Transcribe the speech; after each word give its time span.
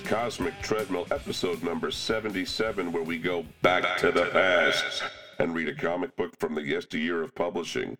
Cosmic 0.00 0.58
Treadmill, 0.62 1.06
episode 1.10 1.62
number 1.62 1.90
77, 1.90 2.92
where 2.92 3.02
we 3.02 3.18
go 3.18 3.44
back, 3.62 3.82
back 3.82 3.98
to 3.98 4.12
the 4.12 4.26
past 4.26 5.02
and 5.38 5.54
read 5.54 5.68
a 5.68 5.74
comic 5.74 6.16
book 6.16 6.34
from 6.38 6.54
the 6.54 6.62
yesteryear 6.62 7.22
of 7.22 7.34
publishing. 7.34 7.98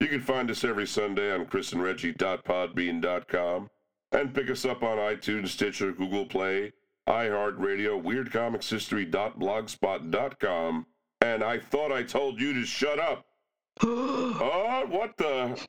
You 0.00 0.08
can 0.08 0.20
find 0.20 0.50
us 0.50 0.64
every 0.64 0.86
Sunday 0.86 1.32
on 1.32 1.46
chrisandreggie.podbean.com 1.46 3.70
and 4.12 4.34
pick 4.34 4.50
us 4.50 4.64
up 4.64 4.82
on 4.82 4.98
iTunes, 4.98 5.48
Stitcher, 5.48 5.92
Google 5.92 6.26
Play, 6.26 6.72
iHeartRadio, 7.08 8.02
weirdcomicshistory.blogspot.com, 8.02 10.86
and 11.20 11.44
I 11.44 11.58
thought 11.58 11.92
I 11.92 12.02
told 12.02 12.40
you 12.40 12.54
to 12.54 12.64
shut 12.64 12.98
up. 12.98 13.26
oh, 13.82 14.86
what 14.88 15.16
the? 15.16 15.60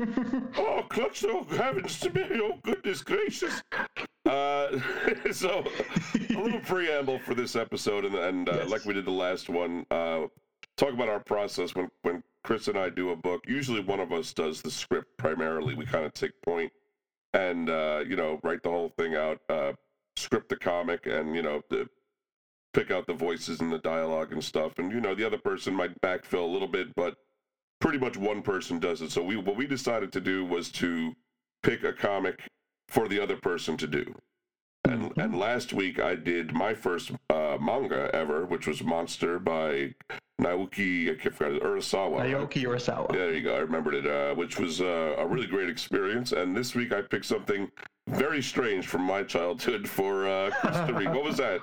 oh, 0.56 0.82
clutch, 0.88 1.24
oh, 1.26 1.44
heavens 1.50 1.98
to 2.00 2.12
me, 2.12 2.24
oh, 2.34 2.58
goodness 2.62 3.02
gracious. 3.02 3.62
Uh, 4.26 4.78
so, 5.32 5.64
a 6.14 6.34
little 6.34 6.60
preamble 6.60 7.18
for 7.18 7.34
this 7.34 7.56
episode, 7.56 8.04
and, 8.04 8.14
and 8.14 8.48
uh, 8.48 8.52
yes. 8.56 8.70
like 8.70 8.84
we 8.84 8.94
did 8.94 9.04
the 9.04 9.10
last 9.10 9.48
one, 9.48 9.84
uh, 9.90 10.22
talk 10.76 10.92
about 10.92 11.08
our 11.08 11.20
process 11.20 11.74
when, 11.74 11.88
when 12.02 12.22
Chris 12.44 12.68
and 12.68 12.78
I 12.78 12.88
do 12.88 13.10
a 13.10 13.16
book. 13.16 13.42
Usually 13.46 13.80
one 13.80 14.00
of 14.00 14.12
us 14.12 14.32
does 14.32 14.62
the 14.62 14.70
script 14.70 15.16
primarily. 15.18 15.74
We 15.74 15.84
kind 15.84 16.04
of 16.04 16.14
take 16.14 16.32
point 16.42 16.72
and, 17.34 17.68
uh, 17.68 18.04
you 18.06 18.16
know, 18.16 18.40
write 18.42 18.62
the 18.62 18.70
whole 18.70 18.92
thing 18.98 19.14
out, 19.14 19.40
uh, 19.48 19.72
script 20.16 20.48
the 20.48 20.56
comic, 20.56 21.06
and, 21.06 21.34
you 21.34 21.42
know, 21.42 21.62
the, 21.70 21.88
pick 22.72 22.90
out 22.90 23.06
the 23.06 23.14
voices 23.14 23.60
and 23.60 23.72
the 23.72 23.78
dialogue 23.78 24.32
and 24.32 24.42
stuff. 24.42 24.78
And, 24.78 24.92
you 24.92 25.00
know, 25.00 25.14
the 25.14 25.26
other 25.26 25.38
person 25.38 25.74
might 25.74 26.00
backfill 26.00 26.44
a 26.44 26.52
little 26.52 26.68
bit, 26.68 26.94
but 26.94 27.16
pretty 27.80 27.98
much 27.98 28.16
one 28.16 28.42
person 28.42 28.78
does 28.78 29.02
it. 29.02 29.10
So 29.10 29.22
we 29.22 29.36
what 29.36 29.56
we 29.56 29.66
decided 29.66 30.12
to 30.12 30.20
do 30.20 30.44
was 30.44 30.70
to 30.72 31.14
pick 31.62 31.82
a 31.82 31.92
comic 31.92 32.40
for 32.88 33.08
the 33.08 33.20
other 33.20 33.36
person 33.36 33.76
to 33.78 33.86
do. 33.86 34.14
And 34.84 35.10
mm-hmm. 35.10 35.20
and 35.20 35.38
last 35.38 35.72
week 35.72 36.00
I 36.00 36.14
did 36.14 36.52
my 36.52 36.74
first 36.74 37.12
uh, 37.30 37.58
manga 37.60 38.10
ever, 38.14 38.46
which 38.46 38.66
was 38.66 38.82
Monster 38.82 39.38
by 39.38 39.94
Naoki 40.40 41.10
I 41.10 41.30
forgot 41.30 41.60
Urasawa. 41.62 42.20
Naoki 42.20 42.64
Urasawa. 42.64 43.12
Yeah, 43.12 43.18
there 43.18 43.34
you 43.34 43.42
go. 43.42 43.54
I 43.54 43.58
remembered 43.58 43.94
it, 43.94 44.06
uh, 44.06 44.34
which 44.34 44.58
was 44.58 44.80
uh, 44.80 45.14
a 45.18 45.26
really 45.26 45.46
great 45.46 45.68
experience. 45.68 46.32
And 46.32 46.56
this 46.56 46.74
week 46.74 46.92
I 46.92 47.02
picked 47.02 47.26
something 47.26 47.70
very 48.08 48.42
strange 48.42 48.86
from 48.86 49.02
my 49.02 49.22
childhood 49.22 49.88
for 49.88 50.26
uh, 50.26 50.50
Costa 50.62 50.92
Rica. 50.94 51.12
what 51.12 51.24
was 51.24 51.36
that? 51.36 51.60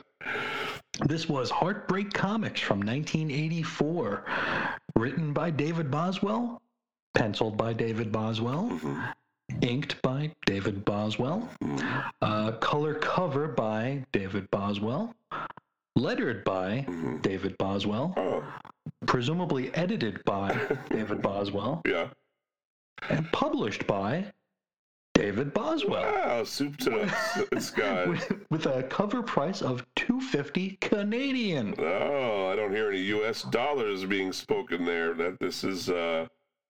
This 1.05 1.29
was 1.29 1.51
Heartbreak 1.51 2.11
Comics 2.11 2.59
from 2.59 2.79
1984, 2.79 4.25
written 4.95 5.31
by 5.31 5.51
David 5.51 5.91
Boswell, 5.91 6.59
penciled 7.13 7.55
by 7.55 7.73
David 7.73 8.11
Boswell, 8.11 8.69
mm-hmm. 8.71 9.01
inked 9.61 10.01
by 10.01 10.31
David 10.47 10.83
Boswell, 10.85 11.47
mm-hmm. 11.63 11.99
uh, 12.21 12.53
color 12.53 12.95
cover 12.95 13.47
by 13.47 14.03
David 14.11 14.49
Boswell, 14.49 15.13
lettered 15.95 16.43
by 16.43 16.85
mm-hmm. 16.87 17.17
David 17.17 17.55
Boswell, 17.59 18.13
oh. 18.17 18.43
presumably 19.05 19.73
edited 19.75 20.23
by 20.25 20.59
David 20.89 21.21
Boswell, 21.21 21.81
yeah, 21.85 22.07
and 23.09 23.31
published 23.31 23.85
by 23.85 24.25
David 25.17 25.51
Boswell. 25.51 26.03
Wow, 26.03 26.43
soup 26.43 26.77
to 26.77 26.91
nuts, 26.91 27.39
this 27.51 27.71
guy. 27.71 28.05
with, 28.09 28.31
with, 28.51 28.65
a 28.67 28.83
cover 28.83 29.23
price 29.23 29.63
of 29.63 29.83
250 29.95 30.77
Canadian. 30.79 31.73
Oh, 31.79 32.49
I 32.51 32.55
don't 32.55 32.71
hear 32.71 32.89
any 32.91 32.99
US 32.99 33.41
dollars 33.41 34.05
being 34.05 34.31
spoken 34.31 34.85
there. 34.85 35.15
That 35.15 35.39
this 35.39 35.63
is 35.63 35.89
uh, 35.89 36.27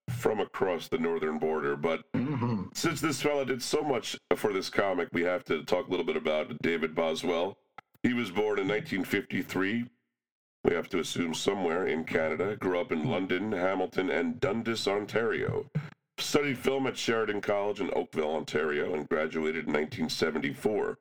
from 0.09 0.40
across 0.40 0.88
the 0.88 0.97
northern 0.97 1.40
border. 1.40 1.75
But 1.75 2.09
mm-hmm. 2.13 2.63
since 2.74 3.02
this 3.02 3.22
fella 3.22 3.46
did 3.46 3.62
so 3.62 3.81
much 3.81 4.18
for 4.38 4.53
this 4.53 4.69
comic, 4.69 5.09
we 5.12 5.24
have 5.24 5.44
to 5.46 5.66
talk 5.66 5.88
a 5.88 5.91
little 5.91 6.06
bit 6.06 6.16
about 6.16 6.58
David 6.62 6.96
Boswell. 6.96 7.58
He 8.02 8.14
was 8.14 8.29
born 8.29 8.59
in 8.59 8.68
1953. 8.69 9.88
We 10.64 10.74
have 10.74 10.88
to 10.90 11.00
assume 11.00 11.34
somewhere 11.34 11.85
in 11.85 12.06
Canada. 12.06 12.56
Grew 12.56 12.79
up 12.79 12.94
in 12.94 13.09
London, 13.09 13.52
Hamilton, 13.52 14.09
and 14.09 14.40
Dundas, 14.40 14.88
Ontario. 14.88 15.66
Studied 16.28 16.58
film 16.58 16.88
at 16.88 16.98
Sheridan 16.98 17.40
College 17.40 17.80
in 17.80 17.90
Oakville, 17.96 18.36
Ontario, 18.36 18.94
and 18.94 19.08
graduated 19.08 19.66
in 19.66 19.72
1974. 19.72 20.98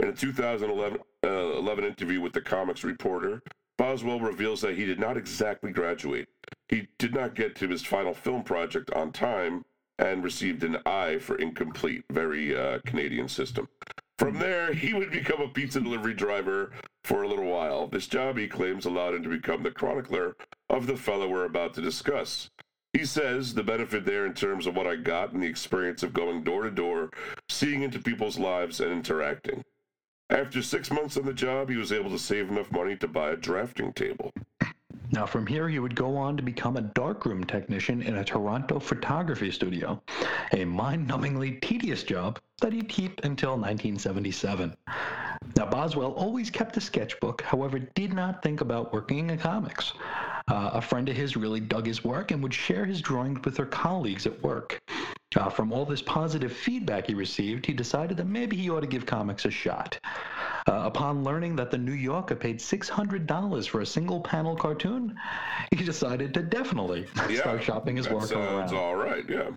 In 0.00 0.08
a 0.08 0.12
2011 0.12 0.98
uh, 1.24 1.28
11 1.56 1.84
interview 1.84 2.20
with 2.20 2.34
the 2.34 2.42
Comics 2.42 2.84
Reporter, 2.84 3.42
Boswell 3.78 4.20
reveals 4.20 4.60
that 4.60 4.76
he 4.76 4.84
did 4.84 5.00
not 5.00 5.16
exactly 5.16 5.72
graduate. 5.72 6.28
He 6.68 6.86
did 6.98 7.14
not 7.14 7.34
get 7.34 7.56
to 7.56 7.68
his 7.68 7.82
final 7.82 8.12
film 8.12 8.42
project 8.42 8.90
on 8.90 9.10
time 9.10 9.64
and 9.98 10.22
received 10.22 10.62
an 10.62 10.76
I 10.84 11.16
for 11.16 11.36
incomplete, 11.36 12.04
very 12.10 12.54
uh, 12.54 12.80
Canadian 12.84 13.28
system. 13.28 13.70
From 14.18 14.38
there, 14.38 14.74
he 14.74 14.92
would 14.92 15.10
become 15.10 15.40
a 15.40 15.48
pizza 15.48 15.80
delivery 15.80 16.12
driver 16.12 16.72
for 17.04 17.22
a 17.22 17.28
little 17.28 17.46
while. 17.46 17.86
This 17.86 18.06
job, 18.06 18.36
he 18.36 18.46
claims, 18.46 18.84
allowed 18.84 19.14
him 19.14 19.22
to 19.22 19.30
become 19.30 19.62
the 19.62 19.70
chronicler 19.70 20.36
of 20.68 20.86
the 20.86 20.98
fellow 20.98 21.26
we're 21.26 21.46
about 21.46 21.72
to 21.72 21.80
discuss. 21.80 22.50
He 22.92 23.04
says 23.04 23.54
the 23.54 23.62
benefit 23.62 24.04
there 24.04 24.24
in 24.24 24.34
terms 24.34 24.66
of 24.66 24.74
what 24.74 24.86
I 24.86 24.96
got 24.96 25.32
and 25.32 25.42
the 25.42 25.46
experience 25.46 26.02
of 26.02 26.14
going 26.14 26.42
door 26.42 26.62
to 26.62 26.70
door, 26.70 27.10
seeing 27.48 27.82
into 27.82 27.98
people's 27.98 28.38
lives 28.38 28.80
and 28.80 28.90
interacting. 28.90 29.62
After 30.30 30.62
six 30.62 30.90
months 30.90 31.16
on 31.16 31.24
the 31.24 31.32
job, 31.32 31.70
he 31.70 31.76
was 31.76 31.92
able 31.92 32.10
to 32.10 32.18
save 32.18 32.48
enough 32.48 32.72
money 32.72 32.96
to 32.96 33.08
buy 33.08 33.30
a 33.30 33.36
drafting 33.36 33.92
table. 33.92 34.32
Now, 35.10 35.24
from 35.24 35.46
here, 35.46 35.68
he 35.68 35.78
would 35.78 35.94
go 35.94 36.16
on 36.16 36.36
to 36.36 36.42
become 36.42 36.76
a 36.76 36.82
darkroom 36.82 37.44
technician 37.44 38.02
in 38.02 38.16
a 38.16 38.24
Toronto 38.24 38.78
photography 38.78 39.50
studio, 39.50 40.02
a 40.52 40.66
mind 40.66 41.08
numbingly 41.08 41.62
tedious 41.62 42.02
job 42.02 42.38
that 42.60 42.74
he'd 42.74 42.90
keep 42.90 43.20
until 43.24 43.52
1977. 43.52 44.76
Now, 45.56 45.66
Boswell 45.66 46.12
always 46.12 46.50
kept 46.50 46.76
a 46.76 46.80
sketchbook, 46.80 47.42
however, 47.42 47.78
did 47.78 48.12
not 48.12 48.42
think 48.42 48.60
about 48.60 48.92
working 48.92 49.30
in 49.30 49.38
comics. 49.38 49.92
Uh, 50.48 50.70
a 50.74 50.80
friend 50.80 51.08
of 51.08 51.16
his 51.16 51.36
really 51.36 51.60
dug 51.60 51.86
his 51.86 52.04
work 52.04 52.30
and 52.30 52.42
would 52.42 52.54
share 52.54 52.84
his 52.84 53.00
drawings 53.00 53.40
with 53.44 53.56
her 53.56 53.66
colleagues 53.66 54.26
at 54.26 54.40
work. 54.42 54.80
Uh, 55.36 55.50
from 55.50 55.72
all 55.72 55.84
this 55.84 56.00
positive 56.00 56.52
feedback 56.52 57.06
he 57.06 57.14
received, 57.14 57.66
he 57.66 57.72
decided 57.72 58.16
that 58.16 58.26
maybe 58.26 58.56
he 58.56 58.70
ought 58.70 58.80
to 58.80 58.86
give 58.86 59.04
comics 59.04 59.44
a 59.44 59.50
shot. 59.50 59.98
Uh, 60.68 60.82
upon 60.84 61.24
learning 61.24 61.56
that 61.56 61.70
the 61.70 61.78
New 61.78 61.92
Yorker 61.92 62.34
paid 62.34 62.58
$600 62.58 63.68
for 63.68 63.80
a 63.80 63.86
single 63.86 64.20
panel 64.20 64.56
cartoon, 64.56 65.16
he 65.70 65.84
decided 65.84 66.32
to 66.34 66.42
definitely 66.42 67.06
yeah, 67.28 67.40
start 67.40 67.62
shopping 67.62 67.96
his 67.96 68.08
work 68.08 68.30
around. 68.32 68.68
Sounds 68.68 68.72
all 68.72 68.96
right, 68.96 69.24
yeah. 69.28 69.50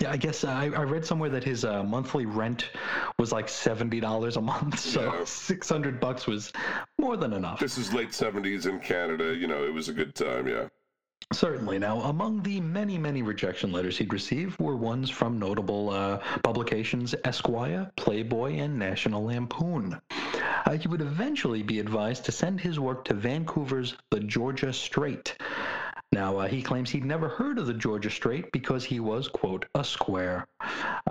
Yeah, 0.00 0.12
I 0.12 0.16
guess 0.16 0.44
uh, 0.44 0.48
I, 0.48 0.64
I 0.64 0.84
read 0.84 1.04
somewhere 1.04 1.30
that 1.30 1.44
his 1.44 1.64
uh, 1.64 1.82
monthly 1.82 2.26
rent 2.26 2.70
was 3.18 3.32
like 3.32 3.48
seventy 3.48 4.00
dollars 4.00 4.36
a 4.36 4.40
month, 4.40 4.78
so 4.78 5.02
yeah. 5.02 5.24
six 5.24 5.68
hundred 5.68 5.98
bucks 6.00 6.26
was 6.26 6.52
more 6.98 7.16
than 7.16 7.32
enough. 7.32 7.58
This 7.60 7.78
is 7.78 7.92
late 7.92 8.14
seventies 8.14 8.66
in 8.66 8.78
Canada. 8.80 9.34
You 9.34 9.46
know, 9.46 9.64
it 9.64 9.72
was 9.72 9.88
a 9.88 9.92
good 9.92 10.14
time. 10.14 10.46
Yeah. 10.46 10.68
Certainly. 11.32 11.78
Now, 11.78 12.00
among 12.02 12.42
the 12.42 12.58
many, 12.60 12.96
many 12.96 13.20
rejection 13.20 13.70
letters 13.70 13.98
he'd 13.98 14.14
received 14.14 14.58
were 14.58 14.76
ones 14.76 15.10
from 15.10 15.38
notable 15.38 15.90
uh, 15.90 16.20
publications 16.42 17.14
Esquire, 17.24 17.92
Playboy, 17.96 18.54
and 18.54 18.78
National 18.78 19.24
Lampoon. 19.24 20.00
Uh, 20.64 20.70
he 20.72 20.88
would 20.88 21.02
eventually 21.02 21.62
be 21.62 21.80
advised 21.80 22.24
to 22.24 22.32
send 22.32 22.60
his 22.60 22.80
work 22.80 23.04
to 23.04 23.14
Vancouver's 23.14 23.94
The 24.10 24.20
Georgia 24.20 24.72
Straight. 24.72 25.36
Now, 26.12 26.38
uh, 26.38 26.48
he 26.48 26.62
claims 26.62 26.90
he'd 26.90 27.04
never 27.04 27.28
heard 27.28 27.58
of 27.58 27.66
the 27.66 27.74
Georgia 27.74 28.10
Straight 28.10 28.50
because 28.50 28.84
he 28.84 28.98
was, 28.98 29.28
quote, 29.28 29.66
a 29.74 29.84
square. 29.84 30.46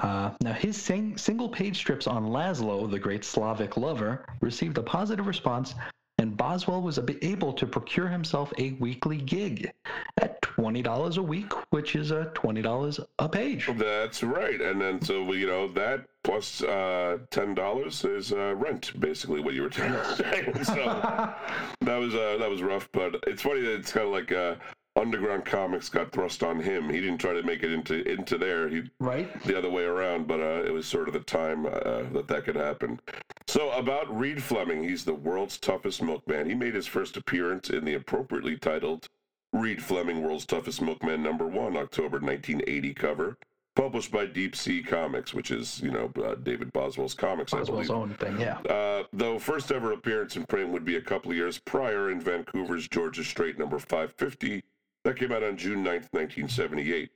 Uh, 0.02 0.32
now, 0.42 0.54
his 0.54 0.76
sing- 0.76 1.18
single 1.18 1.50
page 1.50 1.78
strips 1.78 2.08
on 2.08 2.26
Laszlo, 2.26 2.90
the 2.90 3.00
great 3.00 3.24
Slavic 3.24 3.78
lover, 3.78 4.26
received 4.42 4.78
a 4.78 4.84
positive 4.84 5.28
response, 5.28 5.76
and 6.20 6.36
Boswell 6.36 6.82
was 6.82 7.00
able 7.22 7.54
to 7.54 7.68
procure 7.68 8.08
himself 8.08 8.52
a 8.58 8.72
weekly 8.74 9.18
gig 9.18 9.72
at 10.18 10.42
$20 10.42 11.18
a 11.18 11.22
week, 11.22 11.54
which 11.72 11.96
is 11.96 12.10
a 12.10 12.32
$20 12.34 13.06
a 13.20 13.30
page. 13.30 13.70
That's 13.78 14.24
right. 14.24 14.60
And 14.60 14.82
then, 14.82 15.00
so, 15.00 15.32
you 15.34 15.46
know, 15.46 15.68
that 15.74 16.08
plus 16.24 16.64
uh, 16.64 17.20
$10 17.30 18.18
is 18.18 18.34
uh, 18.34 18.56
rent, 18.56 19.00
basically, 19.00 19.42
what 19.42 19.54
you 19.54 19.62
were 19.62 19.72
saying. 19.72 20.64
so 20.64 21.34
that 21.82 21.98
was, 21.98 22.16
uh, 22.16 22.38
that 22.40 22.50
was 22.50 22.64
rough, 22.64 22.90
but 22.92 23.16
it's 23.28 23.44
funny 23.44 23.62
that 23.62 23.76
it's 23.76 23.92
kind 23.92 24.08
of 24.08 24.12
like, 24.12 24.32
uh, 24.32 24.56
underground 24.98 25.46
comics 25.46 25.90
got 25.90 26.12
thrust 26.12 26.44
on 26.44 26.60
him. 26.60 26.90
He 26.90 27.00
didn't 27.00 27.20
try 27.20 27.34
to 27.34 27.44
make 27.44 27.64
it 27.64 27.72
into 27.72 28.08
into 28.10 28.38
there. 28.38 28.68
He 28.68 28.84
right 29.00 29.44
the 29.44 29.58
other 29.58 29.70
way 29.70 29.84
around, 29.84 30.28
but 30.28 30.40
uh, 30.40 30.64
it 30.66 30.74
was 30.74 30.86
sort 30.86 31.08
of 31.08 31.14
the 31.14 31.20
time 31.22 31.66
uh, 31.66 32.04
that 32.14 32.28
that 32.28 32.46
could 32.46 32.56
happen. 32.56 33.00
So 33.48 33.72
about 33.72 34.16
Reed 34.18 34.42
Fleming, 34.44 34.84
he's 34.84 35.06
the 35.06 35.14
world's 35.14 35.58
toughest 35.58 36.02
milkman. 36.02 36.50
He 36.50 36.56
made 36.56 36.76
his 36.76 36.88
first 36.88 37.16
appearance 37.16 37.70
in 37.70 37.86
the 37.86 37.94
appropriately 37.94 38.58
titled 38.58 39.08
Reed 39.54 39.82
Fleming 39.82 40.22
World's 40.22 40.46
Toughest 40.46 40.82
Milkman 40.82 41.24
number 41.24 41.48
one, 41.48 41.78
October 41.78 42.20
1980 42.20 42.94
cover. 42.94 43.38
Published 43.76 44.12
by 44.12 44.26
Deep 44.26 44.56
Sea 44.56 44.82
Comics, 44.82 45.36
which 45.36 45.52
is, 45.52 45.80
you 45.82 45.92
know, 45.92 46.12
uh, 46.26 46.34
David 46.34 46.74
Boswell's 46.74 47.14
comics, 47.14 47.54
Boswell's 47.54 47.92
own 47.92 48.16
thing, 48.16 48.42
yeah. 48.42 48.58
Uh, 48.62 49.04
though 49.14 49.38
first 49.38 49.72
ever 49.72 49.92
appearance 49.92 50.36
in 50.36 50.48
print 50.48 50.72
would 50.72 50.84
be 50.84 50.96
a 50.96 51.02
couple 51.02 51.30
of 51.30 51.38
years 51.38 51.60
prior 51.60 52.10
in 52.10 52.20
Vancouver's 52.20 52.88
Georgia 52.88 53.24
Straight 53.24 53.60
number 53.60 53.78
550, 53.78 54.64
that 55.08 55.16
came 55.16 55.32
out 55.32 55.42
on 55.42 55.56
June 55.56 55.86
9th, 55.86 56.12
1978. 56.12 57.10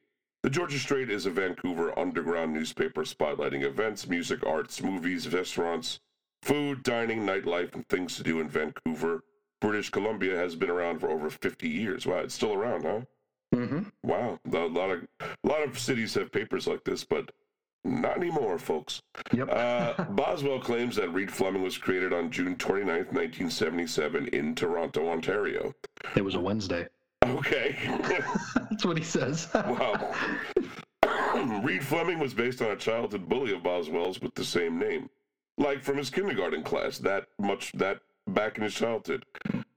The 0.44 0.50
Georgia 0.50 0.80
Straight 0.80 1.10
is 1.10 1.26
a 1.26 1.30
Vancouver 1.30 1.98
underground 2.00 2.54
newspaper 2.54 3.02
spotlighting 3.02 3.64
events, 3.64 4.08
music, 4.08 4.46
arts, 4.48 4.82
movies, 4.82 5.28
restaurants, 5.32 6.00
food, 6.42 6.84
dining, 6.84 7.26
nightlife, 7.26 7.76
and 7.76 7.86
things 7.90 8.16
to 8.16 8.24
do 8.24 8.40
in 8.40 8.48
Vancouver. 8.48 9.26
British 9.60 9.90
Columbia 9.90 10.38
has 10.38 10.56
been 10.56 10.70
around 10.70 11.00
for 11.00 11.10
over 11.10 11.30
50 11.30 11.68
years. 11.68 12.06
Wow, 12.06 12.20
it's 12.20 12.34
still 12.34 12.54
around, 12.54 12.86
huh? 12.86 13.02
Mm-hmm. 13.54 13.82
Wow, 14.04 14.40
a 14.46 14.58
lot 14.58 14.92
of 14.92 15.08
a 15.20 15.48
lot 15.48 15.62
of 15.62 15.78
cities 15.78 16.14
have 16.14 16.32
papers 16.32 16.68
like 16.68 16.86
this, 16.86 17.04
but 17.04 17.30
not 17.84 18.16
anymore, 18.16 18.58
folks. 18.58 19.02
Yep. 19.34 19.50
Uh, 19.52 20.04
Boswell 20.12 20.62
claims 20.62 20.96
that 20.96 21.10
Reed 21.10 21.30
Fleming 21.30 21.62
was 21.62 21.78
created 21.78 22.14
on 22.14 22.32
June 22.32 22.56
29th, 22.56 23.12
1977, 23.12 24.28
in 24.28 24.56
Toronto, 24.56 25.10
Ontario. 25.10 25.74
it 26.16 26.24
was 26.24 26.36
a 26.36 26.40
Wednesday. 26.40 26.88
Okay. 27.26 27.78
That's 28.70 28.86
what 28.86 28.98
he 28.98 29.04
says. 29.04 29.48
wow. 29.56 30.14
Reed 31.64 31.84
Fleming 31.84 32.20
was 32.20 32.34
based 32.34 32.62
on 32.62 32.72
a 32.72 32.76
childhood 32.76 33.28
bully 33.28 33.54
of 33.54 33.64
Boswell's 33.64 34.22
with 34.22 34.36
the 34.36 34.44
same 34.44 34.78
name, 34.78 35.10
like 35.58 35.84
from 35.84 35.98
his 35.98 36.10
kindergarten 36.10 36.64
class. 36.64 36.98
That 36.98 37.28
much 37.40 37.72
that 37.74 38.02
back 38.28 38.58
in 38.58 38.64
his 38.64 38.74
childhood. 38.74 39.26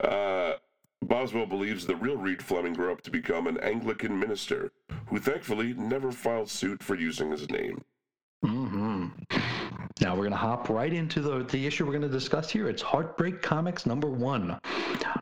Uh, 0.00 0.54
Boswell 1.02 1.46
believes 1.46 1.86
the 1.86 1.96
real 1.96 2.16
Reed 2.16 2.42
Fleming 2.42 2.72
grew 2.72 2.92
up 2.92 3.02
to 3.02 3.10
become 3.10 3.46
an 3.46 3.58
Anglican 3.58 4.18
minister, 4.18 4.72
who 5.06 5.18
thankfully 5.18 5.74
never 5.74 6.10
filed 6.10 6.50
suit 6.50 6.82
for 6.82 6.94
using 6.94 7.30
his 7.30 7.48
name. 7.50 7.84
hmm 8.42 8.83
Now 10.00 10.14
we're 10.14 10.22
going 10.22 10.32
to 10.32 10.36
hop 10.36 10.68
right 10.68 10.92
into 10.92 11.20
the, 11.20 11.44
the 11.44 11.66
issue 11.66 11.86
we're 11.86 11.92
going 11.92 12.02
to 12.02 12.08
discuss 12.08 12.50
here. 12.50 12.68
It's 12.68 12.82
Heartbreak 12.82 13.40
Comics 13.42 13.86
number 13.86 14.08
one. 14.08 14.58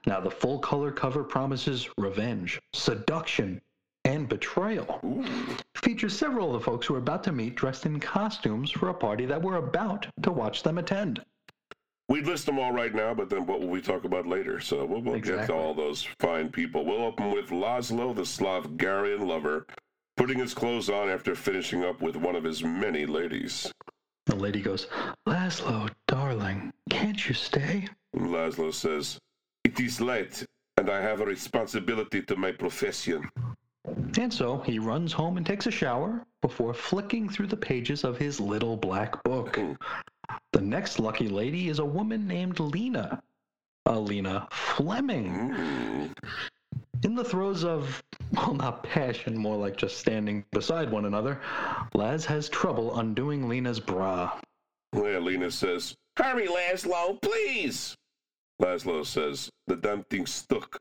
Now, 0.06 0.20
the 0.20 0.30
full 0.30 0.58
color 0.60 0.90
cover 0.90 1.22
promises 1.22 1.88
revenge, 1.98 2.58
seduction, 2.72 3.60
and 4.04 4.28
betrayal. 4.28 4.98
Ooh. 5.04 5.24
Features 5.76 6.18
several 6.18 6.54
of 6.54 6.60
the 6.60 6.64
folks 6.64 6.86
who 6.86 6.94
are 6.94 6.98
about 6.98 7.22
to 7.24 7.32
meet 7.32 7.54
dressed 7.54 7.84
in 7.84 8.00
costumes 8.00 8.70
for 8.70 8.88
a 8.88 8.94
party 8.94 9.26
that 9.26 9.40
we're 9.40 9.56
about 9.56 10.06
to 10.22 10.32
watch 10.32 10.62
them 10.62 10.78
attend. 10.78 11.22
We'd 12.08 12.26
list 12.26 12.46
them 12.46 12.58
all 12.58 12.72
right 12.72 12.94
now, 12.94 13.14
but 13.14 13.28
then 13.28 13.46
what 13.46 13.60
will 13.60 13.68
we 13.68 13.80
talk 13.80 14.04
about 14.04 14.26
later? 14.26 14.58
So 14.58 14.84
we'll, 14.86 15.02
we'll 15.02 15.20
get 15.20 15.46
to 15.46 15.54
all 15.54 15.74
those 15.74 16.08
fine 16.18 16.48
people. 16.48 16.84
We'll 16.84 17.04
open 17.04 17.30
with 17.30 17.50
Laszlo, 17.50 18.14
the 18.14 18.22
Slavgarian 18.22 19.26
lover, 19.26 19.66
putting 20.16 20.38
his 20.38 20.54
clothes 20.54 20.88
on 20.90 21.10
after 21.10 21.34
finishing 21.34 21.84
up 21.84 22.00
with 22.00 22.16
one 22.16 22.36
of 22.36 22.44
his 22.44 22.64
many 22.64 23.06
ladies. 23.06 23.70
The 24.26 24.36
lady 24.36 24.60
goes, 24.60 24.86
Laszlo, 25.26 25.90
darling, 26.06 26.72
can't 26.90 27.28
you 27.28 27.34
stay? 27.34 27.88
Laszlo 28.14 28.72
says, 28.72 29.18
It 29.64 29.80
is 29.80 30.00
late, 30.00 30.44
and 30.76 30.88
I 30.88 31.00
have 31.00 31.20
a 31.20 31.26
responsibility 31.26 32.22
to 32.22 32.36
my 32.36 32.52
profession. 32.52 33.28
And 34.18 34.32
so 34.32 34.58
he 34.58 34.78
runs 34.78 35.12
home 35.12 35.36
and 35.38 35.44
takes 35.44 35.66
a 35.66 35.70
shower 35.72 36.24
before 36.40 36.72
flicking 36.72 37.28
through 37.28 37.48
the 37.48 37.56
pages 37.56 38.04
of 38.04 38.16
his 38.16 38.38
little 38.38 38.76
black 38.76 39.22
book. 39.24 39.58
The 40.52 40.60
next 40.60 41.00
lucky 41.00 41.28
lady 41.28 41.68
is 41.68 41.80
a 41.80 41.84
woman 41.84 42.28
named 42.28 42.60
Lena. 42.60 43.22
Alina 43.86 44.46
Fleming. 44.52 45.50
Mm. 45.50 46.14
In 47.04 47.16
the 47.16 47.24
throes 47.24 47.64
of, 47.64 48.00
well, 48.32 48.54
not 48.54 48.84
passion, 48.84 49.36
more 49.36 49.56
like 49.56 49.76
just 49.76 49.98
standing 49.98 50.44
beside 50.52 50.90
one 50.90 51.04
another, 51.04 51.40
Laz 51.94 52.24
has 52.26 52.48
trouble 52.48 52.98
undoing 52.98 53.48
Lena's 53.48 53.80
bra. 53.80 54.38
Yeah, 54.94 55.18
Lena 55.18 55.50
says, 55.50 55.96
Hurry, 56.16 56.46
Laszlo, 56.46 57.20
please. 57.20 57.96
Laszlo 58.60 59.04
says, 59.04 59.50
The 59.66 59.76
damn 59.76 60.04
thing's 60.04 60.32
stuck. 60.32 60.80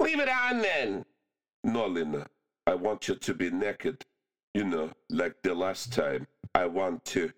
Leave 0.00 0.20
it 0.20 0.28
on 0.28 0.62
then. 0.62 1.04
No, 1.64 1.86
Lena. 1.86 2.26
I 2.66 2.74
want 2.74 3.08
you 3.08 3.16
to 3.16 3.34
be 3.34 3.50
naked. 3.50 4.02
You 4.54 4.64
know, 4.64 4.90
like 5.10 5.34
the 5.42 5.54
last 5.54 5.92
time. 5.92 6.26
I 6.54 6.64
want 6.64 7.04
to. 7.06 7.30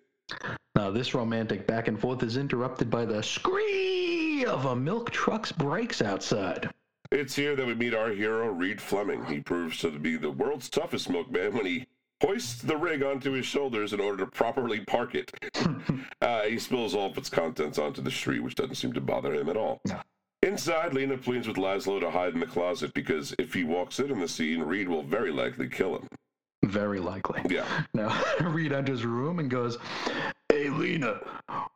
Now, 0.75 0.89
this 0.89 1.13
romantic 1.13 1.67
back 1.67 1.89
and 1.89 1.99
forth 1.99 2.23
is 2.23 2.37
interrupted 2.37 2.89
by 2.89 3.03
the 3.03 3.21
scree 3.21 4.45
of 4.45 4.65
a 4.65 4.75
milk 4.75 5.09
truck's 5.11 5.51
brakes 5.51 6.01
outside. 6.01 6.69
It's 7.11 7.35
here 7.35 7.55
that 7.55 7.65
we 7.65 7.73
meet 7.73 7.95
our 7.95 8.11
hero, 8.11 8.49
Reed 8.49 8.79
Fleming. 8.79 9.25
He 9.25 9.39
proves 9.39 9.79
to 9.79 9.89
be 9.89 10.15
the 10.15 10.29
world's 10.29 10.69
toughest 10.69 11.09
milkman 11.09 11.55
when 11.55 11.65
he 11.65 11.87
hoists 12.21 12.61
the 12.61 12.77
rig 12.77 13.01
onto 13.01 13.31
his 13.31 13.47
shoulders 13.47 13.93
in 13.93 13.99
order 13.99 14.23
to 14.25 14.31
properly 14.31 14.81
park 14.81 15.15
it. 15.15 15.31
uh, 16.21 16.43
he 16.43 16.59
spills 16.59 16.93
all 16.93 17.09
of 17.09 17.17
its 17.17 17.29
contents 17.29 17.79
onto 17.79 18.03
the 18.03 18.11
street, 18.11 18.41
which 18.41 18.53
doesn't 18.53 18.75
seem 18.75 18.93
to 18.93 19.01
bother 19.01 19.33
him 19.33 19.49
at 19.49 19.57
all. 19.57 19.81
No. 19.87 19.99
Inside, 20.43 20.93
Lena 20.93 21.17
pleads 21.17 21.47
with 21.47 21.57
Laszlo 21.57 21.99
to 21.99 22.11
hide 22.11 22.35
in 22.35 22.39
the 22.39 22.45
closet 22.45 22.93
because 22.93 23.33
if 23.39 23.55
he 23.55 23.63
walks 23.63 23.99
in 23.99 24.11
on 24.11 24.19
the 24.19 24.27
scene, 24.27 24.61
Reed 24.61 24.87
will 24.87 25.03
very 25.03 25.31
likely 25.31 25.67
kill 25.67 25.95
him. 25.95 26.07
Very 26.63 26.99
likely. 26.99 27.41
Yeah. 27.49 27.65
Now, 27.95 28.23
Reed 28.41 28.71
enters 28.71 29.01
the 29.01 29.07
room 29.07 29.39
and 29.39 29.49
goes, 29.49 29.79
Hey, 30.49 30.69
Lena, 30.69 31.19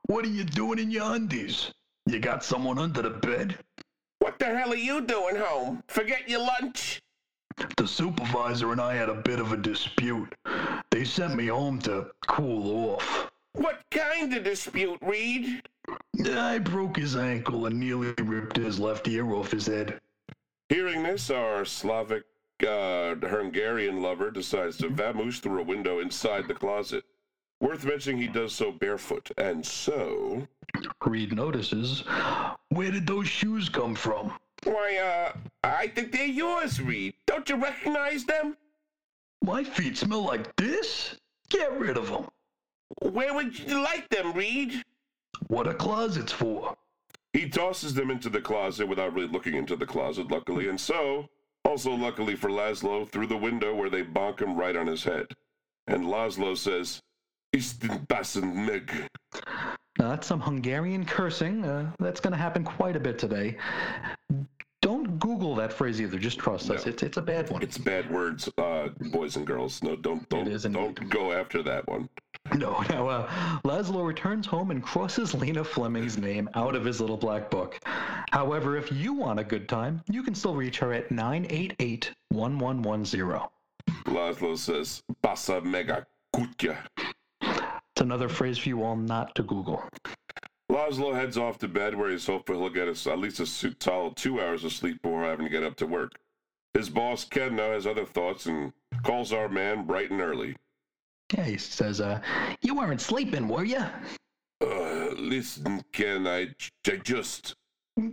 what 0.06 0.25
are 0.25 0.30
you 0.30 0.44
doing 0.44 0.77
in 0.77 0.91
your 0.91 1.15
undies? 1.15 1.71
You 2.06 2.19
got 2.19 2.44
someone 2.44 2.77
under 2.77 3.01
the 3.01 3.09
bed? 3.09 3.57
What 4.33 4.39
the 4.39 4.57
hell 4.57 4.74
are 4.74 4.75
you 4.75 5.01
doing 5.01 5.35
home? 5.35 5.83
Forget 5.88 6.27
your 6.27 6.39
lunch? 6.39 7.03
The 7.77 7.88
supervisor 7.88 8.71
and 8.71 8.81
I 8.81 8.95
had 8.95 9.07
a 9.07 9.21
bit 9.21 9.39
of 9.39 9.51
a 9.51 9.57
dispute. 9.57 10.33
They 10.89 11.03
sent 11.03 11.35
me 11.35 11.45
home 11.45 11.77
to 11.81 12.07
cool 12.25 12.95
off. 12.95 13.30
What 13.51 13.83
kind 13.91 14.33
of 14.33 14.44
dispute, 14.44 14.97
Reed? 15.03 15.62
I 16.25 16.57
broke 16.57 16.97
his 16.97 17.15
ankle 17.15 17.68
and 17.68 17.80
nearly 17.80 18.12
ripped 18.24 18.57
his 18.57 18.80
left 18.80 19.07
ear 19.07 19.31
off 19.35 19.51
his 19.51 19.68
head. 19.68 20.01
Hearing 20.68 21.03
this, 21.03 21.30
our 21.30 21.63
Slavic 21.63 22.24
uh, 22.68 23.13
Hungarian 23.13 24.01
lover 24.01 24.31
decides 24.31 24.77
to 24.77 24.89
vamoose 24.89 25.41
through 25.41 25.59
a 25.59 25.63
window 25.63 26.00
inside 26.00 26.47
the 26.47 26.56
closet. 26.56 27.03
Worth 27.63 27.86
mentioning 27.86 28.19
he 28.19 28.27
does 28.27 28.51
so 28.51 28.74
barefoot, 28.74 29.31
and 29.38 29.65
so. 29.65 30.45
Reed 31.06 31.33
notices, 31.33 32.04
Where 32.68 32.92
did 32.92 33.07
those 33.07 33.30
shoes 33.30 33.69
come 33.69 33.95
from? 33.95 34.33
Why, 34.66 34.97
uh, 34.97 35.37
I 35.64 35.87
think 35.87 36.11
they're 36.11 36.26
yours, 36.26 36.81
Reed. 36.81 37.14
Don't 37.26 37.47
you 37.47 37.56
recognize 37.56 38.26
them? 38.26 38.57
My 39.42 39.64
feet 39.64 39.95
smell 39.95 40.26
like 40.26 40.54
this? 40.57 41.16
Get 41.47 41.71
rid 41.80 41.95
of 41.95 42.09
them. 42.09 42.28
Where 43.02 43.33
would 43.33 43.57
you 43.57 43.81
like 43.81 44.09
them, 44.09 44.33
Reed? 44.33 44.83
What 45.47 45.66
are 45.66 45.73
closets 45.73 46.33
for? 46.33 46.76
He 47.31 47.47
tosses 47.47 47.94
them 47.94 48.11
into 48.11 48.30
the 48.30 48.42
closet 48.42 48.90
without 48.90 49.14
really 49.14 49.30
looking 49.30 49.56
into 49.56 49.78
the 49.78 49.85
closet, 49.85 50.30
luckily, 50.30 50.68
and 50.68 50.80
so, 50.80 51.30
also 51.64 51.92
luckily 51.92 52.35
for 52.35 52.49
Laszlo, 52.49 53.07
through 53.07 53.28
the 53.28 53.37
window 53.37 53.73
where 53.73 53.90
they 53.90 54.04
bonk 54.04 54.42
him 54.42 54.57
right 54.57 54.76
on 54.76 54.87
his 54.87 55.06
head. 55.06 55.28
And 55.87 56.07
Laszlo 56.07 56.57
says, 56.57 57.02
Meg. 57.54 59.07
Now, 60.00 60.10
that's 60.10 60.26
some 60.26 60.42
Hungarian 60.42 61.06
cursing. 61.06 61.64
Uh, 61.64 61.92
that's 62.00 62.19
going 62.19 62.31
to 62.31 62.38
happen 62.38 62.64
quite 62.64 62.95
a 62.95 63.00
bit 63.00 63.19
today. 63.19 63.57
Don't 64.81 65.19
Google 65.19 65.56
that 65.56 65.72
phrase 65.72 66.02
either. 66.02 66.18
Just 66.18 66.40
trust 66.40 66.69
us. 66.69 66.86
No. 66.86 66.92
It's 66.92 67.04
it's 67.04 67.18
a 67.18 67.22
bad 67.22 67.50
one. 67.50 67.62
It's 67.62 67.78
bad 67.78 68.12
words, 68.12 68.50
uh, 68.57 68.90
boys 69.12 69.38
and 69.38 69.48
girls. 69.48 69.81
No, 69.81 69.95
don't 69.95 70.28
don't 70.28 70.45
don't 70.62 71.10
go 71.10 71.31
after 71.31 71.64
that 71.64 71.88
one. 71.88 72.10
No, 72.56 72.83
no. 72.90 73.07
Uh, 73.07 73.30
Laszlo 73.64 74.06
returns 74.06 74.45
home 74.45 74.72
and 74.72 74.83
crosses 74.83 75.33
Lena 75.33 75.64
Fleming's 75.64 76.18
name 76.18 76.50
out 76.56 76.76
of 76.76 76.83
his 76.83 77.00
little 77.00 77.16
black 77.16 77.50
book. 77.50 77.80
However, 78.31 78.76
if 78.76 78.92
you 78.92 79.14
want 79.14 79.40
a 79.40 79.44
good 79.44 79.69
time, 79.69 80.02
you 80.10 80.22
can 80.22 80.36
still 80.36 80.54
reach 80.54 80.80
her 80.80 80.92
at 80.92 81.10
988 81.10 82.12
1110. 82.30 83.50
Laszlo 84.14 84.57
says, 84.57 85.02
"Bassa 85.24 85.64
mega 85.64 86.06
kutya." 86.36 86.78
It's 87.95 88.02
another 88.02 88.28
phrase 88.28 88.57
for 88.57 88.69
you 88.69 88.81
all 88.81 88.95
not 88.95 89.35
to 89.35 89.44
Google. 89.44 89.83
Laszlo 90.71 91.14
heads 91.14 91.38
off 91.38 91.59
to 91.59 91.68
bed, 91.68 91.94
where 91.94 92.09
he's 92.09 92.26
hopeful 92.26 92.57
he'll 92.57 92.69
get 92.69 92.88
us 92.88 93.06
at 93.06 93.19
least 93.19 93.40
a 93.40 93.45
solid 93.45 94.16
two 94.16 94.42
hours 94.42 94.64
of 94.64 94.73
sleep 94.73 95.00
before 95.04 95.21
having 95.21 95.45
to 95.45 95.52
get 95.52 95.62
up 95.62 95.76
to 95.76 95.85
work. 95.85 96.14
His 96.73 96.90
boss 96.90 97.23
Ken 97.23 97.56
now 97.56 97.69
has 97.71 97.85
other 97.85 98.04
thoughts 98.06 98.47
and 98.47 98.73
calls 99.04 99.31
our 99.31 99.47
man 99.47 99.85
bright 99.85 100.09
and 100.09 100.21
early. 100.21 100.56
Yeah, 101.35 101.44
he 101.44 101.57
says, 101.57 102.02
uh, 102.02 102.19
You 102.64 102.73
weren't 102.73 103.00
sleeping, 103.00 103.47
were 103.47 103.64
you? 103.64 103.85
Uh, 104.59 105.09
listen, 105.16 105.83
Ken, 105.92 106.26
I, 106.26 106.47
I 106.88 106.95
just. 107.04 107.54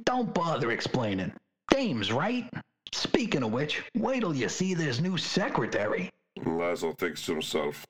Don't 0.05 0.35
bother 0.35 0.73
explaining. 0.73 1.33
Dames, 1.71 2.13
right? 2.13 2.51
Speaking 2.93 3.45
of 3.45 3.53
which, 3.53 3.83
wait 3.97 4.21
till 4.21 4.35
you 4.35 4.51
see 4.51 4.75
this 4.75 5.01
new 5.01 5.17
secretary. 5.17 6.11
Laszlo 6.41 6.99
thinks 6.99 7.25
to 7.25 7.33
himself, 7.33 7.87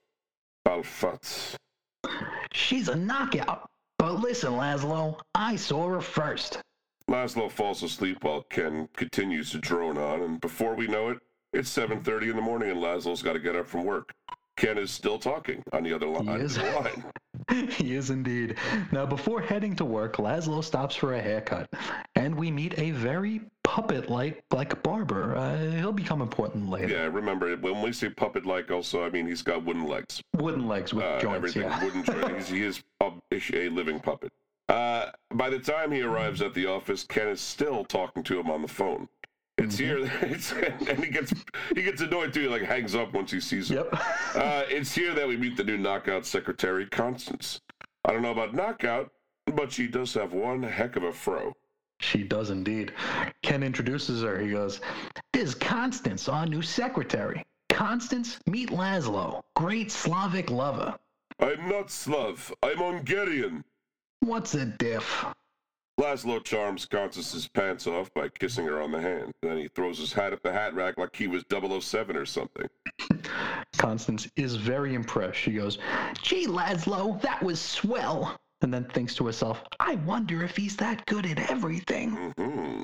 Alfat. 0.69 1.57
She's 2.53 2.89
a 2.89 2.97
knockout. 2.97 3.69
But 3.99 4.21
listen, 4.21 4.53
Laszlo, 4.53 5.19
I 5.35 5.57
saw 5.57 5.89
her 5.89 6.01
first. 6.01 6.61
Laszlo 7.09 7.51
falls 7.51 7.83
asleep 7.83 8.23
while 8.23 8.43
Ken 8.43 8.89
continues 8.97 9.51
to 9.51 9.59
drone 9.59 9.99
on, 9.99 10.23
and 10.23 10.41
before 10.41 10.75
we 10.75 10.87
know 10.87 11.11
it, 11.11 11.19
it's 11.53 11.77
7.30 11.77 12.31
in 12.31 12.37
the 12.37 12.43
morning 12.43 12.71
and 12.71 12.81
Laszlo's 12.81 13.23
got 13.23 13.33
to 13.33 13.41
get 13.41 13.57
up 13.57 13.67
from 13.67 13.85
work. 13.85 14.13
Ken 14.61 14.77
is 14.77 14.91
still 14.91 15.19
talking 15.19 15.63
on 15.73 15.83
the 15.85 15.93
other 15.95 16.07
li- 16.07 16.27
He 16.39 16.45
is. 16.45 16.59
line. 16.59 17.03
he 17.71 17.95
is 17.95 18.11
indeed. 18.11 18.57
Now, 18.93 19.07
before 19.07 19.41
heading 19.41 19.75
to 19.77 19.87
work, 19.87 20.17
Laszlo 20.19 20.63
stops 20.63 20.95
for 20.95 21.15
a 21.15 21.21
haircut, 21.21 21.71
and 22.15 22.35
we 22.35 22.51
meet 22.51 22.79
a 22.79 22.91
very 22.91 23.41
puppet 23.65 24.11
like 24.11 24.45
like 24.53 24.83
barber. 24.83 25.35
Uh, 25.35 25.57
he'll 25.79 25.93
become 25.93 26.21
important 26.21 26.69
later. 26.69 26.89
Yeah, 26.93 27.05
remember 27.07 27.57
when 27.57 27.81
we 27.81 27.93
say 27.93 28.11
puppet 28.11 28.45
like, 28.45 28.71
also 28.71 29.03
I 29.03 29.09
mean 29.09 29.27
he's 29.27 29.41
got 29.43 29.65
wooden 29.65 29.87
legs, 29.87 30.23
Wooden 30.37 30.69
legs 30.69 30.93
with 30.93 31.05
uh, 31.05 31.19
joints. 31.21 31.37
everything 31.37 31.63
Yeah. 31.63 31.83
wooden 31.85 32.05
joints. 32.05 32.49
He 32.51 32.63
is 32.63 32.83
a, 33.01 33.11
a 33.55 33.69
living 33.71 33.99
puppet. 33.99 34.31
Uh, 34.69 35.11
by 35.33 35.49
the 35.49 35.59
time 35.59 35.91
he 35.91 36.03
arrives 36.03 36.43
at 36.43 36.53
the 36.55 36.67
office, 36.67 37.03
Ken 37.05 37.29
is 37.29 37.41
still 37.41 37.85
talking 37.85 38.23
to 38.25 38.39
him 38.39 38.51
on 38.51 38.61
the 38.63 38.69
phone. 38.69 39.09
It's 39.61 39.77
Mm-hmm. 39.77 40.07
here, 40.07 40.13
it's, 40.23 40.53
and 40.53 41.05
he 41.05 41.11
gets 41.11 41.33
he 41.75 41.83
gets 41.83 42.01
annoyed 42.01 42.33
too. 42.33 42.43
He 42.43 42.49
like 42.49 42.63
hangs 42.63 42.95
up 42.95 43.13
once 43.13 43.31
he 43.31 43.41
sees 43.41 43.71
him. 43.71 43.79
Yep. 43.79 44.01
Uh, 44.35 44.63
it's 44.69 44.95
here 44.95 45.13
that 45.13 45.27
we 45.27 45.37
meet 45.37 45.57
the 45.57 45.65
new 45.65 45.77
knockout 45.77 46.25
secretary, 46.25 46.87
Constance. 46.87 47.61
I 48.05 48.13
don't 48.13 48.23
know 48.23 48.31
about 48.31 48.55
knockout, 48.55 49.11
but 49.55 49.73
she 49.73 49.89
does 49.89 50.15
have 50.15 50.33
one 50.33 50.63
heck 50.63 50.95
of 50.95 51.03
a 51.03 51.13
fro. 51.13 51.53
She 51.99 52.23
does 52.23 52.51
indeed. 52.51 52.93
Ken 53.43 53.63
introduces 53.65 54.23
her. 54.23 54.39
He 54.39 54.53
goes, 54.53 54.81
This 55.33 55.49
is 55.49 55.55
Constance, 55.57 56.29
our 56.29 56.47
new 56.47 56.63
secretary. 56.63 57.43
Constance, 57.69 58.39
meet 58.47 58.71
Laszlo, 58.71 59.43
great 59.57 59.91
Slavic 59.91 60.49
lover. 60.51 60.95
I'm 61.41 61.69
not 61.69 61.91
Slav. 61.91 62.53
I'm 62.63 62.79
Hungarian. 62.79 63.65
What's 64.21 64.55
a 64.55 64.65
diff? 64.67 65.25
Laszlo 66.01 66.43
charms 66.43 66.87
Constance's 66.87 67.47
pants 67.47 67.87
off 67.87 68.11
by 68.15 68.31
kissing 68.31 68.65
her 68.65 68.81
on 68.81 68.91
the 68.91 69.03
hand. 69.03 69.35
Then 69.43 69.59
he 69.59 69.69
throws 69.69 69.99
his 69.99 70.15
hat 70.15 70.33
at 70.33 70.43
the 70.43 70.51
hat 70.51 70.75
rack 70.75 70.97
like 70.97 71.15
he 71.15 71.27
was 71.27 71.45
007 71.51 72.17
or 72.17 72.25
something. 72.25 72.67
Constance 73.77 74.27
is 74.35 74.57
very 74.57 74.95
impressed. 74.95 75.37
She 75.37 75.53
goes, 75.53 75.77
Gee, 76.23 76.47
Laszlo, 76.47 77.21
that 77.21 77.43
was 77.43 77.61
swell. 77.61 78.35
And 78.63 78.73
then 78.73 78.85
thinks 78.85 79.15
to 79.17 79.27
herself, 79.27 79.63
I 79.79 79.97
wonder 79.97 80.43
if 80.43 80.57
he's 80.57 80.75
that 80.77 81.05
good 81.05 81.27
at 81.27 81.51
everything. 81.51 82.33
hmm 82.39 82.83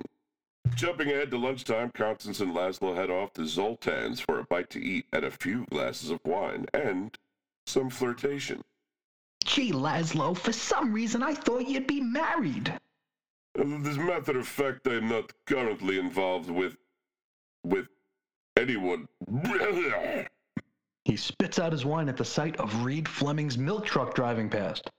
Jumping 0.75 1.09
ahead 1.09 1.31
to 1.31 1.39
lunchtime, 1.39 1.93
Constance 1.93 2.41
and 2.41 2.55
Laszlo 2.55 2.95
head 2.95 3.09
off 3.09 3.33
to 3.35 3.43
Zoltan's 3.43 4.21
for 4.21 4.41
a 4.41 4.45
bite 4.45 4.69
to 4.71 4.79
eat 4.79 5.07
and 5.15 5.25
a 5.25 5.31
few 5.31 5.65
glasses 5.71 6.11
of 6.11 6.21
wine 6.27 6.67
and 6.75 7.17
some 7.65 7.89
flirtation. 7.89 8.63
Gee, 9.43 9.73
Laszlo, 9.73 10.37
for 10.37 10.53
some 10.53 10.93
reason 10.93 11.23
I 11.23 11.33
thought 11.33 11.67
you'd 11.67 11.87
be 11.87 12.03
married. 12.03 12.79
As 13.59 13.97
a 13.97 14.01
matter 14.01 14.39
of 14.39 14.47
fact, 14.47 14.87
I'm 14.87 15.09
not 15.09 15.33
currently 15.47 15.99
involved 15.99 16.51
with 16.51 16.77
with 17.65 17.89
anyone. 18.57 19.09
He 21.05 21.17
spits 21.17 21.59
out 21.59 21.73
his 21.73 21.85
wine 21.85 22.09
at 22.09 22.17
the 22.17 22.25
sight 22.25 22.57
of 22.57 22.85
Reed 22.85 23.09
Fleming's 23.09 23.57
milk 23.57 23.87
truck 23.87 24.15
driving 24.15 24.51
past. 24.51 24.91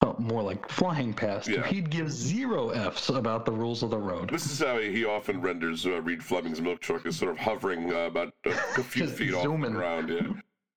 Oh, 0.00 0.14
more 0.18 0.42
like 0.42 0.68
flying 0.68 1.12
past. 1.12 1.48
Yeah. 1.48 1.66
He'd 1.66 1.90
give 1.90 2.12
zero 2.12 2.70
F's 2.70 3.08
about 3.08 3.44
the 3.44 3.50
rules 3.50 3.82
of 3.82 3.90
the 3.90 3.98
road. 3.98 4.30
This 4.30 4.46
is 4.46 4.60
how 4.60 4.78
he, 4.78 5.04
often 5.04 5.40
renders 5.40 5.84
uh, 5.86 6.00
Reed 6.02 6.22
Fleming's 6.22 6.60
milk 6.60 6.80
truck 6.80 7.04
as 7.06 7.16
sort 7.16 7.32
of 7.32 7.38
hovering 7.38 7.92
uh, 7.92 8.06
about 8.06 8.32
a, 8.44 8.50
a 8.76 8.82
few 8.84 9.08
feet 9.08 9.34
off 9.34 9.42
the 9.42 9.68
ground. 9.70 10.08
Yeah. 10.08 10.32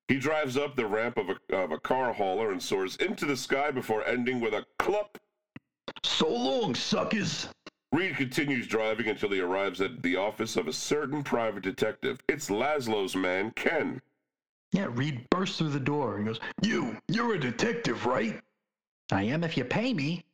He 0.08 0.18
drives 0.18 0.56
up 0.56 0.74
the 0.74 0.86
ramp 0.86 1.16
of 1.16 1.28
a, 1.28 1.56
of 1.56 1.70
a 1.70 1.78
car 1.78 2.12
hauler 2.12 2.50
and 2.50 2.60
soars 2.60 2.96
into 2.96 3.24
the 3.24 3.36
sky 3.36 3.70
before 3.70 4.04
ending 4.04 4.40
with 4.40 4.54
a 4.54 4.66
clup. 4.80 5.18
So 6.04 6.28
long, 6.28 6.74
suckers. 6.74 7.48
Reed 7.92 8.16
continues 8.16 8.66
driving 8.66 9.08
until 9.08 9.30
he 9.30 9.40
arrives 9.40 9.80
at 9.80 10.02
the 10.02 10.16
office 10.16 10.56
of 10.56 10.66
a 10.66 10.72
certain 10.72 11.22
private 11.22 11.62
detective. 11.62 12.20
It's 12.28 12.48
Laszlo's 12.48 13.14
man, 13.14 13.50
Ken. 13.50 14.00
Yeah, 14.72 14.88
Reed 14.90 15.28
bursts 15.30 15.58
through 15.58 15.70
the 15.70 15.80
door 15.80 16.16
and 16.16 16.26
goes, 16.26 16.40
You, 16.62 16.96
you're 17.08 17.34
a 17.34 17.40
detective, 17.40 18.06
right? 18.06 18.40
I 19.10 19.24
am 19.24 19.44
if 19.44 19.58
you 19.58 19.64
pay 19.64 19.92
me. 19.92 20.24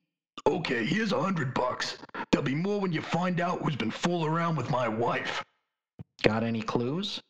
Okay, 0.46 0.84
here's 0.84 1.12
a 1.12 1.20
hundred 1.20 1.52
bucks. 1.52 1.98
There'll 2.30 2.44
be 2.44 2.54
more 2.54 2.80
when 2.80 2.92
you 2.92 3.02
find 3.02 3.40
out 3.40 3.60
who's 3.60 3.74
been 3.74 3.90
fooling 3.90 4.30
around 4.30 4.54
with 4.54 4.70
my 4.70 4.86
wife. 4.86 5.44
Got 6.22 6.44
any 6.44 6.62
clues? 6.62 7.20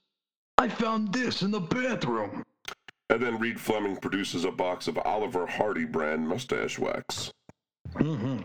I 0.59 0.69
found 0.69 1.13
this 1.13 1.41
in 1.41 1.51
the 1.51 1.61
bathroom. 1.61 2.43
And 3.09 3.23
then 3.23 3.39
Reed 3.39 3.59
Fleming 3.59 3.97
produces 3.97 4.45
a 4.45 4.51
box 4.51 4.89
of 4.89 4.99
Oliver 4.99 5.47
Hardy 5.47 5.87
brand 5.87 6.29
mustache 6.29 6.79
wax. 6.79 7.33
Hmm 7.97 8.39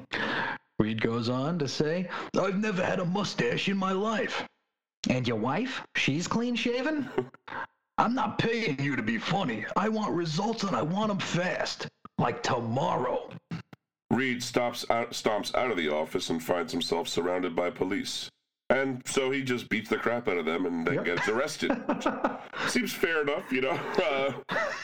Reed 0.79 1.01
goes 1.01 1.29
on 1.29 1.59
to 1.59 1.67
say, 1.67 2.09
I've 2.37 2.59
never 2.59 2.83
had 2.83 2.99
a 2.99 3.05
mustache 3.05 3.69
in 3.69 3.77
my 3.77 3.91
life. 3.91 4.43
And 5.09 5.27
your 5.27 5.37
wife? 5.37 5.81
She's 5.95 6.27
clean 6.27 6.55
shaven? 6.55 7.09
I'm 7.97 8.15
not 8.15 8.39
paying 8.39 8.81
you 8.81 8.95
to 8.95 9.03
be 9.03 9.17
funny. 9.17 9.65
I 9.77 9.87
want 9.89 10.15
results 10.15 10.63
and 10.63 10.75
I 10.75 10.81
want 10.81 11.09
them 11.09 11.19
fast. 11.19 11.87
Like 12.17 12.41
tomorrow. 12.41 13.29
Reed 14.09 14.43
stops 14.43 14.85
out, 14.89 15.11
stomps 15.11 15.53
out 15.55 15.71
of 15.71 15.77
the 15.77 15.89
office 15.89 16.29
and 16.29 16.41
finds 16.41 16.71
himself 16.71 17.07
surrounded 17.07 17.55
by 17.55 17.69
police. 17.69 18.29
And 18.69 19.01
so 19.05 19.29
he 19.29 19.43
just 19.43 19.69
beats 19.69 19.89
the 19.89 19.97
crap 19.97 20.27
out 20.27 20.37
of 20.37 20.45
them 20.45 20.65
and 20.65 20.87
then 20.87 20.95
Yep. 20.95 21.05
gets 21.05 21.27
arrested. 21.27 21.71
Seems 22.67 22.93
fair 22.93 23.21
enough, 23.21 23.51
you 23.51 23.61
know. 23.61 23.79
Uh, 24.03 24.31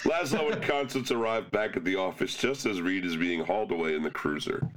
Laszlo 0.03 0.51
and 0.51 0.62
Constance 0.63 1.12
arrive 1.12 1.50
back 1.51 1.75
at 1.77 1.83
the 1.83 1.95
office 1.95 2.36
just 2.36 2.65
as 2.65 2.81
Reed 2.81 3.05
is 3.05 3.15
being 3.17 3.43
hauled 3.43 3.71
away 3.71 3.95
in 3.95 4.03
the 4.03 4.09
cruiser. 4.12 4.67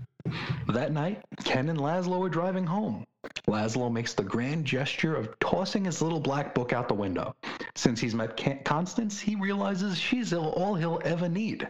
That 0.68 0.92
night, 0.92 1.22
Ken 1.44 1.68
and 1.68 1.78
Laszlo 1.78 2.24
are 2.24 2.28
driving 2.28 2.66
home. 2.66 3.04
Laszlo 3.48 3.90
makes 3.92 4.14
the 4.14 4.22
grand 4.22 4.64
gesture 4.64 5.14
of 5.14 5.38
tossing 5.40 5.84
his 5.84 6.00
little 6.02 6.20
black 6.20 6.54
book 6.54 6.72
out 6.72 6.88
the 6.88 6.94
window. 6.94 7.34
Since 7.76 8.00
he's 8.00 8.14
met 8.14 8.36
Can- 8.36 8.60
Constance, 8.64 9.20
he 9.20 9.36
realizes 9.36 9.98
she's 9.98 10.32
all- 10.32 10.50
all 10.52 10.74
he'll 10.74 11.00
ever 11.04 11.28
need. 11.28 11.68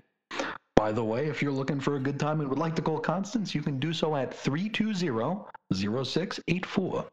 By 0.77 0.93
the 0.93 1.05
way, 1.05 1.27
if 1.29 1.43
you're 1.43 1.53
looking 1.53 1.81
for 1.81 1.97
a 1.97 2.01
good 2.01 2.19
time 2.19 2.41
and 2.41 2.49
would 2.49 2.59
like 2.59 2.75
to 2.77 2.83
call 2.83 2.99
Constance, 3.01 3.55
you 3.55 3.63
can 3.63 3.79
do 3.79 3.93
so 3.93 4.17
at 4.17 4.33
320-0684. 4.33 7.07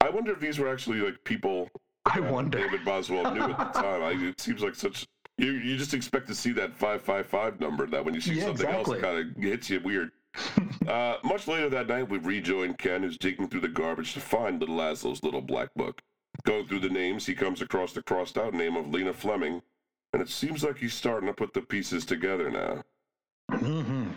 I 0.00 0.10
wonder 0.10 0.32
if 0.32 0.40
these 0.40 0.58
were 0.58 0.68
actually 0.68 1.00
like 1.00 1.22
people 1.24 1.68
I 2.06 2.20
wonder. 2.20 2.58
David 2.58 2.84
Boswell 2.84 3.32
knew 3.34 3.42
at 3.42 3.72
the 3.72 3.80
time. 3.80 4.02
I, 4.02 4.10
it 4.28 4.40
seems 4.40 4.62
like 4.62 4.74
such. 4.74 5.06
You, 5.38 5.52
you 5.52 5.76
just 5.76 5.94
expect 5.94 6.26
to 6.28 6.34
see 6.34 6.52
that 6.52 6.74
555 6.76 7.60
number 7.60 7.86
that 7.86 8.04
when 8.04 8.14
you 8.14 8.20
see 8.20 8.34
Yeah, 8.34 8.46
something 8.46 8.66
exactly. 8.66 8.94
else, 8.94 8.98
it 8.98 9.02
kind 9.02 9.36
of 9.36 9.42
hits 9.42 9.70
you 9.70 9.80
weird. 9.80 10.10
uh, 10.88 11.16
much 11.24 11.48
later 11.48 11.68
that 11.70 11.88
night, 11.88 12.08
we 12.08 12.18
rejoin 12.18 12.74
Ken, 12.74 13.02
who's 13.02 13.18
digging 13.18 13.48
through 13.48 13.60
the 13.60 13.68
garbage 13.68 14.12
to 14.14 14.20
find 14.20 14.60
little 14.60 14.76
Laszlo's 14.76 15.22
little 15.22 15.40
black 15.40 15.70
book. 15.74 16.00
Going 16.44 16.66
through 16.66 16.80
the 16.80 16.88
names, 16.90 17.26
he 17.26 17.34
comes 17.34 17.60
across 17.62 17.92
the 17.92 18.02
crossed 18.02 18.38
out 18.38 18.54
name 18.54 18.76
of 18.76 18.88
Lena 18.88 19.12
Fleming, 19.12 19.60
and 20.12 20.22
it 20.22 20.28
seems 20.28 20.62
like 20.62 20.78
he's 20.78 20.94
starting 20.94 21.26
to 21.26 21.32
put 21.34 21.52
the 21.52 21.60
pieces 21.62 22.04
together 22.04 22.50
now. 22.50 22.82
Hmm 23.58 24.08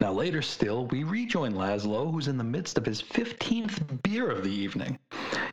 Now, 0.00 0.12
later 0.12 0.42
still, 0.42 0.86
we 0.86 1.04
rejoin 1.04 1.54
Laszlo, 1.54 2.10
who's 2.10 2.28
in 2.28 2.38
the 2.38 2.44
midst 2.44 2.78
of 2.78 2.86
his 2.86 3.02
15th 3.02 4.02
beer 4.02 4.30
of 4.30 4.44
the 4.44 4.50
evening, 4.50 4.98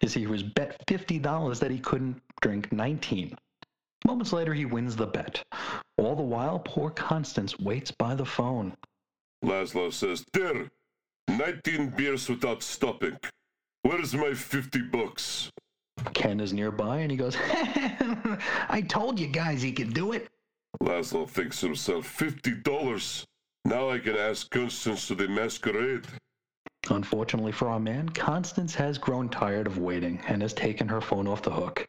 as 0.02 0.14
he 0.14 0.28
was 0.28 0.44
bet 0.44 0.86
$50 0.88 1.60
that 1.60 1.72
he 1.72 1.80
couldn't 1.80 2.22
drink 2.42 2.72
19. 2.72 3.38
Moments 4.06 4.34
later, 4.34 4.54
he 4.54 4.66
wins 4.66 4.96
the 4.96 5.08
bet. 5.08 5.44
All 5.98 6.16
the 6.16 6.22
while, 6.22 6.60
poor 6.60 6.92
Constance 6.92 7.58
waits 7.60 7.92
by 7.92 8.16
the 8.16 8.26
phone. 8.26 8.76
Laszlo 9.44 9.92
says, 9.92 10.24
There, 10.34 10.70
19 11.28 11.90
beers 11.92 12.30
without 12.30 12.62
stopping. 12.62 13.18
Where's 13.82 14.14
my 14.14 14.34
50 14.34 14.82
bucks? 14.84 15.52
Ken 16.14 16.40
is 16.40 16.54
nearby, 16.54 17.00
and 17.00 17.12
he 17.12 17.18
goes, 17.18 17.36
I 18.70 18.84
told 18.88 19.20
you 19.20 19.28
guys 19.28 19.62
he 19.62 19.72
could 19.72 19.94
do 19.94 20.12
it. 20.12 20.28
Laszlo 20.82 21.28
thinks 21.28 21.60
to 21.62 21.68
himself, 21.68 22.06
fifty 22.06 22.52
dollars. 22.52 23.26
Now 23.66 23.90
I 23.90 24.00
can 24.00 24.16
ask 24.16 24.50
Constance 24.50 25.08
to 25.08 25.16
the 25.16 25.28
masquerade. 25.28 26.06
Unfortunately 26.90 27.52
for 27.52 27.68
our 27.70 27.80
man, 27.80 28.10
Constance 28.10 28.76
has 28.76 28.98
grown 28.98 29.28
tired 29.30 29.66
of 29.66 29.80
waiting 29.80 30.22
and 30.28 30.42
has 30.42 30.54
taken 30.54 30.88
her 30.88 31.02
phone 31.02 31.28
off 31.28 31.42
the 31.42 31.52
hook. 31.52 31.88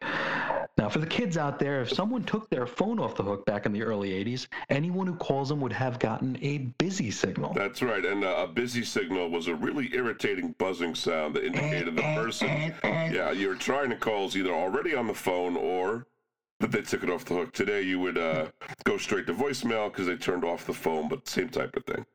Now, 0.77 0.89
for 0.89 0.99
the 0.99 1.07
kids 1.07 1.37
out 1.37 1.57
there, 1.57 1.81
if 1.81 1.91
someone 1.91 2.23
took 2.23 2.49
their 2.51 2.67
phone 2.67 2.99
off 2.99 3.15
the 3.15 3.23
hook 3.23 3.45
back 3.47 3.65
in 3.65 3.73
the 3.73 3.81
early 3.81 4.11
80s, 4.23 4.47
anyone 4.69 5.07
who 5.07 5.15
calls 5.15 5.49
them 5.49 5.59
would 5.61 5.73
have 5.73 5.97
gotten 5.97 6.37
a 6.43 6.59
busy 6.77 7.09
signal. 7.09 7.53
That's 7.53 7.81
right, 7.81 8.05
and 8.05 8.23
uh, 8.23 8.35
a 8.37 8.47
busy 8.47 8.83
signal 8.83 9.29
was 9.29 9.47
a 9.47 9.55
really 9.55 9.89
irritating 9.95 10.53
buzzing 10.59 10.93
sound 10.93 11.35
that 11.35 11.43
indicated 11.45 11.95
the 11.95 12.01
person. 12.01 12.73
Yeah, 13.07 13.31
you 13.31 13.47
were 13.47 13.55
trying 13.55 13.89
to 13.89 13.95
call 13.95 14.27
is 14.27 14.35
either 14.35 14.51
already 14.51 14.93
on 14.93 15.07
the 15.07 15.13
phone 15.13 15.55
or 15.55 16.05
that 16.59 16.71
they 16.71 16.81
took 16.81 17.03
it 17.03 17.09
off 17.09 17.25
the 17.25 17.35
hook. 17.35 17.53
Today 17.53 17.81
you 17.81 17.99
would 17.99 18.17
uh, 18.17 18.47
go 18.83 18.97
straight 18.97 19.27
to 19.27 19.33
voicemail 19.33 19.91
because 19.91 20.07
they 20.07 20.15
turned 20.15 20.43
off 20.43 20.65
the 20.65 20.73
phone, 20.73 21.07
but 21.07 21.27
same 21.27 21.49
type 21.49 21.75
of 21.75 21.85
thing. 21.85 22.05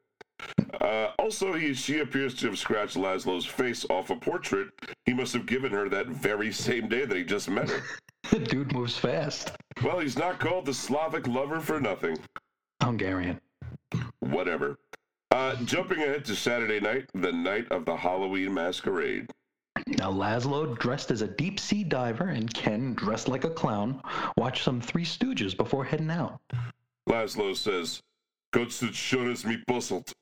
Uh, 0.80 1.12
also, 1.18 1.52
he, 1.52 1.72
she 1.72 2.00
appears 2.00 2.34
to 2.34 2.46
have 2.46 2.58
scratched 2.58 2.96
Laszlo's 2.96 3.46
face 3.46 3.87
off 3.88 4.11
a 4.11 4.16
portrait 4.16 4.68
he 5.06 5.14
must 5.14 5.32
have 5.32 5.46
given 5.46 5.70
her 5.70 5.88
that 5.88 6.08
very 6.08 6.52
same 6.52 6.88
day 6.88 7.04
that 7.04 7.16
he 7.16 7.25
just 7.25 7.49
met 7.50 7.68
her. 7.70 7.82
The 8.30 8.38
dude 8.38 8.72
moves 8.72 8.96
fast. 8.96 9.50
Well, 9.82 9.99
he's 9.99 10.16
not 10.16 10.38
called 10.38 10.64
the 10.64 10.72
Slavic 10.72 11.26
lover 11.26 11.58
for 11.58 11.80
nothing. 11.80 12.16
Hungarian. 12.80 13.40
Whatever. 14.20 14.78
Uh, 15.32 15.56
jumping 15.64 15.99
ahead 15.99 16.25
to 16.26 16.37
Saturday 16.37 16.78
night, 16.78 17.11
the 17.14 17.32
night 17.32 17.66
of 17.72 17.84
the 17.84 17.96
Halloween 17.96 18.54
masquerade. 18.54 19.28
Now, 19.86 20.10
Laszlo, 20.12 20.78
dressed 20.78 21.10
as 21.10 21.22
a 21.22 21.28
deep 21.28 21.58
sea 21.58 21.84
diver, 21.84 22.28
and 22.28 22.52
Ken, 22.52 22.94
dressed 22.94 23.28
like 23.28 23.44
a 23.44 23.50
clown, 23.50 24.00
watch 24.36 24.62
some 24.62 24.80
Three 24.80 25.04
Stooges 25.04 25.56
before 25.56 25.84
heading 25.84 26.10
out. 26.10 26.40
Laszlo 27.08 27.56
says, 27.56 28.00
Constance 28.52 28.96
sure 28.96 29.28
has 29.28 29.44
me 29.44 29.58
puzzled. 29.66 30.12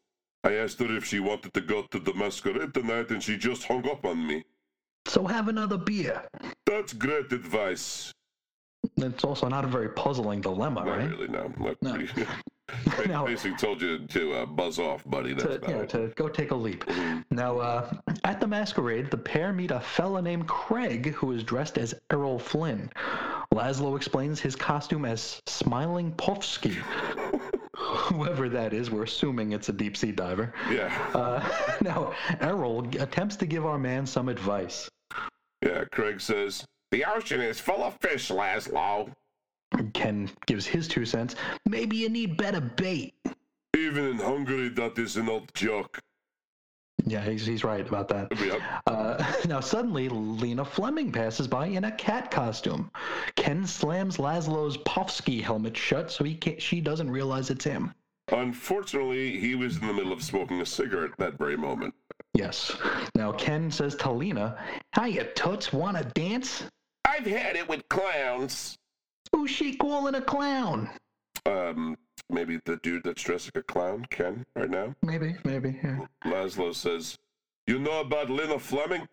I 0.44 0.54
asked 0.54 0.78
her 0.80 0.96
if 0.96 1.04
she 1.04 1.20
wanted 1.20 1.52
to 1.54 1.60
go 1.60 1.82
to 1.90 1.98
the 1.98 2.14
masquerade 2.14 2.72
tonight 2.72 3.10
and 3.10 3.22
she 3.22 3.36
just 3.36 3.64
hung 3.64 3.86
up 3.88 4.04
on 4.06 4.26
me. 4.26 4.42
So 5.06 5.26
have 5.26 5.48
another 5.48 5.76
beer. 5.76 6.22
That's 6.64 6.92
great 6.94 7.30
advice. 7.32 8.12
It's 8.96 9.24
also 9.24 9.48
not 9.48 9.64
a 9.64 9.68
very 9.68 9.90
puzzling 9.90 10.40
dilemma, 10.40 10.84
Not 10.84 10.96
right? 10.98 11.10
really, 11.10 11.28
no. 11.28 11.52
Not 11.58 11.82
No. 11.82 12.06
Now- 13.06 13.26
Basically 13.26 13.56
told 13.56 13.80
you 13.82 13.98
to 14.06 14.32
uh, 14.34 14.46
buzz 14.46 14.78
off, 14.78 15.02
buddy. 15.04 15.32
That's 15.32 15.44
To, 15.44 15.52
about 15.56 15.68
you 15.68 15.74
know, 15.76 15.82
it. 15.82 15.90
to 15.90 16.12
go 16.16 16.28
take 16.28 16.50
a 16.50 16.54
leap. 16.54 16.84
Mhm. 16.86 17.24
Now, 17.30 17.58
uh, 17.58 17.92
at 18.24 18.40
the 18.40 18.46
masquerade, 18.46 19.10
the 19.10 19.16
pair 19.18 19.52
meet 19.52 19.70
a 19.70 19.80
fella 19.80 20.20
named 20.22 20.46
Craig 20.48 21.12
who 21.14 21.32
is 21.32 21.42
dressed 21.44 21.78
as 21.78 21.94
Errol 22.10 22.38
Flynn. 22.38 22.90
Laszlo 23.54 23.96
explains 23.96 24.38
his 24.40 24.54
costume 24.54 25.04
as 25.04 25.40
Smiling 25.46 26.12
Pofsky. 26.12 26.74
Whoever 27.76 28.48
that 28.50 28.72
is, 28.72 28.90
we're 28.90 29.04
assuming 29.04 29.52
it's 29.52 29.68
a 29.68 29.72
deep 29.72 29.96
sea 29.96 30.12
diver. 30.12 30.52
Yeah, 30.70 30.92
Uh, 31.14 31.76
now, 31.80 32.12
Errol 32.40 32.86
attempts 33.00 33.36
to 33.36 33.46
give 33.46 33.64
our 33.66 33.78
man 33.78 34.06
some 34.06 34.28
advice. 34.28 34.88
yeah. 35.62 35.84
Craig 35.90 36.20
says 36.20 36.64
the 36.90 37.04
ocean 37.04 37.40
is 37.40 37.58
full 37.58 37.82
of 37.82 37.96
fish, 38.00 38.30
Laszlo. 38.30 39.10
Ken 39.92 40.30
gives 40.46 40.66
his 40.66 40.88
two 40.88 41.04
cents. 41.04 41.36
Maybe 41.66 41.96
you 41.96 42.08
need 42.08 42.36
better 42.36 42.60
bait. 42.60 43.14
Even 43.76 44.06
in 44.06 44.18
Hungary, 44.18 44.68
that 44.70 44.98
is 44.98 45.16
an 45.16 45.28
old 45.28 45.52
joke. 45.54 46.00
Yeah, 47.06 47.22
he's, 47.22 47.46
he's 47.46 47.64
right 47.64 47.86
about 47.86 48.08
that. 48.08 48.28
Yep. 48.38 48.60
Uh, 48.86 49.32
now, 49.48 49.60
suddenly, 49.60 50.08
Lena 50.08 50.64
Fleming 50.64 51.12
passes 51.12 51.48
by 51.48 51.66
in 51.66 51.84
a 51.84 51.92
cat 51.92 52.30
costume. 52.30 52.90
Ken 53.36 53.66
slams 53.66 54.18
Laszlo's 54.18 54.76
Pofsky 54.78 55.40
helmet 55.42 55.76
shut 55.76 56.10
so 56.10 56.24
he 56.24 56.34
can't, 56.34 56.60
she 56.60 56.80
doesn't 56.80 57.10
realize 57.10 57.50
it's 57.50 57.64
him. 57.64 57.94
Unfortunately, 58.32 59.38
he 59.38 59.54
was 59.54 59.78
in 59.78 59.86
the 59.86 59.92
middle 59.92 60.12
of 60.12 60.22
smoking 60.22 60.60
a 60.60 60.66
cigarette 60.66 61.16
that 61.18 61.38
very 61.38 61.56
moment. 61.56 61.94
Yes. 62.34 62.76
Now, 63.14 63.32
Ken 63.32 63.70
says 63.70 63.96
to 63.96 64.12
Lena, 64.12 64.56
Hiya, 64.94 65.32
Toots, 65.34 65.72
wanna 65.72 66.04
dance? 66.04 66.64
I've 67.04 67.26
had 67.26 67.56
it 67.56 67.68
with 67.68 67.88
clowns. 67.88 68.78
Who's 69.32 69.50
she 69.50 69.74
calling 69.76 70.14
a 70.14 70.20
clown? 70.22 70.90
Um, 71.46 71.96
maybe 72.28 72.60
the 72.64 72.76
dude 72.78 73.04
that's 73.04 73.22
dressed 73.22 73.46
like 73.54 73.62
a 73.64 73.72
clown, 73.72 74.06
Ken, 74.10 74.44
right 74.54 74.68
now. 74.70 74.94
Maybe, 75.02 75.36
maybe. 75.44 75.78
Yeah. 75.82 76.06
Laszlo 76.26 76.74
says, 76.74 77.16
"You 77.66 77.78
know 77.78 78.00
about 78.00 78.28
Lena 78.30 78.58
Fleming? 78.58 79.08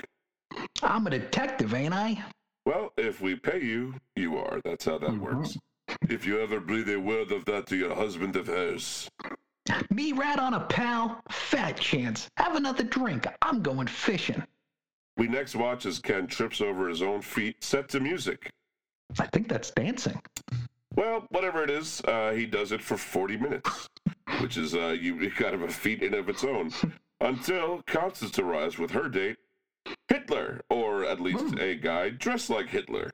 I'm 0.81 1.07
a 1.07 1.09
detective, 1.09 1.73
ain't 1.73 1.93
I? 1.93 2.23
Well, 2.65 2.91
if 2.97 3.21
we 3.21 3.35
pay 3.35 3.61
you, 3.63 3.95
you 4.15 4.37
are. 4.37 4.59
That's 4.65 4.85
how 4.85 4.97
that 4.97 5.11
Mhm. 5.11 5.19
works. 5.19 5.57
If 6.09 6.25
you 6.25 6.39
ever 6.41 6.59
breathe 6.59 6.89
a 6.89 6.97
word 6.99 7.31
of 7.31 7.45
that 7.45 7.65
to 7.67 7.77
your 7.77 7.95
husband 7.95 8.35
of 8.35 8.47
hers, 8.47 9.09
Me 9.89 10.13
rat 10.13 10.39
on 10.39 10.53
a 10.53 10.61
pal? 10.67 11.21
Fat 11.29 11.77
chance. 11.77 12.29
Have 12.37 12.55
another 12.55 12.83
drink. 12.83 13.25
I'm 13.41 13.61
going 13.61 13.87
fishing. 13.87 14.41
we 15.17 15.27
next 15.27 15.55
watch 15.55 15.85
as 15.85 15.99
Ken 15.99 16.27
trips 16.27 16.61
over 16.61 16.87
his 16.87 17.01
own 17.01 17.21
feet, 17.21 17.63
set 17.63 17.89
to 17.89 17.99
music. 17.99 18.49
I 19.19 19.25
think 19.27 19.47
that's 19.47 19.71
dancing. 19.71 20.21
Well, 20.95 21.25
whatever 21.29 21.63
it 21.63 21.69
is, 21.69 22.01
uh, 22.01 22.31
he 22.31 22.45
does 22.45 22.71
it 22.71 22.81
for 22.81 22.97
40 22.97 23.37
minutes, 23.37 23.89
which 24.39 24.57
is 24.57 24.73
uh, 24.73 24.95
you 24.99 25.29
kind 25.31 25.53
of 25.53 25.61
a 25.61 25.67
feat 25.67 26.01
in 26.01 26.13
of 26.13 26.29
its 26.29 26.43
own. 26.43 26.71
Until 27.21 27.81
Constance 27.87 28.37
arrives 28.39 28.77
with 28.77 28.91
her 28.91 29.07
date, 29.09 29.37
Hitler, 30.07 30.61
or 30.69 31.05
at 31.05 31.19
least 31.19 31.57
a 31.59 31.75
guy 31.75 32.09
dressed 32.09 32.49
like 32.49 32.67
Hitler. 32.67 33.11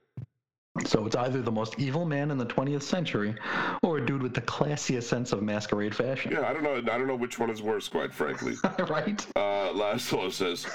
So 0.85 1.05
it's 1.05 1.15
either 1.15 1.41
the 1.41 1.51
most 1.51 1.75
evil 1.77 2.03
man 2.03 2.31
in 2.31 2.37
the 2.37 2.45
20th 2.47 2.81
century 2.81 3.35
or 3.83 3.99
a 3.99 4.05
dude 4.05 4.23
with 4.23 4.33
the 4.33 4.41
classiest 4.41 5.03
sense 5.03 5.31
of 5.31 5.43
masquerade 5.43 5.93
fashion. 5.93 6.31
Yeah, 6.31 6.47
I 6.47 6.53
don't 6.53 6.63
know. 6.63 6.77
I 6.77 6.97
don't 6.97 7.07
know 7.07 7.15
which 7.15 7.37
one 7.37 7.51
is 7.51 7.61
worse, 7.61 7.87
quite 7.87 8.11
frankly. 8.11 8.55
right? 8.89 9.25
Uh, 9.35 9.69
Laszlo 9.71 10.31
says, 10.31 10.65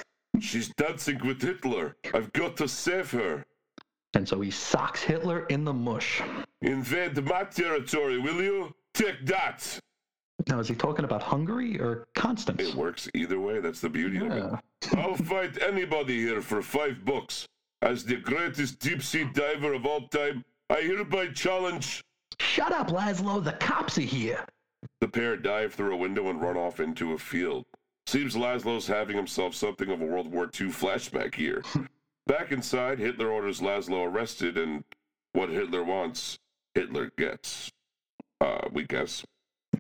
"She's 0.40 0.69
dancing 0.77 1.19
with 1.27 1.43
Hitler. 1.43 1.97
I've 2.14 2.33
got 2.33 2.57
to 2.59 2.69
save 2.69 3.11
her. 3.11 3.45
And 4.14 4.27
so 4.27 4.40
he 4.40 4.51
socks 4.51 5.03
Hitler 5.03 5.47
in 5.47 5.64
the 5.64 5.73
mush. 5.73 6.23
Invade 6.62 7.23
my 7.25 7.44
territory, 7.44 8.18
will 8.18 8.42
you? 8.42 8.75
Take 8.94 9.27
that." 9.27 9.79
Now, 10.47 10.61
is 10.61 10.68
he 10.68 10.75
talking 10.75 11.05
about 11.05 11.23
Hungary 11.23 11.81
or 11.81 12.07
Constance? 12.14 12.61
It 12.62 12.75
works 12.75 13.09
either 13.14 13.40
way. 13.40 13.61
That's 13.61 13.81
the 13.81 13.88
beauty 13.88 14.18
of 14.18 14.33
it. 14.33 14.94
I'll 14.97 15.16
fight 15.16 15.61
anybody 15.61 16.16
here 16.16 16.40
for 16.40 16.62
five 16.62 17.05
bucks. 17.05 17.47
As 17.83 18.05
the 18.05 18.16
greatest 18.16 18.79
deep 18.79 19.03
sea 19.03 19.25
diver 19.35 19.73
of 19.75 19.85
all 19.85 20.09
time, 20.09 20.44
I 20.71 20.81
hereby 20.81 21.29
challenge. 21.29 22.03
Shut 22.40 22.73
up, 22.73 22.88
Laszlo. 22.88 23.42
The 23.42 23.53
cops 23.53 23.99
are 23.99 24.03
here. 24.03 24.44
The 25.01 25.09
pair 25.09 25.37
dive 25.37 25.75
through 25.75 25.94
a 25.94 25.97
window 25.97 26.29
and 26.29 26.40
run 26.40 26.57
off 26.57 26.81
into 26.81 27.12
a 27.12 27.18
field. 27.18 27.66
Seems 28.07 28.35
Laszlo's 28.35 28.87
having 28.87 29.16
himself 29.16 29.55
something 29.55 29.90
of 29.90 30.01
a 30.01 30.05
World 30.05 30.33
War 30.33 30.44
II 30.44 30.68
flashback 30.68 31.35
here. 31.35 31.62
Back 32.29 32.53
inside, 32.53 32.99
Hitler 32.99 33.31
orders 33.31 33.61
Laszlo 33.61 34.07
arrested, 34.07 34.59
and 34.59 34.85
what 35.33 35.49
Hitler 35.49 35.83
wants, 35.83 36.38
Hitler 36.75 37.11
gets. 37.17 37.71
Uh, 38.41 38.69
we 38.71 38.85
guess. 38.85 39.25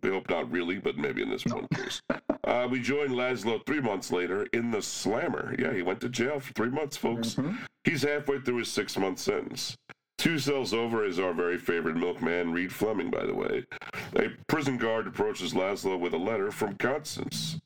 We 0.02 0.08
hope 0.08 0.30
not 0.30 0.50
really, 0.50 0.78
but 0.78 0.96
maybe 0.96 1.22
in 1.22 1.28
this 1.30 1.44
one 1.46 1.68
case. 1.72 2.00
Uh, 2.44 2.66
we 2.66 2.80
join 2.80 3.10
Laszlo 3.10 3.60
three 3.66 3.80
months 3.80 4.10
later 4.10 4.46
in 4.54 4.70
the 4.70 4.80
Slammer. 4.80 5.54
Yeah, 5.58 5.74
he 5.74 5.82
went 5.82 6.00
to 6.00 6.08
jail 6.08 6.40
for 6.40 6.50
three 6.54 6.70
months, 6.70 6.96
folks. 6.96 7.36
He's 7.84 8.04
halfway 8.04 8.40
through 8.40 8.56
his 8.58 8.72
six 8.72 8.96
month 8.96 9.18
sentence. 9.18 9.76
Two 10.16 10.38
cells 10.38 10.72
over 10.72 11.04
is 11.04 11.18
our 11.18 11.34
very 11.34 11.58
favorite 11.58 11.96
milkman, 11.96 12.50
Reed 12.52 12.72
Fleming, 12.72 13.10
by 13.10 13.26
the 13.26 13.34
way. 13.34 13.66
A 14.16 14.30
prison 14.46 14.78
guard 14.78 15.06
approaches 15.06 15.52
Laszlo 15.52 15.98
with 16.00 16.14
a 16.14 16.18
letter 16.18 16.50
from 16.50 16.74
Constance. 16.76 17.60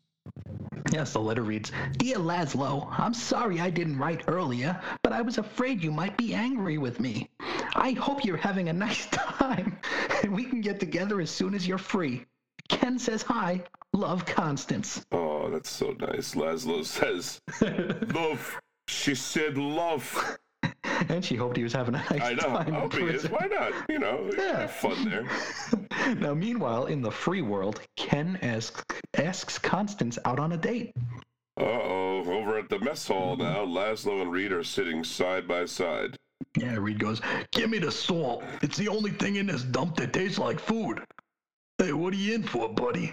Yes, 0.92 1.14
the 1.14 1.20
letter 1.20 1.42
reads 1.42 1.72
Dear 1.96 2.18
Laszlo, 2.18 2.86
I'm 2.98 3.14
sorry 3.14 3.60
I 3.60 3.70
didn't 3.70 3.98
write 3.98 4.24
earlier, 4.28 4.78
but 5.02 5.14
I 5.14 5.22
was 5.22 5.38
afraid 5.38 5.82
you 5.82 5.90
might 5.90 6.18
be 6.18 6.34
angry 6.34 6.76
with 6.76 7.00
me. 7.00 7.30
I 7.74 7.92
hope 7.92 8.26
you're 8.26 8.36
having 8.36 8.68
a 8.68 8.72
nice 8.86 9.06
time, 9.06 9.78
and 10.22 10.34
we 10.34 10.44
can 10.44 10.60
get 10.60 10.78
together 10.78 11.22
as 11.22 11.30
soon 11.30 11.54
as 11.54 11.66
you're 11.66 11.78
free. 11.78 12.26
Ken 12.68 12.98
says 12.98 13.22
hi. 13.22 13.64
Love, 13.94 14.26
Constance. 14.26 15.06
Oh, 15.12 15.48
that's 15.48 15.70
so 15.70 15.96
nice. 15.98 16.34
Laszlo 16.34 16.84
says, 16.84 17.40
Love. 18.14 18.60
She 18.86 19.14
said 19.14 19.56
love. 19.56 20.38
And 21.08 21.24
she 21.24 21.36
hoped 21.36 21.56
he 21.56 21.62
was 21.62 21.72
having 21.72 21.94
a 21.94 21.98
nice 22.10 22.20
I 22.22 22.32
know. 22.34 22.42
time. 22.42 22.74
I 22.74 22.80
hope 22.80 22.94
he 22.94 23.04
is. 23.04 23.28
Why 23.30 23.46
not? 23.50 23.72
You 23.88 23.98
know, 23.98 24.30
Yeah. 24.36 24.60
have 24.62 24.70
fun 24.72 25.08
there. 25.08 26.14
now, 26.14 26.34
meanwhile, 26.34 26.86
in 26.86 27.00
the 27.02 27.10
free 27.10 27.42
world, 27.42 27.80
Ken 27.96 28.38
asks, 28.42 28.82
asks 29.16 29.58
Constance 29.58 30.18
out 30.24 30.38
on 30.38 30.52
a 30.52 30.56
date. 30.56 30.92
Uh 31.60 31.64
oh. 31.64 32.08
Over 32.24 32.58
at 32.58 32.68
the 32.68 32.78
mess 32.78 33.06
hall 33.08 33.36
now, 33.36 33.64
Laszlo 33.64 34.22
and 34.22 34.30
Reed 34.30 34.52
are 34.52 34.62
sitting 34.64 35.02
side 35.04 35.46
by 35.48 35.64
side. 35.64 36.16
Yeah, 36.56 36.76
Reed 36.76 36.98
goes, 36.98 37.20
Give 37.50 37.68
me 37.68 37.78
the 37.78 37.90
salt. 37.90 38.44
It's 38.62 38.76
the 38.78 38.88
only 38.88 39.10
thing 39.10 39.36
in 39.36 39.46
this 39.46 39.62
dump 39.64 39.96
that 39.96 40.12
tastes 40.12 40.38
like 40.38 40.60
food. 40.60 41.02
Hey, 41.78 41.92
what 41.92 42.12
are 42.12 42.16
you 42.16 42.34
in 42.34 42.42
for, 42.44 42.68
buddy? 42.68 43.12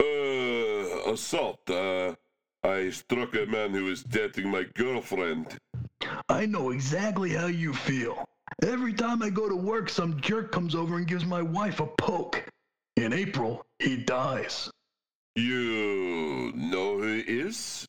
Uh, 0.00 1.10
assault. 1.12 1.58
Uh, 1.68 2.14
I 2.62 2.90
struck 2.90 3.34
a 3.34 3.46
man 3.46 3.70
who 3.70 3.84
was 3.84 4.02
dating 4.04 4.50
my 4.50 4.64
girlfriend. 4.74 5.56
I 6.28 6.46
know 6.46 6.70
exactly 6.70 7.30
how 7.30 7.46
you 7.46 7.72
feel. 7.72 8.24
Every 8.62 8.92
time 8.92 9.22
I 9.22 9.30
go 9.30 9.48
to 9.48 9.56
work, 9.56 9.88
some 9.88 10.20
jerk 10.20 10.52
comes 10.52 10.74
over 10.74 10.96
and 10.96 11.06
gives 11.06 11.24
my 11.24 11.42
wife 11.42 11.80
a 11.80 11.86
poke. 11.86 12.42
In 12.96 13.12
April, 13.12 13.64
he 13.78 13.96
dies. 13.96 14.70
You 15.34 16.52
know 16.54 16.98
who 16.98 17.14
he 17.14 17.20
is? 17.20 17.86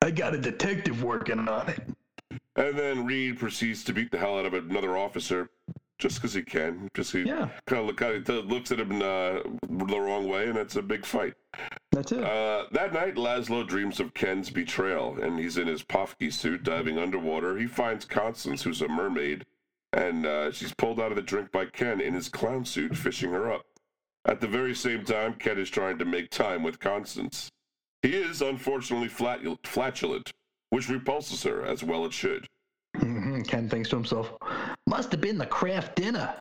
I 0.00 0.10
got 0.10 0.34
a 0.34 0.38
detective 0.38 1.02
working 1.02 1.48
on 1.48 1.68
it. 1.68 1.80
And 2.56 2.78
then 2.78 3.04
Reed 3.04 3.38
proceeds 3.38 3.84
to 3.84 3.92
beat 3.92 4.10
the 4.10 4.18
hell 4.18 4.38
out 4.38 4.46
of 4.46 4.54
another 4.54 4.96
officer, 4.96 5.48
just 5.98 6.16
because 6.16 6.34
he 6.34 6.42
can. 6.42 6.88
Just 6.94 7.12
he 7.12 7.22
Yeah. 7.22 7.48
kind 7.66 7.80
of 7.80 7.86
look, 7.86 8.28
looks 8.48 8.72
at 8.72 8.80
him 8.80 8.96
uh, 8.96 9.40
the 9.68 10.00
wrong 10.00 10.28
way, 10.28 10.48
and 10.48 10.58
it's 10.58 10.76
a 10.76 10.82
big 10.82 11.04
fight. 11.04 11.34
That's 11.92 12.10
it. 12.10 12.24
Uh, 12.24 12.64
that 12.72 12.92
night, 12.94 13.16
Laszlo 13.16 13.66
dreams 13.68 14.00
of 14.00 14.14
Ken's 14.14 14.48
betrayal, 14.50 15.18
and 15.22 15.38
he's 15.38 15.58
in 15.58 15.66
his 15.66 15.82
Pofsky 15.82 16.32
suit 16.32 16.62
diving 16.64 16.98
underwater. 16.98 17.56
He 17.58 17.66
finds 17.66 18.04
Constance, 18.06 18.62
who's 18.62 18.80
a 18.80 18.88
mermaid, 18.88 19.44
and 19.92 20.24
uh, 20.24 20.50
she's 20.52 20.72
pulled 20.74 20.98
out 21.00 21.12
of 21.12 21.16
the 21.16 21.22
drink 21.22 21.52
by 21.52 21.66
Ken 21.66 22.00
in 22.00 22.14
his 22.14 22.30
clown 22.30 22.64
suit, 22.64 22.96
fishing 22.96 23.30
her 23.32 23.52
up. 23.52 23.62
At 24.24 24.40
the 24.40 24.46
very 24.48 24.74
same 24.74 25.04
time, 25.04 25.34
Ken 25.34 25.58
is 25.58 25.68
trying 25.68 25.98
to 25.98 26.04
make 26.06 26.30
time 26.30 26.62
with 26.62 26.80
Constance. 26.80 27.50
He 28.00 28.16
is, 28.16 28.40
unfortunately, 28.40 29.08
flatul- 29.08 29.58
flatulent, 29.64 30.30
which 30.70 30.88
repulses 30.88 31.42
her, 31.42 31.64
as 31.64 31.84
well 31.84 32.06
it 32.06 32.12
should. 32.14 32.46
Mhm, 32.96 33.46
Ken 33.46 33.68
thinks 33.68 33.90
to 33.90 33.96
himself, 33.96 34.32
Must 34.88 35.12
have 35.12 35.20
been 35.20 35.38
the 35.38 35.46
Kraft 35.46 35.96
dinner. 35.96 36.34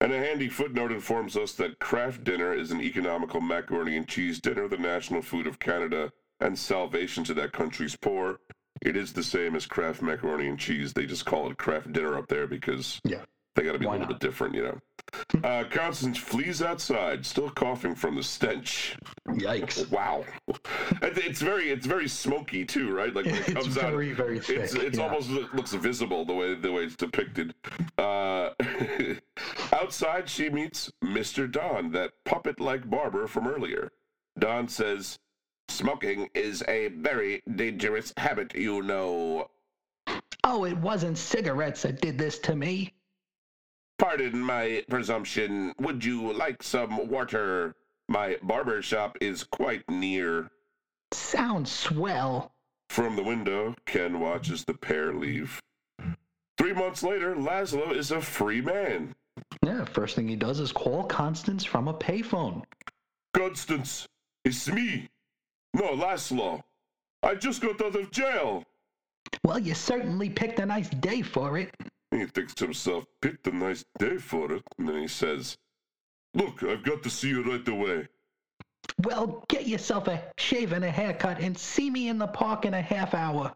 And 0.00 0.12
a 0.12 0.18
handy 0.18 0.48
footnote 0.48 0.92
informs 0.92 1.36
us 1.36 1.52
that 1.54 1.78
Kraft 1.78 2.24
Dinner 2.24 2.52
is 2.52 2.70
an 2.70 2.80
economical 2.80 3.40
macaroni 3.40 3.96
and 3.96 4.06
cheese 4.06 4.40
dinner, 4.40 4.68
the 4.68 4.76
national 4.76 5.22
food 5.22 5.46
of 5.46 5.58
Canada, 5.58 6.12
and 6.40 6.58
salvation 6.58 7.24
to 7.24 7.34
that 7.34 7.52
country's 7.52 7.96
poor. 7.96 8.40
It 8.82 8.96
is 8.96 9.12
the 9.12 9.22
same 9.22 9.54
as 9.54 9.66
Kraft 9.66 10.02
macaroni 10.02 10.48
and 10.48 10.58
cheese. 10.58 10.92
They 10.92 11.06
just 11.06 11.24
call 11.24 11.50
it 11.50 11.56
Kraft 11.56 11.92
Dinner 11.92 12.18
up 12.18 12.28
there 12.28 12.46
because 12.46 13.00
Yeah. 13.04 13.24
They 13.54 13.62
got 13.62 13.72
to 13.72 13.78
be 13.78 13.86
Why 13.86 13.96
a 13.96 13.98
little 13.98 14.12
not? 14.12 14.20
bit 14.20 14.26
different, 14.28 14.54
you 14.54 14.62
know. 14.64 14.80
Uh, 15.44 15.62
Constance 15.70 16.18
flees 16.18 16.60
outside, 16.62 17.24
still 17.24 17.48
coughing 17.50 17.94
from 17.94 18.16
the 18.16 18.22
stench. 18.22 18.96
Yikes. 19.28 19.88
Wow, 19.90 20.24
it's 21.02 21.40
very 21.40 21.70
it's 21.70 21.86
very 21.86 22.08
smoky 22.08 22.64
too, 22.64 22.90
right? 22.92 23.14
Like 23.14 23.26
when 23.26 23.36
it 23.36 23.48
It's 23.48 23.52
comes 23.52 23.78
out, 23.78 23.90
very, 23.92 24.12
very 24.12 24.40
thick. 24.40 24.58
it's 24.58 24.74
it's 24.74 24.98
yeah. 24.98 25.04
almost 25.04 25.28
looks 25.30 25.72
visible 25.74 26.24
the 26.24 26.32
way 26.32 26.54
the 26.54 26.72
way 26.72 26.84
it's 26.84 26.96
depicted. 26.96 27.54
Uh, 27.98 28.50
outside, 29.72 30.28
she 30.28 30.48
meets 30.48 30.90
Mister 31.02 31.46
Don, 31.46 31.92
that 31.92 32.12
puppet-like 32.24 32.88
barber 32.88 33.26
from 33.26 33.46
earlier. 33.46 33.92
Don 34.38 34.66
says, 34.68 35.18
"Smoking 35.68 36.28
is 36.34 36.64
a 36.66 36.88
very 36.88 37.42
dangerous 37.54 38.12
habit, 38.16 38.54
you 38.56 38.82
know." 38.82 39.50
Oh, 40.42 40.64
it 40.64 40.76
wasn't 40.78 41.18
cigarettes 41.18 41.82
that 41.82 42.00
did 42.00 42.18
this 42.18 42.38
to 42.40 42.56
me. 42.56 42.92
Pardon 43.98 44.38
my 44.40 44.84
presumption. 44.88 45.72
Would 45.78 46.04
you 46.04 46.32
like 46.32 46.62
some 46.62 47.08
water? 47.08 47.74
My 48.08 48.36
barber 48.42 48.82
shop 48.82 49.16
is 49.20 49.44
quite 49.44 49.88
near. 49.88 50.50
Sounds 51.12 51.70
swell. 51.70 52.52
From 52.90 53.16
the 53.16 53.22
window, 53.22 53.74
Ken 53.86 54.20
watches 54.20 54.64
the 54.64 54.74
pair 54.74 55.12
leave. 55.12 55.60
Three 56.58 56.72
months 56.72 57.02
later, 57.02 57.34
Laszlo 57.34 57.92
is 57.94 58.10
a 58.10 58.20
free 58.20 58.60
man. 58.60 59.14
Yeah, 59.62 59.84
first 59.84 60.16
thing 60.16 60.28
he 60.28 60.36
does 60.36 60.60
is 60.60 60.72
call 60.72 61.04
Constance 61.04 61.64
from 61.64 61.88
a 61.88 61.94
payphone. 61.94 62.62
Constance, 63.32 64.06
it's 64.44 64.68
me. 64.68 65.08
No, 65.72 65.92
Laszlo. 65.96 66.62
I 67.22 67.34
just 67.34 67.62
got 67.62 67.82
out 67.82 67.96
of 67.96 68.10
jail. 68.10 68.64
Well, 69.42 69.58
you 69.58 69.74
certainly 69.74 70.30
picked 70.30 70.60
a 70.60 70.66
nice 70.66 70.88
day 70.88 71.22
for 71.22 71.58
it. 71.58 71.74
He 72.14 72.26
thinks 72.26 72.54
to 72.54 72.64
himself, 72.64 73.04
picked 73.20 73.46
a 73.48 73.50
nice 73.50 73.84
day 73.98 74.18
for 74.18 74.52
it. 74.52 74.62
And 74.78 74.88
then 74.88 75.00
he 75.00 75.08
says, 75.08 75.56
Look, 76.32 76.62
I've 76.62 76.84
got 76.84 77.02
to 77.02 77.10
see 77.10 77.28
you 77.28 77.42
right 77.42 77.66
away. 77.66 78.08
Well, 79.02 79.44
get 79.48 79.66
yourself 79.66 80.08
a 80.08 80.22
shave 80.38 80.72
and 80.72 80.84
a 80.84 80.90
haircut 80.90 81.40
and 81.40 81.56
see 81.56 81.90
me 81.90 82.08
in 82.08 82.18
the 82.18 82.26
park 82.26 82.64
in 82.64 82.74
a 82.74 82.82
half 82.82 83.14
hour. 83.14 83.52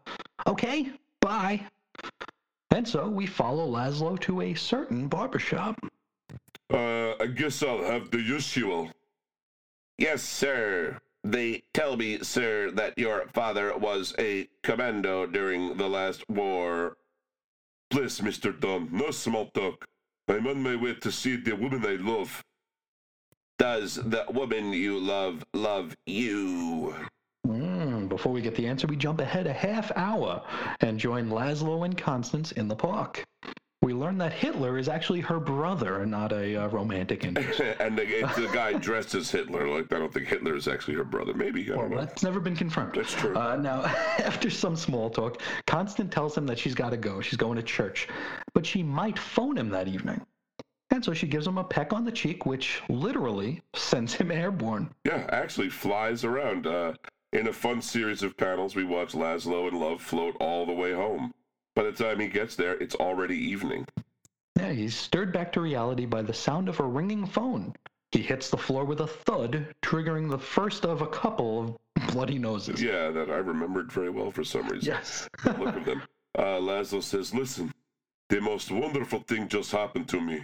Okay? 0.47 0.91
Bye. 1.21 1.65
And 2.71 2.87
so 2.87 3.07
we 3.07 3.25
follow 3.25 3.67
Laszlo 3.67 4.19
to 4.21 4.41
a 4.41 4.53
certain 4.53 5.07
barbershop. 5.07 5.79
Uh, 6.71 7.13
I 7.19 7.27
guess 7.27 7.63
I'll 7.63 7.83
have 7.83 8.11
the 8.11 8.21
usual. 8.21 8.89
Yes, 9.97 10.21
sir. 10.21 10.99
They 11.23 11.63
tell 11.73 11.97
me, 11.97 12.19
sir, 12.23 12.71
that 12.71 12.97
your 12.97 13.27
father 13.33 13.75
was 13.77 14.13
a 14.19 14.47
commando 14.63 15.25
during 15.25 15.77
the 15.77 15.89
last 15.89 16.29
war. 16.29 16.97
Please, 17.89 18.19
Mr. 18.19 18.57
Dunn, 18.57 18.89
no 18.91 19.09
small 19.09 19.47
talk. 19.47 19.87
I'm 20.27 20.45
on 20.45 20.61
my 20.61 20.75
way 20.75 20.93
to 20.93 21.11
see 21.11 21.37
the 21.37 21.55
woman 21.55 21.83
I 21.85 21.95
love. 21.95 22.43
Does 23.57 23.95
the 23.95 24.25
woman 24.29 24.71
you 24.71 24.99
love 24.99 25.43
love 25.55 25.95
you? 26.05 26.93
Mm, 27.47 28.07
before 28.07 28.31
we 28.31 28.41
get 28.41 28.53
the 28.53 28.67
answer, 28.67 28.85
we 28.85 28.95
jump 28.95 29.21
ahead 29.21 29.47
a 29.47 29.53
half 29.53 29.91
hour 29.95 30.43
and 30.81 30.99
join 30.99 31.29
Laszlo 31.29 31.83
and 31.83 31.97
Constance 31.97 32.51
in 32.51 32.67
the 32.67 32.75
park. 32.75 33.25
We 33.89 33.95
learn 33.95 34.19
that 34.19 34.33
Hitler 34.33 34.77
is 34.77 34.87
actually 34.87 35.21
her 35.21 35.39
brother 35.39 36.03
and 36.03 36.11
not 36.11 36.31
a 36.31 36.55
uh, 36.55 36.67
romantic 36.67 37.25
interest. 37.25 37.59
and 37.79 37.97
the, 37.97 38.03
it's 38.03 38.35
the 38.35 38.47
guy 38.53 38.73
dressed 38.73 39.15
as 39.15 39.31
Hitler. 39.31 39.67
Like, 39.67 39.91
I 39.91 39.97
don't 39.97 40.13
think 40.13 40.27
Hitler 40.27 40.55
is 40.55 40.67
actually 40.67 40.93
her 40.97 41.03
brother. 41.03 41.33
Maybe. 41.33 41.73
I 41.73 41.75
Well, 41.75 41.89
that's 41.89 42.21
never 42.21 42.39
been 42.39 42.55
confirmed. 42.55 42.93
That's 42.93 43.13
true. 43.13 43.35
Uh, 43.35 43.55
now, 43.55 43.81
after 44.19 44.51
some 44.51 44.75
small 44.75 45.09
talk, 45.09 45.41
Constance 45.65 46.13
tells 46.13 46.37
him 46.37 46.45
that 46.45 46.59
she's 46.59 46.75
got 46.75 46.91
to 46.91 46.97
go. 46.97 47.19
She's 47.19 47.37
going 47.37 47.55
to 47.55 47.63
church, 47.63 48.07
but 48.53 48.63
she 48.63 48.83
might 48.83 49.17
phone 49.17 49.57
him 49.57 49.69
that 49.69 49.87
evening. 49.87 50.23
And 50.91 51.03
so 51.03 51.15
she 51.15 51.25
gives 51.25 51.47
him 51.47 51.57
a 51.57 51.63
peck 51.63 51.91
on 51.91 52.05
the 52.05 52.11
cheek, 52.11 52.45
which 52.45 52.83
literally 52.89 53.63
sends 53.73 54.13
him 54.13 54.29
airborne. 54.31 54.91
Yeah, 55.03 55.25
actually 55.29 55.69
flies 55.69 56.23
around. 56.23 56.67
Uh, 56.67 56.93
in 57.33 57.47
a 57.47 57.53
fun 57.53 57.81
series 57.81 58.21
of 58.21 58.37
panels, 58.37 58.75
we 58.75 58.83
watch 58.83 59.13
Laszlo 59.13 59.67
and 59.67 59.79
Love 59.79 59.99
float 59.99 60.35
all 60.39 60.67
the 60.67 60.73
way 60.73 60.93
home. 60.93 61.33
By 61.79 61.85
the 61.85 61.91
time 61.93 62.19
he 62.19 62.27
gets 62.27 62.57
there, 62.57 62.73
it's 62.73 62.95
already 62.95 63.37
evening. 63.37 63.87
Yeah, 64.57 64.73
he's 64.73 64.93
stirred 64.93 65.31
back 65.31 65.53
to 65.53 65.61
reality 65.61 66.05
by 66.05 66.21
the 66.21 66.33
sound 66.33 66.67
of 66.67 66.81
a 66.81 66.83
ringing 66.83 67.25
phone. 67.25 67.73
He 68.11 68.21
hits 68.21 68.49
the 68.49 68.57
floor 68.57 68.83
with 68.83 68.99
a 68.99 69.07
thud, 69.07 69.65
triggering 69.81 70.29
the 70.29 70.37
first 70.37 70.83
of 70.83 71.01
a 71.01 71.07
couple 71.07 71.79
of 71.95 72.07
bloody 72.11 72.37
noses. 72.37 72.83
Yeah, 72.83 73.11
that 73.11 73.29
I 73.29 73.37
remembered 73.37 73.93
very 73.93 74.09
well 74.09 74.29
for 74.29 74.43
some 74.43 74.67
reason. 74.67 74.91
Yes. 74.91 75.29
Look 75.45 75.73
at 75.73 75.85
them. 75.85 76.01
Uh, 76.37 76.59
Laszlo 76.59 77.01
says, 77.01 77.33
Listen, 77.33 77.73
the 78.27 78.41
most 78.41 78.71
wonderful 78.71 79.21
thing 79.21 79.47
just 79.47 79.71
happened 79.71 80.09
to 80.09 80.19
me. 80.19 80.43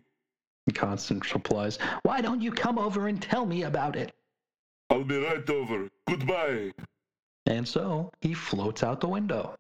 Constance 0.74 1.34
replies, 1.34 1.80
Why 2.04 2.22
don't 2.22 2.40
you 2.40 2.54
come 2.54 2.80
over 2.80 3.10
and 3.10 3.22
tell 3.22 3.46
me 3.46 3.64
about 3.64 3.98
it? 3.98 4.14
I'll 4.90 5.04
be 5.04 5.18
right 5.18 5.50
over. 5.50 5.90
Goodbye. 6.08 6.72
and 7.46 7.68
so 7.68 8.14
he 8.22 8.34
floats 8.34 8.84
out 8.84 9.02
the 9.02 9.10
window. 9.10 9.58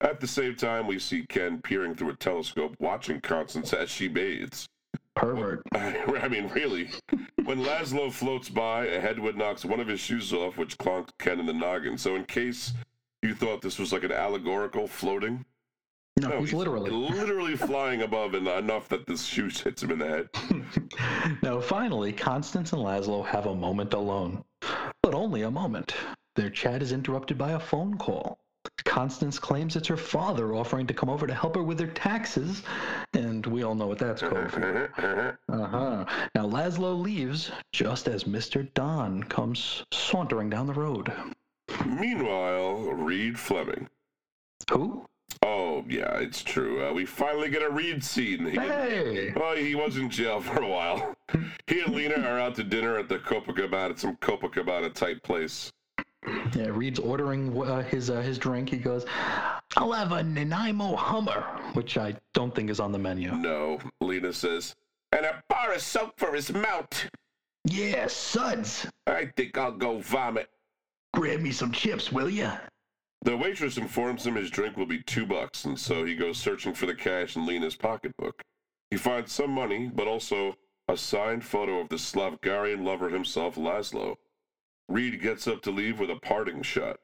At 0.00 0.20
the 0.20 0.26
same 0.26 0.54
time, 0.56 0.86
we 0.86 0.98
see 0.98 1.24
Ken 1.28 1.60
peering 1.62 1.94
through 1.94 2.10
a 2.10 2.16
telescope, 2.16 2.76
watching 2.78 3.20
Constance 3.20 3.72
as 3.72 3.88
she 3.90 4.08
bathes. 4.08 4.68
Pervert. 5.14 5.62
I 5.74 6.28
mean, 6.28 6.48
really. 6.48 6.90
When 7.44 7.62
Laszlo 7.62 8.12
floats 8.12 8.50
by, 8.50 8.86
a 8.86 9.00
headwind 9.00 9.38
knocks 9.38 9.64
one 9.64 9.80
of 9.80 9.88
his 9.88 10.00
shoes 10.00 10.32
off, 10.34 10.58
which 10.58 10.76
clonks 10.76 11.08
Ken 11.18 11.40
in 11.40 11.46
the 11.46 11.54
noggin. 11.54 11.96
So, 11.96 12.14
in 12.14 12.24
case 12.24 12.74
you 13.22 13.34
thought 13.34 13.62
this 13.62 13.78
was 13.78 13.92
like 13.92 14.04
an 14.04 14.12
allegorical 14.12 14.86
floating, 14.86 15.46
No, 16.18 16.28
no, 16.28 16.40
he's 16.40 16.52
literally. 16.52 16.90
literally 17.16 17.56
flying 17.56 18.02
above 18.02 18.34
and 18.34 18.46
enough 18.46 18.88
that 18.88 19.06
this 19.06 19.24
shoe 19.24 19.48
hits 19.48 19.82
him 19.82 19.92
in 19.92 19.98
the 19.98 20.06
head. 20.06 20.28
now, 21.42 21.58
finally, 21.58 22.12
Constance 22.12 22.74
and 22.74 22.82
Laszlo 22.82 23.24
have 23.24 23.46
a 23.46 23.54
moment 23.54 23.94
alone. 23.94 24.44
But 25.02 25.14
only 25.14 25.42
a 25.42 25.50
moment. 25.50 25.94
Their 26.34 26.50
chat 26.50 26.82
is 26.82 26.92
interrupted 26.92 27.38
by 27.38 27.52
a 27.52 27.60
phone 27.60 27.96
call. 27.96 28.38
Constance 28.84 29.38
claims 29.38 29.76
it's 29.76 29.88
her 29.88 29.96
father 29.96 30.54
offering 30.54 30.86
to 30.86 30.94
come 30.94 31.08
over 31.08 31.26
to 31.26 31.34
help 31.34 31.54
her 31.54 31.62
with 31.62 31.78
her 31.80 31.86
taxes, 31.86 32.62
and 33.14 33.44
we 33.46 33.62
all 33.62 33.74
know 33.74 33.86
what 33.86 33.98
that's 33.98 34.22
code 34.22 34.50
for. 34.50 35.36
Uh 35.48 35.66
huh. 35.66 36.04
Now, 36.34 36.46
Laszlo 36.46 36.98
leaves 37.00 37.50
just 37.72 38.08
as 38.08 38.24
Mr. 38.24 38.72
Don 38.74 39.22
comes 39.24 39.84
sauntering 39.92 40.50
down 40.50 40.66
the 40.66 40.72
road. 40.72 41.12
Meanwhile, 41.84 42.92
Reed 42.92 43.38
Fleming. 43.38 43.88
Who? 44.70 45.06
Oh, 45.42 45.84
yeah, 45.88 46.18
it's 46.18 46.42
true. 46.42 46.86
Uh, 46.86 46.92
we 46.92 47.04
finally 47.04 47.50
get 47.50 47.62
a 47.62 47.68
Reed 47.68 48.02
scene. 48.02 48.46
He, 48.46 48.58
Hey! 48.58 49.32
Oh, 49.36 49.54
he 49.54 49.74
was 49.74 49.96
in 49.96 50.08
jail 50.08 50.40
for 50.40 50.62
a 50.62 50.68
while. 50.68 51.14
He 51.66 51.80
and 51.80 51.94
Lena 51.94 52.20
are 52.20 52.38
out 52.38 52.54
to 52.56 52.64
dinner 52.64 52.96
at 52.98 53.08
the 53.08 53.18
Copacabana, 53.18 53.98
some 53.98 54.16
Copacabana 54.16 54.92
type 54.94 55.22
place. 55.22 55.72
Yeah, 56.54 56.66
Reed's 56.68 56.98
ordering 56.98 57.60
uh, 57.60 57.82
his 57.82 58.10
uh, 58.10 58.20
his 58.20 58.38
drink. 58.38 58.68
He 58.68 58.78
goes, 58.78 59.04
I'll 59.76 59.92
have 59.92 60.12
a 60.12 60.22
Nanaimo 60.22 60.96
Hummer. 60.96 61.42
which 61.74 61.98
I 61.98 62.14
don't 62.34 62.54
think 62.54 62.70
is 62.70 62.80
on 62.80 62.92
the 62.92 62.98
menu. 62.98 63.32
No, 63.32 63.78
Lena 64.00 64.32
says, 64.32 64.74
and 65.12 65.26
a 65.26 65.42
bar 65.48 65.72
of 65.72 65.80
soap 65.80 66.14
for 66.16 66.34
his 66.34 66.52
mouth. 66.52 67.10
Yeah, 67.64 68.06
suds. 68.06 68.86
I 69.06 69.30
think 69.36 69.58
I'll 69.58 69.72
go 69.72 69.98
vomit. 69.98 70.48
Grab 71.14 71.40
me 71.40 71.50
some 71.52 71.72
chips, 71.72 72.12
will 72.12 72.30
ya? 72.30 72.56
The 73.22 73.36
waitress 73.36 73.76
informs 73.76 74.26
him 74.26 74.36
his 74.36 74.50
drink 74.50 74.76
will 74.76 74.86
be 74.86 75.02
two 75.02 75.26
bucks, 75.26 75.64
and 75.64 75.78
so 75.78 76.04
he 76.04 76.14
goes 76.14 76.38
searching 76.38 76.74
for 76.74 76.86
the 76.86 76.94
cash 76.94 77.36
in 77.36 77.44
Lena's 77.46 77.74
pocketbook. 77.74 78.42
He 78.90 78.96
finds 78.96 79.32
some 79.32 79.50
money, 79.50 79.90
but 79.92 80.06
also 80.06 80.54
a 80.88 80.96
signed 80.96 81.44
photo 81.44 81.80
of 81.80 81.88
the 81.88 81.96
Slavgarian 81.96 82.84
lover 82.84 83.08
himself, 83.08 83.56
Laszlo. 83.56 84.16
Reed 84.88 85.20
gets 85.20 85.46
up 85.46 85.62
to 85.62 85.70
leave 85.70 85.98
with 85.98 86.10
a 86.10 86.16
parting 86.16 86.62
shot. 86.62 86.98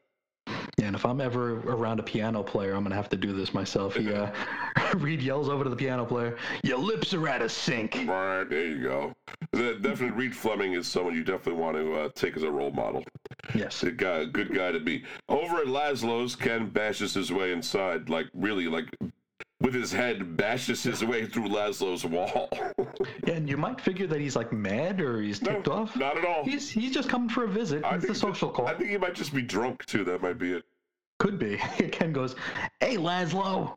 And 0.83 0.97
if 0.97 1.07
I'm 1.07 1.21
ever 1.21 1.61
around 1.61 2.01
a 2.01 2.03
piano 2.03 2.43
player, 2.43 2.75
I'm 2.75 2.83
gonna 2.83 2.95
have 2.97 3.09
to 3.11 3.17
do 3.17 3.33
this 3.33 3.55
myself. 3.55 3.95
He, 3.95 4.13
uh, 4.13 4.31
Reed 4.97 5.23
yells 5.23 5.49
over 5.49 5.63
to 5.65 5.71
the 5.71 5.77
piano 5.77 6.05
player, 6.05 6.37
Your 6.65 6.79
lips 6.79 7.15
are 7.15 7.29
out 7.29 7.43
of 7.43 7.53
sync. 7.53 7.95
Right, 8.07 8.45
there 8.45 8.67
you 8.67 8.83
go. 8.83 9.13
Definitely, 9.53 10.11
Reed 10.11 10.35
Fleming 10.35 10.73
is 10.73 10.89
someone 10.89 11.15
you 11.15 11.23
definitely 11.25 11.61
want 11.61 11.77
to 11.77 11.95
uh, 11.95 12.09
take 12.15 12.37
as 12.37 12.43
a 12.43 12.51
role 12.51 12.73
model. 12.73 13.05
"Yes, 13.55 13.83
A 13.83 13.93
guy, 13.93 14.19
a 14.19 14.27
good 14.27 14.55
guy 14.55 14.73
to 14.73 14.81
be. 14.81 15.05
Over 15.29 15.59
at 15.59 15.67
Laszlo's, 15.67 16.35
Ken 16.35 16.69
bashes 16.69 17.15
his 17.15 17.31
way 17.33 17.53
inside, 17.53 18.09
like 18.09 18.27
really, 18.35 18.67
like 18.67 18.87
with 19.63 19.73
his 19.75 19.93
head, 19.93 20.37
bashes 20.37 20.83
his 20.83 21.05
way 21.05 21.25
through 21.27 21.49
Laszlo's 21.49 22.05
wall. 22.05 22.49
Yeah, 23.27 23.35
and 23.35 23.49
you 23.49 23.57
might 23.57 23.81
figure 23.81 24.07
that 24.09 24.21
he's 24.21 24.37
like 24.37 24.53
mad 24.53 25.01
or 25.01 25.21
he's 25.23 25.41
no, 25.41 25.53
ticked 25.55 25.69
off. 25.69 25.97
not 25.97 26.19
at 26.19 26.25
all. 26.25 26.45
He's 26.45 26.69
he's 26.69 26.93
just 26.93 27.09
coming 27.09 27.29
for 27.29 27.45
a 27.45 27.49
visit. 27.49 27.85
I 27.85 27.95
It's 27.95 28.05
a 28.09 28.15
social 28.15 28.51
call. 28.51 28.67
I 28.67 28.75
think 28.75 28.91
he 28.91 28.99
might 28.99 29.15
just 29.15 29.33
be 29.35 29.43
drunk 29.43 29.87
too. 29.87 30.05
That 30.05 30.21
might 30.21 30.39
be 30.39 30.53
it. 30.53 30.65
Could 31.19 31.39
be. 31.39 31.57
Ken 31.93 32.13
goes, 32.13 32.35
Hey, 32.81 32.97
Laszlo. 32.97 33.77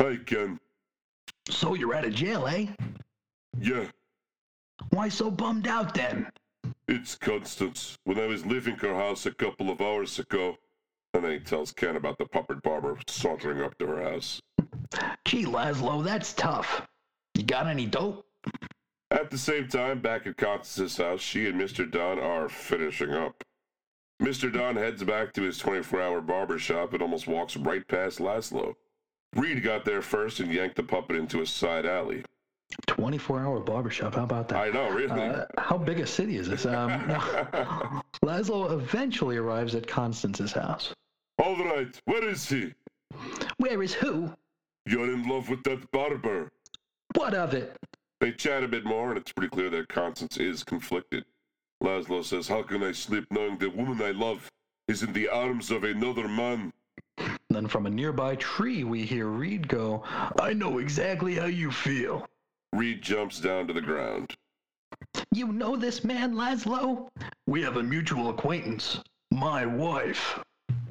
Hi, 0.00 0.16
Ken. 0.24 0.58
So 1.48 1.74
you're 1.74 1.94
out 1.94 2.04
of 2.04 2.14
jail, 2.14 2.46
eh? 2.46 2.66
Yeah, 3.60 3.84
Why 4.90 5.08
so 5.08 5.30
bummed 5.30 5.66
out 5.68 5.94
then? 5.94 6.26
it's 6.88 7.14
Constance. 7.14 7.96
When 8.04 8.18
I 8.18 8.26
was 8.26 8.44
leaving 8.46 8.76
her 8.76 8.94
house 8.94 9.26
a 9.26 9.32
couple 9.32 9.70
of 9.70 9.80
hours 9.80 10.18
ago, 10.18 10.56
and 11.12 11.22
then 11.24 11.32
he 11.32 11.38
tells 11.38 11.70
Ken 11.72 11.96
about 11.96 12.18
the 12.18 12.26
puppet 12.26 12.62
barber 12.62 12.98
sauntering 13.06 13.60
up 13.62 13.76
to 13.78 13.86
her 13.86 14.02
house. 14.02 14.40
Gee, 15.24 15.44
Laszlo, 15.44 16.04
that's 16.04 16.32
tough. 16.34 16.86
You 17.34 17.42
got 17.42 17.66
any 17.66 17.86
dope? 17.86 18.24
At 19.10 19.30
the 19.30 19.38
same 19.38 19.68
time, 19.68 20.00
back 20.00 20.26
at 20.26 20.36
Constance's 20.36 20.96
house, 20.96 21.20
she 21.20 21.46
and 21.48 21.60
Mr. 21.60 21.88
Don 21.88 22.18
are 22.18 22.48
finishing 22.48 23.12
up. 23.12 23.44
Mr. 24.22 24.52
Don 24.52 24.76
heads 24.76 25.02
back 25.02 25.32
to 25.34 25.42
his 25.42 25.58
24 25.58 26.00
hour 26.00 26.20
barber 26.20 26.58
shop 26.58 26.92
and 26.92 27.02
almost 27.02 27.26
walks 27.26 27.56
right 27.56 27.86
past 27.88 28.18
Laszlo. 28.18 28.74
Reed 29.34 29.62
got 29.62 29.84
there 29.84 30.02
first 30.02 30.40
and 30.40 30.52
yanked 30.52 30.76
the 30.76 30.82
puppet 30.82 31.16
into 31.16 31.42
a 31.42 31.46
side 31.46 31.86
alley. 31.86 32.24
24 32.86 33.40
hour 33.40 33.60
barbershop. 33.60 34.14
How 34.14 34.24
about 34.24 34.48
that? 34.48 34.58
I 34.58 34.70
know, 34.70 34.88
really. 34.90 35.20
Uh, 35.20 35.44
how 35.58 35.76
big 35.78 36.00
a 36.00 36.06
city 36.06 36.36
is 36.36 36.48
this? 36.48 36.66
Um. 36.66 36.90
Laszlo 38.24 38.72
eventually 38.72 39.36
arrives 39.36 39.74
at 39.74 39.86
Constance's 39.86 40.52
house. 40.52 40.92
All 41.38 41.56
right, 41.56 42.00
where 42.04 42.26
is 42.28 42.48
he? 42.48 42.72
Where 43.58 43.82
is 43.82 43.92
who? 43.92 44.32
You're 44.86 45.12
in 45.12 45.26
love 45.26 45.48
with 45.48 45.62
that 45.64 45.90
barber. 45.92 46.52
What 47.14 47.34
of 47.34 47.54
it? 47.54 47.76
They 48.20 48.32
chat 48.32 48.62
a 48.62 48.68
bit 48.68 48.84
more, 48.84 49.10
and 49.10 49.18
it's 49.18 49.32
pretty 49.32 49.48
clear 49.48 49.70
that 49.70 49.88
Constance 49.88 50.36
is 50.36 50.62
conflicted. 50.62 51.24
Laszlo 51.82 52.24
says, 52.24 52.48
How 52.48 52.62
can 52.62 52.82
I 52.82 52.92
sleep 52.92 53.26
knowing 53.30 53.58
the 53.58 53.70
woman 53.70 54.02
I 54.02 54.10
love 54.10 54.50
is 54.88 55.02
in 55.02 55.12
the 55.12 55.28
arms 55.28 55.70
of 55.70 55.84
another 55.84 56.28
man? 56.28 56.72
Then 57.48 57.66
from 57.66 57.86
a 57.86 57.90
nearby 57.90 58.36
tree, 58.36 58.84
we 58.84 59.04
hear 59.04 59.26
Reed 59.26 59.68
go, 59.68 60.02
I 60.40 60.52
know 60.52 60.78
exactly 60.78 61.34
how 61.36 61.46
you 61.46 61.70
feel. 61.70 62.26
Reed 62.72 63.02
jumps 63.02 63.40
down 63.40 63.66
to 63.68 63.72
the 63.72 63.80
ground. 63.80 64.36
You 65.32 65.52
know 65.52 65.76
this 65.76 66.04
man, 66.04 66.34
Laszlo? 66.34 67.08
We 67.46 67.62
have 67.62 67.76
a 67.76 67.82
mutual 67.82 68.30
acquaintance. 68.30 69.00
My 69.30 69.64
wife. 69.64 70.38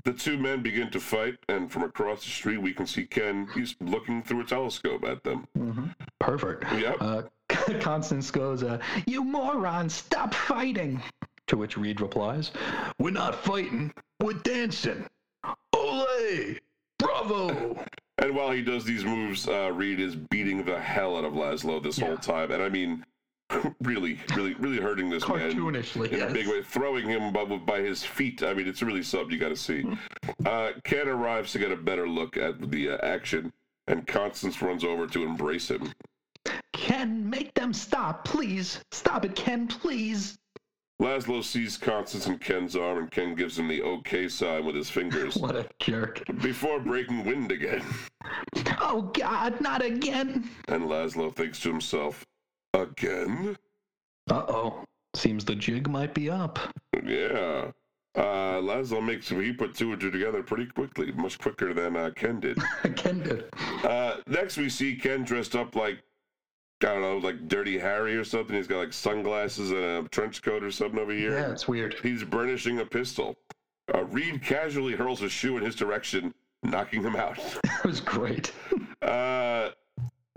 The 0.06 0.14
two 0.14 0.38
men 0.38 0.62
begin 0.62 0.90
to 0.92 1.00
fight, 1.00 1.36
and 1.48 1.72
from 1.72 1.84
across 1.84 2.24
the 2.26 2.30
street, 2.30 2.58
we 2.58 2.74
can 2.74 2.86
see 2.86 3.06
Ken. 3.06 3.48
He's 3.56 3.76
looking 3.80 4.22
through 4.22 4.42
a 4.42 4.46
telescope 4.46 5.06
at 5.06 5.24
them. 5.24 5.48
Mm-hmm. 5.58 5.86
Perfect. 6.20 6.66
Yep. 6.74 6.98
Uh, 7.00 7.22
Constance 7.80 8.30
goes, 8.30 8.64
uh, 8.64 8.80
You 9.08 9.24
moron, 9.24 9.90
stop 9.90 10.34
fighting. 10.34 11.02
To 11.48 11.58
which 11.58 11.78
Reed 11.78 12.02
replies, 12.02 12.52
We're 13.00 13.12
not 13.12 13.36
fighting, 13.36 13.94
we're 14.22 14.34
dancing. 14.34 15.06
Ole! 15.74 16.56
Bravo! 17.00 17.84
And 18.20 18.36
while 18.36 18.52
he 18.52 18.62
does 18.62 18.86
these 18.86 19.04
moves, 19.04 19.48
uh, 19.50 19.72
Reed 19.74 20.00
is 20.00 20.16
beating 20.16 20.64
the 20.64 20.80
hell 20.80 21.18
out 21.18 21.26
of 21.26 21.34
Laszlo 21.34 21.82
this 21.82 21.98
Yeah. 21.98 22.06
whole 22.06 22.18
time. 22.18 22.52
And 22.52 22.62
I 22.62 22.70
mean, 22.70 23.04
really, 23.82 24.20
really, 24.36 24.54
really 24.56 24.78
hurting 24.78 25.10
this 25.10 25.28
man. 25.28 25.52
Cartoonishly, 25.52 26.12
in 26.12 26.22
a 26.22 26.32
big 26.32 26.48
way, 26.48 26.62
throwing 26.62 27.08
him 27.08 27.32
by, 27.32 27.44
by 27.44 27.80
his 27.80 28.04
feet. 28.04 28.44
I 28.44 28.54
mean, 28.54 28.68
it's 28.68 28.82
really 28.82 29.04
something 29.04 29.32
you 29.32 29.40
got 29.40 29.50
to 29.50 29.56
see. 29.56 29.86
Uh, 30.46 30.72
Ken 30.84 31.08
arrives 31.08 31.52
to 31.54 31.60
get 31.60 31.72
a 31.72 31.76
better 31.78 32.08
look 32.08 32.38
at 32.38 32.72
the 32.72 32.90
uh, 32.92 32.98
action, 33.06 33.52
and 33.88 34.08
Constance 34.08 34.62
runs 34.62 34.84
over 34.84 35.08
to 35.08 35.24
embrace 35.24 35.70
him. 35.70 35.94
Ken, 36.74 37.30
make 37.30 37.54
them 37.54 37.74
stop, 37.74 38.26
please. 38.26 38.80
Stop 38.92 39.26
it, 39.26 39.36
Ken, 39.36 39.68
please. 39.68 40.38
Laszlo 41.02 41.44
sees 41.44 41.76
Constance 41.76 42.28
in 42.28 42.38
Ken's 42.38 42.76
arm, 42.76 42.98
and 42.98 43.12
Ken 43.12 43.36
gives 43.36 43.58
him 43.60 43.68
the 43.68 43.82
OK 43.82 44.28
sign 44.30 44.66
with 44.66 44.76
his 44.76 44.90
fingers 44.90 45.36
What 45.38 45.56
a 45.56 45.68
jerk. 45.80 46.24
before 46.42 46.80
breaking 46.80 47.26
wind 47.26 47.52
again. 47.52 47.84
Oh, 48.80 49.12
God, 49.14 49.60
not 49.60 49.84
again. 49.84 50.50
And 50.68 50.84
Laszlo 50.86 51.36
thinks 51.36 51.60
to 51.62 51.70
himself, 51.70 52.26
again? 52.74 53.58
Uh 54.30 54.46
oh. 54.48 54.84
Seems 55.16 55.46
the 55.46 55.56
jig 55.56 55.90
might 55.90 56.14
be 56.14 56.30
up. 56.30 56.60
Yeah. 57.04 57.72
Uh, 58.16 58.62
Laszlo 58.62 59.04
makes 59.04 59.30
he 59.30 59.52
put 59.54 59.74
two 59.76 59.92
and 59.92 60.00
two 60.00 60.12
together 60.12 60.44
pretty 60.44 60.68
quickly, 60.68 61.12
much 61.14 61.40
quicker 61.40 61.74
than 61.74 61.96
uh, 61.96 62.12
Ken 62.16 62.40
did. 62.40 62.58
Ken 62.96 63.20
did. 63.24 63.46
Uh, 63.84 64.18
next, 64.28 64.58
we 64.58 64.70
see 64.70 64.96
Ken 64.96 65.24
dressed 65.24 65.56
up 65.56 65.76
like 65.76 66.04
I 66.82 66.86
don't 66.88 67.02
know, 67.02 67.18
like 67.18 67.48
Dirty 67.48 67.80
Harry 67.80 68.16
or 68.16 68.24
something. 68.24 68.56
He's 68.56 68.68
got 68.68 68.80
like 68.80 68.94
sunglasses 68.94 69.72
and 69.72 69.80
a 69.80 70.10
trench 70.10 70.42
coat 70.42 70.64
or 70.64 70.72
something 70.72 71.00
over 71.00 71.14
here. 71.14 71.32
Yeah, 71.32 71.52
it's 71.52 71.68
weird. 71.68 71.96
He's 72.04 72.24
burnishing 72.24 72.80
a 72.80 72.86
pistol. 72.86 73.36
Uh, 73.94 74.04
Reed 74.06 74.44
casually 74.44 74.94
hurls 74.94 75.22
a 75.22 75.30
shoe 75.30 75.58
in 75.58 75.64
his 75.64 75.76
direction, 75.76 76.34
knocking 76.62 77.04
him 77.04 77.16
out. 77.16 77.40
It 77.84 77.88
was 77.88 78.00
great. 78.00 78.54
Uh, 79.02 79.72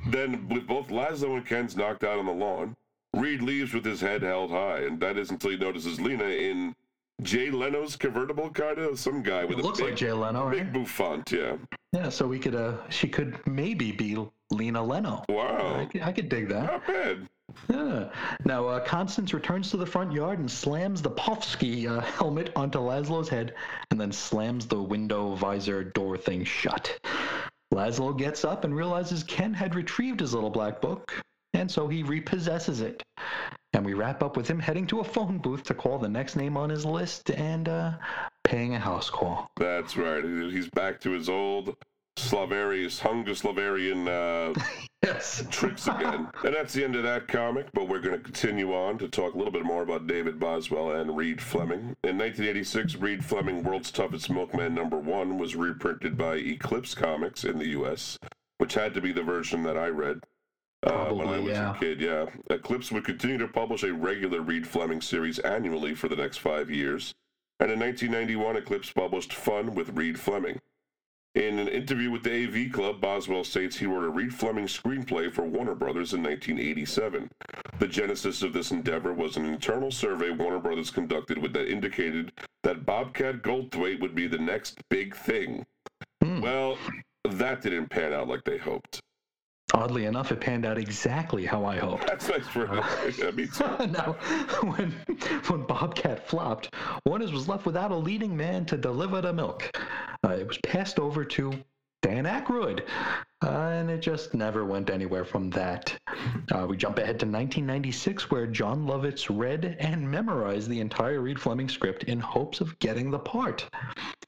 then, 0.08 0.48
with 0.48 0.66
both 0.66 0.88
Laszlo 0.88 1.36
and 1.36 1.46
Ken's 1.46 1.76
knocked 1.76 2.04
out 2.04 2.18
on 2.18 2.26
the 2.26 2.32
lawn, 2.32 2.76
Reed 3.14 3.42
leaves 3.42 3.72
with 3.72 3.84
his 3.84 4.00
head 4.00 4.22
held 4.22 4.50
high, 4.50 4.80
and 4.80 5.00
that 5.00 5.16
is 5.16 5.30
until 5.30 5.50
he 5.50 5.56
notices 5.56 6.00
Lena 6.00 6.24
in 6.24 6.74
Jay 7.22 7.50
Leno's 7.50 7.96
convertible, 7.96 8.50
kind 8.50 8.78
of 8.78 8.98
some 8.98 9.22
guy 9.22 9.44
with 9.44 9.58
It 9.58 9.62
a 9.62 9.66
looks 9.66 9.78
big, 9.78 9.88
like 9.90 9.96
Jay 9.96 10.12
Leno, 10.12 10.46
right? 10.46 10.58
big 10.58 10.72
bouffant. 10.72 11.32
Yeah. 11.32 11.56
Yeah, 11.92 12.10
so 12.10 12.26
we 12.26 12.38
could, 12.38 12.54
uh, 12.54 12.74
she 12.90 13.08
could 13.08 13.38
maybe 13.46 13.90
be 13.90 14.18
Lena 14.50 14.82
Leno. 14.84 15.24
I 15.28 15.32
Wow. 15.32 15.88
could, 15.90 16.02
I 16.02 16.12
could 16.12 16.28
dig 16.28 16.48
that. 16.50 16.64
Not 16.66 16.86
bad. 16.86 17.26
Yeah. 17.70 18.10
Now, 18.44 18.66
uh, 18.66 18.80
Constance 18.80 19.32
returns 19.32 19.70
to 19.70 19.78
the 19.78 19.86
front 19.86 20.12
yard 20.12 20.40
and 20.40 20.50
slams 20.50 21.00
the 21.00 21.10
Pofsky 21.12 21.86
uh, 21.88 22.00
helmet 22.18 22.52
onto 22.54 22.78
Laszlo's 22.80 23.30
head 23.30 23.54
and 23.90 23.98
then 24.00 24.12
slams 24.12 24.66
the 24.66 24.82
window 24.82 25.34
visor 25.36 25.84
door 25.84 26.18
thing 26.18 26.44
shut. 26.44 26.98
Laszlo 27.72 28.16
gets 28.16 28.44
up 28.44 28.64
and 28.64 28.74
realizes 28.74 29.22
Ken 29.24 29.52
had 29.52 29.74
retrieved 29.74 30.20
his 30.20 30.34
little 30.34 30.50
black 30.50 30.80
book, 30.80 31.12
and 31.52 31.70
so 31.70 31.88
he 31.88 32.02
repossesses 32.02 32.80
it. 32.80 33.02
And 33.72 33.84
we 33.84 33.94
wrap 33.94 34.22
up 34.22 34.36
with 34.36 34.48
him 34.48 34.58
heading 34.58 34.86
to 34.88 35.00
a 35.00 35.04
phone 35.04 35.38
booth 35.38 35.64
to 35.64 35.74
call 35.74 35.98
the 35.98 36.08
next 36.08 36.36
name 36.36 36.56
on 36.56 36.70
his 36.70 36.84
list 36.84 37.30
and 37.30 37.68
uh, 37.68 37.92
paying 38.44 38.74
a 38.74 38.78
house 38.78 39.10
call. 39.10 39.50
That's 39.56 39.96
right. 39.96 40.24
He's 40.24 40.70
back 40.70 41.00
to 41.00 41.10
his 41.10 41.28
old 41.28 41.76
Slavarius, 42.16 43.00
Hunguslavarian 43.00 44.08
uh, 44.08 44.58
Yes. 45.04 45.44
tricks 45.50 45.86
again. 45.86 46.28
and 46.42 46.54
that's 46.54 46.72
the 46.74 46.82
end 46.82 46.96
of 46.96 47.04
that 47.04 47.28
comic, 47.28 47.66
but 47.72 47.86
we're 47.88 48.00
going 48.00 48.16
to 48.16 48.22
continue 48.22 48.74
on 48.74 48.98
to 48.98 49.08
talk 49.08 49.34
a 49.34 49.36
little 49.36 49.52
bit 49.52 49.64
more 49.64 49.82
about 49.82 50.06
David 50.06 50.40
Boswell 50.40 50.90
and 50.92 51.16
Reed 51.16 51.40
Fleming. 51.40 51.94
In 52.02 52.18
1986, 52.18 52.96
Reed 52.96 53.24
Fleming, 53.24 53.62
World's 53.62 53.92
Toughest 53.92 54.30
Milkman 54.30 54.74
number 54.74 54.96
one, 54.98 55.38
was 55.38 55.54
reprinted 55.54 56.16
by 56.18 56.36
Eclipse 56.36 56.94
Comics 56.94 57.44
in 57.44 57.58
the 57.58 57.68
U.S., 57.68 58.18
which 58.58 58.74
had 58.74 58.94
to 58.94 59.00
be 59.00 59.12
the 59.12 59.22
version 59.22 59.62
that 59.62 59.76
I 59.76 59.88
read. 59.88 60.20
Uh, 60.82 61.10
when 61.12 61.28
I 61.28 61.38
was 61.38 61.50
yeah. 61.50 61.76
a 61.76 61.78
kid, 61.78 62.00
yeah. 62.00 62.26
Eclipse 62.50 62.90
would 62.90 63.04
continue 63.04 63.38
to 63.38 63.48
publish 63.48 63.82
a 63.84 63.92
regular 63.92 64.40
Reed 64.40 64.66
Fleming 64.66 65.00
series 65.00 65.38
annually 65.40 65.94
for 65.94 66.08
the 66.08 66.16
next 66.16 66.38
five 66.38 66.70
years. 66.70 67.14
And 67.60 67.70
in 67.70 67.78
1991, 67.78 68.56
Eclipse 68.56 68.90
published 68.90 69.32
Fun 69.32 69.74
with 69.74 69.90
Reed 69.90 70.18
Fleming. 70.18 70.60
In 71.36 71.58
an 71.58 71.68
interview 71.68 72.10
with 72.10 72.22
the 72.22 72.46
AV 72.46 72.72
Club, 72.72 72.98
Boswell 72.98 73.44
states 73.44 73.76
he 73.76 73.84
wrote 73.84 74.04
a 74.04 74.08
Reed 74.08 74.32
Fleming 74.32 74.64
screenplay 74.64 75.30
for 75.30 75.42
Warner 75.42 75.74
Brothers 75.74 76.14
in 76.14 76.22
1987. 76.22 77.30
The 77.78 77.86
genesis 77.86 78.42
of 78.42 78.54
this 78.54 78.70
endeavor 78.70 79.12
was 79.12 79.36
an 79.36 79.44
internal 79.44 79.90
survey 79.90 80.30
Warner 80.30 80.60
Brothers 80.60 80.90
conducted 80.90 81.36
with 81.36 81.52
that 81.52 81.70
indicated 81.70 82.32
that 82.62 82.86
Bobcat 82.86 83.42
Goldthwait 83.42 84.00
would 84.00 84.14
be 84.14 84.26
the 84.26 84.38
next 84.38 84.80
big 84.88 85.14
thing. 85.14 85.66
Hmm. 86.24 86.40
Well, 86.40 86.78
that 87.24 87.60
didn't 87.60 87.90
pan 87.90 88.14
out 88.14 88.28
like 88.28 88.44
they 88.44 88.56
hoped. 88.56 89.02
Oddly 89.74 90.04
enough, 90.04 90.30
it 90.30 90.40
panned 90.40 90.64
out 90.64 90.78
exactly 90.78 91.44
how 91.44 91.64
I 91.64 91.78
hoped. 91.78 92.06
That's 92.06 92.28
nice 92.28 92.46
for 92.46 92.66
too. 93.12 93.86
now, 93.86 94.16
when 94.62 94.92
when 95.48 95.62
Bobcat 95.66 96.28
flopped, 96.28 96.72
Warner's 97.04 97.32
was 97.32 97.48
left 97.48 97.66
without 97.66 97.90
a 97.90 97.96
leading 97.96 98.36
man 98.36 98.64
to 98.66 98.76
deliver 98.76 99.20
the 99.20 99.32
milk. 99.32 99.76
Uh, 100.24 100.30
it 100.30 100.46
was 100.46 100.58
passed 100.58 101.00
over 101.00 101.24
to 101.24 101.52
Dan 102.00 102.26
Aykroyd, 102.26 102.84
uh, 103.42 103.48
and 103.48 103.90
it 103.90 103.98
just 103.98 104.34
never 104.34 104.64
went 104.64 104.88
anywhere 104.88 105.24
from 105.24 105.50
that. 105.50 105.98
Uh, 106.52 106.64
we 106.68 106.76
jump 106.76 106.98
ahead 106.98 107.18
to 107.18 107.26
1996, 107.26 108.30
where 108.30 108.46
Jon 108.46 108.86
Lovitz 108.86 109.26
read 109.28 109.76
and 109.80 110.08
memorized 110.08 110.68
the 110.68 110.78
entire 110.78 111.20
Reed 111.20 111.40
Fleming 111.40 111.68
script 111.68 112.04
in 112.04 112.20
hopes 112.20 112.60
of 112.60 112.78
getting 112.78 113.10
the 113.10 113.18
part. 113.18 113.68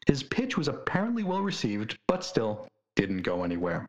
His 0.08 0.24
pitch 0.24 0.56
was 0.56 0.66
apparently 0.66 1.22
well 1.22 1.42
received, 1.42 1.96
but 2.08 2.24
still 2.24 2.66
didn't 2.98 3.22
go 3.22 3.44
anywhere. 3.44 3.88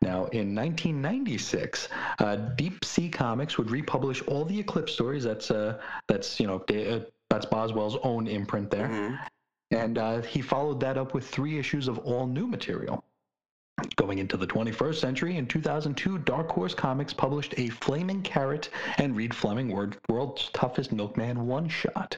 Now, 0.00 0.26
in 0.26 0.54
1996, 0.54 1.88
uh, 2.20 2.36
Deep 2.56 2.84
Sea 2.84 3.08
Comics 3.08 3.58
would 3.58 3.70
republish 3.70 4.22
all 4.22 4.44
the 4.44 4.58
Eclipse 4.58 4.92
stories. 4.92 5.24
That's 5.24 5.50
uh, 5.50 5.80
that's 6.08 6.38
you 6.40 6.46
know 6.46 6.58
uh, 6.70 7.00
that's 7.28 7.46
Boswell's 7.46 7.96
own 8.02 8.26
imprint 8.28 8.70
there, 8.70 8.88
Mhm. 8.88 9.18
and 9.72 9.98
uh, 9.98 10.20
he 10.22 10.40
followed 10.40 10.80
that 10.80 10.96
up 10.96 11.14
with 11.14 11.26
three 11.26 11.58
issues 11.58 11.88
of 11.88 11.98
all 11.98 12.26
new 12.26 12.46
material. 12.46 13.04
Going 13.96 14.18
into 14.18 14.36
the 14.36 14.46
21st 14.46 14.94
century, 14.96 15.36
in 15.36 15.46
2002, 15.46 16.18
Dark 16.18 16.50
Horse 16.50 16.74
Comics 16.74 17.12
published 17.12 17.54
a 17.56 17.68
Flaming 17.68 18.22
Carrot 18.22 18.68
and 18.98 19.16
Reed 19.16 19.34
Fleming 19.34 19.68
World's 20.08 20.50
Toughest 20.52 20.92
Milkman 20.92 21.46
one 21.46 21.68
shot. 21.68 22.16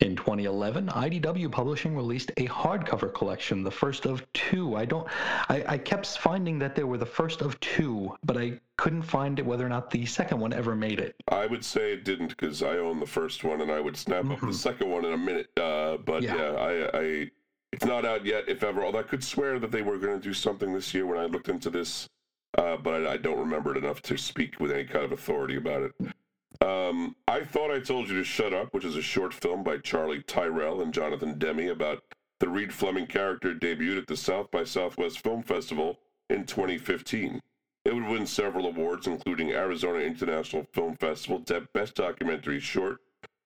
In 0.00 0.16
2011, 0.16 0.88
IDW 0.88 1.50
Publishing 1.50 1.96
released 1.96 2.30
a 2.36 2.46
hardcover 2.48 3.12
collection, 3.12 3.62
the 3.62 3.70
first 3.70 4.06
of 4.06 4.30
two. 4.32 4.76
I 4.76 4.84
don't, 4.84 5.06
I, 5.48 5.64
I 5.68 5.78
kept 5.78 6.06
finding 6.18 6.58
that 6.58 6.74
they 6.74 6.84
were 6.84 6.98
the 6.98 7.06
first 7.06 7.40
of 7.42 7.58
two, 7.60 8.14
but 8.24 8.36
I 8.36 8.60
couldn't 8.76 9.02
find 9.02 9.38
it 9.38 9.46
whether 9.46 9.64
or 9.64 9.68
not 9.68 9.90
the 9.90 10.04
second 10.06 10.40
one 10.40 10.52
ever 10.52 10.74
made 10.74 10.98
it. 11.00 11.14
I 11.28 11.46
would 11.46 11.64
say 11.64 11.92
it 11.92 12.04
didn't 12.04 12.28
because 12.28 12.62
I 12.62 12.76
own 12.78 12.98
the 13.00 13.06
first 13.06 13.44
one 13.44 13.60
and 13.60 13.70
I 13.70 13.80
would 13.80 13.96
snap 13.96 14.28
up 14.30 14.40
the 14.40 14.52
second 14.52 14.90
one 14.90 15.04
in 15.04 15.12
a 15.12 15.18
minute. 15.18 15.48
Uh, 15.56 15.96
but 15.98 16.22
Yeah. 16.22 16.36
yeah, 16.36 16.52
I, 16.52 16.98
I, 16.98 17.30
it's 17.74 17.84
not 17.84 18.04
out 18.04 18.24
yet, 18.24 18.48
if 18.48 18.62
ever. 18.62 18.84
Although 18.84 19.00
I 19.00 19.02
could 19.02 19.22
swear 19.22 19.58
that 19.58 19.70
they 19.70 19.82
were 19.82 19.98
going 19.98 20.18
to 20.18 20.22
do 20.22 20.34
something 20.34 20.72
this 20.72 20.94
year 20.94 21.06
when 21.06 21.18
I 21.18 21.26
looked 21.26 21.48
into 21.48 21.70
this 21.70 22.08
uh, 22.56 22.76
but 22.76 23.06
I, 23.06 23.16
don't 23.16 23.38
remember 23.38 23.74
it 23.74 23.78
enough 23.78 24.00
to 24.02 24.16
speak 24.16 24.60
with 24.60 24.70
any 24.70 24.84
kind 24.84 25.04
of 25.04 25.12
authority 25.12 25.56
about 25.56 25.82
it. 25.82 26.64
Um, 26.64 27.16
I 27.26 27.42
thought 27.42 27.72
I 27.72 27.80
told 27.80 28.08
you 28.08 28.16
to 28.16 28.24
shut 28.24 28.52
up, 28.52 28.72
which 28.72 28.84
is 28.84 28.96
a 28.96 29.02
short 29.02 29.34
film 29.34 29.64
by 29.64 29.78
Charlie 29.78 30.22
Tyrrell 30.22 30.80
and 30.80 30.94
Jonathan 30.94 31.36
Demi 31.38 31.68
about 31.68 32.04
the 32.38 32.48
Reid 32.48 32.72
Fleming 32.72 33.06
character 33.06 33.54
debuted 33.54 33.98
at 33.98 34.06
the 34.06 34.16
South 34.16 34.50
by 34.50 34.62
Southwest 34.62 35.20
Film 35.20 35.42
Festival 35.42 35.98
in 36.30 36.44
2015. 36.44 37.40
It 37.84 37.94
would 37.94 38.06
win 38.06 38.26
several 38.26 38.66
awards, 38.66 39.06
including 39.06 39.50
Arizona 39.50 39.98
International 39.98 40.64
Film 40.72 40.96
Festival 40.96 41.44
Best 41.72 41.96
Documentary 41.96 42.60
Short, 42.60 42.98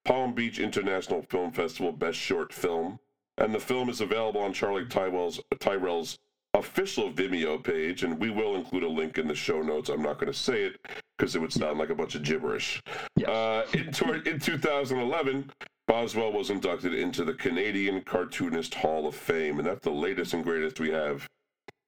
Palm 0.05 0.33
Beach 0.33 0.59
International 0.59 1.23
Film 1.23 1.51
Festival 1.51 1.91
Best 1.91 2.19
Short 2.19 2.53
Film, 2.53 2.99
and 3.39 3.53
the 3.53 3.59
film 3.59 3.89
is 3.89 4.01
available 4.01 4.41
on 4.41 4.53
Charlie 4.53 4.85
Tyrrell's, 4.85 5.39
Tyrrell's 5.59 6.17
official 6.53 7.11
Vimeo 7.11 7.63
page, 7.63 8.03
and 8.03 8.19
we 8.19 8.29
will 8.29 8.55
include 8.55 8.83
a 8.83 8.89
link 8.89 9.17
in 9.17 9.27
the 9.27 9.35
show 9.35 9.61
notes. 9.61 9.89
I'm 9.89 10.01
not 10.01 10.19
going 10.19 10.31
to 10.31 10.37
say 10.37 10.63
it 10.63 10.79
because 11.17 11.35
it 11.35 11.39
would 11.39 11.53
sound 11.53 11.79
like 11.79 11.89
a 11.89 11.95
bunch 11.95 12.15
of 12.15 12.23
gibberish. 12.23 12.81
Uh, 13.25 13.63
in, 13.73 13.87
in 14.25 14.39
2011, 14.39 15.51
Boswell 15.87 16.31
was 16.31 16.49
inducted 16.49 16.93
into 16.93 17.23
the 17.23 17.33
Canadian 17.33 18.01
Cartoonist 18.01 18.73
Hall 18.75 19.07
of 19.07 19.15
Fame, 19.15 19.59
and 19.59 19.67
that's 19.67 19.83
the 19.83 19.91
latest 19.91 20.33
and 20.33 20.43
greatest 20.43 20.79
we 20.79 20.91
have 20.91 21.27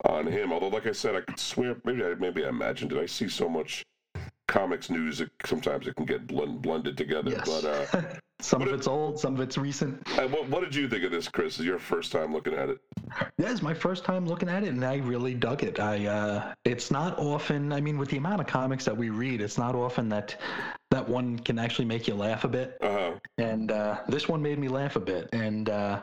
on 0.05 0.27
him. 0.27 0.51
Although, 0.51 0.69
like 0.69 0.87
I 0.87 0.91
said, 0.91 1.15
I 1.15 1.21
could 1.21 1.39
swear 1.39 1.75
maybe 1.83 2.03
I 2.03 2.15
maybe 2.15 2.43
I 2.45 2.49
imagined 2.49 2.93
it. 2.93 2.97
I 2.97 3.05
see 3.05 3.29
so 3.29 3.47
much 3.47 3.83
comics 4.47 4.89
news. 4.89 5.21
It, 5.21 5.29
sometimes 5.45 5.87
it 5.87 5.95
can 5.95 6.05
get 6.05 6.27
blend, 6.27 6.61
blended 6.61 6.97
together. 6.97 7.31
Yes. 7.31 7.47
But 7.47 7.65
uh, 7.65 8.01
some 8.41 8.61
of 8.61 8.69
it's 8.69 8.87
old, 8.87 9.19
some 9.19 9.35
of 9.35 9.39
it's 9.39 9.57
recent. 9.57 10.07
What, 10.17 10.49
what, 10.49 10.61
did 10.61 10.75
you 10.75 10.87
think 10.87 11.03
of 11.03 11.11
this, 11.11 11.27
Chris? 11.27 11.59
Is 11.59 11.65
your 11.65 11.79
first 11.79 12.11
time 12.11 12.33
looking 12.33 12.53
at 12.53 12.69
it? 12.69 12.79
Yeah, 13.37 13.51
it's 13.51 13.61
my 13.61 13.73
first 13.73 14.03
time 14.03 14.25
looking 14.25 14.49
at 14.49 14.63
it, 14.63 14.69
and 14.69 14.83
I 14.83 14.97
really 14.97 15.33
dug 15.33 15.63
it. 15.63 15.79
I 15.79 16.05
uh, 16.05 16.53
it's 16.65 16.91
not 16.91 17.17
often. 17.19 17.71
I 17.71 17.81
mean, 17.81 17.97
with 17.97 18.09
the 18.09 18.17
amount 18.17 18.41
of 18.41 18.47
comics 18.47 18.85
that 18.85 18.95
we 18.95 19.09
read, 19.09 19.41
it's 19.41 19.57
not 19.57 19.75
often 19.75 20.09
that 20.09 20.39
that 20.89 21.07
one 21.07 21.39
can 21.39 21.57
actually 21.59 21.85
make 21.85 22.07
you 22.07 22.15
laugh 22.15 22.43
a 22.43 22.47
bit. 22.47 22.77
Uh-huh. 22.81 23.13
And 23.37 23.71
uh, 23.71 24.01
this 24.07 24.27
one 24.27 24.41
made 24.41 24.59
me 24.59 24.67
laugh 24.67 24.95
a 24.95 24.99
bit, 24.99 25.29
and 25.33 25.69
uh, 25.69 26.01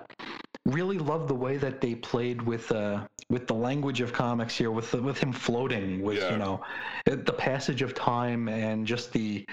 really 0.65 0.99
love 0.99 1.29
the 1.29 1.35
way 1.35 1.57
that 1.57 1.81
they 1.81 1.95
played 1.95 2.43
with 2.43 2.71
uh, 2.73 3.07
with 3.31 3.47
the 3.47 3.55
language 3.55 4.01
of 4.01 4.13
comics 4.13 4.57
here, 4.57 4.71
with 4.71 4.93
with 4.95 5.19
him 5.19 5.33
floating, 5.33 6.03
with 6.03 6.19
yeah. 6.19 6.33
you 6.33 6.39
know 6.39 6.63
the 7.05 7.33
passage 7.33 7.83
of 7.83 7.95
time 7.95 8.49
and 8.49 8.87
just 8.87 9.13
the 9.13 9.47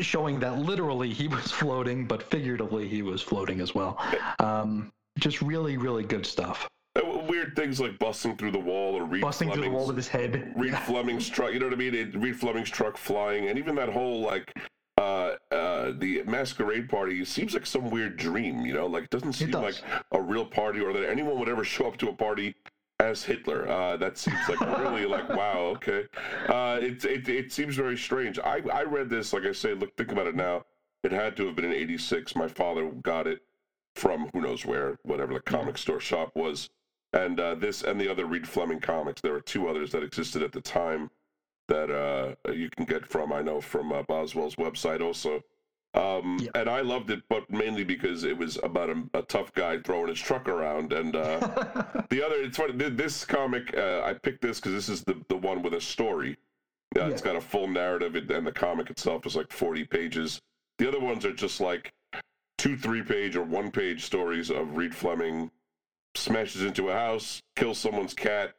showing 0.00 0.38
that 0.40 0.58
literally 0.58 1.12
he 1.12 1.28
was 1.28 1.50
floating, 1.50 2.06
but 2.06 2.22
figuratively 2.22 2.88
he 2.88 3.02
was 3.02 3.22
floating 3.22 3.60
as 3.60 3.74
well. 3.74 3.98
Um, 4.38 4.92
just 5.18 5.42
really, 5.42 5.76
really 5.76 6.04
good 6.04 6.26
stuff. 6.26 6.68
Uh, 6.96 7.18
weird 7.28 7.54
things 7.54 7.80
like 7.80 7.98
busting 7.98 8.36
through 8.36 8.50
the 8.50 8.58
wall 8.58 8.94
or 8.94 9.04
Reid 9.04 9.22
busting 9.22 9.48
Fleming's, 9.48 9.64
through 9.64 9.70
the 9.70 9.76
wall 9.76 9.86
with 9.86 9.96
his 9.96 10.08
head. 10.08 10.52
Reid. 10.56 10.76
Fleming's 10.86 11.28
truck, 11.28 11.52
you 11.52 11.58
know 11.58 11.66
what 11.66 11.74
I 11.74 11.78
mean? 11.78 11.94
It, 11.94 12.14
Reid 12.14 12.36
Fleming's 12.36 12.70
truck 12.70 12.96
flying, 12.96 13.48
and 13.48 13.58
even 13.58 13.74
that 13.76 13.88
whole 13.88 14.20
like 14.20 14.52
uh, 14.98 15.36
uh, 15.52 15.92
the 15.98 16.22
masquerade 16.26 16.88
party 16.88 17.24
seems 17.24 17.54
like 17.54 17.66
some 17.66 17.90
weird 17.90 18.16
dream. 18.16 18.64
You 18.64 18.74
know, 18.74 18.86
like 18.86 19.04
it 19.04 19.10
doesn't 19.10 19.34
seem 19.34 19.50
it 19.50 19.54
like 19.54 19.76
a 20.12 20.20
real 20.20 20.44
party 20.44 20.80
or 20.80 20.92
that 20.92 21.08
anyone 21.08 21.38
would 21.38 21.48
ever 21.48 21.64
show 21.64 21.86
up 21.86 21.96
to 21.98 22.08
a 22.08 22.12
party 22.12 22.54
as 23.00 23.22
Hitler. 23.22 23.68
Uh, 23.68 23.96
that 23.96 24.18
seems 24.18 24.38
like 24.48 24.60
really 24.80 25.06
like 25.06 25.28
wow. 25.28 25.72
Okay, 25.76 26.04
uh, 26.48 26.78
it, 26.80 27.04
it 27.04 27.28
it 27.28 27.52
seems 27.52 27.76
very 27.76 27.96
strange. 27.96 28.38
I 28.38 28.60
I 28.72 28.82
read 28.82 29.08
this 29.08 29.32
like 29.32 29.44
I 29.44 29.52
say. 29.52 29.74
Look, 29.74 29.96
think 29.96 30.12
about 30.12 30.26
it 30.26 30.34
now. 30.34 30.64
It 31.04 31.12
had 31.12 31.36
to 31.36 31.46
have 31.46 31.56
been 31.56 31.66
in 31.66 31.72
'86. 31.72 32.34
My 32.34 32.48
father 32.48 32.90
got 32.90 33.26
it 33.26 33.40
from 33.94 34.30
who 34.32 34.40
knows 34.40 34.64
where, 34.64 34.98
whatever 35.02 35.34
the 35.34 35.40
comic 35.40 35.76
yeah. 35.76 35.80
store 35.80 36.00
shop 36.00 36.32
was. 36.34 36.70
And 37.12 37.40
uh, 37.40 37.54
this 37.54 37.82
and 37.82 38.00
the 38.00 38.08
other 38.08 38.26
Reid 38.26 38.46
Fleming 38.46 38.80
comics. 38.80 39.20
There 39.20 39.32
were 39.32 39.40
two 39.40 39.68
others 39.68 39.92
that 39.92 40.02
existed 40.02 40.42
at 40.42 40.52
the 40.52 40.60
time 40.60 41.10
that 41.68 41.90
uh, 41.90 42.34
you 42.52 42.68
can 42.70 42.84
get 42.84 43.06
from 43.06 43.32
I 43.32 43.42
know 43.42 43.60
from 43.60 43.92
uh, 43.92 44.02
Boswell's 44.02 44.56
website 44.56 45.00
also. 45.00 45.42
Um, 45.94 46.38
yeah. 46.40 46.50
And 46.54 46.68
I 46.68 46.82
loved 46.82 47.10
it, 47.10 47.22
but 47.28 47.50
mainly 47.50 47.82
because 47.82 48.24
it 48.24 48.36
was 48.36 48.58
about 48.62 48.90
a, 48.90 49.02
a 49.14 49.22
tough 49.22 49.52
guy 49.54 49.78
throwing 49.78 50.08
his 50.08 50.20
truck 50.20 50.48
around. 50.48 50.92
And 50.92 51.16
uh, 51.16 51.38
the 52.10 52.24
other, 52.24 52.36
it's 52.36 52.58
funny. 52.58 52.72
This 52.90 53.24
comic, 53.24 53.76
uh, 53.76 54.02
I 54.04 54.14
picked 54.14 54.42
this 54.42 54.60
because 54.60 54.72
this 54.72 54.88
is 54.88 55.02
the 55.02 55.20
the 55.28 55.36
one 55.36 55.62
with 55.62 55.74
a 55.74 55.80
story. 55.80 56.36
Uh, 56.96 57.00
yeah. 57.00 57.08
It's 57.08 57.22
got 57.22 57.36
a 57.36 57.40
full 57.40 57.66
narrative, 57.66 58.14
and 58.16 58.46
the 58.46 58.52
comic 58.52 58.90
itself 58.90 59.26
is 59.26 59.36
like 59.36 59.50
forty 59.50 59.84
pages. 59.84 60.40
The 60.78 60.86
other 60.86 61.00
ones 61.00 61.24
are 61.24 61.32
just 61.32 61.60
like 61.60 61.92
two, 62.58 62.76
three 62.76 63.02
page 63.02 63.36
or 63.36 63.42
one 63.42 63.70
page 63.70 64.04
stories 64.04 64.50
of 64.50 64.76
Reid 64.76 64.94
Fleming 64.94 65.50
smashes 66.14 66.62
into 66.62 66.90
a 66.90 66.92
house, 66.92 67.40
kills 67.56 67.78
someone's 67.78 68.14
cat, 68.14 68.54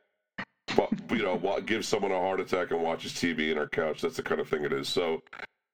but, 0.75 0.89
you 1.11 1.23
know, 1.23 1.61
gives 1.65 1.87
someone 1.87 2.11
a 2.11 2.19
heart 2.19 2.39
attack 2.39 2.71
and 2.71 2.81
watches 2.81 3.13
TV 3.13 3.51
in 3.51 3.57
our 3.57 3.67
couch. 3.67 4.01
That's 4.01 4.15
the 4.15 4.23
kind 4.23 4.39
of 4.39 4.47
thing 4.47 4.63
it 4.63 4.73
is. 4.73 4.87
So, 4.87 5.21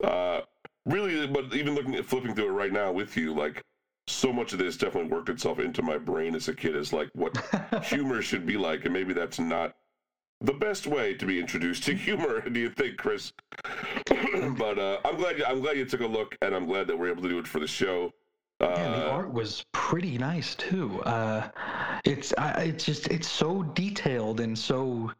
uh, 0.03 0.41
really, 0.85 1.27
but 1.27 1.53
even 1.53 1.75
looking 1.75 1.95
at 1.95 2.05
flipping 2.05 2.35
through 2.35 2.47
it 2.47 2.51
right 2.51 2.71
now 2.71 2.91
with 2.91 3.17
you, 3.17 3.33
like 3.33 3.63
so 4.07 4.31
much 4.31 4.53
of 4.53 4.59
this 4.59 4.77
definitely 4.77 5.11
worked 5.11 5.29
itself 5.29 5.59
into 5.59 5.81
my 5.81 5.97
brain 5.97 6.35
as 6.35 6.47
a 6.47 6.53
kid 6.53 6.75
as 6.75 6.93
like 6.93 7.09
what 7.13 7.35
humor 7.85 8.21
should 8.21 8.45
be 8.45 8.57
like, 8.57 8.85
and 8.85 8.93
maybe 8.93 9.13
that's 9.13 9.39
not 9.39 9.75
the 10.41 10.53
best 10.53 10.85
way 10.85 11.13
to 11.13 11.25
be 11.25 11.39
introduced 11.39 11.83
to 11.83 11.93
humor. 11.93 12.41
Do 12.49 12.59
you 12.59 12.69
think, 12.69 12.97
Chris? 12.97 13.33
but 14.05 14.77
uh, 14.77 14.99
I'm 15.05 15.17
glad 15.17 15.37
you, 15.37 15.45
I'm 15.45 15.61
glad 15.61 15.77
you 15.77 15.85
took 15.85 16.01
a 16.01 16.07
look, 16.07 16.37
and 16.41 16.55
I'm 16.55 16.65
glad 16.65 16.87
that 16.87 16.97
we're 16.97 17.11
able 17.11 17.23
to 17.23 17.29
do 17.29 17.39
it 17.39 17.47
for 17.47 17.59
the 17.59 17.67
show. 17.67 18.11
Uh, 18.61 18.73
yeah, 18.77 18.89
the 18.91 19.09
art 19.09 19.33
was 19.33 19.65
pretty 19.73 20.17
nice 20.17 20.55
too. 20.55 21.01
Uh, 21.01 21.49
it's 22.05 22.33
uh, 22.37 22.53
it's 22.57 22.85
just 22.85 23.07
it's 23.07 23.27
so 23.27 23.63
detailed 23.63 24.39
and 24.39 24.57
so 24.57 25.11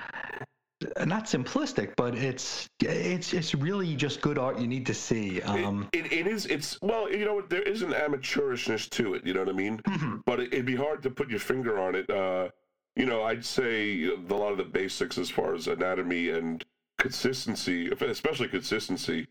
not 1.06 1.26
simplistic, 1.26 1.94
but 1.96 2.16
it's 2.16 2.70
it's 2.82 3.34
it's 3.34 3.56
really 3.56 3.96
just 3.96 4.22
good 4.22 4.38
art 4.38 4.60
you 4.60 4.68
need 4.68 4.86
to 4.86 4.94
see. 4.94 5.42
Um, 5.42 5.88
it, 5.94 6.06
it, 6.08 6.14
it 6.14 6.28
is. 6.28 6.46
It's 6.48 6.82
well, 6.82 7.12
you 7.12 7.26
know, 7.26 7.42
there 7.42 7.62
is 7.62 7.82
an 7.82 7.92
amateurishness 7.92 8.90
to 8.92 9.14
it. 9.14 9.26
You 9.26 9.34
know 9.34 9.42
what 9.42 9.50
I 9.50 9.54
mean? 9.54 9.80
Mm-hmm. 9.80 10.18
But 10.26 10.42
it, 10.42 10.54
would 10.54 10.66
be 10.66 10.76
hard 10.76 11.02
to 11.04 11.10
put 11.10 11.30
your 11.30 11.40
finger 11.40 11.80
on 11.80 11.96
it. 11.96 12.10
Uh, 12.10 12.50
you 12.96 13.06
know, 13.06 13.24
I'd 13.24 13.46
say 13.46 14.06
a 14.06 14.16
lot 14.34 14.52
of 14.52 14.58
the 14.58 14.64
basics 14.64 15.18
as 15.18 15.30
far 15.30 15.54
as 15.54 15.68
anatomy 15.68 16.30
and 16.30 16.64
consistency, 16.98 17.90
especially 17.90 18.48
consistency 18.48 19.28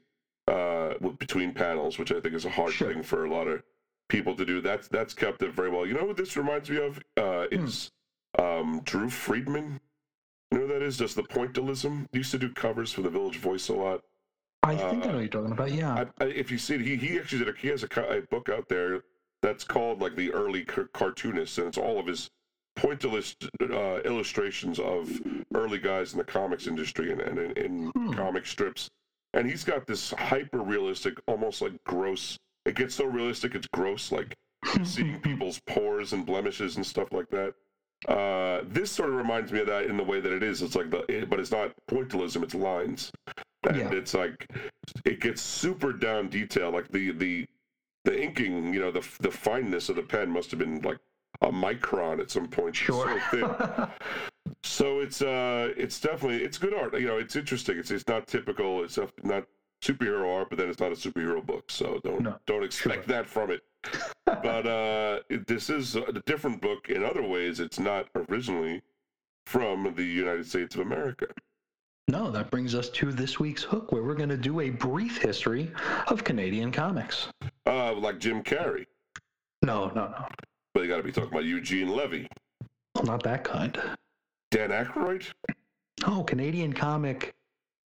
uh, 0.48 0.94
between 1.18 1.52
panels, 1.52 1.98
which 1.98 2.12
I 2.12 2.20
think 2.20 2.34
is 2.34 2.44
a 2.44 2.50
hard 2.50 2.72
sure. 2.72 2.92
thing 2.92 3.02
for 3.02 3.24
a 3.24 3.30
lot 3.30 3.48
of 3.48 3.62
people 4.08 4.34
to 4.36 4.44
do. 4.44 4.60
That's 4.60 4.88
that's 4.88 5.14
kept 5.14 5.42
it 5.42 5.52
very 5.52 5.70
well. 5.70 5.86
You 5.86 5.94
know 5.94 6.04
what 6.04 6.16
this 6.16 6.36
reminds 6.36 6.70
me 6.70 6.78
of? 6.78 7.00
Uh, 7.16 7.46
is 7.50 7.90
um, 8.38 8.80
Drew 8.84 9.08
Friedman. 9.08 9.80
You 10.54 10.60
know 10.60 10.66
who 10.66 10.72
that 10.74 10.82
is? 10.82 10.98
Does 10.98 11.14
the 11.14 11.24
pointillism 11.24 12.06
used 12.12 12.30
to 12.30 12.38
do 12.38 12.48
covers 12.48 12.92
for 12.92 13.02
the 13.02 13.10
Village 13.10 13.38
Voice 13.38 13.68
a 13.68 13.74
lot. 13.74 14.02
I 14.62 14.76
think 14.76 14.82
uh, 14.82 14.86
I 14.86 15.06
know 15.08 15.12
what 15.14 15.18
you're 15.18 15.28
talking 15.28 15.52
about. 15.52 15.72
Yeah. 15.72 16.06
I, 16.20 16.24
I, 16.24 16.28
if 16.28 16.50
you 16.50 16.58
see 16.58 16.76
it, 16.76 16.80
he 16.80 16.96
he 16.96 17.18
actually 17.18 17.44
did 17.44 17.48
a 17.48 17.58
he 17.58 17.68
has 17.68 17.82
a, 17.82 18.00
a 18.02 18.22
book 18.22 18.48
out 18.48 18.68
there 18.68 19.02
that's 19.42 19.64
called 19.64 20.00
like 20.00 20.14
the 20.14 20.32
early 20.32 20.64
car- 20.64 20.88
cartoonists, 20.94 21.58
and 21.58 21.66
it's 21.66 21.76
all 21.76 21.98
of 21.98 22.06
his 22.06 22.30
pointillist 22.78 23.48
uh, 23.60 24.00
illustrations 24.02 24.78
of 24.78 25.10
early 25.54 25.78
guys 25.78 26.12
in 26.12 26.18
the 26.18 26.24
comics 26.24 26.66
industry 26.66 27.10
and, 27.10 27.20
and 27.20 27.38
in, 27.38 27.50
in 27.52 27.90
hmm. 27.90 28.12
comic 28.12 28.46
strips. 28.46 28.88
And 29.32 29.48
he's 29.48 29.64
got 29.64 29.86
this 29.86 30.12
hyper 30.12 30.60
realistic, 30.60 31.14
almost 31.26 31.60
like 31.62 31.72
gross 31.84 32.38
it 32.64 32.76
gets 32.76 32.94
so 32.94 33.04
realistic 33.04 33.54
it's 33.54 33.66
gross 33.68 34.10
like 34.10 34.34
seeing 34.84 35.20
people's 35.20 35.60
pores 35.66 36.12
and 36.12 36.24
blemishes 36.24 36.76
and 36.76 36.86
stuff 36.86 37.12
like 37.12 37.28
that 37.30 37.54
uh, 38.08 38.60
this 38.64 38.90
sort 38.90 39.08
of 39.08 39.16
reminds 39.16 39.52
me 39.52 39.60
of 39.60 39.66
that 39.66 39.86
in 39.86 39.96
the 39.96 40.04
way 40.04 40.20
that 40.20 40.32
it 40.32 40.42
is. 40.42 40.62
It's 40.62 40.76
like 40.76 40.90
the 40.90 41.04
it, 41.10 41.30
but 41.30 41.40
it's 41.40 41.50
not 41.50 41.72
pointillism 41.90 42.42
it's 42.42 42.54
lines. 42.54 43.12
And 43.66 43.76
yeah. 43.76 43.92
it's 43.92 44.12
like 44.12 44.50
it 45.04 45.20
gets 45.20 45.40
super 45.40 45.92
down 45.92 46.28
detail 46.28 46.70
like 46.70 46.90
the 46.90 47.12
the 47.12 47.46
the 48.04 48.22
inking 48.22 48.74
you 48.74 48.80
know 48.80 48.90
the 48.90 49.06
the 49.20 49.30
fineness 49.30 49.88
of 49.88 49.96
the 49.96 50.02
pen 50.02 50.30
must 50.30 50.50
have 50.50 50.60
been 50.60 50.80
like 50.82 50.98
a 51.40 51.50
micron 51.50 52.20
at 52.20 52.30
some 52.30 52.46
point. 52.46 52.76
Sure. 52.76 53.20
so, 53.30 53.90
so 54.62 55.00
it's 55.00 55.22
uh 55.22 55.72
it's 55.76 55.98
definitely 56.00 56.44
it's 56.44 56.58
good 56.58 56.74
art. 56.74 56.98
You 56.98 57.06
know 57.06 57.18
it's 57.18 57.36
interesting. 57.36 57.78
It's 57.78 57.90
it's 57.90 58.06
not 58.06 58.26
typical. 58.26 58.84
It's 58.84 58.98
not 59.22 59.46
superhero 59.82 60.38
art, 60.38 60.50
but 60.50 60.58
then 60.58 60.68
it's 60.68 60.80
not 60.80 60.92
a 60.92 60.94
superhero 60.94 61.44
book, 61.44 61.70
so 61.70 62.00
don't 62.04 62.22
no, 62.22 62.36
don't 62.46 62.64
expect 62.64 63.06
sure. 63.06 63.14
that 63.14 63.26
from 63.26 63.50
it. 63.50 63.62
But 64.26 64.66
uh, 64.66 65.20
this 65.46 65.70
is 65.70 65.96
a 65.96 66.22
different 66.26 66.60
book 66.60 66.88
in 66.88 67.04
other 67.04 67.22
ways. 67.22 67.60
It's 67.60 67.78
not 67.78 68.08
originally 68.28 68.82
from 69.46 69.92
the 69.96 70.04
United 70.04 70.46
States 70.46 70.74
of 70.74 70.80
America. 70.82 71.26
No, 72.08 72.30
that 72.30 72.50
brings 72.50 72.74
us 72.74 72.90
to 72.90 73.12
this 73.12 73.40
week's 73.40 73.62
hook, 73.62 73.90
where 73.90 74.02
we're 74.02 74.14
going 74.14 74.28
to 74.28 74.36
do 74.36 74.60
a 74.60 74.70
brief 74.70 75.16
history 75.18 75.70
of 76.08 76.22
Canadian 76.22 76.70
comics. 76.70 77.28
Uh, 77.66 77.94
like 77.94 78.18
Jim 78.18 78.42
Carrey. 78.42 78.86
No, 79.62 79.88
no, 79.88 80.08
no. 80.08 80.26
But 80.74 80.82
you 80.82 80.88
got 80.88 80.98
to 80.98 81.02
be 81.02 81.12
talking 81.12 81.30
about 81.30 81.44
Eugene 81.44 81.88
Levy. 81.88 82.28
Not 83.02 83.22
that 83.22 83.44
kind. 83.44 83.80
Dan 84.50 84.70
Aykroyd. 84.70 85.24
Oh, 86.06 86.24
Canadian 86.24 86.72
comic 86.72 87.34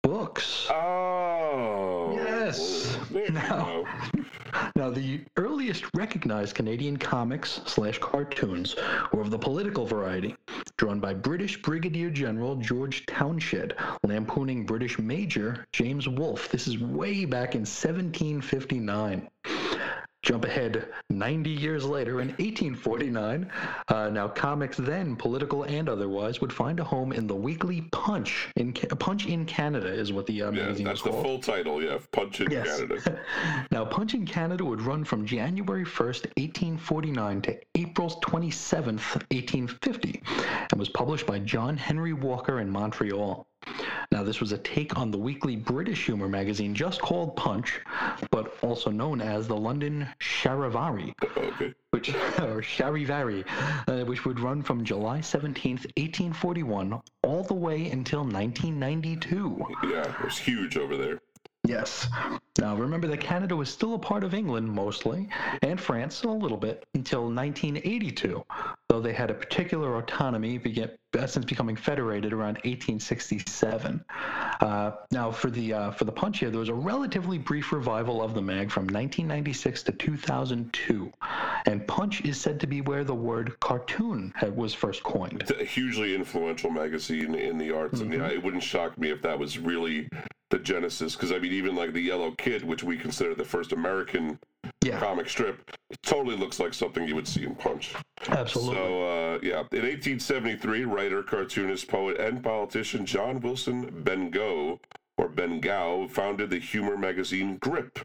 books. 0.03 0.67
Oh. 0.71 2.13
Yes. 2.17 2.99
Now, 3.31 3.85
now, 4.77 4.91
the 4.91 5.25
earliest 5.37 5.85
recognized 5.95 6.55
Canadian 6.55 6.97
comics 6.97 7.61
slash 7.67 7.99
cartoons 7.99 8.77
were 9.13 9.21
of 9.21 9.31
the 9.31 9.39
political 9.39 9.87
variety. 9.87 10.37
drawn 10.77 11.01
by 11.01 11.13
British 11.13 11.61
Brigadier 11.61 12.11
General 12.11 12.57
George 12.57 13.05
Townshend, 13.07 13.75
lampooning 14.05 14.65
British 14.65 14.99
Major 14.99 15.67
James 15.73 16.09
Wolfe. 16.09 16.49
This 16.51 16.69
is 16.69 16.79
way 16.79 17.25
back 17.25 17.55
in 17.55 17.63
1759. 17.63 19.29
Jump 20.29 20.45
ahead 20.45 20.87
90 21.09 21.49
years 21.49 21.87
later 21.87 22.20
in 22.20 22.29
1849. 22.29 23.51
Uh, 23.89 24.11
now, 24.11 24.29
comics 24.29 24.76
then, 24.76 25.16
political 25.16 25.62
and 25.62 25.89
otherwise, 25.89 26.43
would 26.43 26.53
find 26.53 26.79
a 26.81 26.85
home 26.85 27.14
in 27.14 27.26
the 27.26 27.35
weekly 27.35 27.81
Punch. 27.93 28.49
In 28.57 28.74
Punch 28.74 29.24
in 29.24 29.47
Canada 29.47 29.89
is 29.89 30.12
what 30.12 30.26
the 30.26 30.43
uh, 30.43 30.51
Yeah, 30.51 30.64
magazine 30.64 30.85
that's 30.85 31.03
was 31.03 31.05
the 31.05 31.11
called. 31.12 31.24
full 31.24 31.39
title. 31.41 31.83
Yeah, 31.83 31.97
Punch 32.12 32.43
in 32.43 32.51
Yes. 32.51 32.79
Canada. 32.79 33.20
now, 33.70 33.87
Punch 33.87 34.12
in 34.12 34.26
Canada 34.26 34.66
would 34.66 34.83
run 34.83 35.03
from 35.03 35.24
January 35.24 35.87
1st, 35.87 36.26
1849 36.37 37.41
to 37.43 37.59
April 37.76 38.11
27th, 38.22 39.14
1850, 39.33 40.22
and 40.70 40.79
was 40.79 40.91
published 40.91 41.26
by 41.26 41.39
John 41.39 41.74
Henry 41.79 42.12
Walker 42.12 42.61
in 42.61 42.68
Montreal. 42.68 43.47
Now, 44.11 44.23
this 44.23 44.41
was 44.41 44.53
a 44.53 44.59
take 44.59 44.99
on 44.99 45.11
the 45.11 45.19
weekly 45.19 45.57
British 45.57 46.07
humor 46.07 46.29
magazine 46.29 46.75
just 46.75 47.01
called 47.01 47.37
Punch, 47.37 47.81
but 48.31 48.57
also 48.62 48.91
known 48.91 49.21
as 49.21 49.47
the 49.47 49.57
London 49.57 50.09
Charivari, 50.21 51.12
Okay. 51.37 51.75
which 51.91 52.09
or 52.14 52.62
Charivari, 52.62 53.45
uh, 53.87 54.05
which 54.05 54.25
would 54.25 54.41
run 54.41 54.62
from 54.62 54.85
July 54.85 55.19
17th, 55.19 55.85
1841, 55.97 57.01
all 57.23 57.43
the 57.45 57.55
way 57.55 57.91
until 57.91 58.21
1992. 58.21 59.66
Yeah, 59.85 60.09
it 60.09 60.25
was 60.25 60.39
huge 60.39 60.77
over 60.77 60.97
there. 60.97 61.21
Yes. 61.64 62.09
Now 62.59 62.75
remember 62.77 63.07
that 63.09 63.21
Canada 63.21 63.55
was 63.55 63.69
still 63.69 63.95
a 63.95 63.99
part 63.99 64.25
of 64.25 64.35
England 64.35 64.69
mostly, 64.69 65.29
and 65.63 65.81
France 65.81 66.25
a 66.25 66.29
little 66.29 66.57
bit 66.57 66.85
until 66.95 67.23
1982, 67.31 68.45
though 68.89 69.01
they 69.01 69.13
had 69.13 69.31
a 69.31 69.35
particular 69.35 69.97
autonomy 69.97 70.59
begin, 70.59 70.91
since 71.27 71.45
becoming 71.45 71.77
federated 71.77 72.33
around 72.33 72.55
1867. 72.65 74.05
Uh, 74.61 74.91
now 75.13 75.31
for 75.31 75.51
the 75.51 75.73
uh, 75.73 75.91
for 75.93 76.05
the 76.05 76.13
Punch 76.13 76.41
here, 76.41 76.51
there 76.51 76.61
was 76.61 76.69
a 76.69 76.75
relatively 76.75 77.39
brief 77.39 77.73
revival 77.73 78.21
of 78.21 78.35
the 78.35 78.43
mag 78.43 78.71
from 78.71 78.83
1996 78.85 79.85
to 79.85 79.93
2002, 79.93 81.13
and 81.67 81.87
Punch 81.87 82.23
is 82.23 82.41
said 82.41 82.59
to 82.61 82.67
be 82.67 82.81
where 82.81 83.05
the 83.05 83.15
word 83.15 83.59
cartoon 83.61 84.33
had, 84.35 84.57
was 84.57 84.75
first 84.75 85.03
coined. 85.05 85.43
It's 85.43 85.51
a 85.53 85.65
hugely 85.65 86.15
influential 86.15 86.71
magazine 86.71 87.35
in 87.35 87.57
the 87.59 87.71
arts, 87.75 88.01
and 88.01 88.09
Mm-hmm. 88.09 88.21
yeah, 88.23 88.29
it 88.29 88.43
wouldn't 88.43 88.63
shock 88.63 88.97
me 88.97 89.11
if 89.11 89.21
that 89.23 89.39
was 89.39 89.59
really 89.59 90.09
the 90.51 90.59
genesis. 90.59 91.15
Because 91.15 91.31
I 91.31 91.39
mean, 91.39 91.53
even 91.53 91.77
like 91.77 91.93
the 91.93 92.01
Yellow 92.01 92.31
Kid, 92.49 92.65
which 92.65 92.83
we 92.83 92.97
consider 92.97 93.35
the 93.35 93.45
first 93.45 93.73
American 93.73 94.39
Yeah, 94.83 94.99
comic 94.99 95.29
strip, 95.29 95.71
it 95.91 95.99
totally 96.03 96.35
looks 96.35 96.59
like 96.59 96.73
something 96.73 97.07
you 97.07 97.15
would 97.15 97.29
see 97.29 97.45
in 97.45 97.55
Punch. 97.55 97.95
absolutely. 98.29 98.75
So, 98.77 99.03
uh, 99.03 99.39
yeah, 99.43 99.59
in 99.73 99.85
1873, 99.85 100.85
writer, 100.87 101.23
cartoonist, 101.23 101.89
poet, 101.89 102.19
and 102.19 102.43
politician 102.43 103.05
John 103.05 103.41
Wilson 103.41 104.03
Bengough, 104.03 104.79
or 105.19 105.29
Bengao, 105.29 106.11
founded 106.11 106.49
the 106.49 106.59
humor 106.59 106.97
magazine 106.97 107.59
Grip. 107.59 107.99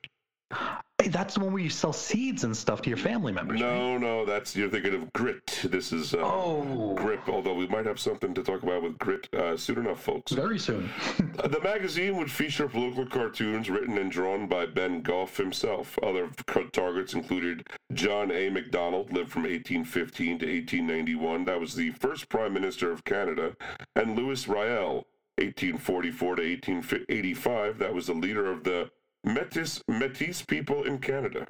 That's 1.09 1.33
the 1.33 1.41
one 1.41 1.51
where 1.51 1.61
you 1.61 1.69
sell 1.69 1.91
seeds 1.91 2.45
and 2.45 2.55
stuff 2.55 2.81
to 2.83 2.89
your 2.89 2.97
family 2.97 3.33
members. 3.33 3.61
right? 3.61 3.67
No, 3.73 3.97
no, 3.97 4.25
that's 4.25 4.55
you're 4.55 4.69
thinking 4.69 4.93
of 4.93 5.11
Grit. 5.11 5.59
This 5.65 5.91
is 5.91 6.13
uh, 6.13 6.19
Oh, 6.21 6.93
Grip. 6.95 7.27
Although 7.27 7.55
we 7.55 7.67
might 7.67 7.85
have 7.85 7.99
something 7.99 8.33
to 8.33 8.41
talk 8.41 8.63
about 8.63 8.83
with 8.83 8.97
Grit 8.99 9.27
uh, 9.33 9.57
soon 9.57 9.79
enough, 9.79 10.01
folks. 10.01 10.31
very 10.31 10.57
soon. 10.59 10.89
Uh, 11.39 11.47
The 11.47 11.59
magazine 11.61 12.15
would 12.15 12.31
feature 12.31 12.69
political 12.69 13.05
cartoons 13.05 13.69
written 13.69 13.97
and 13.97 14.09
drawn 14.11 14.47
by 14.47 14.65
Bengough 14.65 15.35
himself. 15.35 15.97
Other 16.01 16.29
targets 16.71 17.13
included 17.13 17.67
John 17.93 18.31
A. 18.31 18.49
Macdonald, 18.49 19.11
lived 19.11 19.31
from 19.31 19.41
1815 19.43 20.39
to 20.39 20.45
1891. 20.45 21.43
That 21.45 21.59
was 21.59 21.73
the 21.75 21.89
first 21.91 22.29
Prime 22.29 22.53
Minister 22.53 22.91
of 22.91 23.03
Canada. 23.03 23.55
And 23.95 24.15
Louis 24.15 24.47
Riel, 24.47 25.05
1844 25.37 26.35
to 26.37 26.41
1885. 26.43 27.79
That 27.79 27.93
was 27.93 28.07
the 28.07 28.13
leader 28.13 28.49
of 28.49 28.63
the 28.63 28.89
Metis, 29.23 29.81
Métis 29.89 30.45
people 30.45 30.83
in 30.83 30.99
Canada. 30.99 31.47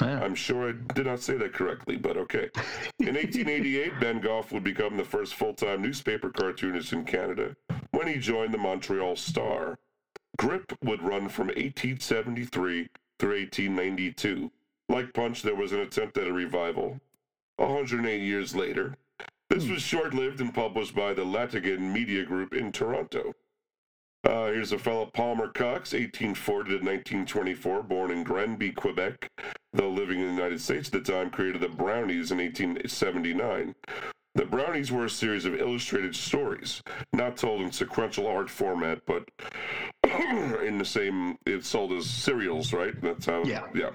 Yeah. 0.00 0.22
I'm 0.22 0.34
sure 0.34 0.68
I 0.68 0.72
did 0.94 1.06
not 1.06 1.20
say 1.20 1.36
that 1.38 1.54
correctly, 1.54 1.96
but 1.96 2.16
okay. 2.16 2.50
In 3.00 3.14
1888, 3.14 3.94
Bengough 3.94 4.52
would 4.52 4.62
become 4.62 4.96
the 4.96 5.04
first 5.04 5.34
full 5.34 5.54
time 5.54 5.82
newspaper 5.82 6.30
cartoonist 6.30 6.92
in 6.92 7.04
Canada 7.04 7.56
when 7.90 8.06
he 8.06 8.18
joined 8.18 8.54
the 8.54 8.58
Montreal 8.58 9.16
Star. 9.16 9.78
Grip 10.36 10.72
would 10.84 11.02
run 11.02 11.28
from 11.28 11.48
1873 11.48 12.88
through 13.18 13.38
1892. 13.40 14.52
Like 14.88 15.12
Punch, 15.12 15.42
there 15.42 15.56
was 15.56 15.72
an 15.72 15.80
attempt 15.80 16.16
at 16.16 16.28
a 16.28 16.32
revival. 16.32 17.00
108 17.56 18.22
years 18.22 18.54
later, 18.54 18.96
this 19.50 19.64
hmm. 19.64 19.72
was 19.72 19.82
short 19.82 20.14
lived 20.14 20.40
and 20.40 20.54
published 20.54 20.94
by 20.94 21.12
the 21.12 21.24
Latigan 21.24 21.92
Media 21.92 22.24
Group 22.24 22.54
in 22.54 22.70
Toronto. 22.70 23.34
Uh, 24.24 24.46
here's 24.46 24.72
a 24.72 24.78
fellow 24.78 25.06
Palmer 25.06 25.46
Cox, 25.48 25.92
1840 25.92 26.70
to 26.70 26.74
1924, 26.76 27.82
born 27.84 28.10
in 28.10 28.24
Granby, 28.24 28.72
Quebec, 28.72 29.30
though 29.72 29.90
living 29.90 30.18
in 30.20 30.26
the 30.26 30.32
United 30.32 30.60
States 30.60 30.88
at 30.88 31.04
the 31.04 31.12
time, 31.12 31.30
created 31.30 31.60
the 31.60 31.68
Brownies 31.68 32.32
in 32.32 32.38
1879. 32.38 33.74
The 34.34 34.44
Brownies 34.44 34.90
were 34.92 35.04
a 35.04 35.10
series 35.10 35.44
of 35.44 35.54
illustrated 35.54 36.14
stories, 36.16 36.82
not 37.12 37.36
told 37.36 37.60
in 37.62 37.70
sequential 37.72 38.26
art 38.26 38.50
format, 38.50 39.00
but 39.06 39.24
in 40.04 40.78
the 40.78 40.84
same, 40.84 41.36
it's 41.46 41.68
sold 41.68 41.92
as 41.92 42.06
serials, 42.10 42.72
right? 42.72 43.00
That's 43.00 43.26
how, 43.26 43.44
Yeah. 43.44 43.66
yeah. 43.74 43.90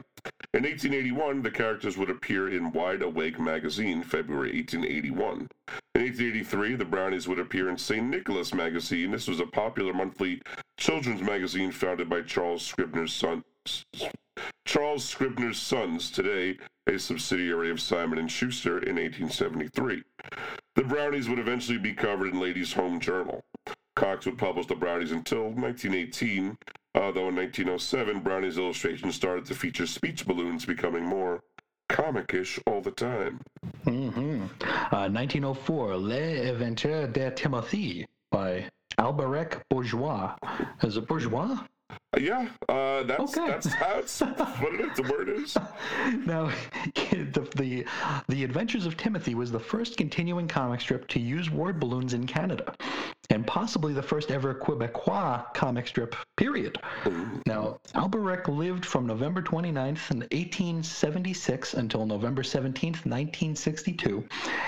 In 0.56 0.64
1881, 0.64 1.42
the 1.42 1.50
characters 1.50 1.98
would 1.98 2.12
appear 2.12 2.48
in 2.48 2.72
Wide 2.72 3.02
Awake 3.02 3.40
magazine, 3.40 4.04
February 4.04 4.54
1881. 4.54 5.48
In 5.96 6.02
1883, 6.02 6.76
the 6.76 6.86
Brownies 6.86 7.28
would 7.28 7.40
appear 7.40 7.70
in 7.70 7.78
St. 7.78 8.08
Nicholas 8.08 8.54
magazine. 8.54 9.10
This 9.10 9.28
was 9.28 9.40
a 9.40 9.48
popular 9.48 9.94
monthly 9.94 10.42
children's 10.78 11.22
magazine 11.22 11.72
founded 11.72 12.08
by 12.08 12.22
Charles 12.22 12.64
Scribner's 12.64 13.12
son. 13.12 13.44
Charles 14.66 15.04
Scribner's 15.04 15.60
Sons, 15.60 16.12
today 16.12 16.58
a 16.88 17.00
subsidiary 17.00 17.72
of 17.72 17.82
Simon 17.82 18.20
and 18.20 18.32
Schuster 18.32 18.78
in 18.78 18.98
1873. 18.98 20.04
The 20.76 20.84
Brownies 20.84 21.30
would 21.30 21.40
eventually 21.40 21.78
be 21.78 21.94
covered 21.94 22.28
in 22.28 22.40
Ladies' 22.40 22.74
Home 22.74 23.00
Journal. 23.00 23.44
Cox 23.96 24.26
would 24.26 24.38
publish 24.38 24.68
the 24.68 24.76
Brownies 24.76 25.12
until 25.12 25.46
1918, 25.46 26.58
uh, 26.96 27.12
though 27.12 27.30
in 27.30 27.36
1907, 27.36 28.20
Brownies' 28.22 28.58
illustrations 28.58 29.16
started 29.16 29.46
to 29.46 29.56
feature 29.56 29.88
speech 29.88 30.26
balloons 30.26 30.66
becoming 30.66 31.04
more 31.06 31.42
comic-ish 31.90 32.60
all 32.68 32.82
the 32.82 32.92
time. 32.92 33.40
hmm 33.84 34.46
Uh, 34.92 35.10
1904, 35.10 35.98
Les 35.98 36.50
Aventures 36.50 37.12
de 37.12 37.32
Timothy 37.32 38.06
by 38.32 38.70
Alberic 39.00 39.62
Bourgeois. 39.70 40.36
Is 40.84 40.98
it 40.98 41.08
Bourgeois? 41.08 41.58
Yeah, 42.20 42.48
uh, 42.70 43.04
that's 43.04 43.38
Okay. 43.38 43.48
that's 43.48 43.74
how 43.74 43.98
it's 43.98 44.20
what 44.60 44.74
it 44.76 44.82
is, 44.82 44.98
the 44.98 45.04
word 45.12 45.30
is. 45.30 45.58
Now, 46.26 46.52
the, 47.12 47.48
the 47.56 47.86
the 48.28 48.44
Adventures 48.44 48.86
of 48.86 48.98
Timothy 48.98 49.36
was 49.36 49.52
the 49.52 49.60
first 49.60 49.98
continuing 49.98 50.48
comic 50.48 50.82
strip 50.82 51.08
to 51.10 51.20
use 51.20 51.50
word 51.50 51.80
balloons 51.80 52.14
in 52.14 52.28
Canada, 52.28 52.74
and 53.30 53.46
possibly 53.48 53.94
the 53.94 54.02
first 54.04 54.32
ever 54.32 54.54
Quebecois 54.54 55.54
comic 55.54 55.88
strip. 55.88 56.16
Period. 56.36 56.78
Now, 57.48 57.80
Alberic 57.96 58.48
lived 58.48 58.86
from 58.86 59.08
November 59.08 59.42
29th 59.42 60.12
in 60.12 60.20
1876 60.20 61.74
until 61.76 62.06
November 62.06 62.42
17th, 62.44 63.06
1962, 63.06 64.24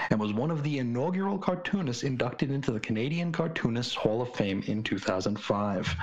and 0.10 0.20
was 0.20 0.34
one 0.34 0.52
of 0.52 0.64
the 0.64 0.80
inaugural 0.80 1.38
cartoonists 1.38 2.04
inducted 2.04 2.52
into 2.52 2.72
the 2.72 2.80
Canadian 2.80 3.32
Cartoonists 3.32 3.94
Hall 3.94 4.22
of 4.22 4.34
Fame 4.36 4.64
in 4.68 4.84
2005. 4.84 5.96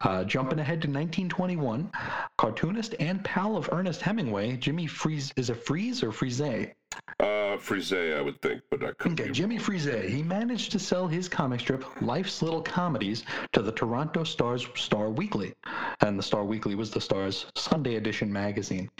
Uh, 0.00 0.24
jumping 0.24 0.58
ahead 0.58 0.71
to 0.80 0.88
1921, 0.88 1.90
cartoonist 2.38 2.94
and 2.98 3.22
pal 3.24 3.56
of 3.56 3.68
Ernest 3.72 4.00
Hemingway, 4.00 4.56
Jimmy 4.56 4.86
Freeze, 4.86 5.32
is 5.36 5.50
a 5.50 5.54
Freeze 5.54 6.02
or 6.02 6.10
Frise? 6.12 6.40
Uh, 7.20 7.56
Frise, 7.58 7.92
I 7.92 8.20
would 8.20 8.40
think, 8.42 8.62
but 8.70 8.82
I 8.82 8.92
could 8.92 9.12
Okay. 9.20 9.30
Jimmy 9.30 9.58
Frise. 9.58 10.08
He 10.08 10.22
managed 10.22 10.72
to 10.72 10.78
sell 10.78 11.06
his 11.06 11.28
comic 11.28 11.60
strip, 11.60 11.84
Life's 12.02 12.42
Little 12.42 12.62
Comedies, 12.62 13.24
to 13.52 13.62
the 13.62 13.72
Toronto 13.72 14.24
Star's 14.24 14.66
Star 14.74 15.10
Weekly. 15.10 15.54
And 16.00 16.18
the 16.18 16.22
Star 16.22 16.44
Weekly 16.44 16.74
was 16.74 16.90
the 16.90 17.00
Star's 17.00 17.46
Sunday 17.56 17.96
edition 17.96 18.32
magazine. 18.32 18.90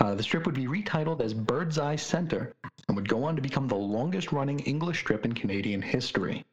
Uh, 0.00 0.14
the 0.14 0.22
strip 0.22 0.46
would 0.46 0.54
be 0.54 0.66
retitled 0.66 1.20
as 1.20 1.34
Birdseye 1.34 1.96
Center 1.96 2.54
and 2.86 2.96
would 2.96 3.08
go 3.08 3.24
on 3.24 3.34
to 3.36 3.42
become 3.42 3.66
the 3.68 3.74
longest 3.74 4.32
running 4.32 4.60
English 4.60 5.00
strip 5.00 5.24
in 5.24 5.32
Canadian 5.32 5.82
history. 5.82 6.44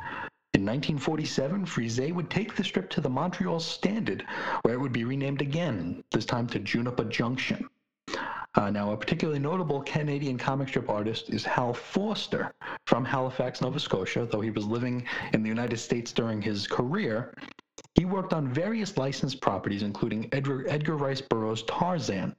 In 0.66 0.72
1947, 0.72 1.68
Frise 1.68 2.12
would 2.12 2.32
take 2.32 2.56
the 2.56 2.64
strip 2.64 2.90
to 2.90 3.00
the 3.00 3.08
Montreal 3.08 3.60
Standard, 3.60 4.26
where 4.64 4.74
it 4.74 4.80
would 4.80 4.92
be 4.92 5.04
renamed 5.04 5.42
again, 5.44 6.04
this 6.10 6.26
time 6.26 6.48
to 6.48 6.58
Juniper 6.58 7.04
Junction. 7.04 7.70
Uh, 8.56 8.72
now, 8.72 8.92
a 8.92 8.98
particularly 8.98 9.38
notable 9.38 9.84
Canadian 9.84 10.40
comic 10.40 10.70
strip 10.70 10.90
artist 10.90 11.30
is 11.30 11.46
Hal 11.46 11.72
Foster 11.72 12.52
from 12.88 13.06
Halifax, 13.06 13.62
Nova 13.62 13.80
Scotia. 13.80 14.26
Though 14.26 14.42
he 14.42 14.50
was 14.50 14.66
living 14.66 15.06
in 15.34 15.44
the 15.44 15.50
United 15.50 15.78
States 15.78 16.12
during 16.12 16.42
his 16.42 16.66
career, 16.66 17.36
he 17.94 18.06
worked 18.06 18.34
on 18.34 18.52
various 18.52 18.98
licensed 18.98 19.42
properties, 19.42 19.84
including 19.84 20.30
Edgar, 20.32 20.66
Edgar 20.68 20.98
Rice 20.98 21.22
Burroughs' 21.22 21.62
Tarzan. 21.68 22.36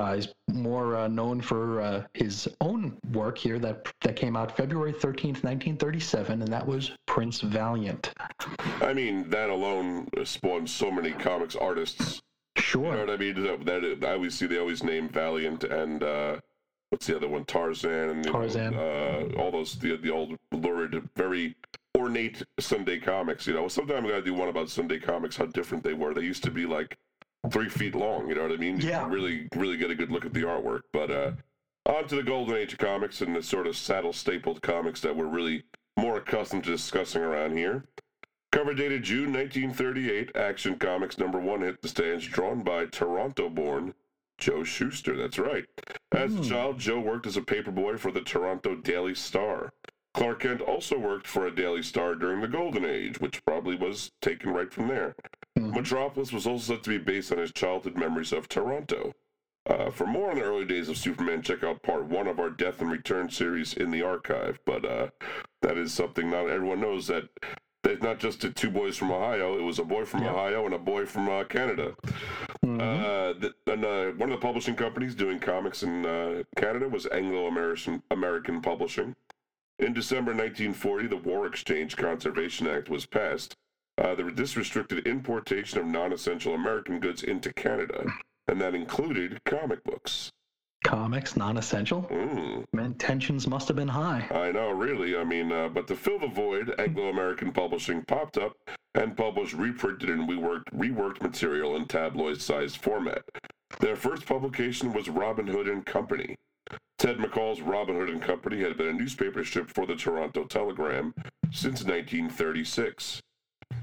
Uh, 0.00 0.14
he's 0.14 0.28
more 0.48 0.96
uh, 0.96 1.08
known 1.08 1.42
for 1.42 1.82
uh, 1.82 2.02
his 2.14 2.48
own 2.62 2.96
work 3.12 3.36
here 3.36 3.58
that 3.58 3.86
that 4.00 4.16
came 4.16 4.34
out 4.34 4.56
February 4.56 4.94
13th, 4.94 5.44
1937, 5.44 6.40
and 6.40 6.50
that 6.50 6.66
was 6.66 6.92
Prince 7.06 7.42
Valiant. 7.42 8.10
I 8.80 8.94
mean, 8.94 9.28
that 9.28 9.50
alone 9.50 10.08
spawned 10.24 10.70
so 10.70 10.90
many 10.90 11.10
comics 11.10 11.54
artists. 11.54 12.22
Sure. 12.56 12.86
You 12.86 12.92
know 12.92 12.98
what 13.00 13.10
I 13.10 13.16
mean? 13.18 13.42
That, 13.42 13.64
that 13.66 14.08
I 14.08 14.14
always 14.14 14.34
see 14.34 14.46
they 14.46 14.58
always 14.58 14.82
name 14.82 15.08
Valiant 15.10 15.64
and 15.64 16.02
uh, 16.02 16.40
what's 16.88 17.06
the 17.06 17.16
other 17.16 17.28
one? 17.28 17.44
Tarzan 17.44 18.08
and 18.08 18.24
you 18.24 18.32
know, 18.32 18.38
Tarzan. 18.38 18.74
uh, 18.74 19.38
all 19.38 19.50
those 19.50 19.78
the 19.78 19.96
the 19.96 20.10
old 20.10 20.38
lurid, 20.50 21.10
very 21.14 21.56
ornate 21.98 22.42
Sunday 22.58 22.98
comics. 22.98 23.46
You 23.46 23.52
know, 23.52 23.68
sometime 23.68 24.06
I 24.06 24.08
gotta 24.08 24.22
do 24.22 24.32
one 24.32 24.48
about 24.48 24.70
Sunday 24.70 24.98
comics. 24.98 25.36
How 25.36 25.44
different 25.44 25.84
they 25.84 25.94
were. 25.94 26.14
They 26.14 26.22
used 26.22 26.44
to 26.44 26.50
be 26.50 26.64
like 26.64 26.96
three 27.50 27.68
feet 27.68 27.94
long. 27.94 28.28
You 28.28 28.34
know 28.34 28.42
what 28.42 28.52
I 28.52 28.56
mean? 28.56 28.80
Yeah. 28.80 29.08
really, 29.08 29.48
really 29.54 29.76
get 29.76 29.90
a 29.90 29.94
good 29.94 30.10
look 30.10 30.26
at 30.26 30.34
the 30.34 30.42
artwork. 30.42 30.82
But 30.92 31.10
uh, 31.10 31.32
on 31.86 32.06
to 32.08 32.16
the 32.16 32.22
golden 32.22 32.56
age 32.56 32.72
of 32.72 32.78
comics 32.78 33.20
and 33.20 33.34
the 33.34 33.42
sort 33.42 33.66
of 33.66 33.76
saddle 33.76 34.12
stapled 34.12 34.62
comics 34.62 35.00
that 35.00 35.16
we're 35.16 35.26
really 35.26 35.64
more 35.98 36.18
accustomed 36.18 36.64
to 36.64 36.70
discussing 36.70 37.22
around 37.22 37.56
here. 37.56 37.84
Cover 38.52 38.74
dated 38.74 39.04
June 39.04 39.32
1938, 39.32 40.34
Action 40.34 40.76
Comics 40.76 41.18
number 41.18 41.38
one 41.38 41.60
hit 41.60 41.80
the 41.82 41.88
stands, 41.88 42.26
drawn 42.26 42.62
by 42.62 42.84
Toronto-born 42.86 43.94
Joe 44.38 44.64
Shuster. 44.64 45.16
That's 45.16 45.38
right. 45.38 45.66
As 46.10 46.34
a 46.34 46.42
child, 46.42 46.80
Joe 46.80 46.98
worked 46.98 47.26
as 47.26 47.36
a 47.36 47.42
paperboy 47.42 48.00
for 48.00 48.10
the 48.10 48.22
Toronto 48.22 48.74
Daily 48.74 49.14
Star. 49.14 49.72
Clark 50.12 50.40
Kent 50.40 50.60
also 50.60 50.98
worked 50.98 51.26
for 51.26 51.46
a 51.46 51.54
Daily 51.54 51.82
Star 51.82 52.14
during 52.14 52.40
the 52.40 52.48
Golden 52.48 52.84
Age, 52.84 53.20
which 53.20 53.44
probably 53.44 53.76
was 53.76 54.10
taken 54.20 54.50
right 54.50 54.72
from 54.72 54.88
there. 54.88 55.14
Metropolis 55.56 56.32
was 56.32 56.46
also 56.46 56.74
said 56.74 56.82
to 56.84 56.90
be 56.90 56.98
based 56.98 57.32
on 57.32 57.38
his 57.38 57.52
childhood 57.52 57.96
memories 57.96 58.32
of 58.32 58.48
Toronto. 58.48 59.12
Uh, 59.66 59.90
for 59.90 60.06
more 60.06 60.30
on 60.30 60.36
the 60.36 60.42
early 60.42 60.64
days 60.64 60.88
of 60.88 60.96
Superman, 60.96 61.42
check 61.42 61.62
out 61.62 61.82
part 61.82 62.06
one 62.06 62.26
of 62.26 62.40
our 62.40 62.50
Death 62.50 62.80
and 62.80 62.90
Return 62.90 63.30
series 63.30 63.74
in 63.74 63.90
the 63.90 64.02
archive. 64.02 64.58
But 64.64 64.84
uh, 64.84 65.08
that 65.62 65.76
is 65.76 65.92
something 65.92 66.30
not 66.30 66.48
everyone 66.48 66.80
knows 66.80 67.06
that 67.08 67.28
there's 67.82 68.02
not 68.02 68.18
just 68.18 68.40
the 68.40 68.50
two 68.50 68.70
boys 68.70 68.96
from 68.96 69.12
Ohio. 69.12 69.58
It 69.58 69.62
was 69.62 69.78
a 69.78 69.84
boy 69.84 70.04
from 70.04 70.24
Ohio 70.24 70.64
and 70.64 70.74
a 70.74 70.78
boy 70.78 71.06
from 71.06 71.28
uh, 71.28 71.44
Canada. 71.44 71.94
Uh, 72.62 73.34
the, 73.34 73.54
and 73.66 73.84
uh, 73.84 74.06
one 74.12 74.30
of 74.30 74.40
the 74.40 74.44
publishing 74.44 74.74
companies 74.74 75.14
doing 75.14 75.38
comics 75.38 75.82
in 75.82 76.04
uh, 76.04 76.42
Canada 76.56 76.88
was 76.88 77.06
Anglo 77.06 77.46
American 77.46 78.02
American 78.10 78.60
Publishing. 78.60 79.14
In 79.80 79.94
December 79.94 80.32
1940, 80.32 81.06
the 81.06 81.16
War 81.16 81.46
Exchange 81.46 81.96
Conservation 81.96 82.66
Act 82.66 82.90
was 82.90 83.06
passed. 83.06 83.56
Uh, 83.96 84.14
the, 84.14 84.24
this 84.24 84.54
restricted 84.54 85.06
importation 85.06 85.78
of 85.78 85.86
non-essential 85.86 86.54
American 86.54 87.00
goods 87.00 87.22
into 87.22 87.50
Canada, 87.54 88.04
and 88.46 88.60
that 88.60 88.74
included 88.74 89.42
comic 89.46 89.82
books. 89.84 90.30
Comics, 90.84 91.34
non-essential. 91.34 92.02
Mm. 92.10 92.64
Man, 92.74 92.92
tensions 92.94 93.46
must 93.46 93.68
have 93.68 93.76
been 93.76 93.88
high. 93.88 94.26
I 94.30 94.52
know, 94.52 94.70
really. 94.70 95.16
I 95.16 95.24
mean, 95.24 95.50
uh, 95.50 95.68
but 95.68 95.86
to 95.88 95.96
fill 95.96 96.18
the 96.18 96.28
void, 96.28 96.74
Anglo-American 96.78 97.50
Publishing 97.50 98.02
popped 98.02 98.36
up 98.36 98.52
and 98.94 99.16
published 99.16 99.54
reprinted 99.54 100.10
and 100.10 100.28
reworked, 100.28 100.70
reworked 100.74 101.22
material 101.22 101.76
in 101.76 101.86
tabloid-sized 101.86 102.76
format. 102.76 103.22
Their 103.78 103.96
first 103.96 104.26
publication 104.26 104.92
was 104.92 105.08
Robin 105.08 105.46
Hood 105.46 105.68
and 105.68 105.86
Company. 105.86 106.36
Ted 106.98 107.18
McCall's 107.18 107.60
Robin 107.60 107.96
Hood 107.96 108.10
and 108.10 108.22
Company 108.22 108.60
had 108.60 108.76
been 108.76 108.88
a 108.88 108.92
newspaper 108.92 109.44
strip 109.44 109.70
for 109.70 109.86
the 109.86 109.96
Toronto 109.96 110.44
Telegram 110.44 111.14
since 111.50 111.82
1936. 111.82 113.20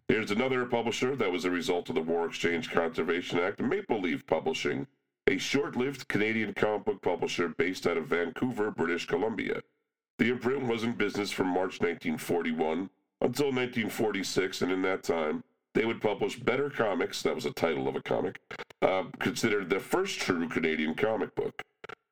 Here's 0.07 0.31
another 0.31 0.65
publisher 0.65 1.15
that 1.15 1.31
was 1.31 1.43
a 1.43 1.51
result 1.51 1.89
of 1.89 1.95
the 1.95 2.01
War 2.01 2.27
Exchange 2.27 2.71
Conservation 2.71 3.39
Act, 3.39 3.59
Maple 3.59 4.01
Leaf 4.01 4.25
Publishing, 4.25 4.88
a 5.27 5.38
short-lived 5.38 6.07
Canadian 6.07 6.53
comic 6.53 6.85
book 6.85 7.01
publisher 7.01 7.49
based 7.49 7.85
out 7.85 7.97
of 7.97 8.07
Vancouver, 8.07 8.71
British 8.71 9.05
Columbia. 9.05 9.61
The 10.17 10.29
imprint 10.29 10.67
was 10.67 10.83
in 10.83 10.93
business 10.93 11.31
from 11.31 11.47
March 11.47 11.81
1941 11.81 12.89
until 13.21 13.47
1946, 13.47 14.61
and 14.61 14.71
in 14.71 14.81
that 14.83 15.03
time, 15.03 15.43
they 15.73 15.85
would 15.85 16.01
publish 16.01 16.39
Better 16.39 16.69
Comics, 16.69 17.21
that 17.23 17.35
was 17.35 17.43
the 17.43 17.51
title 17.51 17.88
of 17.88 17.95
a 17.95 18.01
comic, 18.01 18.39
uh, 18.81 19.03
considered 19.19 19.69
the 19.69 19.79
first 19.79 20.19
true 20.19 20.47
Canadian 20.47 20.95
comic 20.95 21.35
book. 21.35 21.61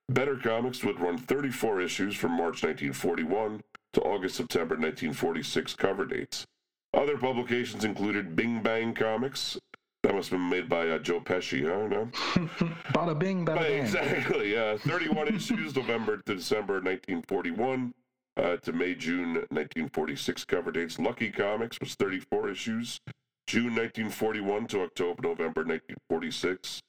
Better 0.10 0.36
Comics 0.36 0.84
would 0.84 0.99
run 0.99 1.18
34 1.18 1.82
issues 1.82 2.16
from 2.16 2.32
March 2.32 2.64
1941 2.64 3.62
to 3.93 4.01
August 4.01 4.36
September 4.36 4.76
1946 4.76 5.74
cover 5.76 6.06
dates. 6.06 6.45
Other 6.93 7.18
publications 7.18 7.84
included 7.84 8.36
Bing 8.36 8.62
Bang 8.62 8.93
Comics. 8.93 9.58
That 10.03 10.14
must 10.14 10.30
have 10.30 10.39
been 10.39 10.49
made 10.49 10.70
by 10.70 10.88
uh, 10.89 10.99
Joe 10.99 11.20
Pesci, 11.20 11.64
huh? 11.66 11.88
No? 11.88 12.10
Bada 12.93 13.18
bing, 13.18 13.43
bada 13.43 13.60
bang. 13.60 13.82
exactly. 13.82 14.56
Uh, 14.56 14.78
31 14.78 15.28
issues, 15.36 15.76
November 15.76 16.18
to 16.26 16.36
December 16.36 16.76
1941 16.76 17.93
uh, 18.38 18.58
to 18.58 18.72
May, 18.72 18.93
June 18.93 19.34
1946 19.34 20.45
cover 20.45 20.72
dates. 20.72 20.99
Lucky 20.99 21.32
Comics 21.32 21.80
was 21.80 21.95
34 21.95 22.51
issues, 22.51 22.99
June 23.47 23.76
1941 23.76 24.68
to 24.68 24.82
October, 24.84 25.24
November 25.24 25.62
1946. 25.62 26.82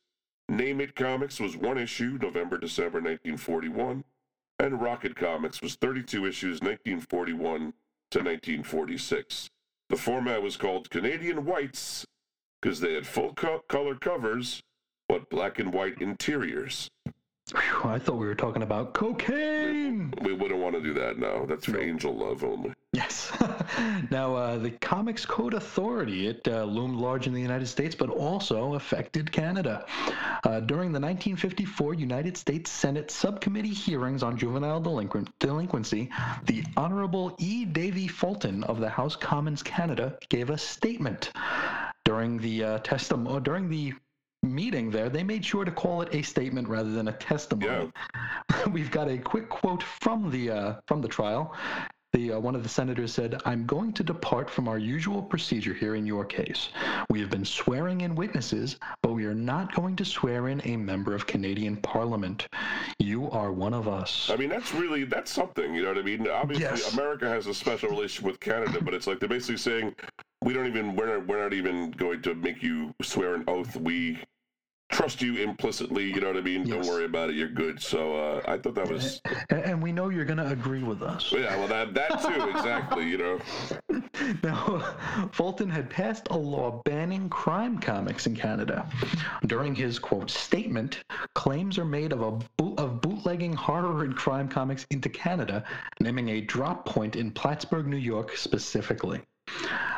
Name 0.49 0.81
It 0.81 0.95
Comics 0.95 1.41
was 1.41 1.57
one 1.57 1.77
issue, 1.77 2.19
November, 2.21 2.57
December 2.57 2.99
1941. 3.01 4.05
And 4.59 4.81
Rocket 4.81 5.17
Comics 5.17 5.61
was 5.61 5.75
32 5.75 6.25
issues, 6.25 6.61
1941 6.61 7.75
to 8.11 8.19
1946. 8.19 9.51
The 9.89 9.97
format 9.97 10.43
was 10.43 10.57
called 10.57 10.89
Canadian 10.91 11.45
Whites 11.45 12.07
because 12.61 12.81
they 12.81 12.95
had 12.95 13.07
full 13.07 13.35
co- 13.35 13.65
color 13.69 13.97
covers 13.97 14.63
but 15.09 15.31
black 15.31 15.59
and 15.59 15.73
white 15.73 16.01
interiors. 16.01 16.91
Whew, 17.53 17.91
I 17.91 18.01
thought 18.01 18.17
we 18.17 18.27
were 18.27 18.35
talking 18.35 18.63
about 18.63 18.93
cocaine. 18.93 20.13
We 20.23 20.33
wouldn't 20.33 20.61
want 20.61 20.75
to 20.75 20.83
do 20.83 20.93
that 20.95 21.19
now. 21.19 21.47
That's 21.47 21.67
for 21.67 21.79
angel 21.79 22.13
love 22.13 22.43
only. 22.43 22.73
Yes. 22.93 23.31
now, 24.11 24.35
uh, 24.35 24.59
the 24.59 24.73
Comics 24.73 25.25
Code 25.25 25.55
Authority, 25.55 26.27
it 26.27 26.49
uh, 26.49 26.65
loomed 26.65 26.97
large 26.97 27.29
in 27.29 27.33
the 27.33 27.41
United 27.41 27.67
States, 27.67 27.95
but 27.95 28.11
also 28.11 28.75
affected 28.75 29.31
Canada. 29.31 29.87
Uh, 30.43 30.59
during 30.59 30.91
the 30.91 30.99
1954 30.99 31.95
United 31.95 32.37
States 32.37 32.69
Senate 32.69 33.13
subcommittee 33.13 33.69
hearings 33.69 34.25
on 34.25 34.37
juvenile 34.37 34.81
delinquent, 34.81 35.29
delinquency, 35.39 36.11
the 36.47 36.65
Honorable 36.77 37.37
E. 37.39 37.65
Davie 37.65 38.09
Fulton 38.09 38.65
of 38.65 38.81
the 38.81 38.89
House 38.89 39.15
Commons 39.15 39.63
Canada 39.63 40.19
gave 40.31 40.51
a 40.51 40.59
statement. 40.59 41.31
During 42.05 42.39
the 42.39 42.63
uh, 42.63 42.79
testimony, 42.79 43.41
during 43.41 43.69
the 43.69 43.93
meeting 44.55 44.91
there, 44.91 45.09
they 45.09 45.23
made 45.23 45.45
sure 45.45 45.65
to 45.65 45.71
call 45.71 46.03
it 46.03 46.15
a 46.15 46.23
statement 46.23 46.69
rather 46.69 46.91
than 46.91 47.09
a 47.09 47.13
testimony. 47.13 47.91
Yeah. 48.51 48.65
We've 48.71 48.91
got 48.91 49.09
a 49.09 49.19
quick 49.19 49.49
quote 49.49 49.83
from 49.83 50.31
the 50.31 50.51
uh, 50.51 50.75
from 50.87 51.01
the 51.01 51.09
trial. 51.09 51.55
The, 52.13 52.33
uh, 52.33 52.41
one 52.41 52.55
of 52.55 52.63
the 52.63 52.69
senators 52.71 53.13
said, 53.13 53.39
I'm 53.45 53.67
going 53.67 53.93
to 53.93 54.03
depart 54.03 54.49
from 54.49 54.69
our 54.69 54.79
usual 54.79 55.21
procedure 55.21 55.75
here 55.75 55.97
in 55.97 56.07
your 56.07 56.25
case. 56.25 56.71
We 57.11 57.21
have 57.21 57.29
been 57.29 57.45
swearing 57.45 58.01
in 58.01 58.15
witnesses, 58.15 58.77
but 59.03 59.13
we 59.13 59.27
are 59.27 59.35
not 59.35 59.75
going 59.75 59.97
to 59.97 60.05
swear 60.07 60.49
in 60.49 60.63
a 60.65 60.79
member 60.79 61.15
of 61.15 61.27
Canadian 61.27 61.77
Parliament. 61.77 62.47
You 62.99 63.31
are 63.33 63.53
one 63.53 63.75
of 63.75 63.87
us. 63.87 64.31
I 64.31 64.37
mean, 64.37 64.49
that's 64.49 64.73
really 64.73 65.05
that's 65.05 65.31
something. 65.31 65.75
You 65.75 65.83
know 65.83 65.89
what 65.89 65.99
I 65.99 66.03
mean? 66.03 66.27
Obviously, 66.27 66.65
Yes. 66.65 66.95
America 66.95 67.29
has 67.29 67.49
a 67.49 67.55
special 67.55 67.91
relationship 67.91 68.25
with 68.25 68.41
Canada, 68.41 68.79
but 68.81 68.95
it's 68.95 69.07
like 69.07 69.21
they're 69.21 69.29
basically 69.29 69.59
saying 69.59 69.95
we 70.43 70.55
don't 70.55 70.67
even 70.67 70.97
we're 70.97 71.19
not, 71.19 71.27
we're 71.27 71.43
not 71.43 71.53
even 71.53 71.91
going 71.91 72.23
to 72.23 72.35
make 72.35 72.63
you 72.63 72.95
swear 73.03 73.35
an 73.35 73.45
oath. 73.47 73.77
We 73.77 74.21
trust 74.91 75.21
you 75.21 75.37
implicitly. 75.37 76.05
You 76.05 76.21
know 76.21 76.29
what 76.29 76.37
I 76.37 76.41
mean? 76.41 76.69
Don't 76.69 76.87
worry 76.87 77.05
about 77.05 77.31
it. 77.31 77.37
You're 77.37 77.49
good. 77.49 77.81
So 77.83 78.17
uh, 78.17 78.43
I 78.47 78.59
thought 78.59 78.75
that 78.77 78.91
was 78.91 79.21
And 79.51 79.83
we 79.83 79.93
know 79.93 80.09
you're 80.09 80.25
going 80.25 80.39
to 80.39 80.49
agree 80.49 80.83
with 80.83 81.03
us. 81.03 81.33
yeah. 81.33 81.57
Well, 81.57 81.69
that 81.69 81.95
that 81.95 82.23
too 82.23 82.49
exactly. 82.57 83.09
You 83.09 83.19
know. 83.19 83.41
Now, 84.43 85.29
Fulton 85.33 85.69
had 85.71 85.91
passed 85.91 86.29
a 86.31 86.37
law 86.37 86.83
banning 86.85 87.29
crime 87.29 87.79
comics 87.79 88.27
in 88.27 88.35
Canada. 88.35 88.89
During 89.47 89.75
his 89.75 89.99
quote 89.99 90.31
statement, 90.31 91.05
claims 91.35 91.79
are 91.79 91.85
made 91.85 92.13
of 92.13 92.23
a 92.23 92.33
boot, 92.57 92.79
of 92.79 93.01
bootlegging 93.01 93.53
horror 93.53 94.05
and 94.05 94.17
crime 94.17 94.49
comics 94.49 94.87
into 94.91 95.09
Canada, 95.09 95.65
naming 96.01 96.31
a 96.31 96.41
drop 96.41 96.87
point 96.87 97.17
in 97.17 97.31
Plattsburgh, 97.31 97.87
New 97.87 97.97
York, 97.97 98.37
specifically. 98.37 99.21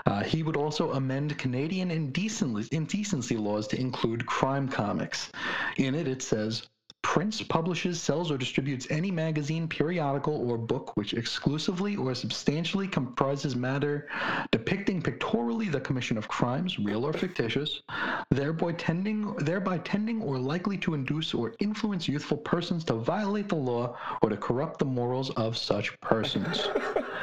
Uh, 0.06 0.22
he 0.22 0.42
would 0.42 0.56
also 0.56 0.92
amend 0.92 1.36
Canadian 1.38 1.90
indecency, 1.90 3.36
laws 3.36 3.68
to 3.68 3.80
include 3.80 4.26
crime 4.26 4.68
comics. 4.68 5.30
In 5.76 5.94
it, 5.94 6.08
it 6.08 6.22
says. 6.22 6.66
Prince 7.02 7.40
publishes, 7.42 8.02
sells, 8.02 8.30
or 8.30 8.36
distributes 8.36 8.86
any 8.90 9.10
magazine, 9.10 9.68
periodical, 9.68 10.34
or 10.50 10.58
book 10.58 10.96
which 10.96 11.14
exclusively 11.14 11.96
or 11.96 12.14
substantially 12.14 12.88
comprises 12.88 13.54
matter 13.54 14.08
depicting 14.50 15.00
pictorially 15.00 15.68
the 15.68 15.80
commission 15.80 16.18
of 16.18 16.28
crimes, 16.28 16.78
real 16.78 17.06
or 17.06 17.12
fictitious, 17.12 17.82
thereby 18.30 18.72
tending, 18.72 19.32
thereby 19.36 19.78
tending 19.78 20.20
or 20.20 20.38
likely 20.38 20.76
to 20.76 20.94
induce 20.94 21.32
or 21.34 21.54
influence 21.60 22.08
youthful 22.08 22.38
persons 22.38 22.84
to 22.84 22.94
violate 22.94 23.48
the 23.48 23.54
law 23.54 23.96
or 24.20 24.28
to 24.28 24.36
corrupt 24.36 24.78
the 24.78 24.84
morals 24.84 25.30
of 25.30 25.56
such 25.56 25.98
persons. 26.00 26.68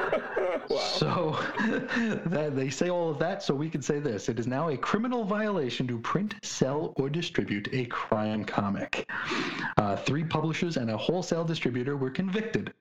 So 0.69 1.37
that 2.25 2.53
they 2.55 2.69
say 2.69 2.89
all 2.89 3.09
of 3.09 3.19
that, 3.19 3.43
so 3.43 3.53
we 3.53 3.69
can 3.69 3.81
say 3.81 3.99
this: 3.99 4.29
it 4.29 4.39
is 4.39 4.47
now 4.47 4.69
a 4.69 4.77
criminal 4.77 5.23
violation 5.23 5.87
to 5.87 5.99
print, 5.99 6.35
sell, 6.43 6.93
or 6.97 7.09
distribute 7.09 7.69
a 7.71 7.85
crime 7.85 8.43
comic. 8.45 9.09
Uh, 9.77 9.95
three 9.95 10.23
publishers 10.23 10.77
and 10.77 10.89
a 10.89 10.97
wholesale 10.97 11.43
distributor 11.43 11.97
were 11.97 12.09
convicted. 12.09 12.73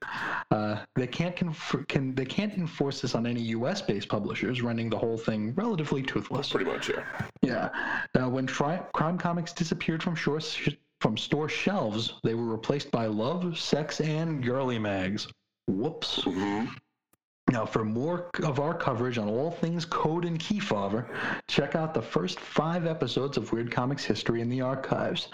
Uh, 0.50 0.78
they 0.94 1.06
can't 1.06 1.36
conf- 1.36 1.86
can 1.88 2.14
they 2.14 2.24
can't 2.24 2.54
enforce 2.54 3.00
this 3.00 3.14
on 3.14 3.26
any 3.26 3.40
U.S.-based 3.40 4.08
publishers, 4.08 4.62
running 4.62 4.88
the 4.88 4.98
whole 4.98 5.18
thing 5.18 5.54
relatively 5.54 6.02
toothless. 6.02 6.50
Pretty 6.50 6.70
much, 6.70 6.88
yeah. 6.88 7.04
Yeah. 7.42 7.68
Now, 8.14 8.28
when 8.28 8.46
tri- 8.46 8.82
crime 8.94 9.18
comics 9.18 9.52
disappeared 9.52 10.02
from 10.02 10.14
shore 10.14 10.40
from 11.00 11.16
store 11.18 11.48
shelves, 11.48 12.14
they 12.22 12.34
were 12.34 12.46
replaced 12.46 12.90
by 12.90 13.06
love, 13.06 13.58
sex, 13.58 14.00
and 14.00 14.42
girly 14.42 14.78
mags. 14.78 15.28
Whoops. 15.66 16.22
hmm 16.24 16.64
Now, 17.54 17.64
for 17.64 17.84
more 17.84 18.30
of 18.42 18.58
our 18.58 18.74
coverage 18.74 19.16
on 19.16 19.28
all 19.28 19.52
things 19.52 19.84
Code 19.84 20.24
and 20.24 20.40
Kefauver, 20.40 21.06
check 21.46 21.76
out 21.76 21.94
the 21.94 22.02
first 22.02 22.40
five 22.40 22.84
episodes 22.84 23.36
of 23.36 23.52
Weird 23.52 23.70
Comics 23.70 24.04
history 24.04 24.40
in 24.40 24.48
the 24.48 24.60
archives. 24.60 25.28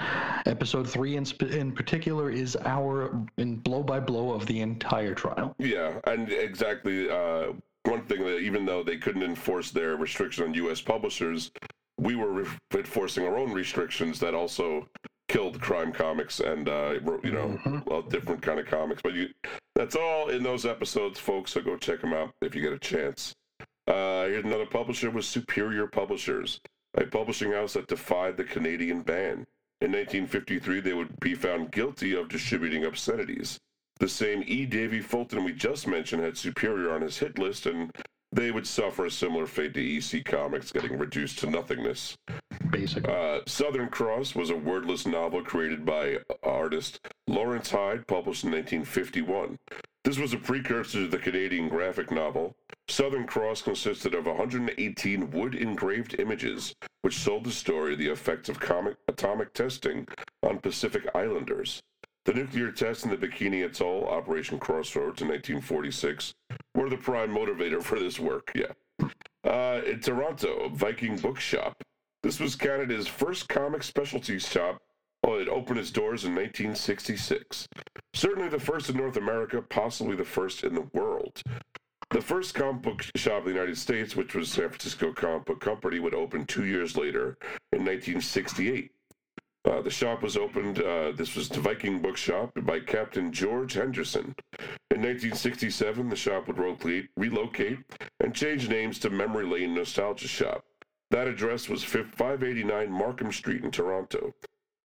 Episode 0.45 0.87
three, 0.87 1.17
in, 1.17 1.25
sp- 1.25 1.49
in 1.49 1.73
particular, 1.73 2.31
is 2.31 2.59
our 2.67 3.19
in 3.39 3.57
blow 3.57 3.83
by 3.83 4.01
blow 4.01 4.33
of 4.35 4.45
the 4.45 4.61
entire 4.61 5.15
trial. 5.15 5.55
Yeah, 5.59 5.99
and 6.05 6.31
exactly. 6.31 7.09
Uh, 7.09 7.55
one 7.85 8.03
thing 8.03 8.23
that 8.27 8.41
even 8.41 8.67
though 8.67 8.83
they 8.83 8.99
couldn't 8.99 9.23
enforce 9.23 9.71
their 9.71 9.97
restriction 9.97 10.45
on 10.45 10.53
U.S. 10.53 10.83
publishers, 10.83 11.51
we 11.99 12.17
were 12.17 12.33
re- 12.33 12.49
enforcing 12.75 13.25
our 13.25 13.39
own 13.39 13.51
restrictions 13.51 14.21
that 14.21 14.35
also 14.35 14.87
killed 15.31 15.61
crime 15.61 15.93
comics 15.93 16.41
and 16.41 16.69
uh, 16.69 16.99
wrote, 17.03 17.25
you 17.25 17.31
know, 17.31 17.57
Mhm. 17.65 17.87
well, 17.87 18.03
different 18.03 18.43
kind 18.43 18.59
of 18.59 18.67
comics. 18.67 19.01
But 19.01 19.15
you, 19.15 19.29
that's 19.77 19.95
all 19.95 20.29
in 20.29 20.43
those 20.43 20.67
episodes, 20.67 21.21
folks. 21.21 21.53
So 21.53 21.61
go 21.61 21.77
check 21.77 22.01
them 22.01 22.13
out 22.13 22.35
if 22.43 22.55
you 22.57 22.61
get 22.63 22.73
a 22.73 22.79
chance. 22.81 23.33
Uh, 23.87 24.25
here's 24.27 24.45
another 24.45 24.67
publisher 24.67 25.09
was 25.11 25.29
Superior 25.29 25.87
Publishers, 25.87 26.61
a 26.97 27.05
publishing 27.07 27.53
house 27.53 27.75
that 27.75 27.87
defied 27.87 28.37
the 28.37 28.45
Canadian 28.45 29.03
ban. 29.03 29.47
In 29.81 29.93
1953, 29.93 30.81
they 30.81 30.93
would 30.95 31.19
be 31.21 31.35
found 31.37 31.71
guilty 31.71 32.13
of 32.15 32.29
distributing 32.29 32.85
obscenities. 32.85 33.59
The 34.01 34.09
same 34.09 34.43
E. 34.47 34.67
Davie 34.67 35.01
Fulton 35.01 35.45
we 35.45 35.53
just 35.53 35.87
mentioned 35.87 36.23
had 36.25 36.37
Superior 36.37 36.91
on 36.93 37.03
his 37.03 37.19
hit 37.19 37.39
list, 37.39 37.67
and 37.67 37.95
they 38.33 38.51
would 38.51 38.67
suffer 38.67 39.07
a 39.07 39.11
similar 39.11 39.47
fate 39.47 39.75
to 39.75 39.81
EC 39.97 40.25
Comics, 40.25 40.73
getting 40.73 40.99
reduced 40.99 41.39
to 41.41 41.51
nothingness. 41.51 42.17
Basically. 42.71 43.13
Uh, 43.13 43.41
Southern 43.47 43.89
Cross 43.89 44.35
was 44.35 44.51
a 44.51 44.57
wordless 44.57 45.07
novel 45.07 45.43
created 45.43 45.85
by 45.85 46.19
artist 46.43 47.01
Laurence 47.27 47.71
Hyde, 47.71 48.07
published 48.07 48.45
in 48.45 48.53
1951. 48.53 49.59
This 50.05 50.19
was 50.19 50.33
a 50.33 50.39
precursor 50.39 51.01
to 51.01 51.09
the 51.09 51.19
Canadian 51.19 51.69
graphic 51.69 52.11
novel. 52.11 52.55
Southern 52.89 53.27
Cross 53.27 53.63
consisted 53.63 54.15
of 54.15 54.27
118 54.27 55.31
wood 55.31 55.55
engraved 55.55 56.19
images, 56.19 56.75
which 57.03 57.19
sold 57.19 57.45
the 57.45 57.51
story 57.51 57.93
of 57.93 57.99
the 57.99 58.11
effects 58.11 58.49
of 58.49 58.61
comic, 58.61 58.97
atomic 59.09 59.53
testing 59.53 60.07
on 60.43 60.59
Pacific 60.59 61.05
Islanders. 61.15 61.83
The 62.31 62.37
nuclear 62.37 62.71
test 62.71 63.05
in 63.05 63.11
the 63.11 63.17
Bikini 63.17 63.65
Atoll, 63.65 64.07
Operation 64.07 64.61
Crossroads 64.61 65.21
in 65.21 65.27
1946, 65.27 66.33
were 66.77 66.89
the 66.89 66.97
prime 66.97 67.31
motivator 67.31 67.83
for 67.83 67.99
this 67.99 68.21
work, 68.21 68.53
yeah. 68.55 68.71
Uh, 69.43 69.81
in 69.85 69.99
Toronto, 69.99 70.69
Viking 70.69 71.17
Bookshop. 71.17 71.83
This 72.23 72.39
was 72.39 72.55
Canada's 72.55 73.09
first 73.09 73.49
comic 73.49 73.83
specialty 73.83 74.39
shop. 74.39 74.81
Oh, 75.25 75.41
it 75.41 75.49
opened 75.49 75.81
its 75.81 75.91
doors 75.91 76.25
in 76.25 76.33
1966. 76.37 77.67
Certainly 78.15 78.51
the 78.51 78.61
first 78.61 78.89
in 78.91 78.97
North 78.97 79.17
America, 79.17 79.61
possibly 79.61 80.15
the 80.15 80.25
first 80.25 80.63
in 80.63 80.77
the 80.77 80.89
world. 80.93 81.43
The 82.11 82.21
first 82.23 82.55
comic 82.55 82.83
book 82.83 83.05
shop 83.17 83.41
in 83.41 83.47
the 83.47 83.55
United 83.55 83.77
States, 83.77 84.15
which 84.15 84.37
was 84.37 84.53
San 84.53 84.69
Francisco 84.69 85.13
Comic 85.13 85.47
Book 85.47 85.61
Company, 85.61 85.99
would 85.99 86.15
open 86.15 86.47
two 86.47 86.65
years 86.65 86.97
later 86.97 87.39
in 87.73 87.81
1968. 87.81 88.93
Uh, 89.65 89.83
the 89.83 89.91
shop 89.91 90.23
was 90.23 90.37
opened, 90.37 90.81
uh, 90.81 91.13
this 91.13 91.37
was 91.37 91.49
the 91.49 91.61
Viking 91.61 92.01
Bookshop 92.01 92.51
by 92.63 92.81
Captain 92.81 93.31
George 93.31 93.75
Henderson. 93.75 94.35
In 94.91 95.03
1967, 95.03 96.09
the 96.09 96.17
shop 96.17 96.47
would 96.47 96.59
relocate, 96.59 97.11
relocate 97.17 97.79
and 98.21 98.35
change 98.35 98.69
names 98.71 98.99
to 99.01 99.11
Memory 99.11 99.47
Lane 99.47 99.75
Nostalgia 99.75 100.29
Shop. 100.29 100.65
That 101.11 101.29
address 101.29 101.69
was 101.69 101.85
589 101.85 102.91
Markham 102.91 103.33
Street 103.33 103.63
in 103.63 103.71
Toronto. 103.71 104.33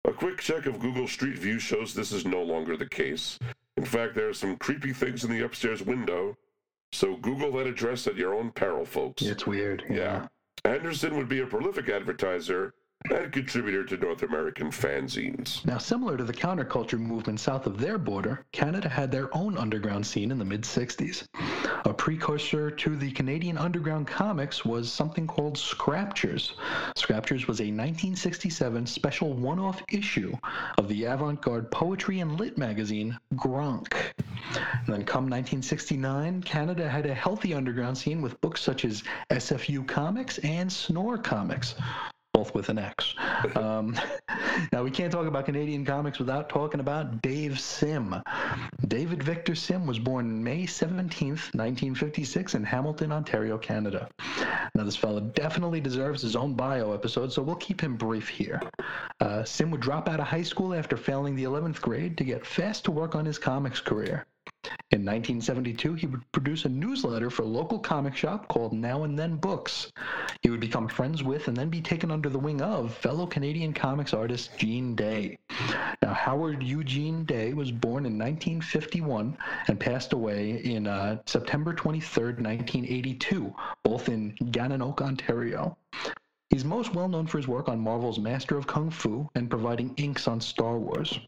A 0.05 0.13
quick 0.13 0.39
check 0.39 0.65
of 0.67 0.80
Google 0.80 1.07
Street 1.07 1.38
View 1.38 1.59
shows 1.59 1.93
this 1.93 2.11
is 2.11 2.26
no 2.26 2.43
longer 2.43 2.78
the 2.78 2.88
case. 2.88 3.39
In 3.78 3.86
fact, 3.86 4.13
there 4.13 4.30
are 4.30 4.34
some 4.34 4.55
creepy 4.57 4.93
things 4.93 5.24
in 5.24 5.32
the 5.32 5.43
upstairs 5.45 5.82
window, 5.82 6.38
so 6.91 7.15
Google 7.15 7.51
that 7.53 7.67
address 7.67 8.05
at 8.05 8.15
your 8.15 8.36
own 8.36 8.51
peril, 8.51 8.86
folks. 8.86 9.24
it's 9.24 9.47
weird. 9.47 9.84
Yeah. 9.89 10.28
Henderson 10.63 11.17
would 11.17 11.30
be 11.30 11.39
a 11.39 11.45
prolific 11.45 11.89
advertiser 11.89 12.74
and 13.06 13.32
contributor 13.32 13.84
to 13.86 13.97
North 13.97 14.24
American 14.24 14.72
fanzines. 14.72 15.66
Now, 15.66 15.78
similar 15.78 16.18
to 16.18 16.24
the 16.24 16.34
counterculture 16.34 17.00
movement 17.00 17.39
south 17.39 17.66
of 17.66 17.80
their 17.80 17.97
border, 17.97 18.45
Canada 18.52 18.89
had 18.89 19.12
their 19.12 19.36
own 19.36 19.58
underground 19.58 20.06
scene 20.06 20.32
in 20.32 20.38
the 20.38 20.45
mid 20.45 20.64
60s. 20.64 21.26
A 21.86 21.93
precursor 21.93 22.70
to 22.70 22.95
the 22.97 23.12
Canadian 23.12 23.58
underground 23.58 24.08
comics 24.08 24.66
was 24.66 24.91
something 24.91 25.28
called 25.28 25.58
Scraptures. 25.58 26.54
Scraptures 26.97 27.47
was 27.47 27.62
a 27.62 27.72
1967 27.72 28.86
special 28.86 29.34
one 29.34 29.60
off 29.60 29.82
issue 29.91 30.36
of 30.78 30.89
the 30.89 31.06
avant 31.06 31.41
garde 31.41 31.72
poetry 31.72 32.20
and 32.20 32.38
lit 32.38 32.58
magazine 32.58 33.18
Gronk. 33.36 33.93
And 34.54 34.88
then, 34.88 35.06
come 35.06 35.30
1969, 35.30 36.41
Canada 36.43 36.89
had 36.89 37.06
a 37.06 37.14
healthy 37.14 37.54
underground 37.54 37.97
scene 37.97 38.22
with 38.22 38.39
books 38.41 38.62
such 38.62 38.84
as 38.84 39.04
SFU 39.30 39.86
Comix 39.86 40.43
and 40.43 40.72
Snore 40.72 41.18
Comix 41.18 41.76
both 42.40 42.56
with 42.56 42.70
an 42.70 42.80
X. 42.80 43.16
Um, 43.58 44.00
now, 44.72 44.82
we 44.82 44.92
can't 44.92 45.12
talk 45.12 45.28
about 45.28 45.44
Canadian 45.44 45.84
comics 45.84 46.20
without 46.20 46.48
talking 46.48 46.80
about 46.80 47.22
Dave 47.22 47.60
Sim. 47.60 48.16
David 48.88 49.22
Victor 49.22 49.56
Sim 49.56 49.86
was 49.86 50.00
born 50.00 50.42
May 50.42 50.64
17th, 50.64 51.54
1956, 51.54 52.56
in 52.56 52.64
Hamilton, 52.64 53.12
Ontario, 53.12 53.58
Canada. 53.58 54.08
Now, 54.74 54.86
this 54.86 54.96
fellow 54.96 55.20
definitely 55.20 55.82
deserves 55.82 56.22
his 56.22 56.38
own 56.38 56.54
bio 56.54 56.94
episode, 56.94 57.34
so 57.34 57.44
we'll 57.44 57.58
keep 57.58 57.82
him 57.82 57.98
brief 57.98 58.30
here. 58.30 58.62
Uh, 59.20 59.44
Sim 59.44 59.70
would 59.72 59.82
drop 59.82 60.08
out 60.08 60.22
of 60.22 60.28
high 60.28 60.44
school 60.44 60.74
after 60.74 60.96
failing 60.96 61.36
the 61.36 61.44
11th 61.44 61.82
grade 61.82 62.18
to 62.20 62.24
get 62.24 62.46
fast 62.46 62.86
to 62.86 62.92
work 62.92 63.16
on 63.16 63.26
his 63.26 63.38
comics 63.38 63.82
career. 63.82 64.26
In 64.91 65.06
1972, 65.06 65.93
he 65.93 66.08
would 66.08 66.32
produce 66.32 66.66
a 66.66 66.70
newsletter 66.70 67.30
for 67.30 67.43
a 67.43 67.47
local 67.47 67.78
comic 67.78 68.16
shop 68.16 68.47
called 68.47 68.74
Now 68.74 69.04
and 69.04 69.20
Then 69.20 69.36
Books. 69.36 69.91
He 70.41 70.50
would 70.50 70.60
become 70.60 70.88
friends 70.88 71.22
with 71.22 71.47
and 71.47 71.56
then 71.56 71.70
be 71.70 71.80
taken 71.80 72.10
under 72.10 72.28
the 72.28 72.39
wing 72.39 72.60
of 72.60 72.95
fellow 72.95 73.28
Canadian 73.28 73.72
comics 73.72 74.16
artist 74.16 74.58
Gene 74.58 74.95
Day. 74.95 75.38
Now, 76.02 76.14
Howard 76.16 76.64
Eugene 76.64 77.24
Day 77.26 77.54
was 77.54 77.72
born 77.72 78.08
in 78.08 78.18
1951 78.18 79.38
and 79.68 79.80
passed 79.80 80.14
away 80.14 80.64
in 80.64 80.88
uh, 80.88 81.22
September 81.28 81.74
23, 81.74 82.24
1982, 82.41 83.54
both 83.84 84.10
in 84.10 84.34
Gananoque, 84.45 85.02
Ontario. 85.02 85.78
He's 86.50 86.66
most 86.66 86.95
well 86.95 87.08
known 87.08 87.28
for 87.28 87.38
his 87.38 87.47
work 87.47 87.70
on 87.70 87.80
Marvel's 87.80 88.18
Master 88.18 88.58
of 88.58 88.66
Kung 88.66 88.89
Fu 88.89 89.30
and 89.36 89.52
providing 89.52 89.93
inks 89.97 90.28
on 90.28 90.41
Star 90.41 90.80
Wars. 90.80 91.20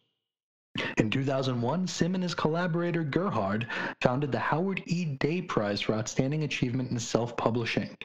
In 0.98 1.10
2001, 1.10 1.88
Sim 1.88 2.16
and 2.16 2.24
his 2.24 2.34
collaborator 2.34 3.04
Gerhard 3.04 3.68
founded 4.02 4.32
the 4.32 4.40
Howard 4.40 4.82
E. 4.86 5.04
Day 5.04 5.42
Prize 5.42 5.82
for 5.82 5.94
Outstanding 5.94 6.44
Achievement 6.44 6.92
in 6.92 7.00
Self 7.00 7.36
Publishing. 7.36 7.98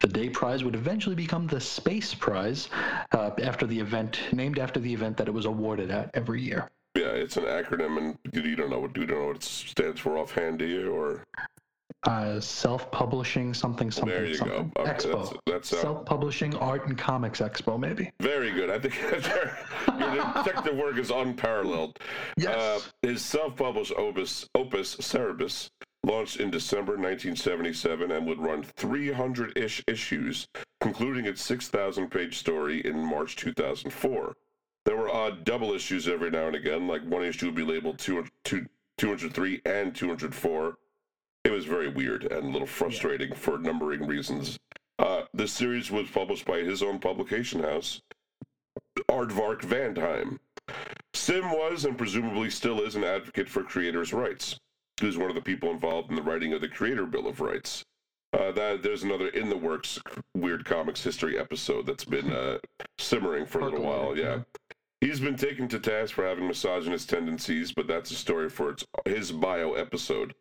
The 0.00 0.08
Day 0.08 0.28
Prize 0.28 0.62
would 0.62 0.74
eventually 0.74 1.16
become 1.16 1.46
the 1.46 1.60
Space 1.60 2.14
Prize 2.14 2.68
uh, 3.12 3.30
after 3.42 3.66
the 3.66 3.80
event, 3.80 4.20
named 4.32 4.58
after 4.58 4.78
the 4.78 4.92
event 4.92 5.16
that 5.16 5.26
it 5.26 5.34
was 5.34 5.46
awarded 5.46 5.90
at 5.90 6.10
every 6.14 6.42
year. 6.42 6.70
Yeah, 6.94 7.06
it's 7.06 7.36
an 7.36 7.44
acronym, 7.44 7.98
and 7.98 8.18
you 8.32 8.54
don't 8.54 8.70
know 8.70 8.78
what 8.78 8.96
you 8.96 9.06
don't 9.06 9.18
know 9.18 9.26
what 9.28 9.36
it 9.36 9.42
stands 9.42 10.00
for 10.00 10.16
offhand, 10.16 10.60
do 10.60 10.66
you? 10.66 10.92
Or 10.92 11.24
Uh, 12.06 12.38
Self 12.40 12.90
Publishing 12.90 13.54
something 13.54 13.90
something 13.90 14.14
there 14.14 14.26
you 14.26 14.34
something. 14.34 14.72
go. 14.76 14.82
Okay, 14.82 14.92
Expo. 14.92 15.12
that's 15.12 15.32
that's 15.46 15.72
uh, 15.72 15.80
Self 15.80 16.04
Publishing 16.04 16.54
Art 16.56 16.86
and 16.86 16.98
Comics 16.98 17.40
Expo, 17.40 17.78
maybe. 17.78 18.10
very 18.20 18.50
good. 18.50 18.68
I 18.70 18.78
think 18.78 18.94
your 19.98 20.10
detective 20.34 20.76
work 20.76 20.98
is 20.98 21.10
unparalleled. 21.10 21.98
Yes. 22.36 22.54
Uh, 22.54 22.80
his 23.02 23.22
self-published 23.22 23.92
opus, 23.96 24.48
Opus 24.54 24.96
Cerebus, 24.96 25.70
launched 26.04 26.40
in 26.40 26.50
December 26.50 26.92
1977 26.92 28.10
and 28.10 28.26
would 28.26 28.38
run 28.38 28.62
300-ish 28.76 29.82
issues, 29.88 30.46
concluding 30.80 31.24
its 31.24 31.48
6,000-page 31.48 32.36
story 32.36 32.84
in 32.86 32.98
March 32.98 33.36
2004. 33.36 34.34
There 34.84 34.96
were 34.96 35.08
odd 35.10 35.44
double 35.44 35.72
issues 35.72 36.06
every 36.08 36.30
now 36.30 36.46
and 36.48 36.56
again, 36.56 36.86
like 36.86 37.02
one 37.06 37.24
issue 37.24 37.46
would 37.46 37.54
be 37.54 37.62
labeled 37.62 37.98
200, 37.98 38.30
203 38.98 39.62
and 39.64 39.94
204. 39.94 40.76
It 41.44 41.50
was 41.50 41.66
very 41.66 41.88
weird 41.88 42.24
and 42.24 42.44
a 42.44 42.48
little 42.48 42.66
frustrating 42.66 43.34
for 43.34 43.58
numbering 43.58 44.06
reasons. 44.06 44.58
Uh, 44.98 45.22
the 45.34 45.46
series 45.46 45.90
was 45.90 46.08
published 46.10 46.46
by 46.46 46.58
his 46.58 46.82
own 46.82 46.98
publication 46.98 47.62
house, 47.62 48.00
Aardvark 49.10 49.60
Vanaheim. 49.62 50.38
Sim 51.12 51.50
was, 51.50 51.84
and 51.84 51.98
presumably 51.98 52.50
still 52.50 52.80
is, 52.80 52.96
an 52.96 53.04
advocate 53.04 53.48
for 53.48 53.62
creators' 53.62 54.12
rights. 54.12 54.58
He 55.00 55.06
was 55.06 55.18
one 55.18 55.28
of 55.28 55.34
the 55.34 55.42
people 55.42 55.70
involved 55.70 56.10
in 56.10 56.16
the 56.16 56.22
writing 56.22 56.52
of 56.52 56.60
the 56.60 56.68
Creator 56.68 57.06
Bill 57.06 57.26
of 57.26 57.40
Rights. 57.40 57.84
Uh, 58.32 58.50
that 58.52 58.82
there's 58.82 59.04
another 59.04 59.28
in 59.28 59.48
the 59.48 59.56
works 59.56 60.00
weird 60.34 60.64
comics 60.64 61.02
history 61.02 61.38
episode 61.38 61.86
that's 61.86 62.04
been 62.04 62.32
uh, 62.32 62.58
simmering 62.98 63.46
for 63.46 63.60
a 63.60 63.64
little 63.64 63.82
while. 63.82 64.16
Yeah, 64.18 64.40
He's 65.04 65.20
been 65.20 65.36
taken 65.36 65.68
to 65.68 65.78
task 65.78 66.14
for 66.14 66.24
having 66.24 66.48
misogynist 66.48 67.10
tendencies, 67.10 67.72
but 67.72 67.86
that's 67.86 68.10
a 68.10 68.14
story 68.14 68.48
for 68.48 68.70
its, 68.70 68.86
his 69.04 69.32
bio 69.32 69.74
episode. 69.74 70.34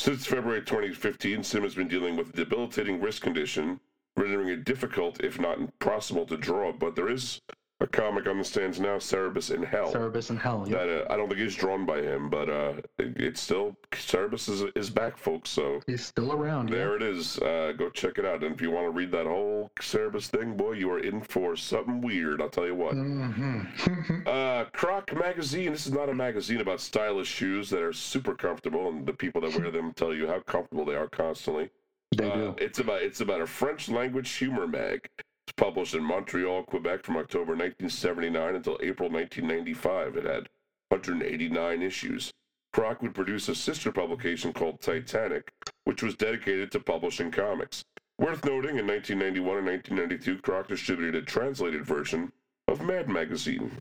Since 0.00 0.24
February 0.24 0.62
2015, 0.62 1.44
Sim 1.44 1.62
has 1.62 1.74
been 1.74 1.86
dealing 1.86 2.16
with 2.16 2.30
a 2.30 2.32
debilitating 2.32 3.02
wrist 3.02 3.20
condition, 3.20 3.80
rendering 4.16 4.48
it 4.48 4.64
difficult, 4.64 5.22
if 5.22 5.38
not 5.38 5.58
impossible, 5.58 6.24
to 6.24 6.38
draw. 6.38 6.72
But 6.72 6.96
there 6.96 7.10
is 7.10 7.38
a 7.82 7.86
comic 7.86 8.26
on 8.28 8.36
the 8.38 8.44
stands 8.44 8.78
now, 8.78 8.96
Cerebus 8.98 9.54
in 9.54 9.62
Hell. 9.62 9.92
Cerebus 9.92 10.28
in 10.30 10.36
Hell. 10.36 10.64
Yep. 10.68 10.78
That 10.78 10.88
uh, 11.10 11.12
I 11.12 11.16
don't 11.16 11.28
think 11.28 11.40
is 11.40 11.54
drawn 11.54 11.86
by 11.86 12.02
him, 12.02 12.28
but 12.28 12.48
uh, 12.50 12.74
it, 12.98 13.16
it's 13.16 13.40
still 13.40 13.74
Cerebus 13.92 14.48
is, 14.48 14.62
is 14.74 14.90
back, 14.90 15.16
folks. 15.16 15.48
So 15.50 15.80
He's 15.86 16.04
still 16.04 16.32
around. 16.32 16.68
there 16.68 16.94
it 16.96 17.02
is. 17.02 17.38
Uh, 17.38 17.72
go 17.76 17.88
check 17.90 18.18
it 18.18 18.24
out. 18.26 18.42
And 18.44 18.54
if 18.54 18.60
you 18.60 18.70
want 18.70 18.86
to 18.86 18.90
read 18.90 19.10
that 19.12 19.26
whole 19.26 19.70
Cerebus 19.80 20.26
thing, 20.26 20.56
boy, 20.56 20.72
you 20.72 20.90
are 20.90 20.98
in 21.00 21.22
for 21.22 21.56
something 21.56 22.00
weird. 22.00 22.42
I'll 22.42 22.50
tell 22.50 22.66
you 22.66 22.74
what. 22.74 22.92
hmm 22.94 23.60
Uh, 24.26 24.64
Croc 24.72 25.14
magazine. 25.18 25.72
This 25.72 25.86
is 25.86 25.92
not 25.92 26.08
a 26.08 26.14
magazine 26.14 26.60
about 26.60 26.80
stylish 26.80 27.28
shoes 27.28 27.70
that 27.70 27.80
are 27.82 27.92
super 27.92 28.34
comfortable, 28.34 28.88
and 28.88 29.06
the 29.06 29.12
people 29.12 29.40
that 29.40 29.56
wear 29.58 29.70
them 29.70 29.92
tell 29.96 30.14
you 30.14 30.26
how 30.26 30.40
comfortable 30.40 30.84
they 30.84 30.94
are 30.94 31.08
constantly. 31.08 31.70
they 32.16 32.30
Uh, 32.30 32.34
do. 32.36 32.54
it's 32.58 32.78
about 32.78 33.02
it's 33.02 33.20
about 33.20 33.40
a 33.40 33.46
French 33.46 33.88
language 33.88 34.30
humor 34.32 34.66
mag. 34.66 35.08
Published 35.56 35.94
in 35.94 36.02
Montreal, 36.02 36.62
Quebec, 36.64 37.04
from 37.04 37.16
October 37.16 37.52
1979 37.52 38.54
until 38.54 38.78
April 38.82 39.10
1995. 39.10 40.16
It 40.16 40.24
had 40.24 40.48
189 40.88 41.82
issues. 41.82 42.32
Croc 42.72 43.02
would 43.02 43.14
produce 43.14 43.48
a 43.48 43.54
sister 43.54 43.90
publication 43.90 44.52
called 44.52 44.80
Titanic, 44.80 45.52
which 45.84 46.02
was 46.02 46.14
dedicated 46.14 46.70
to 46.72 46.80
publishing 46.80 47.30
comics. 47.30 47.84
Worth 48.18 48.44
noting, 48.44 48.78
in 48.78 48.86
1991 48.86 49.58
and 49.58 49.66
1992, 49.66 50.42
Croc 50.42 50.68
distributed 50.68 51.14
a 51.14 51.24
translated 51.24 51.84
version 51.84 52.32
of 52.68 52.82
Mad 52.82 53.08
Magazine. 53.08 53.72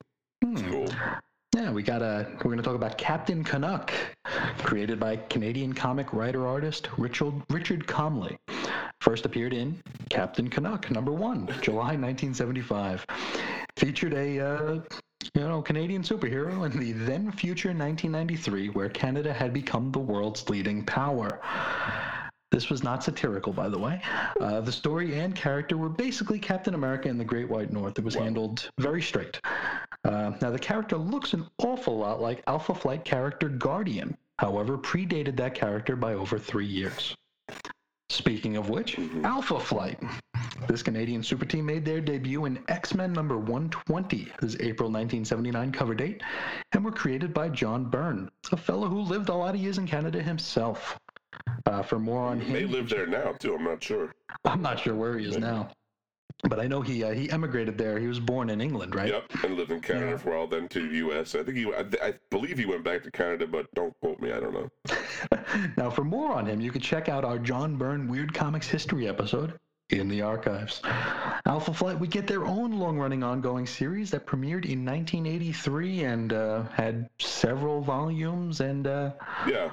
Hmm. 0.43 0.69
cool. 0.69 0.89
Yeah, 1.59 1.71
we 1.71 1.83
got 1.83 2.01
a. 2.01 2.25
We're 2.35 2.43
going 2.43 2.57
to 2.57 2.63
talk 2.63 2.75
about 2.75 2.97
Captain 2.97 3.43
Canuck, 3.43 3.91
created 4.59 4.97
by 4.97 5.17
Canadian 5.17 5.73
comic 5.73 6.13
writer 6.13 6.47
artist 6.47 6.87
Richard 6.97 7.33
Richard 7.49 7.85
Comely. 7.85 8.37
First 9.01 9.25
appeared 9.25 9.51
in 9.51 9.77
Captain 10.09 10.49
Canuck 10.49 10.89
number 10.89 11.11
one, 11.11 11.47
July 11.61 11.97
1975. 11.97 13.05
Featured 13.75 14.13
a 14.13 14.39
uh, 14.39 14.79
you 15.35 15.41
know 15.41 15.61
Canadian 15.61 16.01
superhero 16.01 16.65
in 16.65 16.79
the 16.79 16.93
then 16.93 17.29
future 17.29 17.73
1993, 17.73 18.69
where 18.69 18.87
Canada 18.87 19.33
had 19.33 19.51
become 19.51 19.91
the 19.91 19.99
world's 19.99 20.49
leading 20.49 20.85
power. 20.85 21.41
This 22.51 22.69
was 22.69 22.83
not 22.83 23.03
satirical, 23.03 23.53
by 23.53 23.69
the 23.69 23.77
way. 23.77 24.01
Uh, 24.41 24.59
the 24.61 24.71
story 24.71 25.19
and 25.19 25.35
character 25.35 25.77
were 25.77 25.89
basically 25.89 26.39
Captain 26.39 26.73
America 26.73 27.07
and 27.07 27.19
the 27.19 27.25
Great 27.25 27.47
White 27.47 27.71
North. 27.71 27.99
It 27.99 28.03
was 28.03 28.15
Wow. 28.17 28.23
handled 28.23 28.69
very 28.79 29.01
straight. 29.01 29.39
Uh, 30.03 30.31
now, 30.41 30.49
the 30.49 30.57
character 30.59 30.97
looks 30.97 31.33
an 31.33 31.45
awful 31.59 31.97
lot 31.97 32.21
like 32.21 32.41
Alpha 32.47 32.73
Flight 32.73 33.05
character 33.05 33.49
Guardian, 33.49 34.17
however, 34.39 34.77
predated 34.77 35.35
that 35.37 35.53
character 35.53 35.95
by 35.95 36.13
over 36.13 36.39
three 36.39 36.65
years. 36.65 37.15
Speaking 38.09 38.57
of 38.57 38.69
which, 38.69 38.95
Mhm. 38.97 39.23
Alpha 39.23 39.59
Flight. 39.59 40.01
This 40.67 40.81
Canadian 40.81 41.21
super 41.21 41.45
team 41.45 41.65
made 41.67 41.85
their 41.85 42.01
debut 42.01 42.45
in 42.45 42.63
X 42.67 42.95
Men 42.95 43.13
number 43.13 43.37
120, 43.37 44.27
his 44.41 44.59
April 44.59 44.89
1979 44.89 45.71
cover 45.71 45.93
date, 45.93 46.21
and 46.71 46.83
were 46.83 46.91
created 46.91 47.33
by 47.33 47.49
John 47.49 47.85
Byrne, 47.85 48.29
a 48.51 48.57
fellow 48.57 48.87
who 48.87 49.01
lived 49.01 49.29
a 49.29 49.33
lot 49.35 49.53
of 49.53 49.61
years 49.61 49.77
in 49.77 49.85
Canada 49.85 50.21
himself. 50.21 50.97
Uh, 51.65 51.81
for 51.83 51.99
more 51.99 52.21
on 52.23 52.39
He 52.39 52.51
may 52.53 52.61
him, 52.63 52.71
live 52.71 52.89
there 52.89 53.05
now, 53.07 53.33
too. 53.33 53.53
I'm 53.55 53.63
not 53.63 53.83
sure. 53.83 54.13
I'm 54.45 54.61
not 54.61 54.79
sure 54.79 54.95
where 54.95 55.17
he 55.17 55.25
is 55.25 55.37
now, 55.37 55.69
but 56.43 56.59
I 56.59 56.67
know 56.67 56.81
he 56.81 57.03
uh, 57.03 57.11
he 57.13 57.29
emigrated 57.29 57.77
there. 57.77 57.99
He 57.99 58.07
was 58.07 58.19
born 58.19 58.49
in 58.49 58.61
England, 58.61 58.95
right? 58.95 59.09
Yep, 59.09 59.23
and 59.43 59.55
lived 59.55 59.71
in 59.71 59.81
Canada 59.81 60.11
Yeah. 60.11 60.17
for 60.17 60.33
a 60.33 60.37
while, 60.39 60.47
then 60.47 60.67
to 60.69 60.87
the 60.89 60.95
U.S. 60.97 61.35
I 61.35 61.43
think 61.43 61.57
he, 61.57 61.65
I, 61.65 61.85
I 62.07 62.13
believe 62.31 62.57
he 62.57 62.65
went 62.65 62.83
back 62.83 63.03
to 63.03 63.11
Canada, 63.11 63.45
but 63.47 63.67
don't 63.75 63.93
quote 64.01 64.19
me. 64.19 64.31
I 64.31 64.39
don't 64.39 64.53
know. 64.53 64.69
now, 65.77 65.89
for 65.89 66.03
more 66.03 66.31
on 66.33 66.45
him, 66.45 66.61
you 66.61 66.71
can 66.71 66.81
check 66.81 67.09
out 67.09 67.25
our 67.25 67.37
John 67.39 67.75
Byrne 67.75 68.07
Weird 68.07 68.33
Comics 68.33 68.67
History 68.67 69.07
episode 69.07 69.53
in 69.89 70.07
the 70.07 70.21
archives. 70.21 70.81
Alpha 71.47 71.73
Flight 71.73 71.99
would 71.99 72.11
get 72.11 72.27
their 72.27 72.45
own 72.45 72.77
long 72.77 72.97
running 72.99 73.23
ongoing 73.23 73.65
series 73.65 74.11
that 74.11 74.27
premiered 74.27 74.65
in 74.65 74.85
1983 74.85 76.03
and 76.03 76.31
uh, 76.33 76.63
had 76.73 77.09
several 77.19 77.81
volumes, 77.81 78.59
and 78.61 78.85
uh, 78.85 79.11
Yeah, 79.47 79.71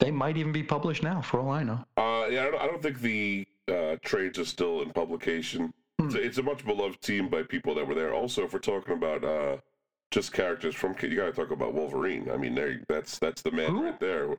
they 0.00 0.10
might 0.10 0.36
even 0.36 0.52
be 0.52 0.62
published 0.62 1.02
now, 1.02 1.20
for 1.22 1.40
all 1.40 1.50
I 1.50 1.62
know. 1.62 1.84
uh, 1.96 2.26
yeah. 2.30 2.42
I 2.46 2.50
don't, 2.50 2.62
I 2.62 2.66
don't 2.66 2.82
think 2.82 3.00
the 3.00 3.46
uh, 3.68 3.96
trades 4.02 4.38
are 4.38 4.44
still 4.44 4.82
in 4.82 4.90
publication. 4.90 5.72
Hmm. 6.00 6.06
It's, 6.06 6.14
a, 6.16 6.22
it's 6.22 6.38
a 6.38 6.42
much 6.42 6.64
beloved 6.64 7.00
team 7.00 7.28
by 7.28 7.42
people 7.44 7.74
that 7.76 7.86
were 7.86 7.94
there. 7.94 8.12
Also, 8.14 8.42
if 8.44 8.52
we're 8.52 8.58
talking 8.58 8.94
about 8.94 9.24
uh, 9.24 9.56
just 10.10 10.32
characters 10.32 10.74
from, 10.74 10.94
you 11.00 11.14
got 11.16 11.26
to 11.26 11.32
talk 11.32 11.50
about 11.52 11.72
Wolverine. 11.74 12.28
I 12.32 12.36
mean, 12.36 12.54
there, 12.54 12.80
that's 12.88 13.18
that's 13.18 13.42
the 13.42 13.50
man 13.52 13.70
Who? 13.70 13.84
right 13.84 14.00
there. 14.00 14.28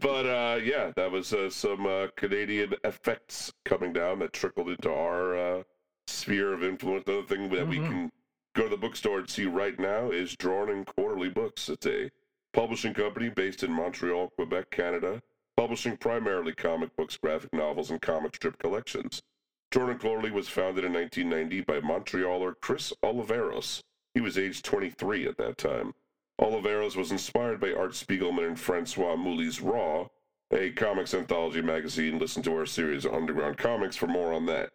but 0.00 0.26
uh, 0.26 0.58
yeah, 0.62 0.92
that 0.96 1.10
was 1.10 1.32
uh, 1.32 1.50
some 1.50 1.86
uh, 1.86 2.08
Canadian 2.16 2.74
effects 2.84 3.52
coming 3.64 3.92
down 3.92 4.18
that 4.20 4.32
trickled 4.32 4.68
into 4.68 4.90
our 4.90 5.36
uh, 5.36 5.62
sphere 6.06 6.52
of 6.52 6.62
influence. 6.62 7.04
Another 7.06 7.26
thing 7.26 7.48
that 7.50 7.66
we 7.66 7.78
Mhm. 7.78 7.88
can 7.88 8.12
go 8.54 8.64
to 8.64 8.68
the 8.70 8.76
bookstore 8.76 9.18
and 9.20 9.28
see 9.30 9.46
right 9.46 9.78
now 9.78 10.10
is 10.10 10.36
Drawn 10.36 10.70
and 10.70 10.86
Quarterly 10.86 11.28
Books. 11.30 11.68
It's 11.68 11.86
a 11.86 12.10
publishing 12.52 12.94
company 12.94 13.28
based 13.28 13.62
in 13.62 13.72
Montreal, 13.72 14.30
Quebec, 14.36 14.70
Canada, 14.70 15.22
publishing 15.56 15.96
primarily 15.96 16.54
comic 16.54 16.94
books, 16.96 17.16
graphic 17.16 17.52
novels, 17.52 17.90
and 17.90 18.00
comic 18.00 18.34
strip 18.34 18.58
collections. 18.58 19.22
Drawn 19.70 19.90
and 19.90 20.32
was 20.32 20.48
founded 20.48 20.84
in 20.84 20.92
1990 20.92 21.60
by 21.62 21.80
Montrealer 21.80 22.54
Chris 22.60 22.92
Oliveros. 23.04 23.80
He 24.14 24.20
was 24.20 24.36
age 24.36 24.62
23 24.62 25.28
at 25.28 25.36
that 25.36 25.58
time. 25.58 25.94
Oliveros 26.40 26.96
was 26.96 27.12
inspired 27.12 27.60
by 27.60 27.72
Art 27.72 27.92
Spiegelman 27.92 28.46
and 28.46 28.58
Francois 28.58 29.14
Mouly's 29.14 29.60
Raw, 29.60 30.06
a 30.52 30.70
comics 30.70 31.14
anthology 31.14 31.62
magazine. 31.62 32.18
Listen 32.18 32.42
to 32.42 32.56
our 32.56 32.66
series 32.66 33.06
Underground 33.06 33.58
Comics 33.58 33.94
for 33.94 34.08
more 34.08 34.32
on 34.32 34.46
that. 34.46 34.70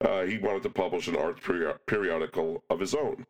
Uh, 0.00 0.22
he 0.22 0.38
wanted 0.38 0.62
to 0.62 0.70
publish 0.70 1.08
an 1.08 1.16
art 1.16 1.42
peri- 1.42 1.74
periodical 1.86 2.64
of 2.70 2.80
his 2.80 2.94
own. 2.94 3.26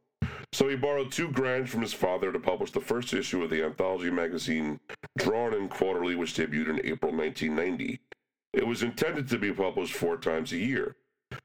So 0.52 0.68
he 0.68 0.76
borrowed 0.76 1.12
two 1.12 1.30
grand 1.30 1.68
from 1.68 1.82
his 1.82 1.92
father 1.92 2.32
to 2.32 2.38
publish 2.38 2.72
the 2.72 2.80
first 2.80 3.12
issue 3.12 3.42
of 3.42 3.50
the 3.50 3.62
anthology 3.62 4.10
magazine 4.10 4.80
Drawn 5.18 5.54
and 5.54 5.70
Quarterly, 5.70 6.14
which 6.14 6.34
debuted 6.34 6.70
in 6.70 6.86
April 6.86 7.12
1990. 7.12 8.00
It 8.54 8.66
was 8.66 8.82
intended 8.82 9.28
to 9.28 9.38
be 9.38 9.52
published 9.52 9.94
four 9.94 10.16
times 10.16 10.52
a 10.52 10.56
year. 10.56 10.96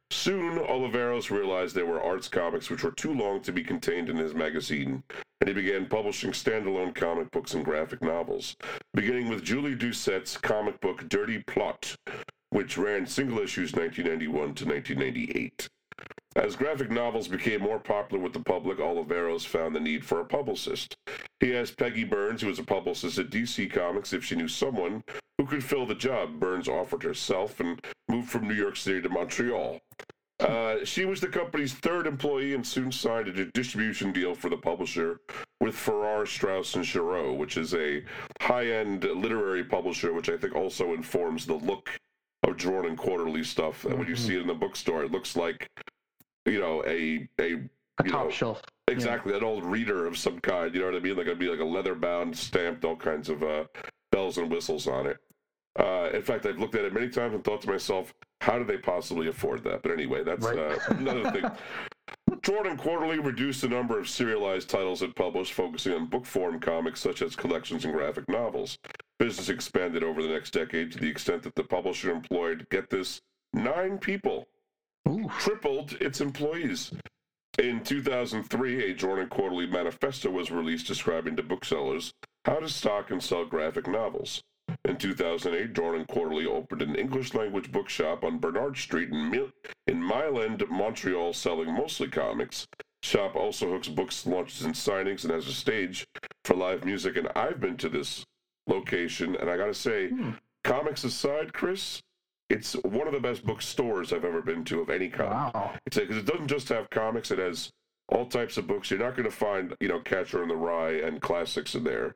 Soon, 0.09 0.57
Oliveros 0.57 1.29
realized 1.29 1.75
there 1.75 1.85
were 1.85 2.01
arts 2.01 2.29
comics 2.29 2.69
which 2.69 2.83
were 2.83 2.91
too 2.91 3.13
long 3.13 3.41
to 3.41 3.51
be 3.51 3.63
contained 3.63 4.09
in 4.09 4.15
his 4.15 4.33
magazine, 4.33 5.03
and 5.41 5.47
he 5.49 5.53
began 5.53 5.87
publishing 5.87 6.31
standalone 6.31 6.95
comic 6.95 7.29
books 7.31 7.53
and 7.53 7.65
graphic 7.65 8.01
novels, 8.01 8.55
beginning 8.93 9.27
with 9.27 9.43
Julie 9.43 9.75
Doucet's 9.75 10.37
comic 10.37 10.79
book 10.79 11.09
Dirty 11.09 11.43
Plotte, 11.45 11.97
which 12.51 12.77
ran 12.77 13.05
single 13.05 13.39
issues 13.39 13.73
1991 13.73 14.55
to 14.55 14.65
1998. 14.65 15.69
As 16.35 16.55
graphic 16.55 16.89
novels 16.89 17.27
became 17.27 17.61
more 17.61 17.79
popular 17.79 18.21
with 18.21 18.33
the 18.33 18.39
public, 18.39 18.79
Oliveros 18.79 19.45
found 19.45 19.75
the 19.75 19.79
need 19.79 20.03
for 20.03 20.19
a 20.19 20.25
publicist. 20.25 20.95
He 21.39 21.55
asked 21.55 21.77
Peggy 21.77 22.03
Burns, 22.03 22.41
who 22.41 22.47
was 22.47 22.59
a 22.59 22.63
publicist 22.63 23.19
at 23.19 23.29
DC 23.29 23.71
Comics, 23.71 24.13
if 24.13 24.23
she 24.25 24.35
knew 24.35 24.47
someone 24.47 25.03
who 25.37 25.45
could 25.45 25.63
fill 25.63 25.85
the 25.85 25.93
job. 25.95 26.39
Burns 26.39 26.67
offered 26.67 27.03
herself 27.03 27.59
and 27.59 27.79
moved 28.09 28.29
from 28.29 28.47
New 28.47 28.55
York 28.55 28.77
City 28.77 29.01
to 29.01 29.09
Montreal. 29.09 29.79
Uh, 30.39 30.83
she 30.83 31.05
was 31.05 31.21
the 31.21 31.27
company's 31.27 31.73
third 31.73 32.07
employee 32.07 32.55
and 32.55 32.65
soon 32.65 32.91
signed 32.91 33.27
a 33.27 33.45
distribution 33.51 34.11
deal 34.11 34.33
for 34.33 34.49
the 34.49 34.57
publisher 34.57 35.19
with 35.61 35.75
Farrar, 35.75 36.25
Straus, 36.25 36.75
and 36.75 36.83
Giroux, 36.83 37.33
which 37.33 37.57
is 37.57 37.75
a 37.75 38.03
high-end 38.41 39.03
literary 39.03 39.63
publisher, 39.63 40.11
which 40.13 40.29
I 40.29 40.37
think 40.37 40.55
also 40.55 40.93
informs 40.93 41.45
the 41.45 41.53
look 41.53 41.91
of 42.43 42.57
Drawn 42.57 42.87
and 42.87 42.97
Quarterly 42.97 43.43
stuff. 43.43 43.85
And 43.85 43.97
when 43.97 44.07
you 44.07 44.15
Mhm. 44.15 44.25
see 44.25 44.35
it 44.35 44.41
in 44.41 44.47
the 44.47 44.53
bookstore, 44.53 45.03
it 45.03 45.11
looks 45.11 45.37
like, 45.37 45.67
you 46.45 46.59
know, 46.59 46.83
a 46.85 47.27
a 47.39 47.43
A 47.43 47.47
you 47.49 47.69
top 48.11 48.25
know, 48.25 48.29
shelf. 48.29 48.61
exactly 48.87 49.35
an 49.35 49.43
old 49.43 49.63
reader 49.65 50.05
of 50.05 50.17
some 50.17 50.39
kind. 50.39 50.73
You 50.73 50.81
know 50.81 50.87
what 50.87 50.95
I 50.95 50.99
mean? 50.99 51.15
Like 51.15 51.27
it'd 51.27 51.39
be 51.39 51.49
like 51.49 51.59
a 51.59 51.65
leather 51.65 51.95
bound, 51.95 52.37
stamped, 52.37 52.83
all 52.85 52.95
kinds 52.95 53.29
of 53.29 53.43
uh, 53.43 53.65
bells 54.11 54.37
and 54.37 54.49
whistles 54.51 54.87
on 54.87 55.07
it. 55.07 55.17
Uh, 55.79 56.09
in 56.13 56.21
fact, 56.21 56.45
I've 56.45 56.59
looked 56.59 56.75
at 56.75 56.85
it 56.85 56.93
many 56.93 57.09
times 57.09 57.33
and 57.33 57.43
thought 57.43 57.61
to 57.63 57.69
myself, 57.69 58.13
how 58.41 58.59
do 58.59 58.63
they 58.65 58.77
possibly 58.77 59.27
afford 59.27 59.63
that? 59.63 59.81
But 59.81 59.91
anyway, 59.91 60.23
that's 60.23 60.45
Right. 60.45 60.57
uh, 60.59 60.77
another 60.89 61.31
thing. 61.31 61.45
Drawn 62.41 62.67
and 62.67 62.77
Quarterly 62.77 63.19
reduced 63.19 63.61
the 63.61 63.69
number 63.69 63.97
of 63.97 64.09
serialized 64.09 64.69
titles 64.69 65.01
it 65.01 65.15
published, 65.15 65.53
focusing 65.53 65.93
on 65.93 66.07
book 66.07 66.25
form 66.25 66.59
comics 66.59 66.99
such 66.99 67.21
as 67.21 67.35
collections 67.35 67.85
and 67.85 67.93
graphic 67.93 68.27
novels. 68.27 68.77
Business 69.17 69.47
expanded 69.49 70.03
over 70.03 70.21
the 70.21 70.27
next 70.29 70.51
decade 70.51 70.91
to 70.91 70.99
the 70.99 71.07
extent 71.09 71.41
that 71.43 71.55
the 71.55 71.63
publisher 71.63 72.11
employed, 72.11 72.67
get 72.69 72.89
this, 72.89 73.21
nine 73.53 73.97
people 73.97 74.45
Ooh. 75.07 75.29
tripled 75.39 75.93
its 76.01 76.21
employees. 76.21 76.91
In 77.59 77.83
2003, 77.83 78.91
a 78.91 78.93
Drawn 78.95 79.19
and 79.19 79.29
Quarterly 79.29 79.67
manifesto 79.67 80.29
was 80.31 80.49
released 80.51 80.87
describing 80.87 81.35
to 81.35 81.43
booksellers 81.43 82.13
how 82.45 82.55
to 82.59 82.67
stock 82.69 83.11
and 83.11 83.21
sell 83.23 83.45
graphic 83.45 83.87
novels. 83.87 84.41
In 84.85 84.97
2008, 84.97 85.73
Drawn 85.73 85.95
and 85.95 86.07
Quarterly 86.07 86.45
opened 86.45 86.81
an 86.81 86.95
English 86.95 87.33
language 87.33 87.71
bookshop 87.71 88.23
on 88.23 88.39
Bernard 88.39 88.77
Street 88.77 89.09
in, 89.09 89.29
Mil- 89.29 89.51
in 89.87 90.01
Mile 90.01 90.41
End, 90.41 90.63
Montreal, 90.69 91.33
selling 91.33 91.71
mostly 91.73 92.07
comics. 92.07 92.65
Shop 93.03 93.35
also 93.35 93.69
hooks 93.69 93.89
books, 93.89 94.25
launches, 94.25 94.63
and 94.63 94.73
signings, 94.73 95.23
and 95.23 95.33
has 95.33 95.47
a 95.47 95.53
stage 95.53 96.05
for 96.45 96.55
live 96.55 96.85
music. 96.85 97.17
And 97.17 97.27
I've 97.35 97.59
been 97.59 97.77
to 97.77 97.89
this 97.89 98.23
location, 98.67 99.35
and 99.35 99.49
I 99.49 99.57
gotta 99.57 99.73
say, 99.73 100.07
Hmm. 100.09 100.31
comics 100.63 101.03
aside, 101.03 101.53
Chris, 101.53 102.01
it's 102.49 102.73
one 102.83 103.07
of 103.07 103.13
the 103.13 103.19
best 103.19 103.45
bookstores 103.45 104.11
I've 104.13 104.25
ever 104.25 104.41
been 104.41 104.63
to 104.65 104.81
of 104.81 104.89
any 104.89 105.09
kind. 105.09 105.31
Wow. 105.31 105.73
It's 105.85 105.97
because 105.97 106.17
it 106.17 106.25
doesn't 106.25 106.47
just 106.47 106.69
have 106.69 106.89
comics; 106.89 107.31
it 107.31 107.39
has 107.39 107.71
all 108.09 108.25
types 108.25 108.57
of 108.57 108.67
books. 108.67 108.91
You're 108.91 108.99
not 108.99 109.15
going 109.15 109.29
to 109.29 109.35
find, 109.35 109.73
you 109.79 109.87
know, 109.87 109.99
Catcher 109.99 110.43
in 110.43 110.49
the 110.49 110.55
Rye 110.55 110.99
and 111.05 111.21
classics 111.21 111.73
in 111.75 111.83
there, 111.83 112.15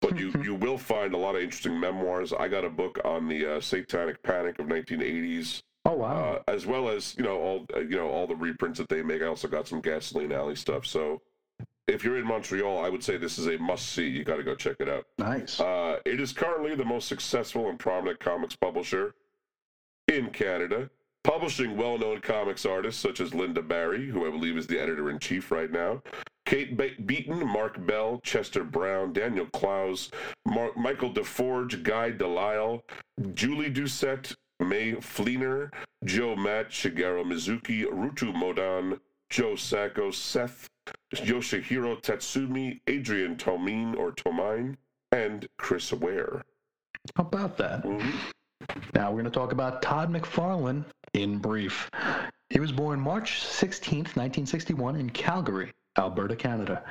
but 0.00 0.18
you 0.18 0.32
you 0.42 0.54
will 0.54 0.78
find 0.78 1.14
a 1.14 1.18
lot 1.18 1.36
of 1.36 1.42
interesting 1.42 1.78
memoirs. 1.78 2.32
I 2.32 2.48
got 2.48 2.64
a 2.64 2.70
book 2.70 2.98
on 3.04 3.28
the 3.28 3.56
uh, 3.56 3.60
Satanic 3.60 4.22
Panic 4.22 4.58
of 4.58 4.66
1980s, 4.66 5.62
Oh 5.84 5.92
wow. 5.94 6.42
uh, 6.46 6.50
as 6.50 6.66
well 6.66 6.88
as 6.88 7.14
you 7.16 7.24
know 7.24 7.38
all 7.38 7.66
uh, 7.76 7.80
you 7.80 7.96
know 7.96 8.08
all 8.08 8.26
the 8.26 8.36
reprints 8.36 8.78
that 8.78 8.88
they 8.88 9.02
make. 9.02 9.22
I 9.22 9.26
also 9.26 9.48
got 9.48 9.68
some 9.68 9.80
Gasoline 9.80 10.32
Alley 10.32 10.56
stuff. 10.56 10.86
So. 10.86 11.22
If 11.88 12.04
you're 12.04 12.18
in 12.18 12.26
Montreal, 12.26 12.84
I 12.84 12.90
would 12.90 13.02
say 13.02 13.16
this 13.16 13.38
is 13.38 13.46
a 13.46 13.56
must 13.56 13.92
see. 13.92 14.06
You 14.06 14.22
got 14.22 14.36
to 14.36 14.42
go 14.42 14.54
check 14.54 14.76
it 14.78 14.90
out. 14.90 15.06
nice. 15.16 15.58
Uh, 15.58 15.96
it 16.04 16.20
is 16.20 16.34
currently 16.34 16.74
the 16.74 16.84
most 16.84 17.08
successful 17.08 17.70
and 17.70 17.78
prominent 17.78 18.20
comics 18.20 18.54
publisher 18.54 19.14
in 20.08 20.30
Canada, 20.30 20.90
publishing 21.24 21.76
well 21.76 21.98
known 21.98 22.20
comics 22.20 22.64
artists 22.66 23.00
such 23.00 23.20
as 23.20 23.30
Lynda 23.30 23.66
Barry, 23.66 24.06
who 24.08 24.26
I 24.26 24.30
believe 24.30 24.56
is 24.56 24.66
the 24.66 24.78
editor 24.80 25.10
in 25.10 25.18
chief 25.18 25.50
right 25.50 25.70
now, 25.70 26.02
Kate 26.46 26.76
Be- 26.76 26.96
Beaton, 27.04 27.46
Marc 27.46 27.84
Bell, 27.86 28.20
Chester 28.24 28.64
Brown, 28.64 29.12
Daniel 29.12 29.46
Clowes, 29.46 30.10
Mar- 30.46 30.72
Michael 30.76 31.12
DeForge, 31.12 31.82
Guy 31.82 32.10
Delisle, 32.10 32.82
Julie 33.34 33.70
Doucet, 33.70 34.34
May 34.60 34.92
Fleener, 34.94 35.70
Joe 36.04 36.34
Matt, 36.34 36.70
Shigeru 36.70 37.24
Mizuki, 37.24 37.84
Rutu 37.84 38.32
Modan, 38.34 38.98
Joe 39.30 39.56
Sacco, 39.56 40.10
Seth, 40.10 40.66
Yoshihiro 41.14 42.00
Tatsumi, 42.02 42.80
Adrian 42.86 43.36
Tomine 43.36 43.94
or 43.96 44.12
Tomine, 44.12 44.76
and 45.12 45.46
Chris 45.58 45.92
Ware. 45.92 46.42
How 47.16 47.24
about 47.24 47.56
that? 47.58 47.82
Mhm. 47.84 48.14
Now 48.94 49.10
we're 49.10 49.20
going 49.20 49.24
to 49.24 49.30
talk 49.30 49.52
about 49.52 49.82
Todd 49.82 50.10
McFarlane 50.10 50.84
in 51.14 51.38
brief. 51.38 51.90
He 52.50 52.60
was 52.60 52.72
born 52.72 53.00
March 53.00 53.40
16th, 53.42 54.16
1961, 54.16 54.96
in 54.96 55.10
Calgary, 55.10 55.72
Alberta, 55.96 56.36
Canada. 56.36 56.82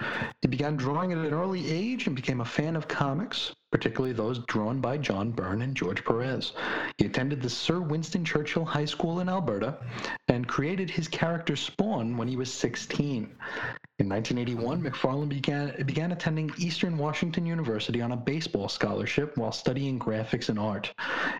He 0.41 0.47
began 0.47 0.75
drawing 0.75 1.11
at 1.11 1.17
an 1.17 1.33
early 1.33 1.69
age 1.69 2.07
and 2.07 2.15
became 2.15 2.41
a 2.41 2.45
fan 2.45 2.75
of 2.75 2.87
comics, 2.87 3.53
particularly 3.71 4.13
those 4.13 4.39
drawn 4.45 4.79
by 4.79 4.97
John 4.97 5.31
Byrne 5.31 5.61
and 5.61 5.75
George 5.75 6.03
Perez. 6.05 6.53
He 6.97 7.05
attended 7.05 7.41
the 7.41 7.49
Sir 7.49 7.81
Winston 7.81 8.23
Churchill 8.23 8.65
High 8.65 8.85
School 8.85 9.19
in 9.19 9.29
Alberta 9.29 9.77
and 10.27 10.47
created 10.47 10.89
his 10.89 11.07
character 11.07 11.55
Spawn 11.55 12.17
when 12.17 12.27
he 12.27 12.37
was 12.37 12.53
16. 12.53 13.35
In 13.99 14.09
1981, 14.09 14.83
McFarlane 14.83 15.27
began, 15.27 15.73
began 15.85 16.11
attending 16.11 16.51
Eastern 16.57 16.97
Washington 16.99 17.45
University 17.45 17.99
on 17.99 18.11
a 18.11 18.17
baseball 18.17 18.69
scholarship 18.69 19.35
while 19.37 19.51
studying 19.51 19.97
graphics 19.97 20.49
and 20.49 20.59
art. 20.59 20.93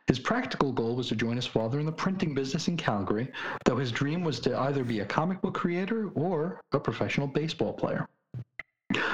His 0.08 0.18
practical 0.18 0.72
goal 0.72 0.96
was 0.96 1.08
to 1.10 1.16
join 1.16 1.36
his 1.36 1.46
father 1.46 1.80
in 1.80 1.86
the 1.86 1.92
printing 1.92 2.34
business 2.34 2.68
in 2.68 2.76
Calgary, 2.76 3.32
though 3.66 3.78
his 3.78 3.92
dream 3.92 4.24
was 4.24 4.40
to 4.40 4.60
either 4.60 4.84
be 4.84 5.02
a 5.02 5.06
comic 5.06 5.40
book 5.42 5.54
creator 5.54 6.10
or 6.16 6.60
a 6.72 6.80
professional 6.80 7.28
baseball 7.28 7.74
player. 7.74 8.08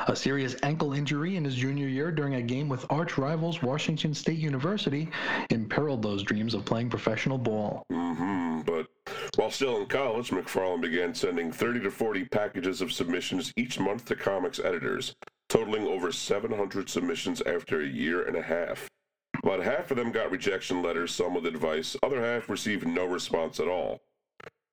A 0.07 0.15
serious 0.15 0.55
ankle 0.63 0.93
injury 0.93 1.35
in 1.35 1.43
his 1.45 1.55
junior 1.55 1.87
year 1.87 2.11
during 2.11 2.35
a 2.35 2.41
game 2.41 2.69
with 2.69 2.85
arch 2.89 3.17
rivals 3.17 3.61
Washington 3.61 4.13
State 4.13 4.37
University 4.37 5.09
imperiled 5.49 6.01
those 6.01 6.23
dreams 6.23 6.53
of 6.53 6.65
playing 6.65 6.89
professional 6.89 7.37
ball. 7.37 7.83
Mm-hmm, 7.91 8.61
But 8.61 8.87
while 9.35 9.51
still 9.51 9.77
in 9.77 9.87
college, 9.87 10.29
McFarlane 10.31 10.81
began 10.81 11.13
sending 11.13 11.51
30 11.51 11.81
to 11.81 11.91
40 11.91 12.25
packages 12.25 12.81
of 12.81 12.91
submissions 12.91 13.51
each 13.57 13.79
month 13.79 14.05
to 14.05 14.15
comics 14.15 14.59
editors, 14.59 15.15
totaling 15.49 15.87
over 15.87 16.11
700 16.11 16.89
submissions 16.89 17.41
after 17.41 17.81
a 17.81 17.87
year 17.87 18.23
and 18.27 18.35
a 18.35 18.41
half. 18.41 18.87
About 19.43 19.63
half 19.63 19.91
of 19.91 19.97
them 19.97 20.11
got 20.11 20.31
rejection 20.31 20.81
letters, 20.81 21.13
some 21.13 21.33
with 21.33 21.45
advice, 21.45 21.97
other 22.03 22.21
half 22.21 22.49
received 22.49 22.87
no 22.87 23.05
response 23.05 23.59
at 23.59 23.67
all. 23.67 24.01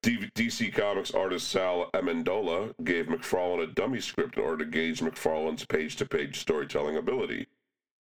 DC 0.02 0.72
Comics 0.72 1.10
artist 1.10 1.48
Sal 1.48 1.90
Amendola 1.92 2.72
gave 2.84 3.06
McFarlane 3.06 3.64
a 3.64 3.66
dummy 3.66 4.00
script 4.00 4.36
in 4.36 4.42
order 4.42 4.64
to 4.64 4.70
gauge 4.70 5.00
McFarlane's 5.00 5.66
page 5.66 5.96
to 5.96 6.06
page 6.06 6.38
storytelling 6.38 6.96
ability. 6.96 7.46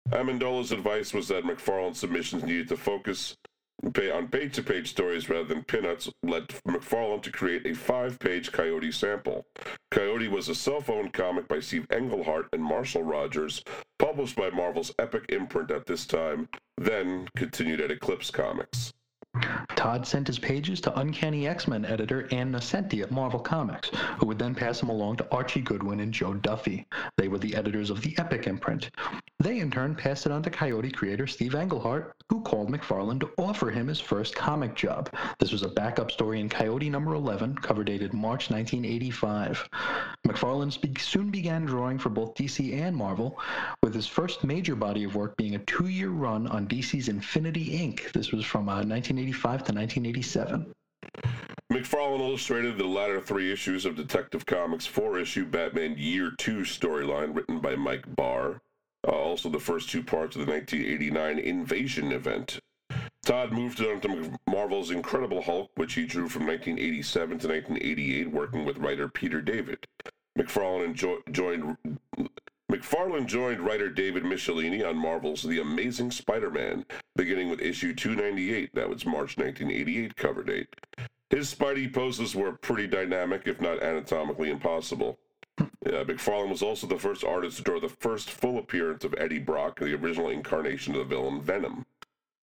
Amendola's 0.10 0.72
advice 0.72 1.14
was 1.14 1.30
that 1.30 1.46
McFarlane's 1.46 2.00
submissions 2.00 2.44
needed 2.44 2.68
to 2.68 2.78
focus 2.78 3.38
on 3.84 4.28
page 4.28 4.54
to 4.56 4.64
page 4.64 4.90
stories 4.90 5.30
rather 5.30 5.46
than 5.46 5.64
pinups, 5.64 6.12
led 6.24 6.48
McFarlane 6.68 7.22
to 7.22 7.32
create 7.32 7.66
a 7.66 7.74
five 7.74 8.20
page 8.20 8.52
Coyote 8.52 8.92
sample. 8.92 9.46
Coyote 9.92 10.28
was 10.28 10.50
a 10.50 10.56
self 10.56 10.90
owned 10.90 11.14
comic 11.14 11.48
by 11.48 11.60
Steve 11.60 11.88
Englehart 11.92 12.48
and 12.54 12.64
Marshall 12.64 13.04
Rogers, 13.04 13.64
published 14.00 14.36
by 14.36 14.50
Marvel's 14.50 14.94
Epic 15.00 15.26
imprint 15.30 15.72
at 15.72 15.86
this 15.86 16.06
time, 16.06 16.50
then 16.78 17.28
continued 17.36 17.82
at 17.82 17.92
Eclipse 17.92 18.32
Comics. 18.32 18.94
Todd 19.76 20.08
sent 20.08 20.28
his 20.28 20.40
pages 20.40 20.82
to 20.82 21.00
Uncanny 21.00 21.48
X-Men 21.48 21.86
editor 21.86 22.28
Ann 22.32 22.52
Nocenti 22.52 23.04
at 23.04 23.12
Marvel 23.12 23.40
Comics, 23.40 23.90
who 24.18 24.26
would 24.26 24.40
then 24.40 24.56
pass 24.56 24.80
them 24.80 24.90
along 24.90 25.18
to 25.18 25.32
Archie 25.32 25.62
Goodwin 25.62 26.00
and 26.00 26.14
Jo 26.14 26.34
Duffy. 26.34 26.88
They 27.18 27.28
were 27.28 27.38
the 27.38 27.56
editors 27.56 27.90
of 27.90 28.02
the 28.02 28.18
Epic 28.18 28.48
imprint. 28.48 28.90
They 29.40 29.60
in 29.60 29.70
turn 29.70 29.94
passed 29.94 30.26
it 30.26 30.32
on 30.32 30.42
to 30.44 30.50
Coyote 30.50 30.90
creator 30.90 31.28
Steve 31.28 31.54
Englehart, 31.54 32.16
who 32.30 32.42
called 32.42 32.72
McFarlane 32.72 33.20
to 33.20 33.30
offer 33.38 33.70
him 33.70 33.88
his 33.88 34.00
first 34.00 34.36
comic 34.36 34.76
job. 34.76 35.14
This 35.40 35.52
was 35.52 35.62
a 35.62 35.68
backup 35.68 36.10
story 36.10 36.40
in 36.40 36.50
Coyote 36.50 36.90
number 36.90 37.14
11, 37.14 37.56
cover 37.58 37.84
dated 37.84 38.14
March 38.14 38.50
1985. 38.50 39.70
McFarlane 40.26 41.00
soon 41.00 41.30
began 41.30 41.66
drawing 41.66 42.00
for 42.00 42.10
both 42.10 42.34
DC 42.34 42.74
and 42.74 42.96
Marvel, 42.96 43.40
with 43.84 43.94
his 43.94 44.08
first 44.08 44.44
major 44.44 44.76
body 44.76 45.04
of 45.04 45.16
work 45.16 45.38
being 45.38 45.56
a 45.56 45.60
two-year 45.60 46.10
run 46.10 46.48
on 46.48 46.68
DC's 46.68 47.10
Infinity 47.10 47.78
Inc. 47.78 48.12
This 48.14 48.32
was 48.32 48.46
from 48.46 48.68
uh, 48.68 48.82
1985 48.82 49.25
to 49.34 49.74
1987. 49.74 50.74
McFarlane 51.72 52.20
illustrated 52.20 52.78
the 52.78 52.86
latter 52.86 53.20
three 53.20 53.52
issues 53.52 53.86
of 53.86 53.96
Detective 53.96 54.46
Comics' 54.46 54.86
four 54.86 55.20
issue 55.20 55.46
Batman 55.46 55.96
Year 55.98 56.32
2 56.38 56.60
storyline 56.60 57.36
written 57.36 57.60
by 57.60 57.76
Mike 57.76 58.16
Barr, 58.16 58.62
uh, 59.08 59.12
also 59.12 59.50
the 59.50 59.60
first 59.60 59.90
two 59.90 60.04
parts 60.04 60.36
of 60.36 60.46
the 60.46 60.52
1989 60.52 61.40
Invasion 61.40 62.12
event. 62.12 62.60
Todd 63.26 63.52
moved 63.52 63.82
on 63.82 64.00
to 64.02 64.38
Marvel's 64.48 64.92
Incredible 64.92 65.42
Hulk, 65.42 65.72
which 65.76 65.96
he 65.96 66.06
drew 66.06 66.30
from 66.30 66.46
1987 66.46 67.40
to 67.40 67.48
1988, 67.48 68.32
working 68.32 68.64
with 68.66 68.78
writer 68.78 69.10
Peter 69.10 69.42
David. 69.42 69.86
McFarlane 70.38 70.94
joined 71.32 71.78
McFarlane 72.72 73.28
joined 73.28 73.62
writer 73.62 73.90
David 73.90 74.24
Michelinie 74.24 74.88
on 74.88 74.98
Marvel's 74.98 75.44
The 75.44 75.60
Amazing 75.60 76.10
Spider-Man, 76.10 76.86
beginning 77.16 77.50
with 77.50 77.62
issue 77.62 77.94
298. 77.94 78.74
That 78.74 78.90
was 78.90 79.06
March 79.06 79.38
1988 79.38 80.16
cover 80.16 80.44
date. 80.44 80.68
His 81.30 81.54
Spidey 81.54 81.94
poses 81.94 82.36
were 82.36 82.54
pretty 82.54 82.88
dynamic, 82.88 83.44
if 83.46 83.62
not 83.62 83.84
anatomically 83.84 84.50
impossible. 84.50 85.20
Uh, 85.60 85.66
McFarlane 85.86 86.50
was 86.50 86.64
also 86.64 86.88
the 86.88 86.98
first 86.98 87.24
artist 87.24 87.58
to 87.58 87.64
draw 87.64 87.80
the 87.80 87.88
first 87.88 88.32
full 88.32 88.58
appearance 88.58 89.04
of 89.04 89.14
Eddie 89.18 89.40
Brock, 89.40 89.80
the 89.80 89.94
original 89.94 90.30
incarnation 90.30 90.96
of 90.96 91.08
the 91.08 91.16
villain 91.16 91.42
Venom. 91.42 91.86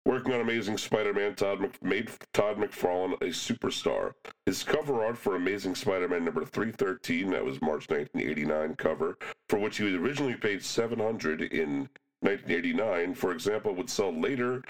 Working 0.05 0.33
on 0.33 0.41
Amazing 0.41 0.77
Spider-Man, 0.77 1.35
Todd 1.35 1.61
Mc- 1.61 1.83
made 1.83 2.09
Todd 2.33 2.57
McFarlane 2.57 3.13
a 3.21 3.27
superstar. 3.27 4.13
His 4.45 4.63
cover 4.63 5.03
art 5.03 5.17
for 5.17 5.35
Amazing 5.35 5.75
Spider-Man 5.75 6.25
number 6.25 6.45
313, 6.45 7.31
that 7.31 7.43
was 7.43 7.61
March 7.61 7.89
1989 7.89 8.75
cover, 8.75 9.17
for 9.49 9.59
which 9.59 9.77
he 9.77 9.83
was 9.83 9.95
originally 9.95 10.35
paid 10.35 10.63
700 10.63 11.41
in 11.41 11.89
1989, 12.21 13.13
for 13.13 13.31
example, 13.31 13.75
would 13.75 13.89
sell 13.89 14.11
later 14.11 14.63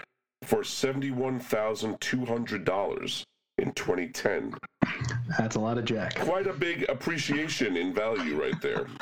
for 0.43 0.59
$71,200 0.59 3.23
in 3.59 3.71
2010. 3.73 4.55
That's 5.37 5.55
a 5.55 5.59
lot 5.59 5.77
of 5.77 5.85
jack. 5.85 6.15
Quite 6.15 6.47
a 6.47 6.53
big 6.53 6.89
appreciation 6.89 7.77
in 7.77 7.93
value 7.93 8.39
right 8.39 8.59
there. 8.61 8.87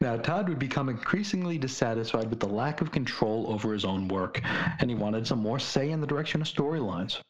Now, 0.00 0.16
Todd 0.16 0.48
would 0.48 0.58
become 0.58 0.88
increasingly 0.88 1.56
dissatisfied 1.56 2.28
with 2.28 2.38
the 2.38 2.48
lack 2.48 2.80
of 2.80 2.92
control 2.92 3.46
over 3.48 3.72
his 3.72 3.84
own 3.84 4.08
work, 4.08 4.40
and 4.78 4.90
he 4.90 4.94
wanted 4.94 5.26
some 5.26 5.38
more 5.38 5.58
say 5.58 5.90
in 5.90 6.00
the 6.00 6.06
direction 6.06 6.42
of 6.42 6.46
storylines. 6.46 7.20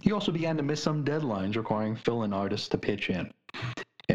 He 0.00 0.12
also 0.12 0.30
began 0.30 0.56
to 0.56 0.62
miss 0.62 0.82
some 0.82 1.04
deadlines 1.04 1.56
requiring 1.56 1.96
fill 1.96 2.22
in 2.22 2.32
artists 2.32 2.68
to 2.68 2.78
pitch 2.78 3.10
in. 3.10 3.32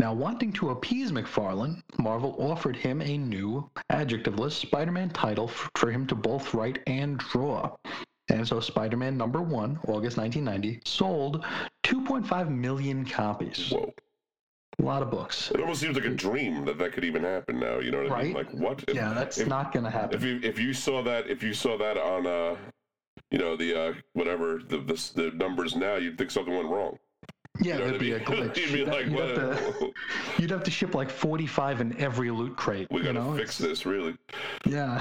Now, 0.00 0.12
wanting 0.12 0.52
to 0.54 0.70
appease 0.70 1.12
McFarlane, 1.12 1.80
Marvel 1.96 2.34
offered 2.40 2.74
him 2.74 3.00
a 3.00 3.16
new, 3.16 3.70
adjectiveless 3.92 4.54
Spider 4.54 4.90
Man 4.90 5.10
title 5.10 5.46
for 5.76 5.92
him 5.92 6.04
to 6.08 6.16
both 6.16 6.52
write 6.52 6.80
and 6.88 7.18
draw. 7.18 7.76
And 8.28 8.48
so 8.48 8.58
Spider 8.58 8.96
Man 8.96 9.16
number 9.16 9.40
one, 9.40 9.78
August 9.86 10.16
1990, 10.16 10.80
sold 10.84 11.44
2.5 11.84 12.48
million 12.48 13.04
copies. 13.04 13.70
Whoa. 13.70 13.94
A 14.78 14.82
lot 14.82 15.00
of 15.00 15.10
books. 15.10 15.50
It 15.52 15.60
almost 15.60 15.80
seems 15.80 15.96
like 15.96 16.04
a 16.04 16.10
dream 16.10 16.66
that 16.66 16.76
that 16.78 16.92
could 16.92 17.04
even 17.04 17.24
happen 17.24 17.58
now. 17.58 17.78
You 17.78 17.90
know 17.90 18.02
what 18.02 18.12
I 18.12 18.22
mean? 18.24 18.34
Like 18.34 18.52
what? 18.52 18.84
If, 18.86 18.94
Yeah, 18.94 19.14
that's 19.14 19.38
if, 19.38 19.48
not 19.48 19.72
going 19.72 19.84
to 19.84 19.90
happen. 19.90 20.14
If 20.14 20.22
you 20.22 20.38
if 20.42 20.58
you 20.58 20.74
saw 20.74 21.02
that 21.02 21.30
if 21.30 21.42
you 21.42 21.54
saw 21.54 21.78
that 21.78 21.96
on 21.96 22.26
uh, 22.26 22.56
you 23.30 23.38
know 23.38 23.56
the 23.56 23.88
uh 23.88 23.94
whatever 24.12 24.58
the 24.58 24.78
the, 24.78 25.10
the 25.14 25.30
numbers 25.34 25.74
now, 25.76 25.96
you'd 25.96 26.18
think 26.18 26.30
something 26.30 26.54
went 26.54 26.68
wrong. 26.68 26.98
Yeah, 27.60 27.78
You 27.78 27.84
there'd 27.84 27.98
be 28.00 28.12
a 28.12 28.18
what 28.18 28.28
I 28.28 28.32
mean? 28.40 28.42
glitch. 28.50 28.56
You'd 28.56 28.72
be 28.72 28.84
That- 28.84 28.94
like, 28.94 29.06
you'd, 29.06 29.18
have 29.18 29.34
to, 29.78 29.92
you'd 30.38 30.50
have 30.50 30.62
to 30.64 30.70
ship 30.70 30.94
like 30.94 31.10
45 31.10 31.80
in 31.80 31.96
every 32.00 32.30
loot 32.30 32.56
crate. 32.56 32.88
we 32.90 32.98
you 32.98 33.02
gotta 33.04 33.18
know? 33.20 33.36
fix 33.36 33.60
It's- 33.60 33.70
this, 33.80 33.86
really. 33.86 34.14
Yeah. 34.64 34.98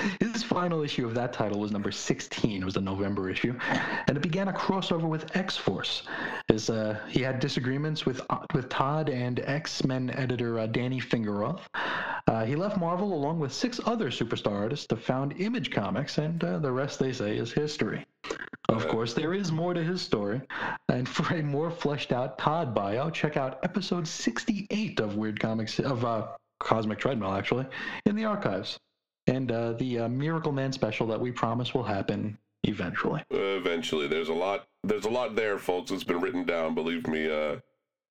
His 0.20 0.42
final 0.42 0.82
issue 0.82 1.06
of 1.06 1.14
that 1.14 1.32
title 1.32 1.60
was 1.60 1.70
number 1.72 1.90
16. 1.92 2.62
It 2.62 2.64
was 2.64 2.76
a 2.76 2.80
November 2.80 3.30
issue. 3.30 3.54
And 4.06 4.16
it 4.16 4.20
began 4.22 4.48
a 4.48 4.52
crossover 4.52 5.08
with 5.08 5.34
X 5.36 5.56
Force. 5.56 6.02
Uh, 6.50 6.94
he 7.08 7.20
had 7.22 7.40
disagreements 7.40 8.04
with, 8.06 8.20
uh, 8.30 8.38
with 8.54 8.68
Todd 8.68 9.08
and 9.08 9.40
X 9.40 9.84
Men 9.84 10.10
editor 10.10 10.58
uh, 10.58 10.66
Danny 10.66 11.00
Fingeroth. 11.00 11.60
Uh, 12.26 12.44
he 12.44 12.54
left 12.56 12.76
Marvel 12.78 13.12
along 13.14 13.38
with 13.40 13.52
six 13.52 13.80
other 13.86 14.10
superstar 14.10 14.52
artists 14.52 14.86
to 14.88 14.96
found 14.96 15.32
Image 15.40 15.70
Comics, 15.70 16.18
and 16.18 16.42
uh, 16.44 16.58
the 16.58 16.70
rest, 16.70 16.98
they 16.98 17.12
say, 17.12 17.36
is 17.36 17.52
history. 17.52 18.04
Of 18.70 18.86
course, 18.86 19.14
there 19.14 19.34
is 19.34 19.50
more 19.50 19.74
to 19.74 19.82
his 19.82 20.00
story. 20.00 20.40
And 20.88 21.08
for 21.08 21.34
a 21.34 21.42
more 21.42 21.70
fleshed 21.70 22.12
out 22.12 22.38
Todd 22.38 22.74
bio, 22.74 23.10
check 23.10 23.36
out 23.36 23.58
episode 23.62 24.06
68 24.06 25.00
of 25.00 25.16
Weird 25.16 25.40
Comics, 25.40 25.78
of 25.80 26.04
uh, 26.04 26.28
Cosmic 26.60 26.98
Treadmill, 26.98 27.32
actually, 27.32 27.66
in 28.06 28.14
the 28.14 28.24
archives. 28.24 28.78
And 29.26 29.50
uh, 29.50 29.72
the 29.72 30.00
uh, 30.00 30.08
Miracle 30.08 30.52
Man 30.52 30.72
special 30.72 31.06
that 31.08 31.20
we 31.20 31.32
promise 31.32 31.74
will 31.74 31.82
happen 31.82 32.38
eventually. 32.64 33.20
Uh, 33.32 33.38
eventually, 33.58 34.06
there's 34.06 34.28
a 34.28 34.34
lot. 34.34 34.66
There's 34.84 35.04
a 35.04 35.10
lot 35.10 35.34
there, 35.34 35.58
folks. 35.58 35.90
It's 35.90 36.04
been 36.04 36.20
written 36.20 36.44
down. 36.44 36.74
Believe 36.74 37.06
me. 37.06 37.28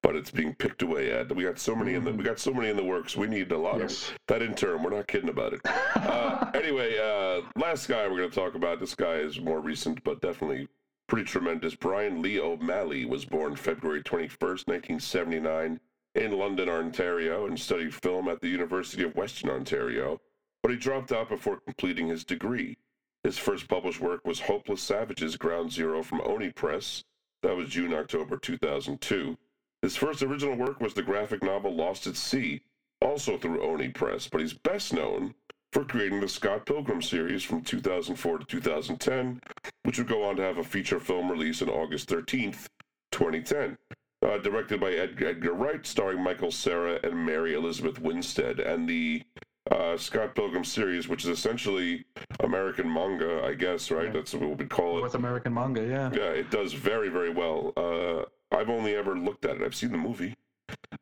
But 0.02 0.16
it's 0.16 0.32
being 0.32 0.56
picked 0.56 0.82
away 0.82 1.12
at. 1.12 1.36
We 1.36 1.44
got 1.44 1.60
so 1.60 1.76
many 1.76 1.94
in 1.94 2.06
the. 2.06 2.14
We 2.14 2.24
got 2.24 2.40
so 2.40 2.54
many 2.54 2.70
in 2.70 2.78
the 2.78 2.84
works. 2.84 3.18
We 3.18 3.28
need 3.28 3.52
a 3.52 3.58
lot 3.58 3.80
Yes. 3.80 4.10
of 4.10 4.18
that 4.28 4.42
intern. 4.42 4.82
We're 4.82 4.92
not 4.92 5.08
kidding 5.08 5.30
about 5.30 5.54
it. 5.54 5.60
Uh, 5.66 6.50
anyway, 6.54 6.98
uh, 6.98 7.42
last 7.60 7.88
guy 7.90 8.08
we're 8.08 8.18
going 8.18 8.30
to 8.30 8.36
talk 8.36 8.56
about. 8.56 8.80
This 8.80 8.96
guy 8.96 9.16
is 9.16 9.42
more 9.42 9.60
recent, 9.60 10.02
but 10.06 10.22
definitely 10.22 10.70
pretty 11.08 11.26
tremendous. 11.26 11.76
Brian 11.76 12.22
Lee 12.22 12.40
O'Malley 12.40 13.04
was 13.06 13.26
born 13.26 13.56
February 13.58 14.02
21st, 14.02 14.68
1979, 14.68 15.80
in 16.16 16.32
London, 16.38 16.70
Ontario, 16.70 17.48
and 17.48 17.60
studied 17.60 17.94
film 17.94 18.30
at 18.30 18.40
the 18.42 18.48
University 18.48 19.04
of 19.04 19.16
Western 19.16 19.50
Ontario. 19.50 20.22
But 20.64 20.72
he 20.72 20.78
dropped 20.78 21.12
out 21.12 21.30
before 21.30 21.60
completing 21.60 22.08
his 22.08 22.24
degree. 22.24 22.78
His 23.24 23.38
first 23.38 23.68
published 23.68 24.00
work 24.00 24.26
was 24.26 24.40
Hopeless 24.40 24.82
Savages 24.82 25.36
Ground 25.36 25.72
Zero 25.74 26.02
from 26.04 26.22
Oni 26.22 26.52
Press. 26.52 27.04
That 27.44 27.56
was 27.58 27.68
June 27.70 27.94
October 27.94 28.38
2002. 28.38 29.38
His 29.82 29.96
first 29.96 30.22
original 30.22 30.56
work 30.56 30.82
was 30.82 30.94
the 30.94 31.02
graphic 31.02 31.42
novel 31.42 31.74
Lost 31.74 32.06
at 32.06 32.18
Sea, 32.18 32.62
also 33.02 33.38
through 33.38 33.64
Oni 33.64 33.90
Press, 33.90 34.28
but 34.28 34.42
he's 34.42 34.54
best 34.54 34.94
known 34.94 35.34
for 35.72 35.86
creating 35.86 36.20
the 36.20 36.28
Scott 36.28 36.66
Pilgrim 36.66 37.02
series 37.02 37.44
from 37.44 37.62
2004 37.62 38.40
to 38.40 38.46
2010, 38.46 39.40
which 39.84 39.98
would 39.98 40.08
go 40.08 40.24
on 40.24 40.36
to 40.36 40.42
have 40.42 40.58
a 40.58 40.64
feature 40.64 41.00
film 41.00 41.32
release 41.32 41.62
on 41.62 41.70
August 41.70 42.10
13th, 42.10 42.68
2010. 43.12 43.78
Uh, 44.22 44.38
directed 44.40 44.82
by 44.82 44.92
Ed- 44.92 45.24
Edgar 45.24 45.54
Wright, 45.54 45.86
starring 45.86 46.22
Michael 46.22 46.52
Cera 46.52 47.00
and 47.04 47.26
Mary 47.26 47.54
Elizabeth 47.54 48.02
Winstead, 48.02 48.60
and 48.60 48.90
the 48.90 49.24
uh, 49.72 49.98
Scott 49.98 50.36
Pilgrim 50.36 50.64
series, 50.64 51.08
which 51.08 51.24
is 51.24 51.30
essentially 51.30 52.06
American 52.42 52.92
manga, 52.92 53.44
I 53.44 53.54
guess, 53.54 53.92
right? 53.92 54.06
Yeah. 54.06 54.12
That's 54.14 54.34
what 54.34 54.58
we 54.58 54.66
call 54.66 54.98
it. 54.98 55.02
North 55.02 55.16
American 55.16 55.54
manga, 55.54 55.86
yeah. 55.86 56.10
Yeah, 56.14 56.30
it 56.32 56.50
does 56.52 56.74
very, 56.74 57.10
very 57.10 57.30
well. 57.30 57.74
Uh, 57.78 58.24
I've 58.56 58.70
only 58.70 58.96
ever 58.96 59.16
looked 59.18 59.46
at 59.46 59.58
it. 59.58 59.62
I've 59.62 59.76
seen 59.76 59.92
the 59.92 59.98
movie, 59.98 60.36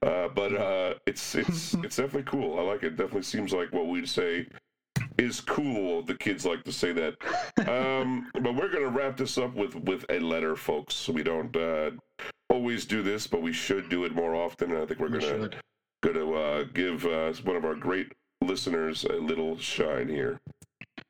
uh, 0.02 0.28
but 0.30 0.54
uh, 0.56 0.94
it's 1.06 1.36
it's 1.36 1.74
it's 1.84 1.96
definitely 1.96 2.24
cool. 2.24 2.60
I 2.60 2.64
like 2.64 2.84
it. 2.84 2.92
Definitely 2.92 3.22
seems 3.24 3.54
like 3.54 3.72
what 3.72 3.88
we'd 3.88 4.10
say 4.10 4.48
is 5.18 5.40
cool. 5.42 6.02
The 6.04 6.16
kids 6.16 6.46
like 6.46 6.64
to 6.66 6.72
say 6.74 6.92
that. 6.94 7.16
Um, 7.70 8.30
but 8.42 8.54
we're 8.56 8.70
gonna 8.72 8.90
wrap 8.90 9.16
this 9.18 9.38
up 9.38 9.56
with 9.56 9.76
with 9.76 10.06
a 10.10 10.20
letter, 10.20 10.56
folks. 10.58 11.08
We 11.08 11.24
don't 11.24 11.56
uh, 11.56 11.92
always 12.50 12.86
do 12.86 13.02
this, 13.02 13.28
but 13.28 13.42
we 13.42 13.54
should 13.54 13.88
do 13.90 14.04
it 14.04 14.14
more 14.14 14.36
often. 14.36 14.72
And 14.72 14.82
I 14.84 14.86
think 14.86 15.00
we're 15.00 15.08
We 15.10 15.20
gonna 15.20 15.42
should. 15.44 15.56
gonna 16.04 16.32
uh, 16.32 16.64
give 16.74 17.06
uh, 17.06 17.32
one 17.44 17.56
of 17.56 17.64
our 17.66 17.76
great 17.76 18.12
listeners 18.42 19.04
a 19.04 19.14
little 19.14 19.58
shine 19.58 20.10
here. 20.10 20.40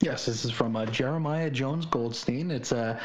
Yes, 0.01 0.25
this 0.25 0.45
is 0.45 0.51
from 0.51 0.75
uh, 0.75 0.85
Jeremiah 0.85 1.49
Jones 1.49 1.85
Goldstein. 1.85 2.51
It's 2.51 2.71
uh, 2.71 2.99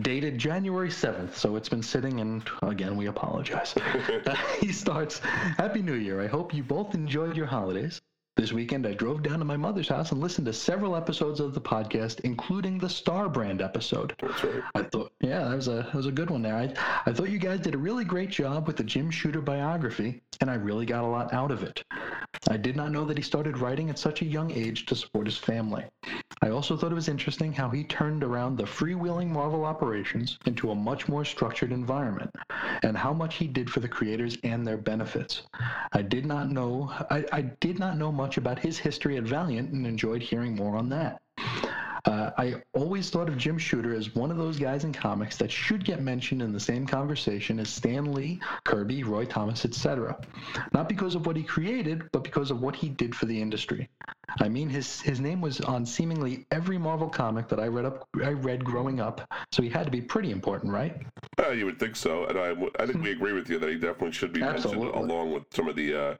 dated 0.00 0.38
January 0.38 0.88
7th, 0.88 1.34
so 1.34 1.56
it's 1.56 1.68
been 1.68 1.82
sitting, 1.82 2.20
and 2.20 2.42
again, 2.62 2.96
we 2.96 3.06
apologize. 3.06 3.74
Uh, 3.76 4.34
he 4.60 4.72
starts 4.72 5.18
Happy 5.18 5.82
New 5.82 5.94
Year. 5.94 6.22
I 6.22 6.26
hope 6.26 6.54
you 6.54 6.62
both 6.62 6.94
enjoyed 6.94 7.36
your 7.36 7.46
holidays. 7.46 8.00
This 8.38 8.52
weekend, 8.52 8.86
I 8.86 8.94
drove 8.94 9.24
down 9.24 9.40
to 9.40 9.44
my 9.44 9.56
mother's 9.56 9.88
house 9.88 10.12
and 10.12 10.20
listened 10.20 10.46
to 10.46 10.52
several 10.52 10.94
episodes 10.94 11.40
of 11.40 11.54
the 11.54 11.60
podcast, 11.60 12.20
including 12.20 12.78
the 12.78 12.88
Star 12.88 13.28
Brand 13.28 13.60
episode. 13.60 14.14
That's 14.22 14.44
right. 14.44 14.62
I 14.76 14.82
thought, 14.84 15.12
yeah, 15.20 15.48
that 15.48 15.56
was 15.56 15.66
a 15.66 15.82
that 15.82 15.94
was 15.94 16.06
a 16.06 16.12
good 16.12 16.30
one 16.30 16.42
there. 16.42 16.54
I, 16.54 16.72
I 17.04 17.12
thought 17.12 17.30
you 17.30 17.40
guys 17.40 17.58
did 17.58 17.74
a 17.74 17.78
really 17.78 18.04
great 18.04 18.30
job 18.30 18.68
with 18.68 18.76
the 18.76 18.84
Jim 18.84 19.10
Shooter 19.10 19.40
biography, 19.40 20.22
and 20.40 20.48
I 20.48 20.54
really 20.54 20.86
got 20.86 21.02
a 21.02 21.08
lot 21.08 21.34
out 21.34 21.50
of 21.50 21.64
it. 21.64 21.82
I 22.48 22.56
did 22.56 22.76
not 22.76 22.92
know 22.92 23.04
that 23.06 23.16
he 23.16 23.24
started 23.24 23.58
writing 23.58 23.90
at 23.90 23.98
such 23.98 24.22
a 24.22 24.26
young 24.26 24.52
age 24.52 24.86
to 24.86 24.94
support 24.94 25.26
his 25.26 25.36
family. 25.36 25.84
I 26.40 26.50
also 26.50 26.76
thought 26.76 26.92
it 26.92 26.94
was 26.94 27.08
interesting 27.08 27.52
how 27.52 27.68
he 27.70 27.82
turned 27.82 28.22
around 28.22 28.56
the 28.56 28.64
freewheeling 28.64 29.28
Marvel 29.28 29.64
operations 29.64 30.38
into 30.46 30.70
a 30.70 30.74
much 30.76 31.08
more 31.08 31.24
structured 31.24 31.72
environment, 31.72 32.30
and 32.84 32.96
how 32.96 33.12
much 33.12 33.34
he 33.34 33.48
did 33.48 33.68
for 33.68 33.80
the 33.80 33.88
creators 33.88 34.38
and 34.44 34.64
their 34.64 34.76
benefits. 34.76 35.42
I 35.92 36.02
did 36.02 36.24
not 36.24 36.52
know 36.52 36.92
I, 37.10 37.24
I 37.32 37.40
did 37.42 37.80
not 37.80 37.98
know 37.98 38.12
much 38.12 38.27
about 38.36 38.58
his 38.58 38.78
history 38.78 39.16
at 39.16 39.24
Valiant, 39.24 39.72
and 39.72 39.86
enjoyed 39.86 40.22
hearing 40.22 40.54
more 40.54 40.76
on 40.76 40.88
that. 40.90 41.20
Uh, 42.04 42.30
I 42.38 42.62
always 42.72 43.10
thought 43.10 43.28
of 43.28 43.36
Jim 43.36 43.58
Shooter 43.58 43.94
as 43.94 44.14
one 44.14 44.30
of 44.30 44.38
those 44.38 44.58
guys 44.58 44.84
in 44.84 44.92
comics 44.92 45.36
that 45.36 45.50
should 45.50 45.84
get 45.84 46.00
mentioned 46.00 46.40
in 46.40 46.52
the 46.52 46.60
same 46.60 46.86
conversation 46.86 47.58
as 47.58 47.68
Stan 47.68 48.14
Lee, 48.14 48.40
Kirby, 48.64 49.02
Roy 49.02 49.26
Thomas, 49.26 49.66
etc. 49.66 50.18
Not 50.72 50.88
because 50.88 51.14
of 51.14 51.26
what 51.26 51.36
he 51.36 51.42
created, 51.42 52.04
but 52.12 52.24
because 52.24 52.50
of 52.50 52.62
what 52.62 52.74
he 52.74 52.88
did 52.88 53.14
for 53.14 53.26
the 53.26 53.38
industry. 53.38 53.88
I 54.40 54.48
mean, 54.48 54.70
his 54.70 55.00
his 55.02 55.20
name 55.20 55.40
was 55.40 55.60
on 55.60 55.84
seemingly 55.84 56.46
every 56.50 56.78
Marvel 56.78 57.08
comic 57.08 57.48
that 57.48 57.60
I 57.60 57.66
read 57.66 57.84
up 57.84 58.08
I 58.22 58.32
read 58.32 58.64
growing 58.64 59.00
up, 59.00 59.20
so 59.52 59.62
he 59.62 59.68
had 59.68 59.84
to 59.84 59.90
be 59.90 60.00
pretty 60.00 60.30
important, 60.30 60.72
right? 60.72 60.96
Uh, 61.38 61.50
you 61.50 61.66
would 61.66 61.78
think 61.78 61.96
so, 61.96 62.24
and 62.24 62.38
I, 62.38 62.54
I 62.82 62.86
think 62.86 63.02
we 63.02 63.10
agree 63.18 63.32
with 63.32 63.50
you 63.50 63.58
that 63.58 63.68
he 63.68 63.76
definitely 63.76 64.12
should 64.12 64.32
be 64.32 64.40
mentioned 64.40 64.74
along 64.74 65.32
with 65.32 65.44
some 65.52 65.68
of 65.68 65.76
the 65.76 65.94
uh, 65.94 66.14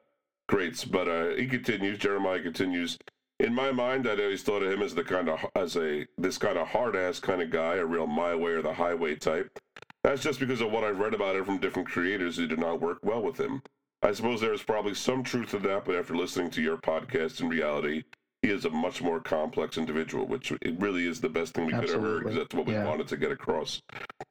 greats. 0.49 0.85
But 0.85 1.09
uh, 1.09 1.29
he 1.37 1.47
continues. 1.47 1.99
Jeremiah 1.99 2.43
continues. 2.43 2.99
In 3.41 3.55
my 3.55 3.71
mind, 3.71 4.09
I'd 4.09 4.19
always 4.21 4.43
thought 4.43 4.65
of 4.65 4.73
him 4.73 4.83
as 4.83 4.95
the 4.95 5.05
kind 5.05 5.29
of 5.29 5.45
as 5.55 5.77
a 5.77 6.07
this 6.19 6.39
kind 6.39 6.59
of 6.59 6.67
hard 6.67 6.97
ass 6.97 7.21
kind 7.21 7.41
of 7.41 7.51
guy, 7.51 7.77
a 7.77 7.87
real 7.87 8.09
my 8.09 8.35
way 8.35 8.53
or 8.53 8.63
the 8.63 8.75
highway 8.75 9.15
type. 9.15 9.59
That's 10.03 10.23
just 10.23 10.41
because 10.41 10.61
of 10.61 10.73
what 10.73 10.85
I've 10.85 10.99
read 10.99 11.15
about 11.15 11.37
him 11.37 11.45
from 11.45 11.59
different 11.59 11.89
creators 11.89 12.37
who 12.37 12.47
did 12.47 12.59
not 12.59 12.81
work 12.81 12.99
well 13.03 13.23
with 13.23 13.39
him. 13.39 13.63
I 14.03 14.13
suppose 14.13 14.41
there 14.41 14.53
is 14.53 14.63
probably 14.63 14.95
some 14.95 15.23
truth 15.23 15.51
to 15.51 15.59
that, 15.61 15.85
but 15.85 15.97
after 15.97 16.17
listening 16.17 16.51
to 16.51 16.63
your 16.63 16.77
podcast, 16.77 17.41
in 17.41 17.49
reality, 17.49 18.05
he 18.43 18.51
is 18.51 18.65
a 18.65 18.71
much 18.71 19.03
more 19.03 19.21
complex 19.21 19.77
individual, 19.79 20.27
which 20.27 20.53
it 20.53 20.79
really 20.81 21.07
is 21.07 21.21
the 21.21 21.29
best 21.29 21.55
thing 21.55 21.67
we 21.67 21.73
could 21.73 21.89
have 21.89 22.01
heard 22.01 22.23
because 22.23 22.37
that's 22.37 22.55
what 22.55 22.67
we 22.67 22.73
Yeah. 22.75 22.85
wanted 22.87 23.09
to 23.09 23.17
get 23.17 23.33
across. 23.33 23.83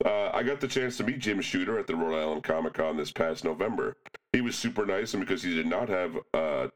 Uh, 0.06 0.30
I 0.34 0.44
got 0.44 0.62
the 0.62 0.68
chance 0.68 0.98
to 0.98 1.04
meet 1.04 1.20
Jim 1.20 1.42
Shooter 1.42 1.78
at 1.78 1.88
the 1.88 1.96
Rhode 1.96 2.18
Island 2.18 2.44
Comic 2.44 2.74
Con 2.76 2.96
this 2.96 3.12
past 3.12 3.44
November. 3.44 3.98
He 4.32 4.42
was 4.42 4.56
super 4.56 4.86
nice, 4.86 5.14
and 5.14 5.22
because 5.26 5.44
he 5.44 5.54
did 5.54 5.68
not 5.68 5.90
have 5.90 6.18
uh, 6.34 6.68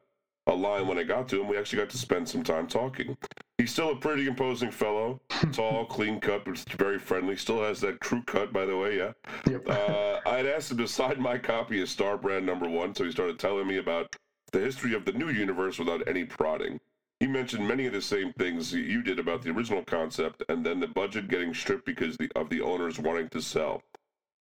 a 0.48 0.54
line 0.54 0.88
when 0.88 0.98
I 0.98 1.04
got 1.04 1.30
to 1.30 1.40
him, 1.42 1.48
we 1.48 1.58
actually 1.58 1.80
got 1.80 1.90
to 1.92 1.98
spend 1.98 2.28
some 2.28 2.44
time 2.44 2.68
talking. 2.68 3.16
He's 3.58 3.72
still 3.72 3.92
a 3.92 3.96
pretty 3.96 4.28
imposing 4.28 4.72
fellow, 4.72 5.22
tall, 5.54 5.86
clean 5.86 6.20
cut, 6.20 6.44
but 6.44 6.58
very 6.78 7.00
friendly. 7.00 7.38
Still 7.38 7.62
has 7.62 7.80
that 7.82 8.00
crew 8.02 8.24
cut, 8.24 8.52
by 8.52 8.66
the 8.66 8.76
way, 8.76 8.98
yeah. 8.98 9.12
Yep. 9.50 9.70
Uh, 9.70 10.20
I 10.26 10.38
had 10.38 10.48
asked 10.48 10.72
him 10.72 10.80
to 10.80 10.88
sign 10.88 11.22
my 11.22 11.38
copy 11.38 11.82
of 11.82 11.88
Star 11.88 12.18
Brand 12.18 12.46
number 12.46 12.68
one, 12.68 12.94
so 12.94 13.06
he 13.06 13.12
started 13.12 13.40
telling 13.40 13.68
me 13.68 13.78
about 13.78 14.14
the 14.52 14.60
history 14.60 14.94
of 14.96 15.06
the 15.06 15.14
new 15.14 15.30
universe 15.30 15.80
without 15.80 16.06
any 16.08 16.26
prodding. 16.26 16.80
He 17.22 17.28
mentioned 17.28 17.68
many 17.68 17.86
of 17.86 17.94
the 17.94 18.02
same 18.02 18.34
things 18.34 18.74
you 18.74 19.04
did 19.04 19.20
about 19.20 19.44
the 19.44 19.52
original 19.52 19.84
concept, 19.84 20.42
and 20.50 20.66
then 20.66 20.80
the 20.80 20.88
budget 20.88 21.28
getting 21.28 21.54
stripped 21.54 21.86
because 21.86 22.18
the, 22.18 22.32
of 22.36 22.50
the 22.50 22.62
owners 22.62 22.98
wanting 22.98 23.30
to 23.30 23.44
sell. 23.44 23.84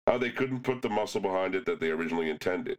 How 0.07 0.17
they 0.17 0.31
couldn't 0.31 0.63
put 0.63 0.81
the 0.81 0.89
muscle 0.89 1.21
behind 1.21 1.55
it 1.55 1.67
that 1.67 1.79
they 1.79 1.91
originally 1.91 2.31
intended. 2.31 2.79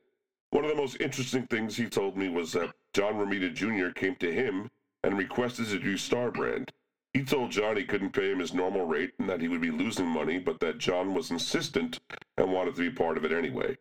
One 0.49 0.64
of 0.64 0.72
the 0.72 0.76
most 0.76 0.99
interesting 0.99 1.45
things 1.45 1.78
he 1.78 1.88
told 1.88 2.18
me 2.18 2.30
was 2.30 2.52
that 2.54 2.74
John 2.95 3.14
Romita 3.14 3.54
Jr. 3.54 3.91
came 3.91 4.16
to 4.16 4.34
him 4.34 4.72
and 5.04 5.20
requested 5.20 5.68
to 5.68 5.78
do 5.78 5.95
Star 5.97 6.32
Brand. 6.32 6.72
He 7.14 7.24
told 7.24 7.52
John 7.52 7.78
he 7.78 7.84
couldn't 7.84 8.14
pay 8.14 8.32
him 8.32 8.39
his 8.39 8.56
normal 8.56 8.88
rate 8.88 9.12
and 9.20 9.30
that 9.30 9.39
he 9.41 9.49
would 9.49 9.62
be 9.62 9.70
losing 9.70 10.08
money, 10.08 10.39
but 10.39 10.60
that 10.62 10.80
John 10.80 11.14
was 11.14 11.30
insistent 11.30 11.99
and 12.38 12.52
wanted 12.52 12.74
to 12.76 12.89
be 12.89 12.89
part 12.89 13.18
of 13.18 13.26
it 13.26 13.32
anyway. 13.32 13.78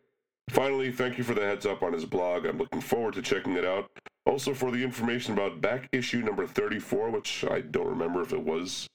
Finally, 0.49 0.91
thank 0.91 1.17
you 1.17 1.23
for 1.23 1.33
the 1.33 1.41
heads 1.41 1.65
up 1.65 1.81
on 1.83 1.93
his 1.93 2.05
blog. 2.05 2.45
I'm 2.45 2.57
looking 2.57 2.81
forward 2.81 3.13
to 3.15 3.21
checking 3.21 3.55
it 3.55 3.65
out. 3.65 3.89
Also, 4.25 4.53
for 4.53 4.71
the 4.71 4.83
information 4.83 5.33
about 5.33 5.61
back 5.61 5.87
issue 5.91 6.21
number 6.21 6.45
34, 6.45 7.09
which 7.09 7.43
I 7.49 7.61
don't 7.61 7.87
remember 7.87 8.21
if 8.21 8.33
it 8.33 8.43
was 8.43 8.87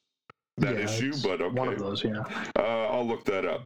that 0.58 0.74
Yeah, 0.74 0.84
issue, 0.84 1.12
but 1.22 1.40
okay. 1.40 1.54
One 1.54 1.68
of 1.68 1.78
those, 1.78 2.04
yeah. 2.04 2.24
Uh, 2.58 2.88
I'll 2.90 3.06
look 3.06 3.24
that 3.24 3.44
up. 3.44 3.64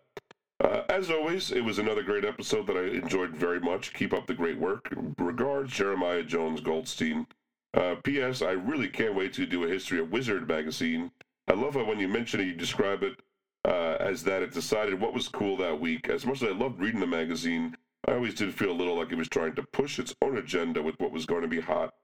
Uh, 0.63 0.83
as 0.89 1.11
always, 1.11 1.53
it 1.53 1.63
was 1.63 1.79
another 1.79 2.03
great 2.03 2.25
episode 2.25 2.67
that 2.67 2.77
I 2.77 2.85
enjoyed 2.97 3.31
very 3.31 3.61
much. 3.61 3.95
Keep 3.95 4.13
up 4.13 4.27
the 4.27 4.35
great 4.35 4.59
work. 4.59 4.93
Regards, 5.19 5.73
Jeremiah 5.73 6.23
Jones 6.23 6.61
Goldstein. 6.61 7.27
Uh, 7.75 7.95
P.S. 8.05 8.43
I 8.43 8.53
really 8.53 8.89
can't 8.89 9.15
wait 9.15 9.33
to 9.35 9.47
do 9.47 9.65
a 9.65 9.69
history 9.69 10.01
of 10.01 10.11
Wizard 10.13 10.47
magazine. 10.49 11.11
I 11.49 11.55
love 11.55 11.75
how 11.75 11.85
when 11.85 11.99
you 11.99 12.09
mention 12.09 12.41
it, 12.41 12.45
you 12.47 12.55
describe 12.55 13.03
it 13.03 13.19
uh, 13.67 13.97
as 14.01 14.23
that 14.25 14.43
it 14.43 14.53
decided 14.53 15.01
what 15.01 15.13
was 15.15 15.29
cool 15.29 15.57
that 15.59 15.79
week. 15.81 16.09
As 16.09 16.25
much 16.27 16.43
as 16.43 16.49
I 16.49 16.53
loved 16.53 16.81
reading 16.81 17.01
the 17.01 17.07
magazine, 17.07 17.77
I 18.09 18.13
always 18.15 18.35
did 18.35 18.55
feel 18.55 18.71
a 18.71 18.73
little 18.73 18.97
like 18.97 19.13
it 19.13 19.17
was 19.19 19.29
trying 19.29 19.55
to 19.57 19.63
push 19.63 19.99
its 19.99 20.15
own 20.23 20.39
agenda 20.39 20.83
with 20.83 20.99
what 21.01 21.13
was 21.13 21.27
going 21.27 21.43
to 21.43 21.49
be 21.49 21.61
hot 21.61 21.95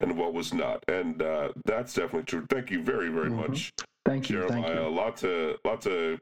and 0.00 0.16
what 0.16 0.34
was 0.34 0.52
not. 0.52 0.84
And 0.88 1.22
uh, 1.22 1.52
that's 1.64 1.94
definitely 1.94 2.24
true. 2.24 2.46
Thank 2.50 2.70
you 2.70 2.82
very, 2.82 3.08
very 3.08 3.30
Mhm. 3.30 3.48
much. 3.48 3.72
Thank 4.04 4.28
you. 4.28 4.46
Thank 4.46 4.66
Jeremiah. 4.66 4.82
A 4.86 4.90
you. 4.90 4.94
lot 4.96 5.16
to 5.18 5.58
lot 5.64 5.80
to 5.82 6.18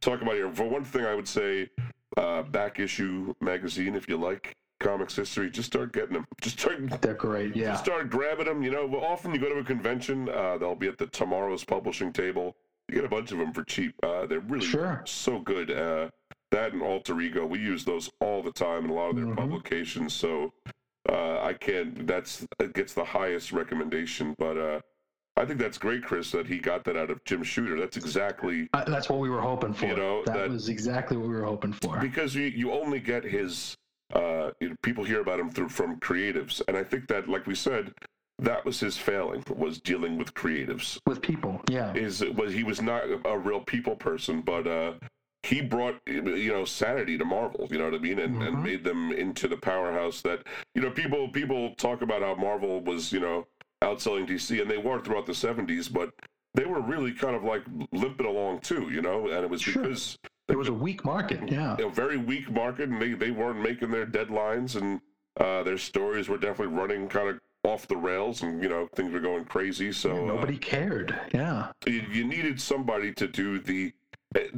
talk 0.00 0.22
about 0.22 0.34
here. 0.34 0.50
For 0.52 0.64
one 0.68 0.84
thing, 0.84 1.04
I 1.04 1.14
would 1.14 1.28
say 1.28 1.68
uh, 2.16 2.42
back 2.42 2.80
issue 2.80 3.34
magazine. 3.40 3.94
If 3.94 4.08
you 4.08 4.16
like 4.16 4.56
comics 4.80 5.14
history, 5.14 5.50
just 5.50 5.66
start 5.66 5.92
getting 5.92 6.14
them. 6.14 6.26
Just 6.40 6.58
start. 6.58 6.78
They're. 7.02 7.14
Yeah. 7.54 7.72
Just 7.72 7.84
start 7.84 8.08
grabbing 8.10 8.46
them. 8.46 8.62
You 8.62 8.70
know, 8.70 8.88
often 8.96 9.32
you 9.34 9.38
go 9.40 9.50
to 9.50 9.58
a 9.60 9.64
convention, 9.64 10.28
uh, 10.30 10.56
they'll 10.58 10.74
be 10.74 10.88
at 10.88 10.96
the 10.98 11.06
TwoMorrows 11.06 11.66
publishing 11.66 12.12
table. 12.12 12.56
You 12.88 12.94
get 12.96 13.04
a 13.04 13.08
bunch 13.08 13.32
of 13.32 13.38
them 13.38 13.52
for 13.52 13.64
cheap. 13.64 13.94
Uh, 14.02 14.26
they're 14.26 14.40
really 14.40 14.64
Sure. 14.64 15.02
so 15.04 15.40
good. 15.40 15.70
Uh, 15.70 16.08
that 16.50 16.72
and 16.72 16.80
Alter 16.82 17.20
Ego, 17.20 17.44
we 17.44 17.58
use 17.58 17.84
those 17.84 18.08
all 18.20 18.42
the 18.42 18.52
time 18.52 18.86
in 18.86 18.90
a 18.90 18.94
lot 18.94 19.10
of 19.10 19.16
their 19.16 19.26
Mhm. 19.26 19.36
publications. 19.36 20.14
So 20.14 20.54
uh, 21.08 21.40
I 21.42 21.52
can't. 21.54 22.06
That's 22.06 22.46
it 22.58 22.72
gets 22.74 22.94
the 22.94 23.04
highest 23.04 23.52
recommendation. 23.52 24.34
But 24.38 24.56
uh, 24.56 24.80
I 25.36 25.44
think 25.44 25.58
that's 25.58 25.76
great, 25.78 26.02
Chris, 26.02 26.30
that 26.32 26.46
he 26.46 26.58
got 26.58 26.84
that 26.84 26.96
out 26.96 27.10
of 27.10 27.22
Jim 27.24 27.42
Shooter. 27.42 27.78
That's 27.78 27.96
exactly 27.98 28.68
Uh, 28.72 28.84
that's 28.84 29.08
what 29.10 29.18
we 29.18 29.28
were 29.28 29.40
hoping 29.42 29.74
for. 29.74 29.86
You 29.86 29.96
know, 29.96 30.22
that, 30.24 30.34
that- 30.34 30.48
was 30.50 30.68
exactly 30.70 31.16
what 31.18 31.28
we 31.28 31.34
were 31.34 31.44
hoping 31.44 31.72
for. 31.74 31.98
because 32.00 32.34
you 32.34 32.44
you 32.44 32.72
only 32.72 33.00
get 33.00 33.24
his. 33.24 33.76
Uh, 34.14 34.52
you 34.58 34.70
know, 34.70 34.74
people 34.82 35.04
hear 35.04 35.20
about 35.20 35.38
him 35.38 35.50
through 35.50 35.68
from 35.68 36.00
creatives, 36.00 36.62
and 36.66 36.78
I 36.78 36.82
think 36.82 37.08
that, 37.08 37.28
like 37.28 37.46
we 37.46 37.54
said, 37.54 37.92
that 38.40 38.64
was 38.64 38.80
his 38.80 38.96
failing 38.96 39.42
was 39.56 39.80
dealing 39.80 40.16
with 40.18 40.34
creatives. 40.34 40.98
With 41.06 41.20
people, 41.22 41.60
yeah. 41.68 41.92
Is 41.94 42.24
was 42.36 42.52
he 42.52 42.62
was 42.64 42.80
not 42.80 43.02
a 43.24 43.38
real 43.38 43.60
people 43.60 43.96
person, 43.96 44.40
but 44.42 44.66
uh, 44.66 44.92
he 45.42 45.60
brought 45.60 46.00
you 46.06 46.52
know 46.52 46.64
sanity 46.64 47.18
to 47.18 47.24
Marvel. 47.24 47.66
You 47.70 47.78
know 47.78 47.84
what 47.86 47.94
I 47.94 47.98
mean, 47.98 48.18
and, 48.18 48.42
and 48.42 48.56
Mhm. 48.58 48.62
made 48.62 48.84
them 48.84 49.12
into 49.12 49.48
the 49.48 49.56
powerhouse 49.56 50.20
that 50.22 50.46
you 50.74 50.82
know 50.82 50.90
people 50.90 51.28
people 51.28 51.74
talk 51.76 52.02
about 52.02 52.22
how 52.22 52.34
Marvel 52.34 52.80
was 52.80 53.12
you 53.12 53.20
know 53.20 53.46
outselling 53.82 54.26
DC, 54.28 54.60
and 54.60 54.70
they 54.70 54.78
were 54.78 55.00
throughout 55.00 55.26
the 55.26 55.32
'70s, 55.32 55.92
but 55.92 56.10
they 56.54 56.64
were 56.64 56.80
really 56.80 57.12
kind 57.12 57.36
of 57.36 57.44
like 57.44 57.62
limping 57.92 58.26
along 58.26 58.60
too, 58.60 58.88
you 58.90 59.00
know, 59.02 59.28
and 59.28 59.44
it 59.44 59.50
was 59.50 59.62
Sure. 59.62 59.82
because 59.82 60.18
It 60.48 60.56
was 60.56 60.68
a 60.68 60.72
weak 60.72 61.04
market, 61.04 61.40
yeah. 61.52 61.76
a 61.78 61.88
very 61.90 62.16
weak 62.16 62.50
market, 62.50 62.88
and 62.88 63.00
they, 63.02 63.12
they 63.12 63.30
weren't 63.30 63.60
making 63.62 63.90
their 63.90 64.06
deadlines, 64.06 64.74
and 64.80 65.00
uh, 65.38 65.62
their 65.62 65.76
stories 65.78 66.28
were 66.28 66.38
definitely 66.38 66.74
running 66.74 67.06
kind 67.08 67.28
of 67.28 67.40
off 67.64 67.86
the 67.88 67.96
rails, 67.96 68.42
and 68.42 68.62
you 68.62 68.68
know 68.68 68.88
things 68.94 69.12
were 69.12 69.20
going 69.20 69.44
crazy. 69.44 69.92
So 69.92 70.12
uh, 70.12 70.26
Nobody 70.26 70.56
cared. 70.56 71.18
Yeah. 71.34 71.68
you, 71.86 72.02
you 72.10 72.24
needed 72.24 72.60
somebody 72.60 73.12
to 73.14 73.26
do 73.28 73.58
the. 73.58 73.92
eh, 74.36 74.48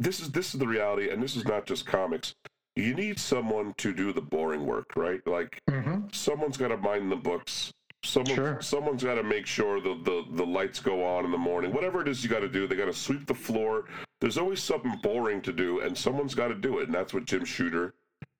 This 0.00 0.20
is 0.20 0.30
this 0.32 0.54
is 0.54 0.60
the 0.60 0.66
reality, 0.66 1.10
and 1.10 1.22
this 1.22 1.36
is 1.36 1.44
not 1.44 1.66
just 1.66 1.86
comics. 1.86 2.34
You 2.74 2.94
need 2.94 3.18
someone 3.18 3.72
to 3.78 3.94
do 3.94 4.12
the 4.12 4.20
boring 4.20 4.66
work, 4.66 4.96
right? 4.96 5.26
Like 5.26 5.58
Mm-hmm. 5.70 6.08
someone's 6.12 6.56
got 6.56 6.68
to 6.68 6.76
mind 6.76 7.10
the 7.10 7.16
books. 7.16 7.72
Someone, 8.04 8.34
Sure. 8.36 8.60
someone's 8.60 9.02
got 9.02 9.14
to 9.16 9.22
make 9.24 9.46
sure 9.46 9.80
the, 9.80 9.94
the, 10.04 10.24
the 10.32 10.44
lights 10.46 10.78
go 10.78 11.04
on 11.04 11.24
in 11.24 11.32
the 11.32 11.38
morning. 11.38 11.72
Whatever 11.72 12.02
it 12.02 12.08
is 12.08 12.22
you 12.22 12.28
got 12.30 12.40
to 12.40 12.48
do, 12.48 12.66
they 12.68 12.76
got 12.76 12.84
to 12.84 12.92
sweep 12.92 13.26
the 13.26 13.34
floor. 13.34 13.86
There's 14.20 14.38
always 14.38 14.62
something 14.62 14.94
boring 15.02 15.40
to 15.42 15.52
do, 15.52 15.80
and 15.80 15.96
someone's 15.96 16.34
got 16.34 16.48
to 16.48 16.54
do 16.54 16.78
it. 16.78 16.84
And 16.84 16.94
that's 16.94 17.12
what 17.14 17.24
Jim 17.24 17.44
Shooter 17.44 17.94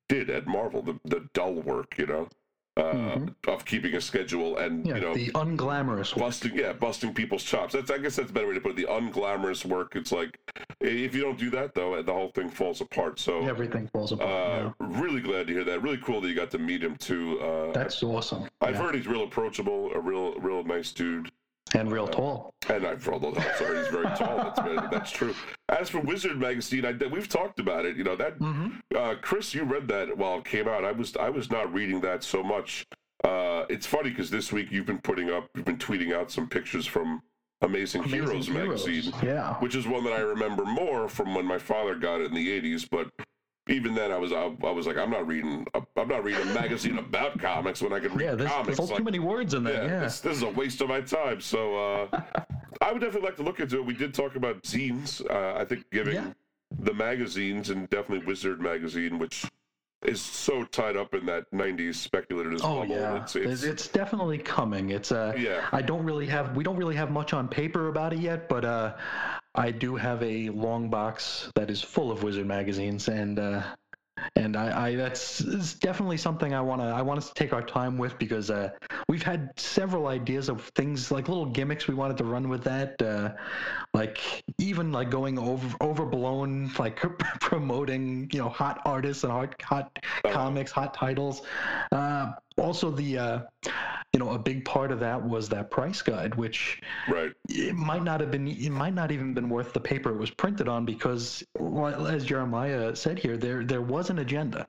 did 0.08 0.30
at 0.30 0.46
Marvel, 0.46 0.82
the, 0.82 1.00
the 1.04 1.28
dull 1.34 1.54
work, 1.54 1.96
you 1.98 2.06
know, 2.06 2.28
uh, 2.76 2.82
Mhm. 2.92 3.34
of 3.48 3.64
keeping 3.64 3.94
a 3.94 4.00
schedule 4.00 4.58
and, 4.58 4.86
Yeah. 4.86 4.96
you 4.96 5.00
know, 5.00 5.14
the 5.14 5.30
unglamorous 5.34 6.14
busting 6.18 6.54
yeah 6.58 6.72
busting 6.74 7.14
people's 7.14 7.42
chops 7.42 7.72
that's 7.72 7.90
i 7.90 7.96
guess 7.98 8.16
that's 8.16 8.30
a 8.30 8.32
better 8.32 8.48
way 8.48 8.54
to 8.54 8.60
put 8.60 8.72
it 8.72 8.76
the 8.76 8.84
unglamorous 8.84 9.64
work 9.64 9.96
it's 9.96 10.12
like 10.12 10.38
if 10.80 11.14
you 11.14 11.22
don't 11.22 11.38
do 11.38 11.48
that 11.50 11.74
though 11.74 12.00
the 12.02 12.12
whole 12.12 12.30
thing 12.32 12.50
falls 12.50 12.80
apart 12.82 13.18
so 13.18 13.46
Everything 13.48 13.88
falls 13.88 14.12
apart. 14.12 14.28
uh 14.30 14.72
yeah. 14.80 15.00
really 15.00 15.20
glad 15.20 15.46
to 15.46 15.52
hear 15.54 15.64
that 15.64 15.82
really 15.82 15.96
cool 15.98 16.20
that 16.20 16.28
you 16.28 16.34
got 16.34 16.50
to 16.50 16.58
meet 16.58 16.82
him 16.82 16.96
too 16.96 17.40
uh 17.40 17.72
That's 17.72 18.02
awesome. 18.02 18.48
i've 18.60 18.74
Yeah. 18.74 18.82
heard 18.82 18.94
he's 18.94 19.06
real 19.06 19.24
approachable 19.24 19.90
a 19.94 20.00
real 20.00 20.34
real 20.40 20.62
nice 20.64 20.92
dude 20.92 21.30
And 21.74 21.90
real 21.90 22.06
tall. 22.06 22.54
and 22.68 22.86
I've 22.86 23.06
although 23.08 23.30
I've 23.34 23.42
heard 23.42 23.78
he's 23.78 23.88
very 23.88 24.06
tall. 24.16 24.36
That's 24.36 24.60
very, 24.60 24.78
that's 24.90 25.10
true. 25.10 25.34
As 25.68 25.90
for 25.90 26.00
Wizard 26.00 26.38
magazine, 26.38 26.84
I, 26.86 26.92
we've 27.08 27.28
talked 27.28 27.58
about 27.58 27.84
it. 27.84 27.96
You 27.96 28.04
know 28.04 28.16
that 28.16 28.38
Mm-hmm. 28.38 28.68
uh, 28.96 29.14
Chris, 29.20 29.52
you 29.54 29.64
read 29.64 29.88
that 29.88 30.16
while 30.16 30.38
it 30.38 30.44
came 30.44 30.68
out. 30.68 30.84
I 30.84 30.92
was 30.92 31.16
I 31.16 31.28
was 31.28 31.50
not 31.50 31.72
reading 31.74 32.00
that 32.02 32.22
so 32.22 32.42
much. 32.42 32.86
Uh, 33.24 33.64
it's 33.68 33.86
funny 33.86 34.10
because 34.10 34.30
this 34.30 34.52
week 34.52 34.68
you've 34.70 34.86
been 34.86 35.00
putting 35.00 35.30
up, 35.30 35.48
you've 35.56 35.64
been 35.64 35.78
tweeting 35.78 36.14
out 36.14 36.30
some 36.30 36.48
pictures 36.48 36.86
from 36.86 37.20
Amazing, 37.62 38.04
Heroes 38.04 38.48
magazine, 38.50 39.12
Yeah. 39.22 39.54
which 39.54 39.74
is 39.74 39.86
one 39.88 40.04
that 40.04 40.12
I 40.12 40.20
remember 40.20 40.64
more 40.64 41.08
from 41.08 41.34
when 41.34 41.46
my 41.46 41.58
father 41.58 41.94
got 41.94 42.20
it 42.20 42.26
in 42.26 42.34
the 42.34 42.48
'80s. 42.60 42.86
But 42.88 43.08
even 43.68 43.94
then, 43.94 44.12
I 44.12 44.16
was 44.16 44.32
I, 44.32 44.52
I 44.64 44.70
was 44.70 44.86
like, 44.86 44.96
I'm 44.96 45.10
not 45.10 45.26
reading 45.26 45.66
a, 45.74 45.82
I'm 45.96 46.08
not 46.08 46.22
reading 46.24 46.42
a 46.42 46.54
magazine 46.54 46.98
about 46.98 47.38
comics 47.40 47.82
when 47.82 47.92
I 47.92 47.98
can 48.00 48.14
read 48.14 48.24
Yeah, 48.24 48.34
there's, 48.34 48.50
comics. 48.50 48.76
there's 48.78 48.90
like, 48.90 48.98
too 48.98 49.04
many 49.04 49.18
words 49.18 49.54
in 49.54 49.64
yeah, 49.64 49.70
there. 49.70 49.84
Yeah. 49.88 50.00
This, 50.00 50.20
this 50.20 50.36
is 50.36 50.42
a 50.42 50.50
waste 50.50 50.80
of 50.80 50.88
my 50.88 51.00
time. 51.00 51.40
So 51.40 51.76
uh, 51.76 52.22
I 52.80 52.92
would 52.92 53.00
definitely 53.00 53.26
like 53.28 53.36
to 53.36 53.42
look 53.42 53.58
into 53.60 53.76
it. 53.78 53.84
We 53.86 53.94
did 53.94 54.14
talk 54.14 54.36
about 54.36 54.62
zines. 54.62 55.20
Uh, 55.28 55.58
I 55.58 55.64
think 55.64 55.90
giving 55.90 56.14
Yeah. 56.14 56.32
the 56.78 56.94
magazines 56.94 57.70
and 57.70 57.88
definitely 57.90 58.24
Wizard 58.26 58.60
magazine, 58.60 59.18
which 59.18 59.44
is 60.02 60.20
so 60.20 60.62
tied 60.62 60.96
up 60.96 61.14
in 61.14 61.26
that 61.26 61.50
'90s 61.52 61.94
speculative 61.96 62.60
Oh 62.62 62.82
bubble. 62.82 62.94
yeah, 62.94 63.22
It's, 63.22 63.34
it's, 63.34 63.62
it's, 63.64 63.88
definitely 63.88 64.38
coming. 64.38 64.90
It's 64.90 65.10
uh, 65.10 65.34
yeah. 65.36 65.66
I 65.72 65.82
don't 65.82 66.04
really 66.04 66.26
have 66.26 66.54
we 66.54 66.62
don't 66.62 66.76
really 66.76 66.94
have 66.94 67.10
much 67.10 67.32
on 67.32 67.48
paper 67.48 67.88
about 67.88 68.12
it 68.12 68.20
yet, 68.20 68.48
but 68.48 68.64
uh, 68.64 68.94
I 69.56 69.70
do 69.70 69.96
have 69.96 70.22
a 70.22 70.50
long 70.50 70.90
box 70.90 71.50
that 71.54 71.70
is 71.70 71.80
full 71.80 72.10
of 72.10 72.22
Wizard 72.22 72.46
magazines, 72.46 73.08
and 73.08 73.38
uh, 73.38 73.62
and 74.34 74.56
I, 74.56 74.88
I 74.88 74.96
that's 74.96 75.38
definitely 75.74 76.16
something 76.16 76.54
I 76.54 76.60
want 76.60 76.82
to 76.82 76.86
I 76.86 77.02
want 77.02 77.18
us 77.18 77.28
to 77.28 77.34
take 77.34 77.52
our 77.52 77.62
time 77.62 77.96
with 77.96 78.18
because 78.18 78.50
uh, 78.50 78.70
we've 79.08 79.22
had 79.22 79.50
several 79.56 80.08
ideas 80.08 80.48
of 80.48 80.62
things 80.74 81.10
like 81.10 81.28
little 81.28 81.46
gimmicks 81.46 81.88
we 81.88 81.94
wanted 81.94 82.18
to 82.18 82.24
run 82.24 82.48
with 82.48 82.64
that, 82.64 83.00
uh, 83.00 83.32
like 83.94 84.42
even 84.58 84.92
like 84.92 85.10
going 85.10 85.38
over 85.38 85.74
overblown 85.80 86.70
like 86.78 86.96
promoting 87.40 88.28
you 88.32 88.38
know 88.38 88.48
hot 88.48 88.80
artists 88.84 89.24
and 89.24 89.32
hot 89.32 89.62
hot 89.62 89.98
comics, 90.26 90.70
hot 90.70 90.94
titles. 90.94 91.42
Uh, 91.92 92.32
also 92.58 92.90
the 92.90 93.18
uh, 93.18 93.40
you 94.12 94.18
know 94.20 94.30
a 94.30 94.38
big 94.38 94.64
part 94.64 94.92
of 94.92 95.00
that 95.00 95.22
was 95.22 95.48
that 95.48 95.70
price 95.70 96.02
guide, 96.02 96.34
which 96.34 96.80
right. 97.08 97.32
it 97.48 97.74
might 97.74 98.02
not 98.02 98.20
have 98.20 98.30
been 98.30 98.48
it 98.48 98.70
might 98.70 98.94
not 98.94 99.10
even 99.12 99.34
been 99.34 99.48
worth 99.48 99.72
the 99.72 99.80
paper 99.80 100.10
it 100.10 100.16
was 100.18 100.30
printed 100.30 100.68
on 100.68 100.84
because 100.84 101.44
well, 101.58 102.06
as 102.06 102.24
jeremiah 102.24 102.94
said 102.96 103.18
here 103.18 103.36
there 103.36 103.64
there 103.64 103.82
was 103.82 104.10
an 104.10 104.18
agenda 104.20 104.66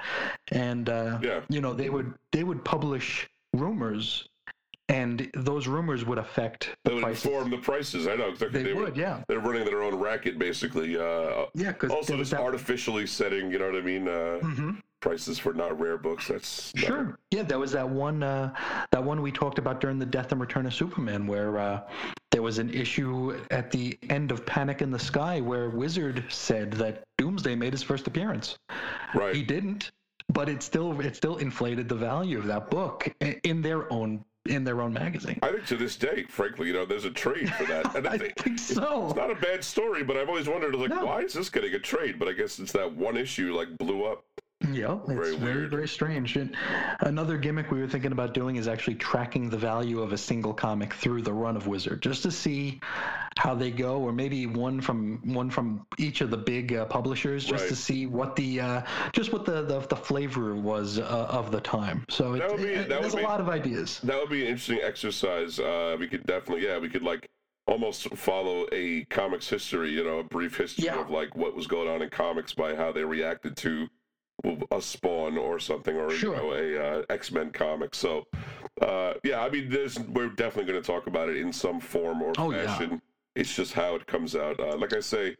and 0.52 0.90
uh, 0.90 1.20
Yeah. 1.22 1.42
you 1.50 1.62
know 1.62 1.74
they 1.74 1.90
would 1.90 2.14
they 2.32 2.44
would 2.44 2.64
publish 2.66 3.28
rumors 3.54 4.28
and 4.90 5.30
those 5.34 5.68
rumors 5.68 6.06
would 6.06 6.18
affect 6.18 6.76
They 6.84 6.90
the 6.92 6.96
would 6.96 7.04
prices 7.04 7.26
inform 7.26 7.50
the 7.52 7.58
prices. 7.58 8.08
I 8.08 8.16
know 8.16 8.30
exactly. 8.30 8.64
they 8.64 8.74
were, 8.74 8.86
would 8.86 8.98
yeah 8.98 9.24
They're 9.28 9.40
running 9.40 9.66
their 9.66 9.84
own 9.84 9.96
racket, 9.96 10.40
basically. 10.40 10.98
Uh, 10.98 11.46
yeah 11.54 11.72
because 11.74 11.92
also, 11.92 12.18
just 12.18 12.34
artificially 12.34 13.06
setting, 13.08 13.52
you 13.52 13.60
know 13.60 13.66
what 13.68 13.76
I 13.76 13.82
mean? 13.82 14.08
Uh, 14.08 14.40
hmm 14.40 14.72
prices 15.00 15.38
for 15.38 15.54
not 15.54 15.80
rare 15.80 15.96
books. 15.96 16.28
That's 16.28 16.74
not- 16.74 16.84
Sure. 16.84 17.20
Yeah, 17.30 17.44
that 17.44 17.60
was 17.60 17.72
that 17.74 17.88
one. 17.88 18.24
Uh, 18.24 18.52
that 18.92 19.02
one 19.04 19.22
we 19.22 19.32
talked 19.32 19.60
about 19.60 19.80
during 19.80 20.00
the 20.00 20.08
Death 20.08 20.32
and 20.32 20.42
Return 20.42 20.66
of 20.66 20.74
Superman, 20.74 21.28
where 21.28 21.60
uh, 21.60 21.82
there 22.32 22.42
was 22.42 22.58
an 22.58 22.72
issue 22.72 23.40
at 23.52 23.70
the 23.70 23.98
end 24.10 24.32
of 24.32 24.44
Panic 24.48 24.82
in 24.82 24.90
the 24.90 24.98
Sky 24.98 25.40
where 25.40 25.70
Wizard 25.70 26.24
said 26.30 26.74
that 26.74 27.04
Doomsday 27.20 27.54
made 27.56 27.74
his 27.74 27.84
first 27.84 28.08
appearance. 28.08 28.58
right. 29.14 29.36
He 29.36 29.44
didn't, 29.44 29.92
but 30.30 30.50
it 30.50 30.64
still 30.64 31.00
it 31.00 31.16
still 31.16 31.38
inflated 31.38 31.88
the 31.88 31.96
value 31.96 32.40
of 32.40 32.48
that 32.48 32.72
book 32.72 33.08
in 33.44 33.62
their 33.62 33.92
own 33.94 34.26
in 34.50 34.64
their 34.64 34.82
own 34.82 34.94
magazine. 34.94 35.40
I 35.42 35.52
think 35.52 35.66
to 35.68 35.76
this 35.78 35.96
day, 35.96 36.24
frankly, 36.30 36.68
you 36.68 36.74
know, 36.74 36.86
there's 36.86 37.06
a 37.06 37.12
trade 37.12 37.54
for 37.54 37.66
that. 37.66 37.96
And 37.96 38.08
I 38.08 38.18
think 38.18 38.36
think 38.38 38.60
so. 38.60 39.08
It's 39.08 39.16
not 39.16 39.32
a 39.32 39.36
bad 39.36 39.64
story, 39.64 40.04
but 40.04 40.18
I've 40.18 40.30
always 40.30 40.48
wondered, 40.48 40.76
like, 40.76 40.90
No. 40.90 41.06
why 41.06 41.22
is 41.22 41.34
this 41.34 41.50
getting 41.50 41.74
a 41.74 41.80
trade? 41.80 42.20
But 42.20 42.28
I 42.28 42.34
guess 42.34 42.60
it's 42.60 42.72
that 42.74 42.92
one 42.94 43.18
issue, 43.18 43.56
like, 43.56 43.76
blew 43.78 44.06
up. 44.06 44.24
Yeah, 44.72 44.98
it's 45.08 45.08
Very 45.08 45.36
very, 45.38 45.68
very, 45.68 45.88
strange. 45.88 46.36
And 46.36 46.56
another 47.02 47.38
gimmick 47.38 47.70
we 47.70 47.80
were 47.80 47.88
thinking 47.88 48.12
about 48.12 48.34
doing 48.34 48.56
is 48.56 48.68
actually 48.68 48.96
tracking 48.96 49.50
the 49.52 49.58
value 49.58 50.02
of 50.02 50.14
a 50.14 50.18
single 50.18 50.54
comic 50.54 50.94
through 50.96 51.22
the 51.22 51.32
run 51.32 51.56
of 51.56 51.68
Wizard, 51.68 52.02
just 52.02 52.24
to 52.24 52.32
see 52.32 52.80
how 53.38 53.54
they 53.54 53.70
go, 53.70 54.00
or 54.02 54.12
maybe 54.12 54.48
one 54.48 54.82
from 54.82 55.22
one 55.32 55.52
from 55.52 55.86
each 56.00 56.22
of 56.22 56.32
the 56.32 56.38
big 56.38 56.74
uh, 56.74 56.86
publishers, 56.86 57.46
just 57.46 57.68
to 57.68 57.76
see 57.76 58.08
what 58.08 58.36
the 58.36 58.60
uh, 58.60 58.82
just 59.14 59.32
what 59.32 59.46
the, 59.46 59.62
the 59.62 59.80
the 59.82 59.96
flavor 59.96 60.56
was 60.56 60.98
uh, 60.98 61.04
of 61.30 61.52
the 61.52 61.62
time. 61.62 62.04
So 62.10 62.34
it, 62.34 62.40
That 62.40 62.52
would 62.52 62.62
be- 62.62 62.68
it- 62.70 62.90
that 62.90 63.02
there's 63.02 63.14
would 63.14 63.24
a 63.24 63.28
lot 63.28 63.40
of 63.40 63.50
ideas. 63.50 64.00
That 64.04 64.20
would 64.20 64.30
be 64.32 64.42
an 64.42 64.48
interesting 64.48 64.80
exercise. 64.84 65.60
Uh, 65.60 65.96
we 66.00 66.08
could 66.08 66.26
definitely, 66.26 66.66
yeah, 66.66 66.80
we 66.80 66.90
could 66.90 67.04
like 67.04 67.30
almost 67.68 68.10
follow 68.16 68.66
a 68.72 69.04
comics 69.06 69.48
history, 69.50 69.92
you 69.92 70.04
know, 70.04 70.20
a 70.20 70.24
brief 70.24 70.58
history 70.58 70.86
Yeah. 70.86 71.00
of 71.02 71.10
like 71.10 71.36
what 71.36 71.54
was 71.56 71.68
going 71.68 71.88
on 71.90 72.02
in 72.02 72.10
comics 72.10 72.54
by 72.54 72.74
how 72.76 72.92
they 72.94 73.04
reacted 73.04 73.56
to 73.58 73.88
a 74.72 74.82
Spawn 74.82 75.38
or 75.38 75.60
something, 75.60 75.96
or 75.98 76.10
Sure. 76.12 76.36
you 76.36 76.42
know, 76.42 76.54
a 76.54 77.00
uh, 77.00 77.04
X 77.10 77.32
Men 77.32 77.52
comic. 77.52 77.96
So, 77.96 78.26
uh, 78.82 79.14
yeah, 79.24 79.42
I 79.42 79.50
mean, 79.50 79.70
there's 79.70 80.00
we're 80.00 80.30
definitely 80.30 80.72
going 80.72 80.82
to 80.82 80.86
talk 80.88 81.08
about 81.08 81.30
it 81.30 81.38
in 81.38 81.52
some 81.52 81.80
form 81.80 82.22
or 82.22 82.34
Oh, 82.38 82.52
yeah. 82.52 82.66
fashion. 82.66 83.02
It's 83.36 83.56
just 83.56 83.74
how 83.74 83.96
it 83.96 84.06
comes 84.08 84.36
out. 84.36 84.60
Uh, 84.60 84.76
like 84.78 84.94
I 84.94 85.00
say, 85.00 85.36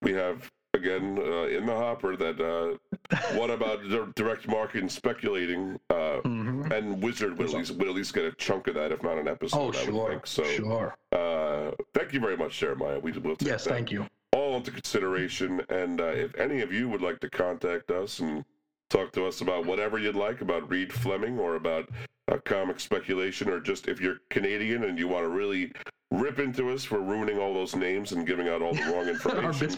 we 0.00 0.12
have 0.12 0.50
again 0.74 1.18
uh, 1.18 1.42
in 1.48 1.66
the 1.66 1.74
hopper 1.74 2.16
that 2.16 2.40
uh, 2.40 3.16
what 3.38 3.50
about 3.50 3.82
di- 3.88 4.12
direct 4.16 4.48
market 4.48 4.80
and 4.80 4.90
speculating. 4.90 5.78
Uh, 5.90 6.18
hmm 6.20 6.70
and 6.72 7.02
Wizard 7.02 7.36
would 7.38 7.48
at 7.48 7.54
least 7.54 7.72
would 7.76 7.88
at 7.88 7.94
least 7.94 8.14
get 8.14 8.24
a 8.24 8.32
chunk 8.32 8.66
of 8.68 8.74
that, 8.74 8.92
if 8.92 9.02
not 9.02 9.18
an 9.18 9.28
episode. 9.28 9.58
Oh, 9.58 9.64
I 9.64 9.84
would 9.84 9.94
sure, 9.94 10.10
think. 10.10 10.26
So, 10.26 10.44
sure. 10.44 10.96
uh, 11.12 11.72
thank 11.94 12.12
you 12.12 12.20
very 12.20 12.36
much, 12.36 12.58
Jeremiah. 12.58 12.98
We 12.98 13.12
will 13.12 13.36
take 13.36 13.48
Yes, 13.48 13.64
that 13.64 13.70
thank 13.70 13.90
you. 13.90 14.06
All 14.32 14.56
into 14.56 14.70
consideration. 14.70 15.60
And 15.68 16.00
uh, 16.00 16.06
if 16.06 16.34
any 16.36 16.60
of 16.62 16.72
you 16.72 16.88
would 16.88 17.02
like 17.02 17.20
to 17.20 17.30
contact 17.30 17.90
us 17.90 18.20
and 18.20 18.44
talk 18.90 19.12
to 19.12 19.26
us 19.26 19.40
about 19.40 19.66
whatever 19.66 19.98
you'd 19.98 20.16
like 20.16 20.40
about 20.40 20.68
Reid 20.70 20.92
Fleming 20.92 21.38
or 21.38 21.56
about 21.56 21.88
uh, 22.30 22.38
comic 22.44 22.80
speculation, 22.80 23.48
or 23.48 23.60
just 23.60 23.88
if 23.88 24.00
you're 24.00 24.18
Canadian 24.30 24.84
and 24.84 24.98
you 24.98 25.08
want 25.08 25.24
to 25.24 25.28
really 25.28 25.72
rip 26.12 26.38
into 26.38 26.70
us 26.70 26.84
for 26.84 27.00
ruining 27.00 27.38
all 27.38 27.54
those 27.54 27.74
names 27.74 28.12
and 28.12 28.26
giving 28.26 28.48
out 28.48 28.60
all 28.62 28.74
the 28.74 28.82
wrong 28.82 28.92
Our 28.94 29.08
information. 29.08 29.68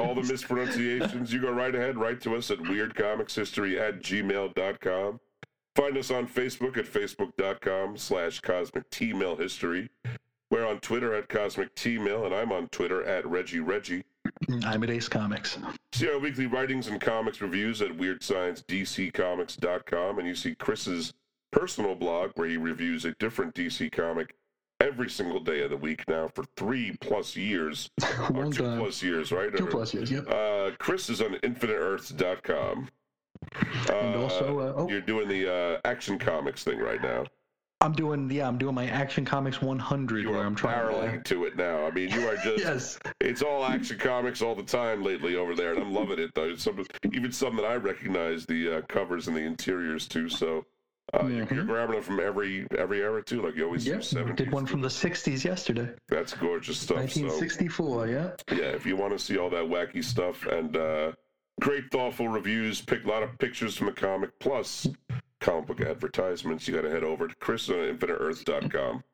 all 0.00 0.14
the 0.14 0.22
mispronunciations, 0.22 1.32
you 1.32 1.40
go 1.40 1.52
right 1.52 1.74
ahead, 1.74 1.96
write 1.96 2.20
to 2.22 2.36
us 2.36 2.50
at 2.50 2.58
weirdcomicshistory 2.58 3.80
at 3.80 4.02
gmail.com. 4.02 5.20
Find 5.76 5.98
us 5.98 6.10
on 6.10 6.28
Facebook 6.28 6.76
at 6.76 6.86
facebook.com 6.86 7.96
slash 7.96 8.40
cosmic 8.40 8.84
history. 8.92 9.90
We're 10.50 10.66
on 10.66 10.78
Twitter 10.80 11.14
at 11.14 11.28
cosmic 11.28 11.74
T-mail, 11.74 12.24
and 12.26 12.34
I'm 12.34 12.52
on 12.52 12.68
Twitter 12.68 13.02
at 13.04 13.26
Reggie 13.26 13.60
Reggie. 13.60 14.04
I'm 14.64 14.82
at 14.82 14.90
Ace 14.90 15.08
Comics. 15.08 15.58
See 15.92 16.08
our 16.08 16.18
weekly 16.18 16.46
writings 16.46 16.88
and 16.88 17.00
comics 17.00 17.40
reviews 17.40 17.80
at 17.82 17.90
weirdsciencedccomics.com, 17.90 20.18
and 20.18 20.28
you 20.28 20.34
see 20.34 20.54
Chris's 20.54 21.12
personal 21.50 21.94
blog 21.94 22.30
where 22.34 22.48
he 22.48 22.56
reviews 22.56 23.04
a 23.04 23.12
different 23.12 23.54
DC 23.54 23.90
comic 23.92 24.34
every 24.80 25.08
single 25.08 25.38
day 25.40 25.62
of 25.62 25.70
the 25.70 25.76
week 25.76 26.02
now 26.08 26.28
for 26.28 26.44
three 26.56 26.96
plus 27.00 27.36
years, 27.36 27.90
or 28.34 28.50
two 28.52 28.64
time. 28.64 28.78
plus 28.78 29.02
years, 29.02 29.32
right? 29.32 29.54
Two 29.56 29.66
Or- 29.66 29.70
plus 29.70 29.94
years, 29.94 30.10
yep. 30.10 30.28
uh, 30.28 30.70
Chris 30.78 31.08
is 31.10 31.20
on 31.22 31.34
InfiniteEarths.com. 31.36 32.88
Uh, 33.56 33.92
And 33.92 34.16
also, 34.16 34.58
uh, 34.60 34.72
oh. 34.76 34.88
you're 34.88 35.00
doing 35.00 35.28
the 35.28 35.52
uh, 35.52 35.78
action 35.84 36.18
comics 36.18 36.64
thing 36.64 36.78
right 36.78 37.02
now. 37.02 37.24
I'm 37.80 37.92
doing, 37.92 38.30
yeah, 38.30 38.48
I'm 38.48 38.56
doing 38.56 38.74
my 38.74 38.86
Action 38.86 39.24
Comics 39.24 39.60
100 39.60 40.22
You 40.22 40.30
where 40.30 40.46
I'm 40.46 40.54
trying 40.54 40.86
barreling 40.86 41.24
to 41.24 41.44
it 41.44 41.56
now. 41.56 41.86
I 41.86 41.90
mean, 41.90 42.10
you 42.10 42.26
are 42.28 42.36
just. 42.36 42.58
Yes. 42.64 42.98
It's 43.20 43.42
all 43.42 43.64
action 43.64 43.98
comics 43.98 44.40
all 44.40 44.54
the 44.54 44.62
time 44.62 45.02
lately 45.02 45.36
over 45.36 45.54
there, 45.54 45.74
and 45.74 45.82
I'm 45.82 45.92
loving 45.92 46.18
it 46.18 46.34
though. 46.34 46.54
Some, 46.56 46.84
even 47.12 47.30
some 47.30 47.56
that 47.56 47.64
I 47.64 47.74
recognize 47.76 48.46
the 48.46 48.78
uh, 48.78 48.80
covers 48.82 49.28
and 49.28 49.36
the 49.36 49.42
interiors 49.42 50.08
too. 50.08 50.28
So 50.30 50.64
uh, 51.12 51.26
you're, 51.26 51.46
you're 51.52 51.64
grabbing 51.64 51.96
them 51.96 52.02
from 52.02 52.20
every 52.20 52.66
every 52.78 53.00
era 53.00 53.22
too. 53.22 53.42
Like 53.42 53.56
you 53.56 53.64
always 53.64 53.84
do. 53.84 53.92
Yep. 53.92 54.00
70s. 54.00 54.36
Did 54.36 54.52
one 54.52 54.66
from 54.66 54.80
the 54.80 54.88
60s 54.88 55.44
yesterday. 55.44 55.90
That's 56.08 56.32
gorgeous 56.32 56.78
stuff. 56.78 57.10
So 57.10 57.22
1964, 57.22 58.08
yeah. 58.08 58.30
yeah, 58.50 58.70
if 58.70 58.86
you 58.86 58.96
want 58.96 59.12
to 59.12 59.18
see 59.18 59.36
all 59.36 59.50
that 59.50 59.64
wacky 59.64 60.02
stuff 60.02 60.46
and 60.46 60.76
uh, 60.76 61.12
great 61.60 61.90
thoughtful 61.90 62.28
reviews, 62.28 62.80
pick 62.80 63.04
a 63.04 63.08
lot 63.08 63.22
of 63.22 63.36
pictures 63.38 63.76
from 63.76 63.86
the 63.88 63.92
comic, 63.92 64.38
plus 64.40 64.86
comic 65.44 65.66
book 65.66 65.80
advertisements, 65.82 66.66
you 66.66 66.74
got 66.74 66.80
to 66.82 66.90
head 66.90 67.04
over 67.04 67.28
to 67.28 67.34
Chris 67.36 67.68
on 67.68 67.76
InfiniteEarth.com. 67.76 69.04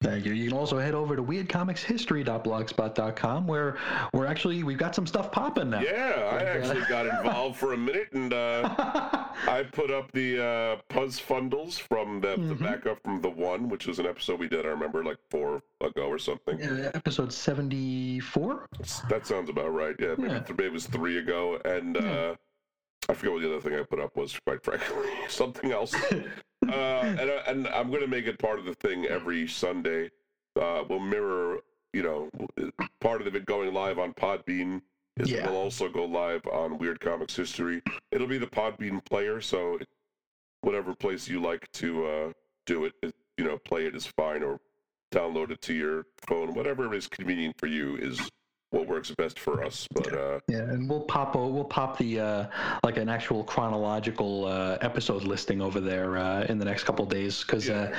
Thank 0.00 0.26
you. 0.26 0.32
You 0.32 0.48
can 0.50 0.56
also 0.56 0.78
head 0.78 0.94
over 0.94 1.16
to 1.16 1.22
weirdcomicshistory.blogspot.com 1.24 3.48
where 3.48 3.76
we're 4.12 4.26
actually, 4.26 4.62
we've 4.62 4.78
got 4.78 4.94
some 4.94 5.08
stuff 5.08 5.32
popping 5.32 5.70
now. 5.70 5.80
Yeah, 5.80 6.30
I 6.32 6.36
uh, 6.36 6.44
actually 6.44 6.82
got 6.88 7.06
involved 7.24 7.56
for 7.58 7.72
a 7.72 7.76
minute 7.76 8.12
and 8.12 8.32
uh, 8.32 8.68
I 9.48 9.64
put 9.72 9.90
up 9.90 10.12
the 10.12 10.38
uh, 10.40 10.76
Puzz 10.88 11.20
Fundles 11.20 11.80
from 11.80 12.20
the, 12.20 12.36
the 12.36 12.54
Mhm. 12.54 12.60
backup 12.60 13.02
from 13.02 13.20
the 13.22 13.30
one, 13.30 13.68
which 13.68 13.88
was 13.88 13.98
an 13.98 14.06
episode 14.06 14.38
we 14.38 14.46
did, 14.48 14.64
I 14.66 14.68
remember, 14.68 15.02
like 15.02 15.18
four 15.30 15.62
ago 15.80 16.02
or 16.06 16.18
something. 16.18 16.62
Uh, 16.62 16.92
episode 16.94 17.32
74? 17.32 18.66
That 19.08 19.26
sounds 19.26 19.50
about 19.50 19.74
right. 19.74 19.96
Yeah, 19.98 20.14
maybe, 20.16 20.30
Yeah. 20.32 20.38
th- 20.40 20.50
maybe 20.50 20.66
it 20.66 20.72
was 20.72 20.86
three 20.86 21.18
ago. 21.18 21.60
And 21.64 21.96
uh, 21.96 22.00
Yeah. 22.02 22.34
I 23.08 23.14
forget 23.14 23.32
what 23.32 23.42
the 23.42 23.54
other 23.54 23.60
thing 23.60 23.78
I 23.78 23.82
put 23.82 24.00
up 24.00 24.16
was, 24.16 24.38
quite 24.46 24.62
frankly, 24.62 25.08
something 25.28 25.72
else. 25.72 25.94
uh, 26.68 26.70
and, 26.70 27.30
and 27.46 27.68
I'm 27.68 27.88
going 27.88 28.02
to 28.02 28.08
make 28.08 28.26
it 28.26 28.38
part 28.38 28.58
of 28.58 28.64
the 28.64 28.74
thing 28.74 29.06
every 29.06 29.48
Sunday. 29.48 30.10
Uh, 30.60 30.84
we'll 30.88 31.00
mirror, 31.00 31.58
you 31.92 32.02
know, 32.02 32.30
part 33.00 33.22
of 33.22 33.34
it 33.34 33.46
going 33.46 33.72
live 33.72 33.98
on 33.98 34.12
Podbean. 34.12 34.82
Is 35.16 35.30
Yeah. 35.30 35.44
It 35.44 35.50
will 35.50 35.56
also 35.56 35.88
go 35.88 36.04
live 36.04 36.46
on 36.46 36.78
Weird 36.78 37.00
Comics 37.00 37.34
History. 37.34 37.82
It'll 38.12 38.26
be 38.26 38.38
the 38.38 38.46
Podbean 38.46 39.04
player, 39.04 39.40
so 39.40 39.78
whatever 40.60 40.94
place 40.94 41.28
you 41.28 41.40
like 41.40 41.70
to 41.72 42.06
uh, 42.06 42.32
do 42.66 42.84
it, 42.84 42.92
it, 43.02 43.14
you 43.36 43.44
know, 43.44 43.58
play 43.58 43.86
it 43.86 43.96
is 43.96 44.06
fine, 44.06 44.42
or 44.42 44.60
download 45.12 45.50
it 45.50 45.62
to 45.62 45.74
your 45.74 46.06
phone. 46.18 46.54
Whatever 46.54 46.92
is 46.94 47.08
convenient 47.08 47.58
for 47.58 47.66
you 47.66 47.96
is 47.96 48.30
what 48.70 48.86
works 48.86 49.12
best 49.16 49.38
for 49.38 49.64
us. 49.64 49.86
But 49.94 50.12
uh, 50.12 50.40
Yeah, 50.48 50.58
and 50.58 50.88
we'll 50.88 51.00
pop 51.02 51.34
we'll 51.34 51.64
pop 51.64 51.98
the 51.98 52.20
uh, 52.20 52.46
like 52.84 52.96
an 52.96 53.08
actual 53.08 53.44
chronological 53.44 54.46
uh, 54.46 54.78
episode 54.80 55.24
listing 55.24 55.60
over 55.60 55.80
there 55.80 56.18
uh, 56.18 56.44
in 56.44 56.58
the 56.58 56.64
next 56.64 56.84
couple 56.84 57.06
days 57.06 57.42
because 57.42 57.66
Yeah. 57.66 57.94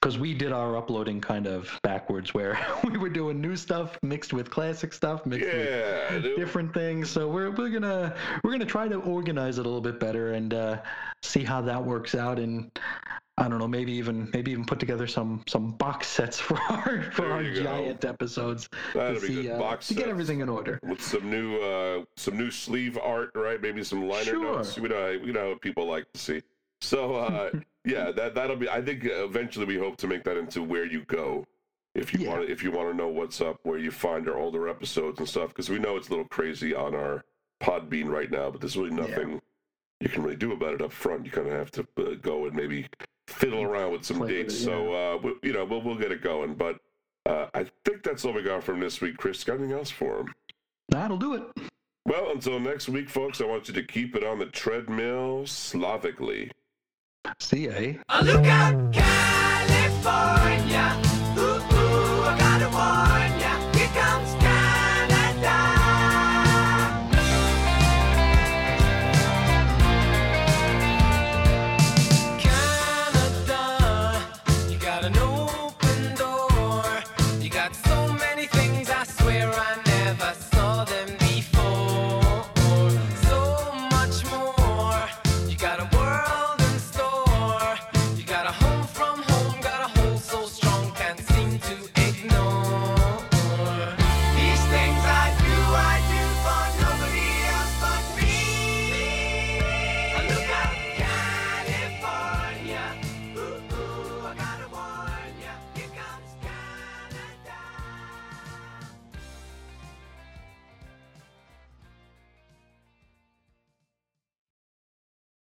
Because 0.00 0.18
we 0.18 0.32
did 0.32 0.50
our 0.52 0.76
uploading 0.76 1.20
kind 1.20 1.46
of 1.46 1.70
backwards 1.82 2.32
where 2.32 2.58
we 2.84 2.96
were 2.96 3.08
doing 3.10 3.40
new 3.40 3.54
stuff 3.56 3.98
mixed 4.02 4.32
with 4.32 4.50
classic 4.50 4.92
stuff 4.92 5.26
mixed 5.26 5.46
with 5.46 5.66
yeah, 5.66 6.18
dude. 6.18 6.36
different 6.36 6.72
things. 6.72 7.10
So 7.10 7.28
we're 7.28 7.50
we're 7.50 7.68
gonna 7.68 8.14
we're 8.42 8.52
gonna 8.52 8.64
try 8.64 8.88
to 8.88 8.96
organize 8.96 9.58
it 9.58 9.66
a 9.66 9.68
little 9.68 9.80
bit 9.80 10.00
better 10.00 10.32
and 10.32 10.54
uh, 10.54 10.80
see 11.22 11.44
how 11.44 11.60
that 11.62 11.84
works 11.84 12.14
out 12.14 12.38
and. 12.38 12.70
I 13.38 13.48
don't 13.48 13.58
know. 13.58 13.68
Maybe 13.68 13.92
even 13.92 14.28
maybe 14.34 14.50
even 14.50 14.66
put 14.66 14.78
together 14.78 15.06
some 15.06 15.42
some 15.48 15.70
box 15.70 16.08
sets 16.08 16.38
for 16.46 16.58
our 16.60 17.10
for 17.12 17.32
our 17.32 17.42
go. 17.42 17.62
giant 17.62 18.04
episodes 18.04 18.68
that'd 18.92 19.22
to 19.22 19.26
be 19.26 19.42
see 19.44 19.50
uh, 19.50 19.76
to 19.76 19.94
get 19.94 20.08
everything 20.08 20.40
in 20.40 20.50
order. 20.50 20.78
with 20.82 21.00
some 21.00 21.30
new 21.30 21.56
uh 21.58 22.04
some 22.18 22.36
new 22.36 22.50
sleeve 22.50 22.98
art 23.02 23.30
right 23.34 23.62
maybe 23.62 23.82
some 23.82 24.06
liner 24.06 24.24
Sure. 24.32 24.56
notes 24.56 24.78
we 24.78 24.90
know 24.90 25.18
we 25.24 25.32
know 25.32 25.48
what 25.50 25.62
people 25.62 25.86
like 25.86 26.12
to 26.12 26.20
see 26.20 26.42
so 26.80 27.14
uh 27.16 27.50
yeah 27.84 28.10
that 28.10 28.34
that'll 28.34 28.56
be 28.56 28.68
i 28.68 28.80
think 28.80 29.02
eventually 29.04 29.66
we 29.66 29.76
hope 29.78 29.96
to 29.96 30.06
make 30.06 30.24
that 30.24 30.36
into 30.36 30.62
where 30.62 30.84
you 30.84 31.02
go 31.04 31.44
if 31.94 32.12
you 32.14 32.20
Yeah. 32.20 32.28
want 32.30 32.46
to 32.46 32.52
if 32.52 32.62
you 32.62 32.70
want 32.70 32.90
to 32.90 32.94
know 32.96 33.08
what's 33.08 33.40
up 33.40 33.58
where 33.64 33.78
you 33.78 33.90
find 33.90 34.28
our 34.28 34.36
older 34.36 34.68
episodes 34.68 35.18
and 35.18 35.28
stuff 35.28 35.48
because 35.48 35.68
we 35.68 35.78
know 35.78 35.96
it's 35.96 36.08
a 36.08 36.10
little 36.10 36.28
crazy 36.28 36.74
on 36.74 36.94
our 36.94 37.24
podbean 37.62 38.06
right 38.08 38.30
now 38.30 38.50
but 38.50 38.60
there's 38.60 38.76
really 38.76 38.90
nothing 38.94 39.40
you 40.00 40.08
can 40.08 40.22
really 40.22 40.36
do 40.36 40.52
about 40.52 40.74
it 40.74 40.80
up 40.82 40.92
front 40.92 41.24
you 41.26 41.30
kind 41.30 41.46
of 41.46 41.52
have 41.52 41.70
to 41.70 41.86
uh, 41.98 42.14
go 42.22 42.46
and 42.46 42.54
maybe 42.54 42.86
fiddle 43.26 43.62
around 43.62 43.92
with 43.92 44.04
some 44.04 44.16
Play 44.18 44.26
with 44.26 44.36
dates 44.36 44.54
it, 44.54 44.64
so 44.64 44.92
uh 44.94 45.16
we, 45.18 45.34
you 45.42 45.52
know 45.52 45.64
we'll, 45.64 45.82
we'll 45.82 45.98
get 45.98 46.12
it 46.12 46.22
going 46.22 46.54
but 46.54 46.78
uh, 47.26 47.46
I 47.52 47.66
think 47.84 48.02
that's 48.02 48.24
all 48.24 48.32
we 48.32 48.42
got 48.42 48.64
from 48.64 48.80
this 48.80 49.02
week. 49.02 49.18
Chris, 49.18 49.44
got 49.44 49.58
anything 49.58 49.76
else 49.76 49.90
for 49.90 50.20
him? 50.20 50.32
That'll 50.88 51.18
do 51.18 51.34
it. 51.34 51.42
Well, 52.06 52.30
until 52.30 52.58
next 52.58 52.88
week, 52.88 53.10
folks, 53.10 53.42
I 53.42 53.44
want 53.44 53.68
you 53.68 53.74
to 53.74 53.82
keep 53.82 54.16
it 54.16 54.24
on 54.24 54.38
the 54.38 54.46
treadmill 54.46 55.42
Slavically. 55.44 56.50
See 57.38 57.66
ya. 57.68 57.72
eh? 57.76 57.96
Out, 58.08 58.26
California. 58.92 59.00